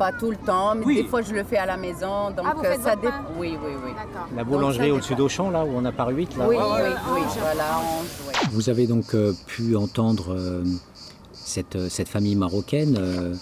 Pas 0.00 0.12
tout 0.12 0.30
le 0.30 0.36
temps, 0.38 0.74
mais 0.74 0.86
Oui. 0.86 1.02
des 1.02 1.04
fois 1.08 1.20
je 1.20 1.34
le 1.34 1.44
fais 1.44 1.58
à 1.58 1.66
la 1.66 1.76
maison. 1.76 2.30
Donc 2.30 2.46
Ah, 2.48 2.54
vous 2.56 2.64
euh, 2.64 2.70
faites 2.72 2.80
ça 2.82 2.90
votre 2.96 3.02
dé- 3.02 3.08
pain 3.08 3.22
Oui, 3.38 3.58
oui, 3.62 3.72
oui. 3.84 3.90
La 4.34 4.44
boulangerie 4.44 4.90
au-dessus 4.90 5.10
dépend. 5.10 5.18
d'Auchan, 5.24 5.50
là 5.50 5.62
où 5.66 5.68
on 5.76 5.84
a 5.84 5.92
par 5.92 6.08
8 6.08 6.38
là. 6.38 6.46
Oui, 6.48 6.56
oui, 6.58 6.62
oui. 7.12 7.20
Voilà, 7.38 7.64
oui. 8.26 8.34
Vous 8.52 8.70
avez 8.70 8.86
donc 8.86 9.14
euh, 9.14 9.34
pu 9.46 9.76
entendre 9.76 10.32
euh, 10.34 10.64
cette, 11.34 11.76
euh, 11.76 11.88
cette 11.90 12.08
famille 12.08 12.34
marocaine 12.34 12.96
euh, 12.98 13.34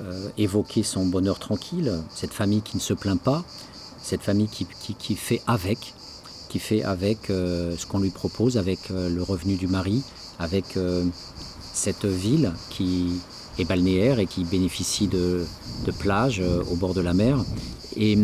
euh, 0.00 0.28
évoquer 0.38 0.82
son 0.82 1.04
bonheur 1.04 1.38
tranquille, 1.38 1.92
cette 2.14 2.32
famille 2.32 2.62
qui 2.62 2.78
ne 2.78 2.82
se 2.82 2.94
plaint 2.94 3.20
pas, 3.20 3.44
cette 4.00 4.22
famille 4.22 4.48
qui, 4.48 4.66
qui- 4.80 4.94
qui 4.94 5.16
fait 5.16 5.42
avec, 5.46 5.92
qui 6.48 6.58
fait 6.58 6.82
avec 6.82 7.28
euh, 7.28 7.74
ce 7.76 7.84
qu'on 7.84 7.98
lui 7.98 8.08
propose, 8.10 8.56
avec 8.56 8.90
euh, 8.90 9.10
le 9.10 9.22
revenu 9.22 9.56
du 9.56 9.66
mari, 9.66 10.02
avec 10.38 10.78
euh, 10.78 11.04
cette 11.74 12.06
ville 12.06 12.52
qui 12.70 13.20
est 13.58 13.64
balnéaire 13.64 14.18
et 14.18 14.26
qui 14.26 14.44
bénéficie 14.44 15.08
de, 15.08 15.44
plages 15.98 16.40
euh, 16.40 16.62
au 16.70 16.76
bord 16.76 16.94
de 16.94 17.00
la 17.00 17.14
mer. 17.14 17.44
Et, 17.96 18.18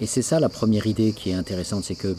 et 0.00 0.06
c'est 0.06 0.22
ça 0.22 0.40
la 0.40 0.48
première 0.48 0.86
idée 0.86 1.12
qui 1.12 1.30
est 1.30 1.34
intéressante, 1.34 1.84
c'est 1.84 1.94
que 1.94 2.14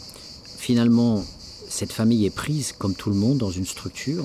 finalement, 0.56 1.24
cette 1.68 1.92
famille 1.92 2.26
est 2.26 2.34
prise 2.34 2.74
comme 2.78 2.94
tout 2.94 3.10
le 3.10 3.16
monde 3.16 3.38
dans 3.38 3.50
une 3.50 3.66
structure, 3.66 4.24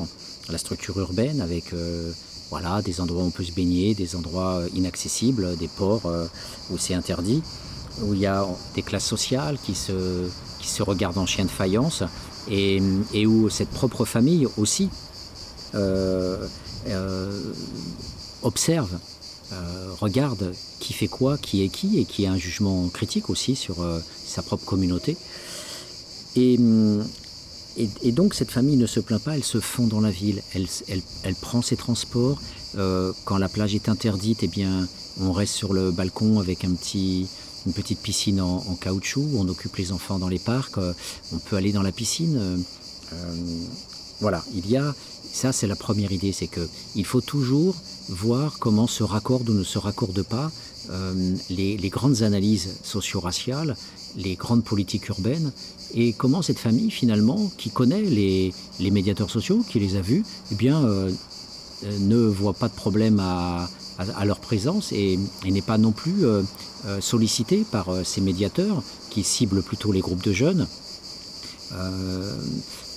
la 0.49 0.57
structure 0.57 0.97
urbaine 0.99 1.41
avec 1.41 1.73
euh, 1.73 2.11
voilà, 2.49 2.81
des 2.81 3.01
endroits 3.01 3.23
où 3.23 3.27
on 3.27 3.31
peut 3.31 3.43
se 3.43 3.51
baigner, 3.51 3.93
des 3.93 4.15
endroits 4.15 4.57
euh, 4.57 4.69
inaccessibles, 4.73 5.55
des 5.57 5.67
ports 5.67 6.11
où 6.71 6.77
c'est 6.77 6.93
interdit, 6.93 7.41
où 8.03 8.13
il 8.13 8.19
y 8.19 8.25
a 8.25 8.45
des 8.75 8.81
classes 8.81 9.05
sociales 9.05 9.57
qui 9.63 9.75
se, 9.75 10.27
qui 10.59 10.67
se 10.67 10.83
regardent 10.83 11.17
en 11.17 11.25
chien 11.25 11.45
de 11.45 11.49
faïence 11.49 12.03
et, 12.49 12.81
et 13.13 13.25
où 13.25 13.49
cette 13.49 13.69
propre 13.69 14.05
famille 14.05 14.47
aussi 14.57 14.89
observe, 18.43 18.97
euh, 19.53 19.93
regarde 19.99 20.53
qui 20.79 20.93
fait 20.93 21.07
quoi, 21.07 21.37
qui 21.37 21.63
est 21.63 21.69
qui 21.69 21.99
et 21.99 22.05
qui 22.05 22.25
a 22.25 22.31
un 22.31 22.37
jugement 22.37 22.89
critique 22.89 23.29
aussi 23.29 23.55
sur 23.55 23.81
euh, 23.81 23.99
sa 24.25 24.41
propre 24.41 24.65
communauté. 24.65 25.15
Et, 26.35 26.57
hum, 26.57 27.05
et, 27.77 28.11
donc 28.11 28.33
cette 28.33 28.51
famille 28.51 28.75
ne 28.75 28.87
se 28.87 28.99
plaint 28.99 29.21
pas, 29.21 29.35
elle 29.35 29.43
se 29.43 29.59
fond 29.59 29.87
dans 29.87 30.01
la 30.01 30.11
ville, 30.11 30.41
elle, 30.53 31.35
prend 31.35 31.61
ses 31.61 31.77
transports. 31.77 32.39
Euh, 32.77 33.13
quand 33.23 33.37
la 33.37 33.47
plage 33.47 33.73
est 33.75 33.87
interdite, 33.87 34.39
eh 34.41 34.47
bien, 34.47 34.87
on 35.21 35.31
reste 35.31 35.53
sur 35.53 35.73
le 35.73 35.91
balcon 35.91 36.39
avec 36.39 36.65
un 36.65 36.73
petit, 36.73 37.27
une 37.65 37.73
petite 37.73 37.99
piscine 37.99 38.41
en, 38.41 38.75
caoutchouc, 38.75 39.29
on 39.35 39.47
occupe 39.47 39.75
les 39.77 39.91
enfants 39.91 40.19
dans 40.19 40.29
les 40.29 40.39
parcs, 40.39 40.77
euh, 40.77 40.93
on 41.33 41.37
peut 41.37 41.55
aller 41.55 41.71
dans 41.71 41.83
la 41.83 41.91
piscine. 41.91 42.37
euh, 42.37 42.57
euh, 43.13 43.35
voilà, 44.19 44.43
il 44.55 44.69
y 44.69 44.77
a, 44.77 44.95
ça 45.37 45.51
c'est 45.51 45.67
la 45.67 45.75
première 45.75 46.11
idée, 46.11 46.31
c'est 46.31 46.47
que 46.47 46.67
il 46.95 47.05
faut 47.05 47.21
toujours 47.21 47.75
voir 48.09 48.59
comment 48.59 48.87
se 48.87 49.03
raccordent 49.03 49.49
ou 49.49 49.53
ne 49.53 49.63
se 49.63 49.77
raccordent 49.77 50.23
pas 50.23 50.51
euh, 50.89 51.35
les, 51.49 51.89
grandes 51.89 52.21
analyses 52.23 52.69
socio-raciales, 52.83 53.75
les 54.15 54.35
grandes 54.35 54.63
politiques 54.63 55.09
urbaines, 55.09 55.51
et 55.93 56.13
comment 56.13 56.41
cette 56.41 56.59
famille 56.59 56.91
finalement, 56.91 57.51
qui 57.57 57.69
connaît 57.69 58.03
les, 58.03 58.53
les 58.79 58.91
médiateurs 58.91 59.29
sociaux, 59.29 59.63
qui 59.69 59.79
les 59.79 59.95
a 59.95 60.01
vus, 60.01 60.23
eh 60.51 60.55
bien, 60.55 60.83
euh, 60.83 61.11
euh, 61.85 61.97
ne 61.99 62.17
voit 62.17 62.53
pas 62.53 62.69
de 62.69 62.73
problème 62.73 63.19
à, 63.19 63.69
leur 64.25 64.39
présence 64.39 64.91
et, 64.91 65.17
n'est 65.43 65.61
pas 65.61 65.79
non 65.79 65.91
plus 65.91 66.25
euh, 66.25 66.43
euh, 66.85 67.01
sollicité 67.01 67.65
par 67.71 67.87
ces 68.03 68.21
médiateurs 68.21 68.83
qui 69.09 69.23
ciblent 69.23 69.63
plutôt 69.63 69.91
les 69.91 70.01
groupes 70.01 70.23
de 70.23 70.33
jeunes. 70.33 70.67
Euh, 71.73 72.33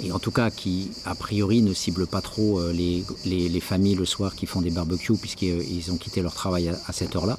et 0.03 0.13
en 0.13 0.19
tout 0.19 0.31
cas 0.31 0.51
qui 0.51 0.91
a 1.05 1.15
priori 1.15 1.61
ne 1.63 1.75
ciblent 1.75 2.07
pas 2.07 2.21
trop 2.21 2.61
euh, 2.61 2.73
les, 2.73 3.05
les- 3.25 3.49
les 3.49 3.61
familles 3.61 3.97
le 3.97 4.05
soir 4.07 4.37
qui 4.37 4.47
font 4.47 4.61
des 4.61 4.71
barbecues 4.71 5.15
puisqu'ils 5.17 5.91
ont 5.91 5.97
quitté 5.97 6.23
leur 6.23 6.35
travail 6.35 6.69
à, 6.69 6.93
cette 6.93 7.17
heure-là. 7.17 7.39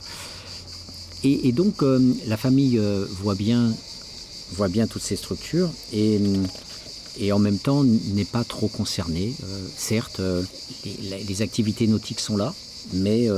Et, 1.23 1.51
donc 1.51 1.83
euh, 1.83 1.99
la 2.27 2.35
famille 2.35 2.81
voit, 3.21 3.35
bien, 3.35 3.71
voit 4.53 4.67
bien 4.69 4.87
toutes 4.87 5.03
ces 5.03 5.15
structures 5.15 5.69
et, 5.93 6.19
et 7.19 7.31
en 7.31 7.39
même 7.39 7.59
temps 7.59 7.83
n'est 7.83 8.25
pas 8.25 8.43
trop 8.43 8.67
concernée. 8.67 9.33
Certes, 9.77 10.19
les, 10.83 11.41
activités 11.43 11.85
nautiques 11.85 12.19
sont 12.19 12.37
là, 12.37 12.55
mais 12.93 13.29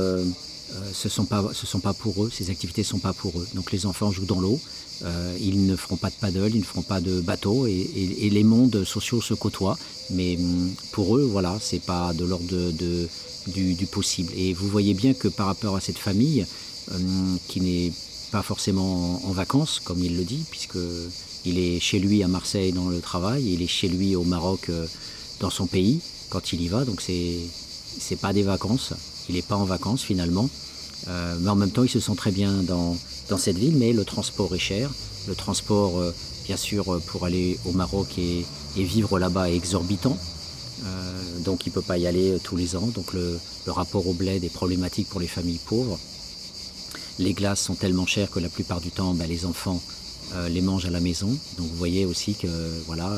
ce 0.92 1.08
ne 1.08 1.10
sont, 1.10 1.24
pas- 1.24 1.50
ce 1.52 1.66
sont 1.66 1.80
pas 1.80 1.94
pour 1.94 2.24
eux, 2.24 2.30
ces 2.32 2.50
activités 2.50 2.82
ne 2.82 2.86
sont 2.86 2.98
pas 2.98 3.12
pour 3.12 3.38
eux. 3.38 3.46
Donc 3.54 3.72
les 3.72 3.86
enfants 3.86 4.10
jouent 4.10 4.26
dans 4.26 4.40
l'eau, 4.40 4.60
euh, 5.04 5.36
ils 5.40 5.66
ne 5.66 5.76
feront 5.76 5.96
pas 5.96 6.10
de 6.10 6.14
paddle, 6.14 6.50
ils 6.54 6.60
ne 6.60 6.64
feront 6.64 6.82
pas 6.82 7.00
de 7.00 7.20
bateau, 7.20 7.66
et, 7.66 8.30
les 8.30 8.44
mondes 8.44 8.84
sociaux 8.84 9.20
se 9.20 9.34
côtoient. 9.34 9.78
Mais 10.10 10.36
hum, 10.36 10.70
pour 10.92 11.16
eux, 11.16 11.22
voilà, 11.22 11.58
c'est 11.60 11.82
pas 11.82 12.12
de 12.14 12.24
l'ordre 12.24 12.72
du, 13.46 13.86
possible. 13.86 14.32
Et 14.36 14.54
vous 14.54 14.68
voyez 14.68 14.94
bien 14.94 15.14
que 15.14 15.28
par 15.28 15.46
rapport 15.46 15.76
à 15.76 15.80
cette 15.80 15.98
famille, 15.98 16.46
hum, 16.90 17.38
qui 17.48 17.60
n'est 17.60 17.92
pas 18.32 18.42
forcément 18.42 19.22
en, 19.24 19.28
en 19.28 19.32
vacances, 19.32 19.80
comme 19.84 20.02
il 20.02 20.16
le 20.16 20.24
dit, 20.24 20.44
puisque 20.50 20.78
il 21.44 21.58
est 21.58 21.78
chez 21.80 21.98
lui 21.98 22.22
à 22.22 22.28
Marseille 22.28 22.72
dans 22.72 22.88
le 22.88 23.00
travail, 23.00 23.52
il 23.52 23.62
est 23.62 23.68
chez 23.68 23.88
lui 23.88 24.16
au 24.16 24.24
Maroc 24.24 24.68
euh, 24.70 24.86
dans 25.40 25.50
son 25.50 25.66
pays 25.66 26.00
quand 26.30 26.52
il 26.52 26.62
y 26.62 26.68
va, 26.68 26.84
donc 26.84 27.00
c'est 27.00 27.36
c'est 27.96 28.16
pas 28.16 28.32
des 28.32 28.42
vacances, 28.42 28.92
il 29.28 29.34
n'est 29.34 29.42
pas 29.42 29.56
en 29.56 29.64
vacances 29.64 30.02
finalement, 30.02 30.48
Euh, 31.08 31.36
mais 31.40 31.50
en 31.50 31.56
même 31.56 31.70
temps 31.70 31.82
il 31.82 31.90
se 31.90 32.00
sent 32.00 32.14
très 32.16 32.30
bien 32.30 32.52
dans, 32.62 32.96
cette 33.38 33.58
ville, 33.58 33.76
mais 33.76 33.92
le 33.92 34.04
transport 34.04 34.54
est 34.54 34.60
cher, 34.60 34.90
le 35.26 35.34
transport 35.34 35.98
euh, 35.98 36.14
bien 36.44 36.56
sûr 36.56 36.92
euh, 36.92 37.02
pour 37.06 37.24
aller 37.24 37.58
au 37.64 37.72
Maroc 37.72 38.18
et, 38.18 38.44
vivre 38.76 39.18
là-bas 39.18 39.50
est 39.50 39.56
exorbitant, 39.56 40.16
donc 41.44 41.64
il 41.66 41.70
ne 41.70 41.74
peut 41.74 41.82
pas 41.82 41.96
y 41.96 42.06
aller 42.08 42.38
tous 42.42 42.56
les 42.56 42.74
ans, 42.74 42.88
donc 42.92 43.12
le, 43.12 43.38
rapport 43.66 44.06
au 44.08 44.12
bled 44.12 44.42
est 44.42 44.52
problématique 44.52 45.08
pour 45.08 45.20
les 45.20 45.28
familles 45.28 45.60
pauvres. 45.64 45.98
Les 47.20 47.34
glaces 47.34 47.60
sont 47.60 47.76
tellement 47.76 48.04
chères 48.04 48.30
que 48.30 48.40
la 48.40 48.48
plupart 48.48 48.80
du 48.80 48.90
temps, 48.90 49.14
bah, 49.14 49.26
les 49.28 49.46
enfants 49.46 49.80
les 50.48 50.60
mangent 50.60 50.86
à 50.86 50.90
la 50.90 50.98
maison. 50.98 51.28
Donc 51.56 51.68
vous 51.68 51.76
voyez 51.76 52.04
aussi 52.04 52.34
que 52.34 52.48
voilà, 52.86 53.08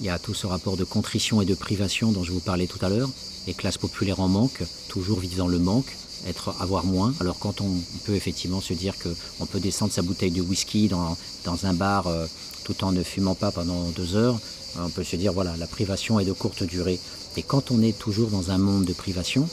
il 0.00 0.06
y 0.06 0.10
a 0.10 0.18
tout 0.18 0.34
ce 0.34 0.46
rapport 0.46 0.76
de 0.76 0.84
contrition 0.84 1.40
et 1.40 1.44
de 1.44 1.54
privation 1.54 2.12
dont 2.12 2.24
je 2.24 2.32
vous 2.32 2.40
parlais 2.40 2.66
tout 2.66 2.78
à 2.84 2.88
l'heure. 2.88 3.08
Les 3.46 3.54
classes 3.54 3.78
populaires 3.78 4.20
en 4.20 4.28
manque, 4.28 4.62
toujours 4.88 5.20
vivent 5.20 5.38
dans 5.38 5.48
le 5.48 5.58
manque, 5.58 5.96
être 6.26 6.54
avoir 6.60 6.84
moins. 6.84 7.14
Alors 7.20 7.38
quand 7.38 7.60
on, 7.60 7.70
peut 8.04 8.14
effectivement 8.14 8.60
se 8.60 8.74
dire 8.74 8.96
que 8.98 9.08
on 9.40 9.46
peut 9.46 9.60
descendre 9.60 9.92
sa 9.92 10.02
bouteille 10.02 10.30
de 10.30 10.42
whisky 10.42 10.88
dans, 10.88 11.16
dans 11.44 11.66
un 11.66 11.74
bar 11.74 12.06
euh, 12.06 12.26
tout 12.64 12.84
en 12.84 12.92
ne 12.92 13.02
fumant 13.02 13.34
pas 13.34 13.50
pendant 13.50 13.88
deux 13.90 14.16
heures, 14.16 14.38
on 14.78 14.90
peut 14.90 15.04
se 15.04 15.16
dire 15.16 15.32
voilà, 15.32 15.56
la 15.56 15.66
privation 15.66 16.20
est 16.20 16.24
de 16.24 16.32
courte 16.32 16.62
durée. 16.62 17.00
Et 17.36 17.42
quand 17.42 17.70
on 17.70 17.82
est 17.82 17.96
toujours 17.96 18.30
dans 18.30 18.50
un 18.50 18.58
monde 18.58 18.84
de 18.84 18.92
privation, 18.92 19.48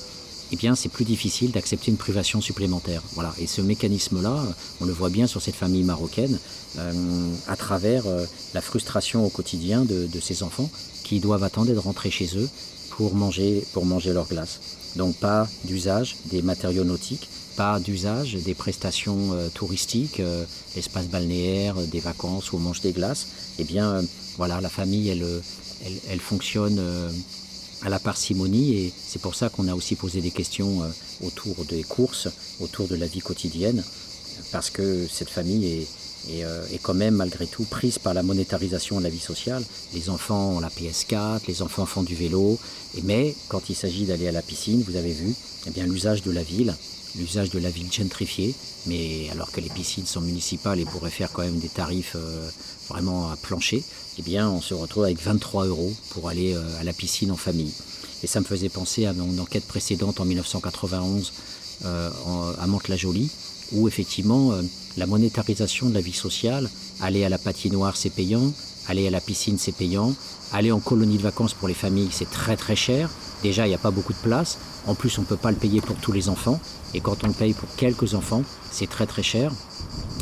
eh 0.52 0.56
bien, 0.56 0.76
c'est 0.76 0.90
plus 0.90 1.06
difficile 1.06 1.52
d'accepter 1.52 1.92
une 1.92 1.98
privation 1.98 2.42
supplémentaire. 2.42 3.02
Voilà. 3.14 3.34
Et 3.40 3.48
ce 3.48 3.62
mécanisme-là, 3.62 4.44
on 4.80 4.86
le 4.86 4.94
voit 4.94 5.10
bien 5.10 5.28
sur 5.28 5.42
cette 5.42 5.56
famille 5.56 5.84
marocaine, 5.84 6.40
euh, 6.78 7.32
à 7.48 7.56
travers 7.56 8.06
euh, 8.06 8.26
la 8.54 8.62
frustration 8.62 9.26
au 9.26 9.30
quotidien 9.30 9.86
de, 9.86 10.08
ces 10.22 10.44
enfants 10.44 10.70
qui 11.04 11.20
doivent 11.20 11.44
attendre 11.44 11.72
de 11.72 11.78
rentrer 11.78 12.10
chez 12.10 12.38
eux 12.38 12.50
pour 12.92 13.16
manger, 13.16 13.66
pour 13.74 13.86
manger 13.86 14.14
leur 14.14 14.28
glace. 14.28 14.60
Donc, 14.96 15.16
pas 15.16 15.48
d'usage 15.66 16.16
des 16.26 16.42
matériaux 16.42 16.84
nautiques, 16.84 17.28
pas 17.58 17.80
d'usage 17.80 18.36
des 18.36 18.54
prestations 18.54 19.34
euh, 19.34 19.50
touristiques, 19.50 20.22
l'espace 20.76 21.08
balnéaire, 21.08 21.76
des 21.76 22.00
vacances 22.00 22.52
où 22.52 22.58
on 22.58 22.60
mange 22.60 22.82
des 22.82 22.92
glaces. 22.92 23.28
Eh 23.60 23.64
bien, 23.64 24.04
voilà, 24.38 24.62
la 24.62 24.70
famille, 24.70 25.10
elle, 25.10 25.26
elle 26.10 26.20
fonctionne. 26.20 26.80
Euh, 27.86 27.88
à 27.88 27.90
la 27.90 28.00
parcimonie 28.00 28.78
et 28.78 28.94
c'est 29.08 29.22
pour 29.22 29.36
ça 29.36 29.50
qu'on 29.50 29.68
a 29.68 29.76
aussi 29.76 29.96
posé 29.96 30.22
des 30.22 30.32
questions 30.32 30.84
euh, 30.84 30.88
autour 31.26 31.66
des 31.66 31.84
courses, 31.84 32.28
autour 32.60 32.88
de 32.88 32.96
la 32.96 33.08
vie 33.08 33.20
quotidienne, 33.20 33.84
parce 34.52 34.70
que 34.70 35.08
cette 35.12 35.30
famille 35.30 35.66
est, 35.66 35.88
est, 36.74 36.80
quand 36.82 36.94
même 36.94 37.16
malgré 37.16 37.46
tout 37.46 37.64
prise 37.64 38.00
par 38.00 38.14
la 38.14 38.24
monétarisation 38.24 38.98
de 38.98 39.04
la 39.04 39.10
vie 39.10 39.20
sociale. 39.20 39.64
Les 39.94 40.10
enfants 40.10 40.56
ont 40.56 40.60
la 40.60 40.70
PS4, 40.70 41.42
les 41.48 41.62
enfants 41.62 41.86
font 41.86 42.04
du 42.04 42.16
vélo, 42.16 42.60
mais 43.04 43.36
quand 43.48 43.70
il 43.70 43.76
s'agit 43.76 44.06
d'aller 44.06 44.28
à 44.28 44.32
la 44.32 44.42
piscine, 44.42 44.84
vous 44.86 44.96
avez 44.96 45.14
vu, 45.14 45.34
eh 45.68 45.70
bien 45.70 45.86
l'usage 45.86 46.24
de 46.24 46.32
la 46.32 46.44
ville, 46.44 46.76
l'usage 47.16 47.52
de 47.52 47.60
la 47.60 47.70
ville 47.70 47.92
gentrifiée, 47.92 48.56
mais 48.88 49.30
alors 49.32 49.52
que 49.52 49.62
les 49.62 49.70
piscines 49.70 50.06
sont 50.06 50.22
municipales 50.22 50.80
et 50.80 50.86
pourraient 50.86 51.12
faire 51.12 51.32
quand 51.32 51.44
même 51.44 51.60
des 51.60 51.70
tarifs 51.70 52.18
vraiment 52.90 53.32
à 53.32 53.36
plancher, 53.38 53.84
eh 54.18 54.22
bien 54.22 54.50
on 54.50 54.62
se 54.62 54.74
retrouve 54.74 55.04
avec 55.04 55.22
23 55.22 55.66
euros 55.66 55.94
pour 56.12 56.30
aller 56.30 56.56
à 56.80 56.84
la 56.84 56.94
piscine 56.94 57.32
en 57.32 57.38
famille. 57.38 57.74
Et 58.24 58.28
ça 58.28 58.40
me 58.40 58.46
faisait 58.46 58.70
penser 58.70 59.06
à 59.06 59.14
mon 59.14 59.38
enquête 59.40 59.66
précédente 59.66 60.20
en 60.20 60.26
1991 60.26 61.34
à 61.84 62.68
Mantes-la-Jolie, 62.68 63.30
où 63.74 63.88
effectivement 63.88 64.54
la 64.98 65.06
monétarisation 65.06 65.90
de 65.90 65.94
la 65.94 66.02
vie 66.02 66.14
sociale, 66.14 66.70
aller 67.02 67.26
à 67.26 67.30
la 67.30 67.38
patinoire 67.38 67.98
c'est 67.98 68.10
payant, 68.10 68.54
aller 68.88 69.08
à 69.08 69.12
la 69.12 69.20
piscine 69.20 69.58
c'est 69.58 69.74
payant, 69.74 70.14
aller 70.54 70.72
en 70.72 70.80
colonie 70.80 71.18
de 71.18 71.24
vacances 71.24 71.54
pour 71.54 71.68
les 71.68 71.74
familles 71.74 72.10
c'est 72.12 72.30
très 72.30 72.56
très 72.56 72.76
cher. 72.76 73.10
Déjà 73.44 73.66
il 73.66 73.70
n'y 73.70 73.76
a 73.76 73.80
pas 73.80 73.92
beaucoup 73.92 74.14
de 74.14 74.20
place, 74.20 74.58
en 74.88 74.96
plus 74.96 75.18
on 75.18 75.22
ne 75.22 75.28
peut 75.28 75.36
pas 75.36 75.52
le 75.52 75.58
payer 75.58 75.82
pour 75.82 75.98
tous 75.98 76.14
les 76.14 76.30
enfants, 76.30 76.60
et 76.94 77.02
quand 77.02 77.24
on 77.24 77.28
le 77.28 77.34
paye 77.34 77.54
pour 77.54 77.68
quelques 77.76 78.14
enfants 78.14 78.44
c'est 78.72 78.90
très 78.90 79.06
très 79.06 79.24
cher. 79.24 79.52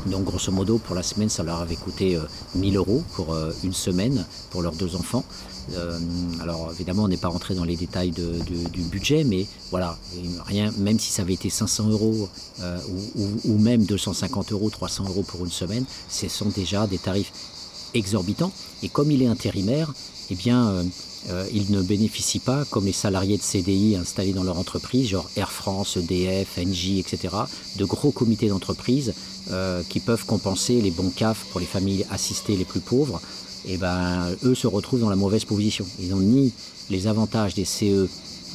Donc 0.05 0.25
grosso 0.25 0.51
modo 0.51 0.77
pour 0.77 0.95
la 0.95 1.03
semaine 1.03 1.29
ça 1.29 1.43
leur 1.43 1.61
avait 1.61 1.75
coûté 1.75 2.19
1000 2.55 2.77
euros 2.77 3.03
pour 3.13 3.35
une 3.63 3.73
semaine 3.73 4.25
pour 4.51 4.61
leurs 4.61 4.73
deux 4.73 4.95
enfants. 4.95 5.23
Euh, 5.73 5.99
alors 6.41 6.71
évidemment, 6.71 7.03
on 7.03 7.07
n'est 7.07 7.17
pas 7.17 7.29
rentré 7.29 7.55
dans 7.55 7.63
les 7.63 7.75
détails 7.75 8.11
du 8.11 8.81
budget, 8.81 9.23
mais 9.23 9.45
voilà, 9.71 9.97
rien, 10.45 10.71
même 10.77 10.99
si 10.99 11.11
ça 11.11 11.21
avait 11.21 11.33
été 11.33 11.49
500 11.49 11.89
euros 11.89 12.29
euh, 12.61 12.79
ou, 13.45 13.57
même 13.57 13.83
250 13.85 14.51
euros, 14.51 14.69
300 14.69 15.05
euros 15.07 15.23
pour 15.23 15.43
une 15.45 15.51
semaine, 15.51 15.85
ce 16.09 16.27
sont 16.27 16.49
déjà 16.49 16.87
des 16.87 16.97
tarifs 16.97 17.31
exorbitants. 17.93 18.51
Et 18.81 18.89
comme 18.89 19.11
il 19.11 19.21
est 19.21 19.27
intérimaire, 19.27 19.93
eh 20.29 20.35
bien, 20.35 20.67
euh, 20.67 20.83
euh, 21.29 21.47
il 21.53 21.71
ne 21.71 21.81
bénéficie 21.81 22.39
pas, 22.39 22.65
comme 22.65 22.85
les 22.85 22.91
salariés 22.91 23.37
de 23.37 23.41
CDI 23.41 23.95
installés 23.95 24.33
dans 24.33 24.43
leur 24.43 24.57
entreprise, 24.57 25.09
genre 25.09 25.29
Air 25.37 25.51
France, 25.51 25.97
EDF, 25.97 26.57
Engie, 26.57 26.99
etc., 26.99 27.35
de 27.77 27.85
gros 27.85 28.11
comités 28.11 28.49
d'entreprise 28.49 29.13
qui 29.89 29.99
peuvent 29.99 30.25
compenser 30.25 30.81
les 30.81 30.91
bons 30.91 31.09
CAF 31.09 31.45
pour 31.51 31.59
les 31.59 31.65
familles 31.65 32.05
assistées 32.09 32.55
les 32.55 32.65
plus 32.65 32.79
pauvres 32.79 33.21
et 33.65 33.77
ben, 33.77 34.27
eux 34.43 34.55
se 34.55 34.67
retrouvent 34.67 34.99
dans 34.99 35.09
la 35.09 35.15
mauvaise 35.15 35.45
position. 35.45 35.85
Ils 35.99 36.09
n'ont 36.09 36.19
ni 36.19 36.53
les 36.89 37.07
avantages 37.07 37.53
des 37.53 37.65
CE, 37.65 38.07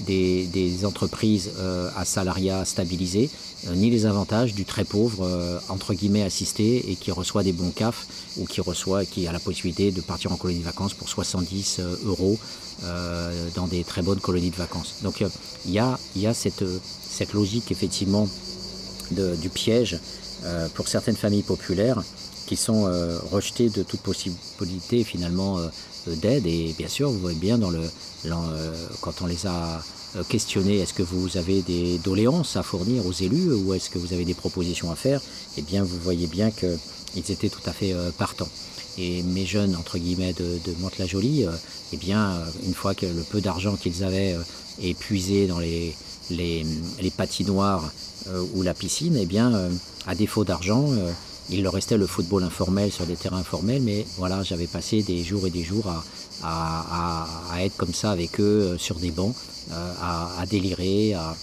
des, 0.06 0.84
entreprises 0.84 1.50
euh, 1.58 1.90
à 1.96 2.04
salariat 2.04 2.64
stabilisé, 2.64 3.30
euh, 3.66 3.74
ni 3.74 3.90
les 3.90 4.06
avantages 4.06 4.54
du 4.54 4.64
très 4.64 4.84
pauvre, 4.84 5.24
euh, 5.24 5.58
entre 5.68 5.94
guillemets, 5.94 6.22
assisté 6.22 6.90
et 6.90 6.96
qui 6.96 7.10
reçoit 7.10 7.42
des 7.42 7.52
bons 7.52 7.70
CAF 7.70 8.06
ou 8.36 8.44
qui 8.44 8.60
reçoit, 8.60 9.04
qui 9.04 9.26
a 9.26 9.32
la 9.32 9.40
possibilité 9.40 9.90
de 9.90 10.00
partir 10.00 10.30
en 10.30 10.36
colonie 10.36 10.60
de 10.60 10.64
vacances 10.64 10.94
pour 10.94 11.08
70 11.08 11.80
euros 12.04 12.38
dans 13.56 13.66
des 13.66 13.82
très 13.82 14.02
bonnes 14.02 14.20
colonies 14.20 14.50
de 14.50 14.56
vacances. 14.56 14.96
Donc 15.02 15.24
il 15.66 15.72
y 15.72 15.80
a, 15.80 15.98
y 16.14 16.26
a 16.28 16.34
cette, 16.34 16.62
cette 17.10 17.32
logique 17.32 17.72
effectivement 17.72 18.28
du 19.10 19.48
piège 19.48 19.98
pour 20.74 20.88
certaines 20.88 21.16
familles 21.16 21.42
populaires 21.42 22.02
qui 22.48 22.56
sont 22.56 22.86
euh, 22.86 23.18
rejetés 23.30 23.68
de 23.68 23.82
toute 23.82 24.00
possibilité 24.00 25.04
finalement 25.04 25.58
euh, 25.58 25.68
d'aide. 26.06 26.46
Et 26.46 26.74
bien 26.78 26.88
sûr, 26.88 27.10
vous 27.10 27.18
voyez 27.18 27.38
bien 27.38 27.58
dans 27.58 27.68
le, 27.68 27.82
euh, 28.24 28.86
quand 29.02 29.20
on 29.20 29.26
les 29.26 29.46
a 29.46 29.82
questionnés, 30.30 30.78
est-ce 30.78 30.94
que 30.94 31.02
vous 31.02 31.36
avez 31.36 31.60
des 31.60 31.98
doléances 31.98 32.56
à 32.56 32.62
fournir 32.62 33.04
aux 33.04 33.12
élus 33.12 33.52
ou 33.52 33.74
est-ce 33.74 33.90
que 33.90 33.98
vous 33.98 34.14
avez 34.14 34.24
des 34.24 34.32
propositions 34.32 34.90
à 34.90 34.96
faire 34.96 35.20
Eh 35.58 35.62
bien, 35.62 35.84
vous 35.84 35.98
voyez 35.98 36.26
bien 36.26 36.50
qu'ils 36.50 37.30
étaient 37.30 37.50
tout 37.50 37.66
à 37.66 37.72
fait 37.72 37.94
partants. 38.16 38.48
Et 38.96 39.22
mes 39.22 39.44
jeunes, 39.44 39.76
entre 39.76 39.98
guillemets, 39.98 40.32
de, 40.32 40.58
de 40.64 40.74
Mantes-la-Jolie, 40.80 41.44
eh 41.92 41.96
bien, 41.98 42.42
une 42.66 42.72
fois 42.72 42.94
que 42.94 43.04
le 43.04 43.22
peu 43.22 43.42
d'argent 43.42 43.76
qu'ils 43.76 44.02
avaient 44.02 44.34
épuisé 44.80 45.46
dans 45.46 45.58
les, 45.58 45.94
les, 46.30 46.64
les 47.02 47.10
patinoires 47.10 47.92
ou 48.54 48.62
la 48.62 48.72
piscine, 48.72 49.14
eh 49.20 49.26
bien, 49.26 49.52
à 50.08 50.14
défaut 50.14 50.42
d'argent, 50.44 50.88
il 51.50 51.62
leur 51.62 51.72
restait 51.72 51.96
le 51.96 52.06
football 52.06 52.42
informel 52.44 52.92
sur 52.92 53.06
des 53.06 53.16
terrains 53.16 53.38
informels, 53.38 53.80
mais 53.82 54.06
voilà, 54.18 54.42
j'avais 54.42 54.66
passé 54.66 55.02
des 55.02 55.22
jours 55.22 55.46
et 55.46 55.50
des 55.50 55.64
jours 55.64 55.86
à, 56.42 57.62
être 57.62 57.76
comme 57.76 57.94
ça 57.94 58.10
avec 58.10 58.38
eux 58.38 58.42
euh, 58.74 58.78
sur 58.78 58.96
des 58.96 59.10
bancs, 59.10 59.34
euh, 59.72 59.92
à, 60.00 60.44
délirer, 60.46 61.14
à, 61.14 61.34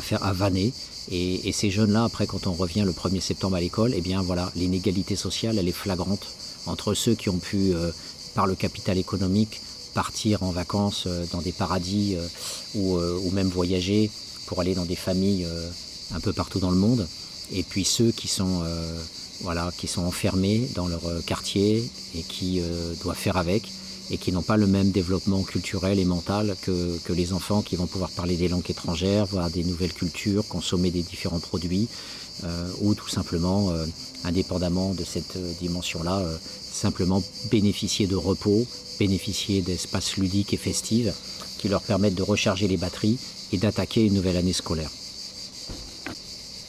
faire, 0.00 0.24
à 0.24 0.32
vanner. 0.32 0.72
Et, 1.10 1.52
ces 1.52 1.70
jeunes-là, 1.70 2.04
après, 2.04 2.26
quand 2.26 2.46
on 2.46 2.52
revient 2.52 2.82
le 2.84 2.92
1er 2.92 3.20
septembre 3.20 3.56
à 3.56 3.60
l'école, 3.60 3.92
eh 3.94 4.00
bien 4.00 4.22
voilà, 4.22 4.50
l'inégalité 4.56 5.14
sociale, 5.14 5.58
elle 5.58 5.68
est 5.68 5.72
flagrante 5.72 6.26
entre 6.66 6.94
ceux 6.94 7.14
qui 7.14 7.28
ont 7.28 7.38
pu, 7.38 7.72
euh, 7.74 7.90
par 8.34 8.46
le 8.46 8.54
capital 8.54 8.98
économique, 8.98 9.60
partir 9.94 10.42
en 10.42 10.50
vacances 10.50 11.08
dans 11.32 11.40
des 11.40 11.52
paradis 11.52 12.16
ou, 12.74 13.00
même 13.32 13.48
voyager 13.48 14.10
pour 14.46 14.60
aller 14.60 14.74
dans 14.74 14.84
des 14.84 14.96
familles 14.96 15.46
un 16.14 16.20
peu 16.20 16.32
partout 16.32 16.58
dans 16.58 16.70
le 16.70 16.76
monde 16.76 17.06
et 17.52 17.62
puis 17.62 17.84
ceux 17.84 18.10
qui 18.12 18.28
sont, 18.28 18.62
euh, 18.64 18.98
voilà, 19.40 19.70
qui 19.76 19.86
sont 19.86 20.02
enfermés 20.02 20.68
dans 20.74 20.88
leur 20.88 21.06
euh, 21.06 21.20
quartier 21.24 21.88
et 22.14 22.22
qui 22.22 22.60
euh, 22.60 22.94
doivent 23.02 23.16
faire 23.16 23.36
avec 23.36 23.70
et 24.10 24.16
qui 24.16 24.32
n'ont 24.32 24.42
pas 24.42 24.56
le 24.56 24.66
même 24.66 24.90
développement 24.90 25.42
culturel 25.42 25.98
et 25.98 26.04
mental 26.06 26.56
que, 26.62 26.96
que, 27.04 27.12
les 27.12 27.34
enfants 27.34 27.60
qui 27.60 27.76
vont 27.76 27.86
pouvoir 27.86 28.10
parler 28.10 28.36
des 28.36 28.48
langues 28.48 28.70
étrangères, 28.70 29.26
voir 29.26 29.50
des 29.50 29.64
nouvelles 29.64 29.92
cultures, 29.92 30.48
consommer 30.48 30.90
des 30.90 31.02
différents 31.02 31.40
produits, 31.40 31.88
euh, 32.44 32.70
ou 32.80 32.94
tout 32.94 33.08
simplement, 33.10 33.70
indépendamment 34.24 34.94
de 34.94 35.04
cette 35.04 35.36
dimension-là, 35.58 36.22
simplement 36.72 37.22
bénéficier 37.50 38.06
de 38.06 38.16
repos, 38.16 38.66
bénéficier 38.98 39.60
d'espaces 39.60 40.16
ludiques 40.16 40.54
et 40.54 40.56
festifs 40.56 41.12
qui 41.58 41.68
leur 41.68 41.82
permettent 41.82 42.14
de 42.14 42.22
recharger 42.22 42.66
les 42.66 42.78
batteries 42.78 43.18
et 43.52 43.58
d'attaquer 43.58 44.06
une 44.06 44.14
nouvelle 44.14 44.38
année 44.38 44.54
scolaire. 44.54 44.90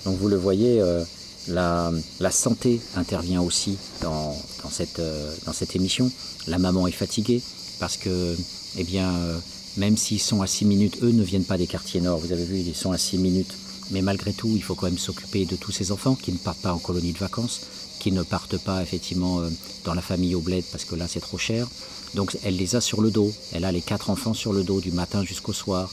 Donc 0.06 0.18
vous 0.18 0.28
le 0.28 0.38
voyez, 0.38 0.82
euh, 0.82 1.04
la, 1.48 1.92
santé 2.32 2.80
intervient 2.96 3.42
aussi 3.42 3.78
dans, 4.02 4.36
dans, 4.64 4.70
cette, 4.70 5.00
euh, 5.00 5.34
dans 5.46 5.54
cette 5.54 5.76
émission. 5.76 6.12
La 6.48 6.58
maman 6.58 6.88
est 6.88 6.92
fatiguée 6.92 7.42
parce 7.80 7.98
que, 7.98 8.36
eh 8.78 8.84
bien, 8.84 9.14
euh, 9.14 9.38
même 9.78 9.98
s'ils 9.98 10.20
sont 10.20 10.42
à 10.42 10.48
6 10.48 10.66
minutes, 10.66 10.98
eux 11.02 11.12
ne 11.12 11.24
viennent 11.24 11.46
pas 11.46 11.58
des 11.58 11.68
quartiers 11.68 12.02
nord. 12.02 12.20
Vous 12.20 12.32
avez 12.32 12.46
vu, 12.46 12.60
ils 12.60 12.76
sont 12.76 12.92
à 12.92 12.98
6 12.98 13.18
minutes. 13.18 13.54
Mais 13.92 14.02
malgré 14.02 14.34
tout, 14.34 14.52
il 14.54 14.62
faut 14.62 14.76
quand 14.76 14.86
même 14.86 15.00
s'occuper 15.00 15.46
de 15.46 15.56
tous 15.56 15.72
ces 15.72 15.92
enfants 15.92 16.16
qui 16.16 16.32
ne 16.32 16.38
partent 16.38 16.62
pas 16.62 16.74
en 16.74 16.78
colonie 16.78 17.12
de 17.12 17.18
vacances, 17.18 17.62
qui 18.00 18.12
ne 18.12 18.22
partent 18.22 18.60
pas 18.60 18.84
effectivement 18.84 19.42
dans 19.84 19.96
la 19.96 20.02
famille 20.04 20.36
au 20.36 20.42
bled 20.42 20.64
parce 20.72 20.86
que 20.86 20.94
là 20.94 21.08
c'est 21.08 21.20
trop 21.20 21.40
cher. 21.40 21.68
Donc 22.14 22.38
elle 22.44 22.56
les 22.56 22.76
a 22.76 22.82
sur 22.82 23.02
le 23.02 23.10
dos. 23.10 23.34
Elle 23.52 23.66
a 23.66 23.72
les 23.72 23.82
quatre 23.82 24.12
enfants 24.12 24.36
sur 24.36 24.54
le 24.54 24.64
dos 24.64 24.80
du 24.80 24.92
matin 24.92 25.24
jusqu'au 25.24 25.54
soir. 25.54 25.92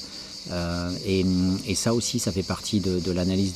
Euh, 0.51 0.91
et, 1.07 1.75
ça 1.75 1.95
aussi, 1.95 2.19
ça 2.19 2.33
fait 2.33 2.43
partie 2.43 2.81
de, 2.81 3.11
l'analyse 3.11 3.55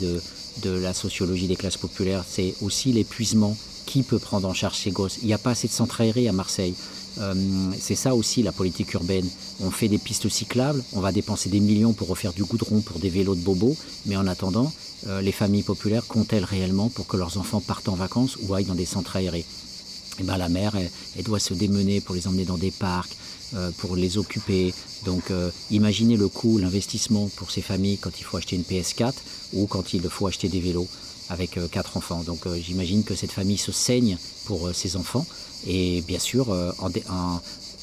de, 0.63 0.71
la 0.71 0.95
sociologie 0.95 1.47
des 1.47 1.57
classes 1.57 1.77
populaires, 1.77 2.25
c'est 2.29 2.55
aussi 2.61 2.93
l'épuisement. 2.93 3.57
Qui 3.87 4.05
peut 4.05 4.21
prendre 4.21 4.47
en 4.47 4.55
charge 4.55 4.77
ces 4.77 4.93
gosses 4.93 5.19
Il 5.21 5.27
n'y 5.27 5.33
a 5.33 5.39
pas 5.39 5.51
assez 5.51 5.67
de 5.67 5.73
centres 5.73 6.01
aérés 6.01 6.29
à 6.29 6.33
Marseille. 6.33 6.75
Euh, 7.19 7.35
c'est 7.81 7.97
ça 7.97 8.15
aussi 8.15 8.41
la 8.43 8.53
politique 8.53 8.93
urbaine. 8.95 9.29
On 9.61 9.73
fait 9.73 9.89
des 9.89 9.99
pistes 9.99 10.29
cyclables, 10.29 10.85
on 10.93 11.01
va 11.01 11.11
dépenser 11.11 11.49
des 11.49 11.59
millions 11.59 11.93
pour 11.93 12.07
refaire 12.07 12.33
du 12.33 12.45
goudron 12.45 12.83
pour 12.83 13.01
des 13.01 13.09
vélos 13.09 13.35
de 13.35 13.41
bobos, 13.41 13.77
mais 14.07 14.17
en 14.17 14.29
attendant, 14.29 14.73
euh, 15.09 15.21
les 15.21 15.33
familles 15.33 15.65
populaires 15.65 16.07
comptent-elles 16.07 16.45
réellement 16.45 16.89
pour 16.89 17.09
que 17.09 17.17
leurs 17.17 17.37
enfants 17.37 17.61
partent 17.61 17.89
en 17.89 17.97
vacances 17.97 18.39
ou 18.43 18.55
aillent 18.55 18.65
dans 18.65 18.77
des 18.77 18.87
centres 18.87 19.17
aérés 19.17 19.45
et 20.21 20.23
ben, 20.23 20.37
La 20.37 20.49
mère, 20.49 20.77
elle, 20.77 21.25
doit 21.25 21.41
se 21.41 21.55
démener 21.55 22.01
pour 22.01 22.15
les 22.15 22.29
emmener 22.29 22.45
dans 22.45 22.59
des 22.59 22.71
parcs, 22.71 23.17
pour 23.79 23.97
les 23.97 24.19
occuper. 24.19 24.73
Donc 25.05 25.31
euh, 25.31 25.51
imaginez 25.71 26.17
le 26.17 26.29
coût, 26.29 26.59
l'investissement 26.59 27.29
pour 27.37 27.51
ces 27.51 27.63
familles 27.63 27.99
quand 27.99 28.21
il 28.21 28.25
faut 28.25 28.37
acheter 28.37 28.57
une 28.57 28.63
PS4 28.63 29.15
ou 29.55 29.67
quand 29.67 29.95
il 29.95 30.03
faut 30.09 30.27
acheter 30.27 30.49
des 30.49 30.61
vélos 30.61 30.89
avec 31.31 31.57
euh, 31.57 31.69
quatre 31.69 31.97
enfants. 31.97 32.23
Donc 32.23 32.47
euh, 32.47 32.59
j'imagine 32.61 33.05
que 33.05 33.15
cette 33.15 33.33
famille 33.33 33.57
se 33.59 33.73
saigne 33.73 34.19
pour 34.45 34.67
euh, 34.67 34.73
ses 34.73 34.97
enfants. 34.97 35.25
Et 35.67 36.03
bien 36.03 36.19
sûr, 36.19 36.51
euh, 36.51 36.73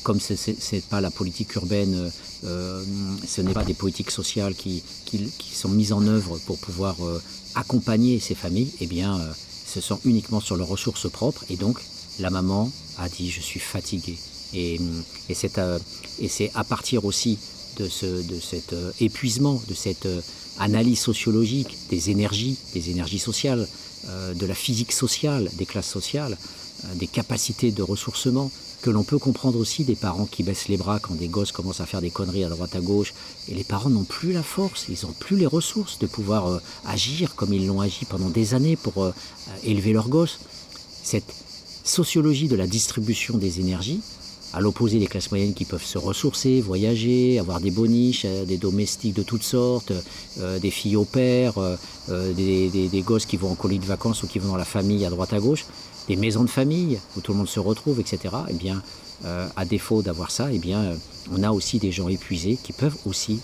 comme 0.04 0.20
ce 0.20 0.34
n'est 0.52 0.82
pas 0.82 1.02
la 1.02 1.12
politique 1.12 1.56
urbaine, 1.56 2.12
euh, 2.44 2.84
ce 3.26 3.42
n'est 3.42 3.54
pas 3.54 3.64
des 3.64 3.74
politiques 3.74 4.12
sociales 4.12 4.56
qui, 4.56 4.84
sont 5.54 5.70
mises 5.70 5.94
en 5.94 6.06
œuvre 6.06 6.38
pour 6.46 6.58
pouvoir 6.58 6.98
accompagner 7.56 8.20
ces 8.20 8.36
familles, 8.36 8.72
eh 8.80 8.88
bien, 8.88 9.20
ce 9.66 9.82
sont 9.82 10.00
uniquement 10.06 10.40
sur 10.40 10.56
leurs 10.56 10.68
ressources 10.68 11.10
propres. 11.10 11.44
Et 11.50 11.56
donc, 11.56 11.80
la 12.20 12.30
maman 12.30 12.72
a 12.98 13.10
dit, 13.10 13.30
je 13.32 13.42
suis 13.42 13.60
fatiguée. 13.60 14.18
Et, 14.54 14.80
et 15.30 15.34
c'est 15.34 15.60
à, 15.60 16.64
partir 16.64 17.06
aussi 17.06 17.38
de, 17.78 17.88
ce, 17.88 18.06
de 18.06 18.40
cet 18.40 18.74
euh, 18.74 18.92
épuisement, 19.00 19.62
de 19.68 19.74
cette 19.74 20.06
euh, 20.06 20.22
analyse 20.60 21.00
sociologique 21.00 21.78
des 21.90 22.10
énergies, 22.10 22.58
des 22.74 22.90
énergies 22.90 23.20
sociales, 23.20 23.68
euh, 24.08 24.34
de 24.34 24.46
la 24.46 24.56
physique 24.56 24.92
sociale, 24.92 25.50
des 25.54 25.66
classes 25.66 25.90
sociales, 25.90 26.38
des 26.94 27.08
capacités 27.08 27.72
de 27.72 27.82
ressourcement, 27.82 28.52
que 28.82 28.90
l'on 28.90 29.04
peut 29.04 29.18
comprendre 29.18 29.60
aussi 29.60 29.84
des 29.84 29.96
parents 29.96 30.26
qui 30.26 30.44
baissent 30.44 30.68
les 30.68 30.78
bras 30.78 31.00
quand 31.00 31.16
des 31.16 31.28
gosses 31.28 31.52
commencent 31.52 31.82
à 31.82 31.86
faire 31.86 32.02
des 32.02 32.12
conneries 32.12 32.44
à 32.44 32.50
droite 32.50 32.76
à 32.76 32.80
gauche, 32.80 33.14
et 33.50 33.56
les 33.56 33.64
parents 33.64 33.90
n'ont 33.90 34.04
plus 34.04 34.34
la 34.34 34.44
force, 34.44 34.86
ils 34.90 35.06
n'ont 35.06 35.14
plus 35.14 35.36
les 35.36 35.46
ressources 35.46 36.00
de 36.00 36.08
pouvoir 36.08 36.48
euh, 36.48 36.62
agir 36.86 37.36
comme 37.36 37.54
ils 37.54 37.66
l'ont 37.66 37.82
agi 37.82 38.06
pendant 38.06 38.30
des 38.30 38.54
années 38.54 38.76
pour 38.76 39.04
euh, 39.04 39.12
élever 39.64 39.94
leurs 39.94 40.10
gosses. 40.10 40.40
Cette 41.04 41.34
sociologie 41.84 42.48
de 42.48 42.56
la 42.56 42.68
distribution 42.68 43.38
des 43.38 43.60
énergies, 43.60 44.02
à 44.54 44.62
l'opposé 44.62 45.00
des 45.00 45.08
classes 45.08 45.32
moyennes 45.32 45.54
qui 45.54 45.66
peuvent 45.66 45.84
se 45.84 45.98
ressourcer, 45.98 46.62
voyager, 46.62 47.40
avoir 47.40 47.60
des 47.60 47.72
boniches, 47.72 48.24
euh, 48.26 48.46
des 48.46 48.58
domestiques 48.58 49.16
de 49.16 49.24
toutes 49.24 49.44
sortes, 49.44 49.92
euh, 50.40 50.60
des 50.60 50.72
filles 50.72 50.96
au 50.96 51.06
père, 51.06 51.54
euh, 51.58 52.34
des, 52.34 52.70
des, 52.70 53.02
gosses 53.02 53.26
qui 53.26 53.38
vont 53.38 53.52
en 53.52 53.56
colis 53.56 53.80
de 53.80 53.86
vacances 53.86 54.24
ou 54.24 54.28
qui 54.28 54.40
vont 54.40 54.50
dans 54.50 54.58
la 54.58 54.66
famille 54.66 55.06
à 55.06 55.10
droite 55.10 55.34
à 55.34 55.40
gauche, 55.40 55.66
des 56.08 56.16
maisons 56.16 56.44
de 56.44 56.50
famille 56.50 57.00
où 57.18 57.22
tout 57.22 57.34
le 57.34 57.40
monde 57.40 57.50
se 57.50 57.60
retrouve, 57.60 58.00
etc. 58.00 58.34
Eh 58.50 58.54
bien, 58.54 58.82
à 59.56 59.66
défaut 59.66 60.04
d'avoir 60.04 60.30
ça, 60.30 60.50
eh 60.54 60.60
bien, 60.60 60.96
on 61.36 61.42
a 61.44 61.52
aussi 61.52 61.80
des 61.80 61.92
gens 61.92 62.08
épuisés 62.08 62.58
qui 62.62 62.72
peuvent 62.72 62.96
aussi 63.06 63.40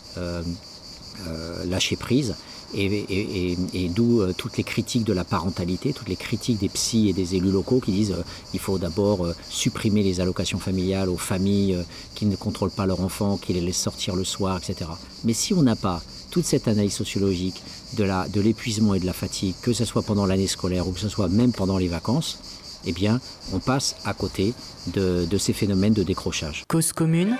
lâcher 1.65 1.95
prise 1.95 2.35
et, 2.75 3.89
d'où 3.89 4.21
euh, 4.21 4.33
toutes 4.35 4.57
les 4.57 4.63
critiques 4.63 5.03
de 5.03 5.13
la 5.13 5.23
parentalité, 5.23 5.93
toutes 5.93 6.09
les 6.09 6.15
critiques 6.15 6.59
des 6.59 6.69
psys 6.69 7.09
et 7.09 7.13
des 7.13 7.35
élus 7.35 7.51
locaux 7.51 7.79
qui 7.79 7.91
disent 7.91 8.11
euh, 8.11 8.23
il 8.53 8.59
faut 8.59 8.77
d'abord 8.77 9.25
euh, 9.25 9.35
supprimer 9.49 10.03
les 10.03 10.21
allocations 10.21 10.59
familiales 10.59 11.09
aux 11.09 11.17
familles 11.17 11.77
qui 12.15 12.25
ne 12.25 12.35
contrôlent 12.35 12.71
pas 12.71 12.85
leurs 12.85 13.01
enfants, 13.01 13.37
qui 13.37 13.53
les 13.53 13.61
laissent 13.61 13.81
sortir 13.81 14.15
le 14.15 14.23
soir, 14.23 14.57
etc. 14.57 14.89
Mais 15.23 15.33
si 15.33 15.53
on 15.53 15.61
n'a 15.61 15.75
pas 15.75 16.01
toute 16.31 16.45
cette 16.45 16.67
analyse 16.67 16.93
sociologique 16.93 17.61
de 17.95 18.41
l'épuisement 18.41 18.95
et 18.95 18.99
de 18.99 19.05
la 19.05 19.13
fatigue, 19.13 19.53
que 19.61 19.71
ce 19.71 19.85
soit 19.85 20.01
pendant 20.01 20.25
l'année 20.25 20.47
scolaire 20.47 20.87
ou 20.87 20.91
que 20.91 20.99
ce 20.99 21.09
soit 21.09 21.29
même 21.29 21.51
pendant 21.51 21.77
les 21.77 21.87
vacances, 21.87 22.39
eh 22.85 22.91
bien, 22.91 23.21
on 23.53 23.59
passe 23.59 23.95
à 24.03 24.13
côté 24.13 24.53
de, 24.87 25.25
de 25.29 25.37
ces 25.37 25.53
phénomènes 25.53 25.93
de 25.93 26.03
décrochage. 26.03 26.63
Cause 26.67 26.91
commune, 26.91 27.37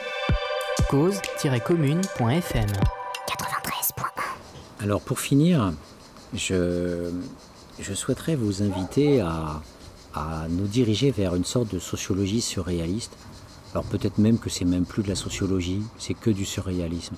cause-commune.fm 0.90 2.70
alors 4.80 5.02
pour 5.02 5.20
finir, 5.20 5.74
je, 6.34 7.12
souhaiterais 7.94 8.36
vous 8.36 8.64
inviter 8.64 9.22
à, 9.22 9.62
nous 10.50 10.68
diriger 10.68 11.10
vers 11.10 11.36
une 11.36 11.46
sorte 11.46 11.74
de 11.74 11.80
sociologie 11.80 12.42
surréaliste. 12.42 13.18
Alors 13.74 13.86
peut-être 13.86 14.20
même 14.20 14.38
que 14.38 14.50
c'est 14.50 14.66
même 14.66 14.86
plus 14.86 15.02
de 15.02 15.10
la 15.10 15.16
sociologie, 15.16 15.82
c'est 15.98 16.14
que 16.14 16.30
du 16.30 16.46
surréalisme. 16.46 17.16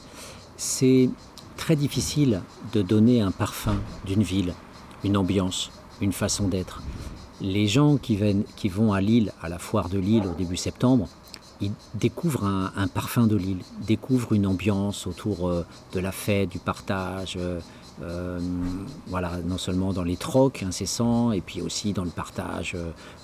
C'est 0.55 1.09
très 1.57 1.75
difficile 1.75 2.41
de 2.71 2.81
donner 2.81 3.21
un 3.21 3.31
parfum 3.31 3.75
d'une 4.05 4.23
ville, 4.23 4.53
une 5.03 5.17
ambiance, 5.17 5.71
une 5.99 6.13
façon 6.13 6.47
d'être. 6.47 6.81
Les 7.41 7.67
gens 7.67 7.97
qui, 7.97 8.17
qui 8.55 8.69
vont 8.69 8.93
à 8.93 9.01
Lille, 9.01 9.33
à 9.41 9.49
la 9.49 9.59
foire 9.59 9.89
de 9.89 9.99
Lille 9.99 10.23
au 10.25 10.33
début 10.33 10.55
septembre, 10.55 11.09
ils 11.61 11.71
découvrent 11.93 12.45
un, 12.45 12.87
parfum 12.87 13.27
de 13.27 13.35
l'île, 13.35 13.61
découvrent 13.85 14.33
une 14.33 14.47
ambiance 14.47 15.07
autour 15.07 15.47
euh, 15.47 15.65
de 15.93 15.99
la 15.99 16.11
fête, 16.11 16.49
du 16.49 16.59
partage, 16.59 17.37
euh, 17.39 17.59
euh, 18.01 18.39
voilà, 19.07 19.39
non 19.45 19.57
seulement 19.57 19.93
dans 19.93 20.03
les 20.03 20.17
trocs 20.17 20.63
incessants, 20.63 21.31
et 21.31 21.41
puis 21.41 21.61
aussi 21.61 21.93
dans 21.93 22.03
le 22.03 22.09
partage 22.09 22.75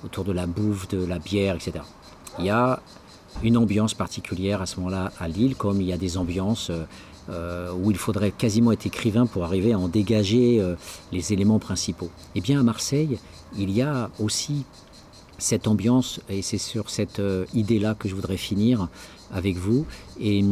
autour 0.06 0.24
de 0.24 0.32
la 0.32 0.48
bouffe, 0.48 0.88
de 0.88 1.04
la 1.06 1.20
bière, 1.20 1.56
etc. 1.56 1.84
Il 2.40 2.46
y 2.46 2.50
a 2.50 2.82
une 3.44 3.58
ambiance 3.58 3.94
particulière 3.94 4.62
à 4.62 4.66
ce 4.66 4.78
moment-là 4.78 5.12
à 5.20 5.28
Lille, 5.28 5.56
comme 5.56 5.82
il 5.82 5.88
y 5.88 5.94
a 5.94 5.98
des 5.98 6.18
ambiances 6.18 6.72
où 7.30 7.92
il 7.92 7.98
faudrait 7.98 8.32
quasiment 8.32 8.74
être 8.74 8.86
écrivain 8.86 9.26
pour 9.26 9.46
arriver 9.46 9.72
à 9.74 9.80
en 9.80 9.88
dégager 9.88 10.62
les 11.14 11.34
éléments 11.34 11.60
principaux. 11.60 12.10
Eh 12.36 12.42
bien 12.42 12.60
à 12.60 12.64
Marseille, 12.64 13.20
il 13.58 13.72
y 13.72 13.82
a 13.82 14.10
aussi 14.20 14.66
cette 15.42 15.68
ambiance, 15.68 16.20
et 16.30 16.42
c'est 16.42 16.60
sur 16.60 16.90
cette 16.90 17.20
euh, 17.20 17.46
idée-là 17.54 17.96
que 17.96 18.08
je 18.08 18.14
voudrais 18.14 18.38
finir 18.38 18.88
avec 19.34 19.58
vous, 19.58 19.86
et, 20.20 20.44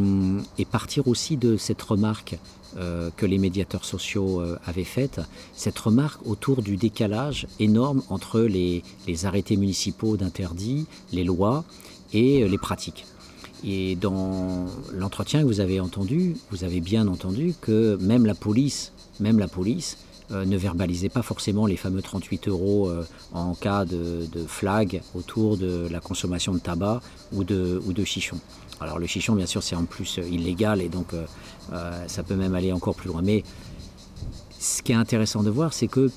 partir 0.72 1.08
aussi 1.08 1.38
de 1.38 1.58
cette 1.58 1.82
remarque 1.82 2.38
euh, 2.78 3.10
que 3.16 3.26
les 3.26 3.38
médiateurs 3.38 3.86
sociaux 3.86 4.42
euh, 4.42 4.58
avaient 4.66 4.84
faite, 4.84 5.22
cette 5.54 5.78
remarque 5.78 6.26
autour 6.26 6.62
du 6.64 6.76
décalage 6.76 7.48
énorme 7.60 8.02
entre 8.10 8.42
les, 8.42 8.84
arrêtés 9.24 9.58
municipaux 9.58 10.18
d'interdit, 10.18 10.86
les 11.12 11.24
lois 11.24 11.64
et 12.14 12.48
les 12.48 12.58
pratiques. 12.58 13.06
Et 13.64 13.96
dans 13.96 14.66
l'entretien 14.94 15.42
que 15.42 15.48
vous 15.48 15.60
avez 15.60 15.80
entendu, 15.80 16.36
vous 16.50 16.64
avez 16.64 16.80
bien 16.80 17.08
entendu 17.08 17.54
que 17.62 17.98
même 17.98 18.26
la 18.26 18.36
police, 18.36 18.94
même 19.20 19.38
la 19.38 19.48
police, 19.48 19.98
euh, 20.32 20.46
ne 20.46 20.58
verbalisez 20.58 21.10
pas 21.10 21.24
forcément 21.24 21.66
les 21.66 21.76
fameux 21.76 22.04
38 22.04 22.50
euros 22.50 22.88
euh, 22.88 23.04
en 23.34 23.56
cas 23.56 23.84
de, 23.84 24.28
flag 24.48 25.02
autour 25.16 25.58
de 25.58 25.88
la 25.90 26.00
consommation 26.00 26.54
de 26.54 26.60
tabac 26.60 27.02
ou 27.34 27.44
de, 27.44 27.82
ou 27.86 27.94
de 27.94 28.04
chichon. 28.04 28.38
Alors 28.80 29.00
le 29.00 29.08
chichon, 29.08 29.34
bien 29.34 29.48
sûr, 29.48 29.64
c'est 29.64 29.76
en 29.76 29.86
plus 29.86 30.20
euh, 30.20 30.28
illégal 30.28 30.82
et 30.82 30.90
donc 30.90 31.14
ça 32.08 32.24
peut 32.24 32.36
même 32.36 32.56
aller 32.56 32.72
encore 32.72 32.96
plus 32.96 33.10
loin. 33.10 33.22
Mais 33.24 33.44
ce 34.60 34.82
qui 34.82 34.92
est 34.92 34.96
intéressant 34.96 35.44
de 35.44 35.50
voir, 35.50 35.74
c'est 35.74 35.88
que 35.88 36.12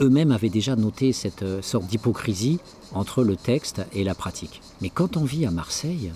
eux-mêmes 0.00 0.32
avaient 0.32 0.48
déjà 0.48 0.76
noté 0.76 1.12
cette 1.12 1.44
sorte 1.62 1.86
d'hypocrisie 1.86 2.58
entre 2.92 3.22
le 3.22 3.36
texte 3.36 3.82
et 3.92 4.04
la 4.04 4.14
pratique. 4.14 4.60
Mais 4.80 4.90
quand 4.90 5.16
on 5.16 5.24
vit 5.24 5.46
à 5.46 5.50
Marseille 5.50 6.12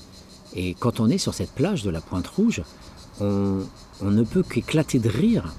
et 0.54 0.74
quand 0.74 1.00
on 1.00 1.08
est 1.08 1.18
sur 1.18 1.34
cette 1.34 1.50
plage 1.50 1.82
de 1.82 1.90
la 1.90 2.00
Pointe 2.00 2.28
Rouge, 2.28 2.62
on 3.20 3.64
ne 4.02 4.22
peut 4.22 4.42
qu'éclater 4.42 5.00
de 5.00 5.08
rire 5.08 5.52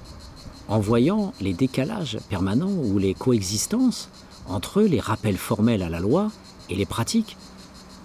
en 0.68 0.80
voyant 0.80 1.32
les 1.40 1.52
décalages 1.52 2.18
permanents 2.28 2.72
ou 2.72 2.98
les 2.98 3.14
coexistences 3.14 4.08
entre 4.48 4.82
les 4.82 5.00
rappels 5.00 5.36
formels 5.36 5.82
à 5.82 5.88
la 5.88 6.00
loi 6.00 6.30
et 6.68 6.76
les 6.76 6.86
pratiques. 6.86 7.36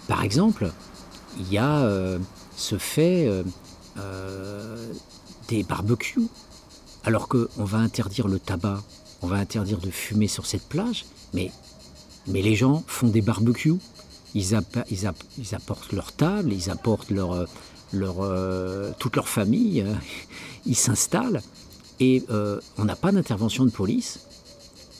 Par 0.08 0.22
exemple, 0.22 0.72
il 1.38 1.52
y 1.52 1.58
a 1.58 1.78
euh, 1.78 2.18
ce 2.56 2.78
fait 2.78 3.26
euh, 3.26 3.42
euh, 3.98 4.92
des 5.48 5.62
barbecues, 5.62 6.28
alors 7.04 7.28
qu'on 7.28 7.64
va 7.64 7.78
interdire 7.78 8.28
le 8.28 8.38
tabac, 8.38 8.82
on 9.22 9.26
va 9.26 9.36
interdire 9.36 9.78
de 9.78 9.90
fumer 9.90 10.28
sur 10.28 10.46
cette 10.46 10.68
plage, 10.68 11.04
mais, 11.34 11.50
les 12.28 12.54
gens 12.54 12.84
font 12.86 13.08
des 13.08 13.20
barbecues, 13.20 13.74
ils, 14.34 14.54
apportent 14.54 15.92
leur 15.92 16.12
table, 16.12 16.52
ils 16.52 16.70
apportent 16.70 17.12
toute 18.98 19.16
leur 19.16 19.28
famille, 19.28 19.84
ils 20.66 20.76
s'installent, 20.76 21.42
et 22.02 22.24
euh, 22.30 22.58
on 22.78 22.84
n'a 22.84 22.96
pas 22.96 23.12
d'intervention 23.12 23.64
de 23.64 23.70
police. 23.70 24.26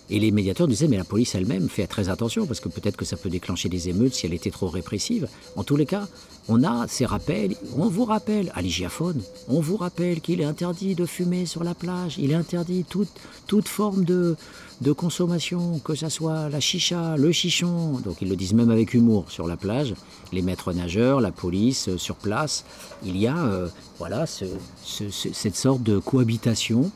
Et 0.08 0.20
les 0.20 0.30
médiateurs 0.30 0.68
disaient, 0.68 0.86
mais 0.88 0.98
la 0.98 1.04
police 1.04 1.34
elle-même 1.34 1.68
fait 1.68 1.86
très 1.86 2.08
attention, 2.08 2.46
parce 2.46 2.60
que 2.60 2.68
peut-être 2.68 2.96
que 2.96 3.04
ça 3.04 3.16
peut 3.16 3.30
déclencher 3.30 3.68
des 3.68 3.88
émeutes 3.88 4.14
si 4.14 4.26
elle 4.26 4.34
était 4.34 4.50
trop 4.50 4.68
répressive. 4.68 5.26
En 5.56 5.64
tous 5.64 5.76
les 5.76 5.86
cas, 5.86 6.06
on 6.48 6.62
a 6.62 6.86
ces 6.86 7.06
rappels, 7.06 7.56
on 7.76 7.88
vous 7.88 8.04
rappelle, 8.04 8.52
à 8.54 8.62
l'hygiaphone, 8.62 9.20
on 9.48 9.60
vous 9.60 9.76
rappelle 9.76 10.20
qu'il 10.20 10.40
est 10.40 10.44
interdit 10.44 10.94
de 10.94 11.06
fumer 11.06 11.46
sur 11.46 11.64
la 11.64 11.74
plage, 11.74 12.18
il 12.18 12.30
est 12.30 12.34
interdit 12.34 12.84
toute, 12.88 13.08
toute 13.46 13.68
forme 13.68 14.04
de, 14.04 14.36
de 14.82 14.92
consommation, 14.92 15.78
que 15.78 15.94
ce 15.94 16.08
soit 16.08 16.48
la 16.48 16.60
chicha, 16.60 17.16
le 17.16 17.30
chichon, 17.30 18.00
donc 18.04 18.16
ils 18.20 18.28
le 18.28 18.36
disent 18.36 18.52
même 18.52 18.70
avec 18.70 18.94
humour 18.94 19.30
sur 19.30 19.46
la 19.46 19.56
plage, 19.56 19.94
les 20.32 20.42
maîtres 20.42 20.72
nageurs, 20.72 21.20
la 21.20 21.30
police 21.30 21.88
euh, 21.88 21.98
sur 21.98 22.16
place, 22.16 22.64
il 23.04 23.16
y 23.16 23.28
a 23.28 23.38
euh, 23.38 23.68
voilà, 23.98 24.26
cette 24.26 25.56
sorte 25.56 25.82
de 25.84 25.98
cohabitation 25.98 26.90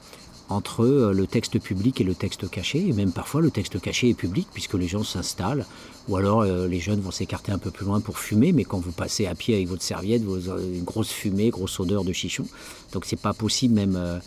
entre 0.49 0.85
euh, 0.85 1.13
le 1.13 1.29
texte 1.29 1.61
public 1.61 2.01
et 2.01 2.05
le 2.05 2.15
texte 2.17 2.51
caché, 2.51 2.89
et 2.89 2.93
même 2.93 3.13
parfois 3.13 3.41
le 3.41 3.53
texte 3.53 3.81
caché 3.81 4.11
est 4.11 4.15
public 4.15 4.49
puisque 4.53 4.75
les 4.75 4.89
gens 4.89 5.05
s'installent, 5.05 5.65
ou 6.09 6.17
alors 6.17 6.45
les 6.45 6.79
jeunes 6.79 7.01
vont 7.01 7.11
s'écarter 7.11 7.51
un 7.51 7.59
peu 7.59 7.71
plus 7.71 7.85
loin 7.85 8.01
pour 8.01 8.19
fumer, 8.19 8.53
mais 8.53 8.65
quand 8.65 8.79
vous 8.79 8.93
passez 8.93 9.27
à 9.27 9.35
pied 9.35 9.55
avec 9.55 9.69
votre 9.69 9.83
serviette, 9.83 10.23
vous 10.23 10.49
avez 10.49 10.79
une 10.79 10.85
grosse 10.85 11.11
fumée, 11.11 11.51
grosse 11.51 11.81
odeur 11.81 12.05
de 12.05 12.13
chichon, 12.13 12.47
donc 12.93 13.07
c'est 13.07 13.21
pas 13.21 13.33
possible 13.33 13.75
même 13.75 14.21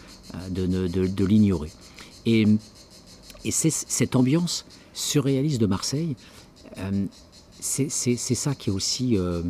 de, 0.49 1.26
l'ignorer. 1.26 1.72
Et 3.45 3.52
cette 3.52 4.16
ambiance 4.16 4.66
surréaliste 4.94 5.61
de 5.61 5.66
Marseille, 5.66 6.16
euh, 6.78 7.06
c'est 7.60 7.90
ça 7.90 8.56
qui 8.56 8.70
est 8.70 8.74
aussi 8.74 9.18
euh, 9.18 9.44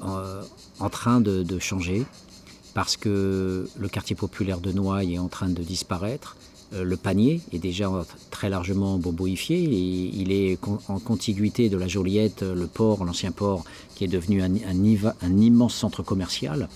en 0.00 0.90
train 0.90 1.20
de, 1.20 1.58
changer, 1.58 2.04
parce 2.74 2.96
que 2.96 3.68
le 3.76 3.88
quartier 3.88 4.16
populaire 4.16 4.60
de 4.60 4.72
Noailles 4.72 5.14
est 5.14 5.18
en 5.18 5.28
train 5.28 5.48
de 5.48 5.62
disparaître. 5.62 6.36
Euh, 6.72 6.82
le 6.82 6.96
panier 6.96 7.40
est 7.52 7.58
déjà 7.58 7.90
très 8.30 8.48
largement 8.48 8.98
boboifié. 8.98 9.58
Il 9.58 10.32
est 10.32 10.58
en 10.88 10.98
contiguïté 10.98 11.68
de 11.68 11.76
la 11.76 11.88
Joliette, 11.88 12.42
le 12.42 12.66
port, 12.66 13.04
l'ancien 13.04 13.30
port, 13.30 13.64
qui 13.94 14.04
est 14.04 14.08
devenu 14.08 14.42
un, 14.42 14.84
immense 14.84 15.74
centre 15.74 16.02
commercial. 16.02 16.68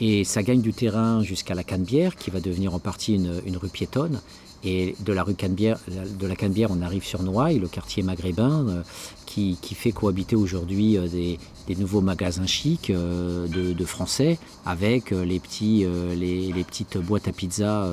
Et 0.00 0.24
ça 0.24 0.42
gagne 0.42 0.60
du 0.60 0.72
terrain 0.72 1.22
jusqu'à 1.22 1.54
la 1.54 1.62
Canebière, 1.62 2.16
qui 2.16 2.30
va 2.30 2.40
devenir 2.40 2.74
en 2.74 2.78
partie 2.78 3.14
une 3.14 3.56
rue 3.56 3.68
piétonne. 3.68 4.20
Et 4.64 4.96
de 5.00 5.12
la 5.12 5.22
rue 5.22 5.34
Canebière, 5.34 5.78
de 5.88 6.26
la 6.26 6.36
Canebière, 6.36 6.70
on 6.70 6.80
arrive 6.80 7.04
sur 7.04 7.22
Noailles, 7.22 7.58
le 7.58 7.68
quartier 7.68 8.02
maghrébin, 8.02 8.66
euh, 8.68 8.82
qui, 9.26 9.56
fait 9.74 9.92
cohabiter 9.92 10.36
aujourd'hui 10.36 10.96
euh, 10.96 11.08
des, 11.08 11.38
nouveaux 11.76 12.00
magasins 12.00 12.46
chics 12.46 12.90
euh, 12.90 13.46
de, 13.46 13.84
français 13.84 14.38
avec 14.64 15.10
les, 15.10 15.38
petits, 15.40 15.84
les, 16.16 16.64
petites 16.64 16.96
boîtes 16.96 17.28
à 17.28 17.32
pizza 17.32 17.90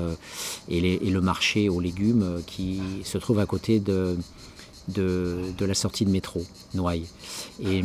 et, 0.68 0.98
le 0.98 1.20
marché 1.20 1.68
aux 1.68 1.80
légumes 1.80 2.40
qui 2.46 2.80
se 3.04 3.18
trouve 3.18 3.38
à 3.40 3.46
côté 3.46 3.78
de, 3.80 4.16
de, 4.88 5.64
la 5.64 5.74
sortie 5.74 6.06
de 6.06 6.10
métro, 6.10 6.42
Noailles. 6.74 7.06
Et 7.62 7.82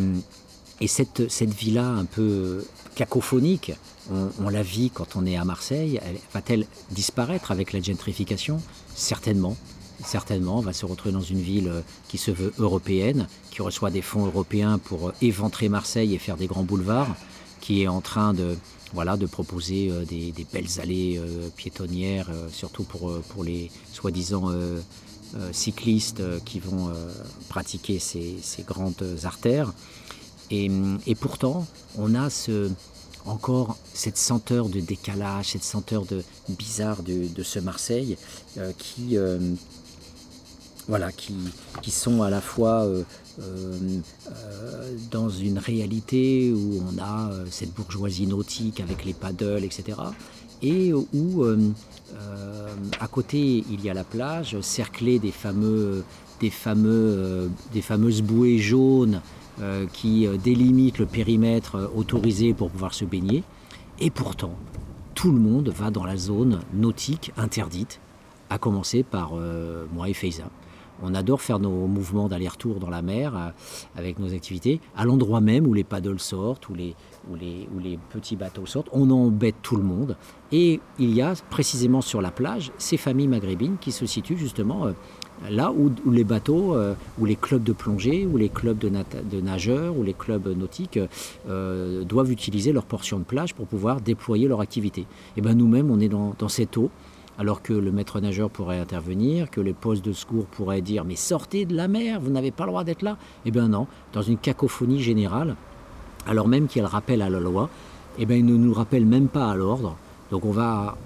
et 0.79 0.87
cette, 0.87 1.29
cette 1.29 1.49
un 1.77 2.05
peu 2.05 2.63
cacophonique, 2.95 3.71
on, 4.11 4.49
la 4.49 4.63
vit 4.63 4.89
quand 4.89 5.15
on 5.15 5.25
est 5.25 5.35
à 5.35 5.43
Marseille, 5.43 5.99
elle- 6.03 6.19
va-t-elle 6.33 6.65
disparaître 6.91 7.51
avec 7.51 7.73
la 7.73 7.81
gentrification? 7.81 8.61
Certainement. 8.95 9.55
Certainement, 10.03 10.59
on 10.59 10.61
va 10.61 10.73
se 10.73 10.85
retrouver 10.85 11.11
dans 11.11 11.21
une 11.21 11.41
ville 11.41 11.69
euh, 11.69 11.81
qui 12.07 12.19
se 12.19 12.29
veut 12.29 12.53
européenne, 12.59 13.27
qui 13.49 13.63
reçoit 13.63 13.89
des 13.89 14.03
fonds 14.03 14.25
européens 14.27 14.77
pour 14.77 15.09
euh, 15.09 15.13
éventrer 15.21 15.69
Marseille 15.69 16.13
et 16.13 16.19
faire 16.19 16.37
des 16.37 16.45
grands 16.45 16.63
boulevards, 16.63 17.15
qui 17.61 17.81
est 17.81 17.87
en 17.87 18.01
train 18.01 18.35
de, 18.35 18.55
voilà, 18.93 19.17
de 19.17 19.25
proposer 19.25 19.89
euh, 19.89 20.05
des, 20.05 20.33
belles 20.53 20.79
allées 20.79 21.19
piétonnières, 21.55 22.29
surtout 22.51 22.83
pour, 22.83 23.43
les 23.43 23.71
soi-disant 23.91 24.51
cyclistes 25.51 26.21
qui 26.45 26.59
vont 26.59 26.91
pratiquer 27.49 27.99
ces, 27.99 28.37
grandes 28.65 29.03
artères. 29.23 29.73
Et 30.51 30.69
pourtant, 31.19 31.65
on 31.97 32.15
a 32.15 32.29
ce, 32.29 32.71
encore 33.27 33.77
cette 33.93 34.17
senteur 34.17 34.69
de 34.69 34.79
décalage, 34.79 35.49
cette 35.49 35.63
senteur 35.63 36.05
de 36.05 36.23
bizarre 36.49 37.03
de, 37.03 37.43
ce 37.43 37.59
Marseille 37.59 38.17
euh, 38.57 38.71
qui, 38.77 39.17
euh, 39.17 39.39
voilà, 40.87 41.11
qui, 41.11 41.35
qui 41.81 41.91
sont 41.91 42.21
à 42.21 42.29
la 42.29 42.41
fois 42.41 42.85
euh, 42.85 43.03
dans 45.11 45.29
une 45.29 45.59
réalité 45.59 46.51
où 46.51 46.83
on 46.89 47.01
a 47.01 47.31
cette 47.51 47.73
bourgeoisie 47.73 48.25
nautique 48.25 48.79
avec 48.79 49.05
les 49.05 49.13
paddles, 49.13 49.63
etc. 49.63 49.97
Et 50.63 50.91
où 50.93 51.45
à 52.99 53.07
côté 53.07 53.63
il 53.69 53.85
y 53.85 53.91
a 53.91 53.93
la 53.93 54.03
plage, 54.03 54.59
cerclée 54.61 55.19
des 55.19 55.31
fameux, 55.31 56.03
des 56.39 56.49
fameux, 56.49 57.51
des 57.73 57.83
fameuses 57.83 58.23
bouées 58.23 58.57
jaunes 58.57 59.21
qui 59.93 60.27
euh, 60.27 60.37
délimitent 60.37 60.99
le 60.99 61.05
périmètre 61.05 61.75
euh, 61.75 61.87
autorisé 61.95 62.53
pour 62.53 62.69
pouvoir 62.69 62.93
se 62.93 63.05
baigner. 63.05 63.43
Et 63.99 64.09
pourtant, 64.09 64.55
tout 65.15 65.31
le 65.31 65.39
monde 65.39 65.69
va 65.69 65.89
dans 65.89 66.05
la 66.05 66.17
zone 66.17 66.59
nautique 66.73 67.31
interdite, 67.37 67.99
à 68.49 68.57
commencer 68.57 69.03
par 69.03 69.31
euh, 69.33 69.85
moi 69.91 70.09
et 70.09 70.13
Feiza. 70.13 70.45
On 71.03 71.13
adore 71.13 71.41
faire 71.41 71.59
nos 71.59 71.87
mouvements 71.87 72.27
d'aller-retour 72.27 72.79
dans 72.79 72.89
la 72.89 73.01
mer 73.01 73.35
euh, 73.35 73.49
avec 73.95 74.19
nos 74.19 74.33
activités, 74.33 74.79
à 74.95 75.05
l'endroit 75.05 75.41
même 75.41 75.67
où 75.67 75.73
les 75.73 75.83
paddles 75.83 76.19
sortent, 76.19 76.69
où 76.69 76.73
les, 76.73 76.95
petits 78.09 78.35
bateaux 78.35 78.65
sortent. 78.65 78.89
On 78.91 79.09
embête 79.11 79.55
tout 79.61 79.75
le 79.75 79.83
monde. 79.83 80.17
Et 80.51 80.79
il 80.97 81.13
y 81.13 81.21
a 81.21 81.33
précisément 81.49 82.01
sur 82.01 82.21
la 82.21 82.31
plage 82.31 82.71
ces 82.77 82.97
familles 82.97 83.27
maghrébines 83.27 83.77
qui 83.79 83.91
se 83.91 84.05
situent 84.05 84.37
justement 84.37 84.87
euh, 84.87 84.93
là 85.49 85.71
où, 85.71 85.91
les 86.11 86.23
bateaux, 86.23 86.75
euh, 86.75 86.93
où 87.19 87.25
les 87.25 87.35
clubs 87.35 87.63
de 87.63 87.73
plongée, 87.73 88.25
où 88.25 88.37
les 88.37 88.49
clubs 88.49 88.77
de, 88.77 89.41
nageurs, 89.41 89.97
où 89.97 90.03
les 90.03 90.13
clubs 90.13 90.47
nautiques 90.57 90.99
euh, 91.49 92.03
doivent 92.03 92.31
utiliser 92.31 92.71
leur 92.71 92.85
portion 92.85 93.19
de 93.19 93.23
plage 93.23 93.53
pour 93.53 93.67
pouvoir 93.67 94.01
déployer 94.01 94.47
leur 94.47 94.61
activité. 94.61 95.05
Et 95.35 95.41
ben 95.41 95.55
nous-mêmes, 95.55 95.91
on 95.91 95.99
est 95.99 96.09
dans, 96.09 96.49
cette 96.49 96.77
eau, 96.77 96.89
alors 97.37 97.61
que 97.61 97.73
le 97.73 97.91
maître 97.91 98.19
nageur 98.19 98.49
pourrait 98.49 98.79
intervenir, 98.79 99.49
que 99.49 99.61
les 99.61 99.73
postes 99.73 100.03
de 100.03 100.13
secours 100.13 100.45
pourraient 100.45 100.81
dire 100.81 101.05
mais 101.05 101.15
sortez 101.15 101.65
de 101.65 101.75
la 101.75 101.87
mer, 101.87 102.19
vous 102.19 102.31
n'avez 102.31 102.51
pas 102.51 102.65
le 102.65 102.71
droit 102.71 102.83
d'être 102.83 103.03
là. 103.03 103.17
Eh 103.45 103.51
bien 103.51 103.67
non, 103.67 103.87
dans 104.13 104.21
une 104.21 104.37
cacophonie 104.37 105.01
générale, 105.01 105.55
alors 106.25 106.47
même 106.47 106.67
qu'il 106.67 106.83
rappelle 106.83 107.21
à 107.21 107.29
la 107.29 107.39
loi, 107.39 107.69
eh 108.19 108.25
bien, 108.25 108.41
ne 108.41 108.55
nous 108.55 108.73
rappelle 108.73 109.05
même 109.05 109.27
pas 109.27 109.51
à 109.51 109.55
l'ordre. 109.55 109.95
Donc 110.31 110.43
on 110.43 110.51
va 110.51 110.97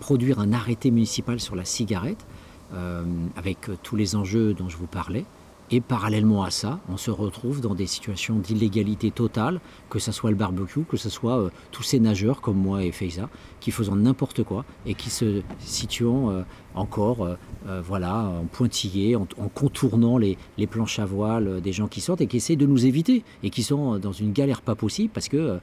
produire 0.00 0.40
un 0.40 0.52
arrêté 0.52 0.90
municipal 0.90 1.40
sur 1.40 1.54
la 1.54 1.64
cigarette, 1.64 2.26
euh, 2.72 3.04
avec 3.36 3.68
euh, 3.68 3.76
tous 3.82 3.96
les 3.96 4.16
enjeux 4.16 4.54
dont 4.54 4.68
je 4.68 4.76
vous 4.76 4.86
parlais. 4.86 5.24
Et 5.72 5.80
parallèlement 5.80 6.42
à 6.42 6.50
ça, 6.50 6.80
on 6.88 6.96
se 6.96 7.10
retrouve 7.10 7.60
dans 7.60 7.74
des 7.74 7.86
situations 7.86 8.36
d'illégalité 8.36 9.10
totale, 9.12 9.60
que 9.88 10.00
ce 10.00 10.10
soit 10.10 10.30
le 10.30 10.36
barbecue, 10.36 10.82
que 10.82 10.96
ce 10.96 11.08
soit 11.08 11.38
euh, 11.38 11.50
tous 11.70 11.84
ces 11.84 12.00
nageurs 12.00 12.40
comme 12.40 12.56
moi 12.56 12.84
et 12.84 12.90
Feiza, 12.90 13.28
qui 13.60 13.70
faisant 13.70 13.94
n'importe 13.94 14.42
quoi 14.42 14.64
et 14.86 14.94
qui 14.94 15.10
se 15.10 15.42
situant 15.60 16.44
encore 16.74 17.24
euh, 17.24 17.34
euh, 17.66 17.82
voilà, 17.84 18.24
en 18.24 18.44
pointillé, 18.44 19.16
en, 19.16 19.26
contournant 19.54 20.18
les, 20.18 20.36
planches 20.68 20.98
à 20.98 21.04
voile 21.04 21.48
euh, 21.48 21.60
des 21.60 21.72
gens 21.72 21.88
qui 21.88 22.00
sortent 22.00 22.20
et 22.20 22.26
qui 22.26 22.36
essaient 22.36 22.56
de 22.56 22.66
nous 22.66 22.86
éviter 22.86 23.24
et 23.42 23.50
qui 23.50 23.62
sont 23.62 23.98
dans 23.98 24.12
une 24.12 24.32
galère 24.32 24.62
pas 24.62 24.74
possible 24.74 25.10
parce 25.12 25.28
que, 25.28 25.58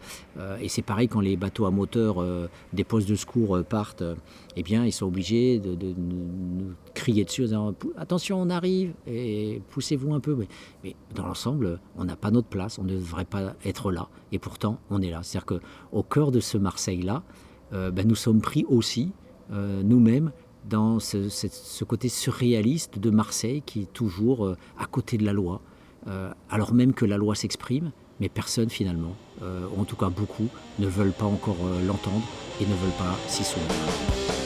et 0.62 0.70
c'est 0.70 0.82
pareil 0.82 1.08
quand 1.08 1.20
les 1.20 1.38
bateaux 1.38 1.66
à 1.66 1.72
moteur 1.72 2.24
des 2.74 2.84
postes 2.84 3.08
de 3.08 3.16
secours 3.16 3.64
partent, 3.64 4.04
eh 4.56 4.64
bien 4.64 4.86
ils 4.86 4.92
sont 4.92 5.06
obligés 5.06 5.60
de, 5.60 5.76
nous, 5.98 6.74
crier 6.94 7.24
dessus 7.24 7.44
en 7.44 7.46
disant 7.46 7.76
attention 7.98 8.42
on 8.42 8.50
arrive 8.50 8.94
et 9.06 9.62
poussez-vous 9.70 10.14
un 10.14 10.20
peu. 10.20 10.38
Mais, 10.84 10.96
dans 11.16 11.26
l'ensemble, 11.26 11.80
on 11.98 12.06
n'a 12.06 12.16
pas 12.16 12.32
notre 12.32 12.48
place, 12.48 12.80
on 12.80 12.84
ne 12.84 12.96
devrait 12.96 13.26
pas 13.26 13.54
être 13.66 13.92
là 13.92 14.10
et 14.32 14.40
pourtant 14.40 14.80
on 14.90 15.02
est 15.02 15.12
là. 15.12 15.22
C'est-à-dire 15.24 15.60
qu'au 15.92 16.04
cœur 16.04 16.32
de 16.32 16.40
ce 16.40 16.58
Marseille-là, 16.58 17.24
ben, 17.72 18.08
nous 18.08 18.16
sommes 18.16 18.42
pris 18.42 18.66
aussi 18.68 19.12
nous-mêmes 19.52 20.32
dans 20.70 21.00
ce, 21.00 21.84
côté 21.84 22.10
surréaliste 22.10 23.00
de 23.00 23.10
Marseille 23.10 23.64
qui 23.66 23.84
est 23.84 23.94
toujours 23.94 24.46
euh, 24.46 24.58
à 24.78 24.86
côté 24.86 25.18
de 25.18 25.26
la 25.26 25.34
loi, 25.34 25.62
euh, 26.08 26.32
alors 26.50 26.74
même 26.74 26.94
que 26.94 27.06
la 27.06 27.18
loi 27.18 27.36
s'exprime, 27.36 27.92
mais 28.20 28.30
personne 28.30 28.70
finalement, 28.70 29.16
euh, 29.42 29.68
ou 29.76 29.82
en 29.82 29.86
tout 29.86 29.96
cas 29.96 30.10
beaucoup, 30.10 30.48
ne 30.80 30.88
veulent 30.88 31.12
pas 31.12 31.26
encore 31.26 31.58
l'entendre 31.86 32.28
et 32.62 32.66
ne 32.66 32.74
veulent 32.74 32.98
pas 32.98 33.16
s'y 33.28 33.44
soumettre. 33.44 34.37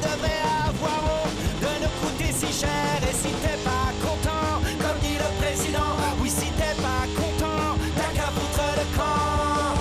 Devrais 0.00 0.42
avoir 0.68 1.00
honte 1.14 1.36
de 1.64 1.70
nous 1.82 1.94
coûter 2.00 2.32
si 2.32 2.50
cher. 2.52 2.96
Et 3.08 3.14
si 3.14 3.30
t'es 3.42 3.58
pas 3.64 3.90
content, 4.04 4.60
comme 4.82 4.98
dit 5.02 5.18
le 5.24 5.30
président, 5.42 5.92
oui, 6.20 6.30
si 6.30 6.48
t'es 6.58 6.74
pas 6.80 7.04
content, 7.20 7.76
t'as 7.96 8.12
qu'à 8.16 8.28
foutre 8.36 8.66
le 8.80 8.86
camp. 8.96 9.74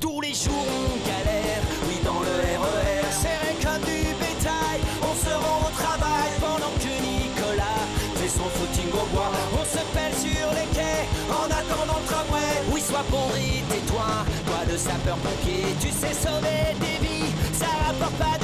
Tous 0.00 0.20
les 0.20 0.34
jours 0.34 0.66
on 0.84 0.96
galère, 1.08 1.62
oui, 1.86 1.96
dans 2.04 2.20
le 2.20 2.34
RER, 2.62 3.06
serré 3.22 3.54
comme 3.62 3.82
du 3.84 4.02
bétail, 4.22 4.80
on 5.02 5.14
se 5.14 5.32
rend 5.34 5.60
au 5.68 5.72
travail 5.82 6.30
pendant 6.40 6.74
que 6.82 6.92
Nicolas 7.06 7.82
fait 8.16 8.28
son 8.38 8.48
footing 8.56 8.90
au 8.92 9.06
bois. 9.14 9.32
On 9.60 9.64
se 9.64 9.82
pèle 9.94 10.14
sur 10.14 10.48
les 10.58 10.68
quais 10.76 11.06
en 11.30 11.46
attendant 11.46 12.00
le 12.00 12.06
tramway. 12.10 12.52
Oui, 12.72 12.80
sois 12.80 13.04
et 13.36 13.62
tais-toi, 13.70 14.10
toi 14.46 14.60
le 14.70 14.76
sapeur-pompier, 14.76 15.64
tu 15.80 15.88
sais 15.90 16.14
sauver 16.14 16.74
des 16.80 16.98
vies, 17.06 17.32
ça 17.52 17.66
rapporte 17.86 18.16
pas 18.18 18.38
de 18.38 18.43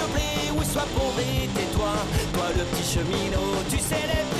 sois 0.73 0.87
pauvre 0.95 1.19
et 1.21 1.49
tais-toi, 1.49 1.93
toi 2.33 2.45
le 2.57 2.65
petit 2.65 2.93
cheminot, 2.93 3.63
tu 3.71 3.79
sais 3.79 4.40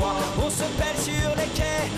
On 0.00 0.50
se 0.50 0.64
pèle 0.78 0.98
sur 1.02 1.30
les 1.36 1.48
quais 1.54 1.88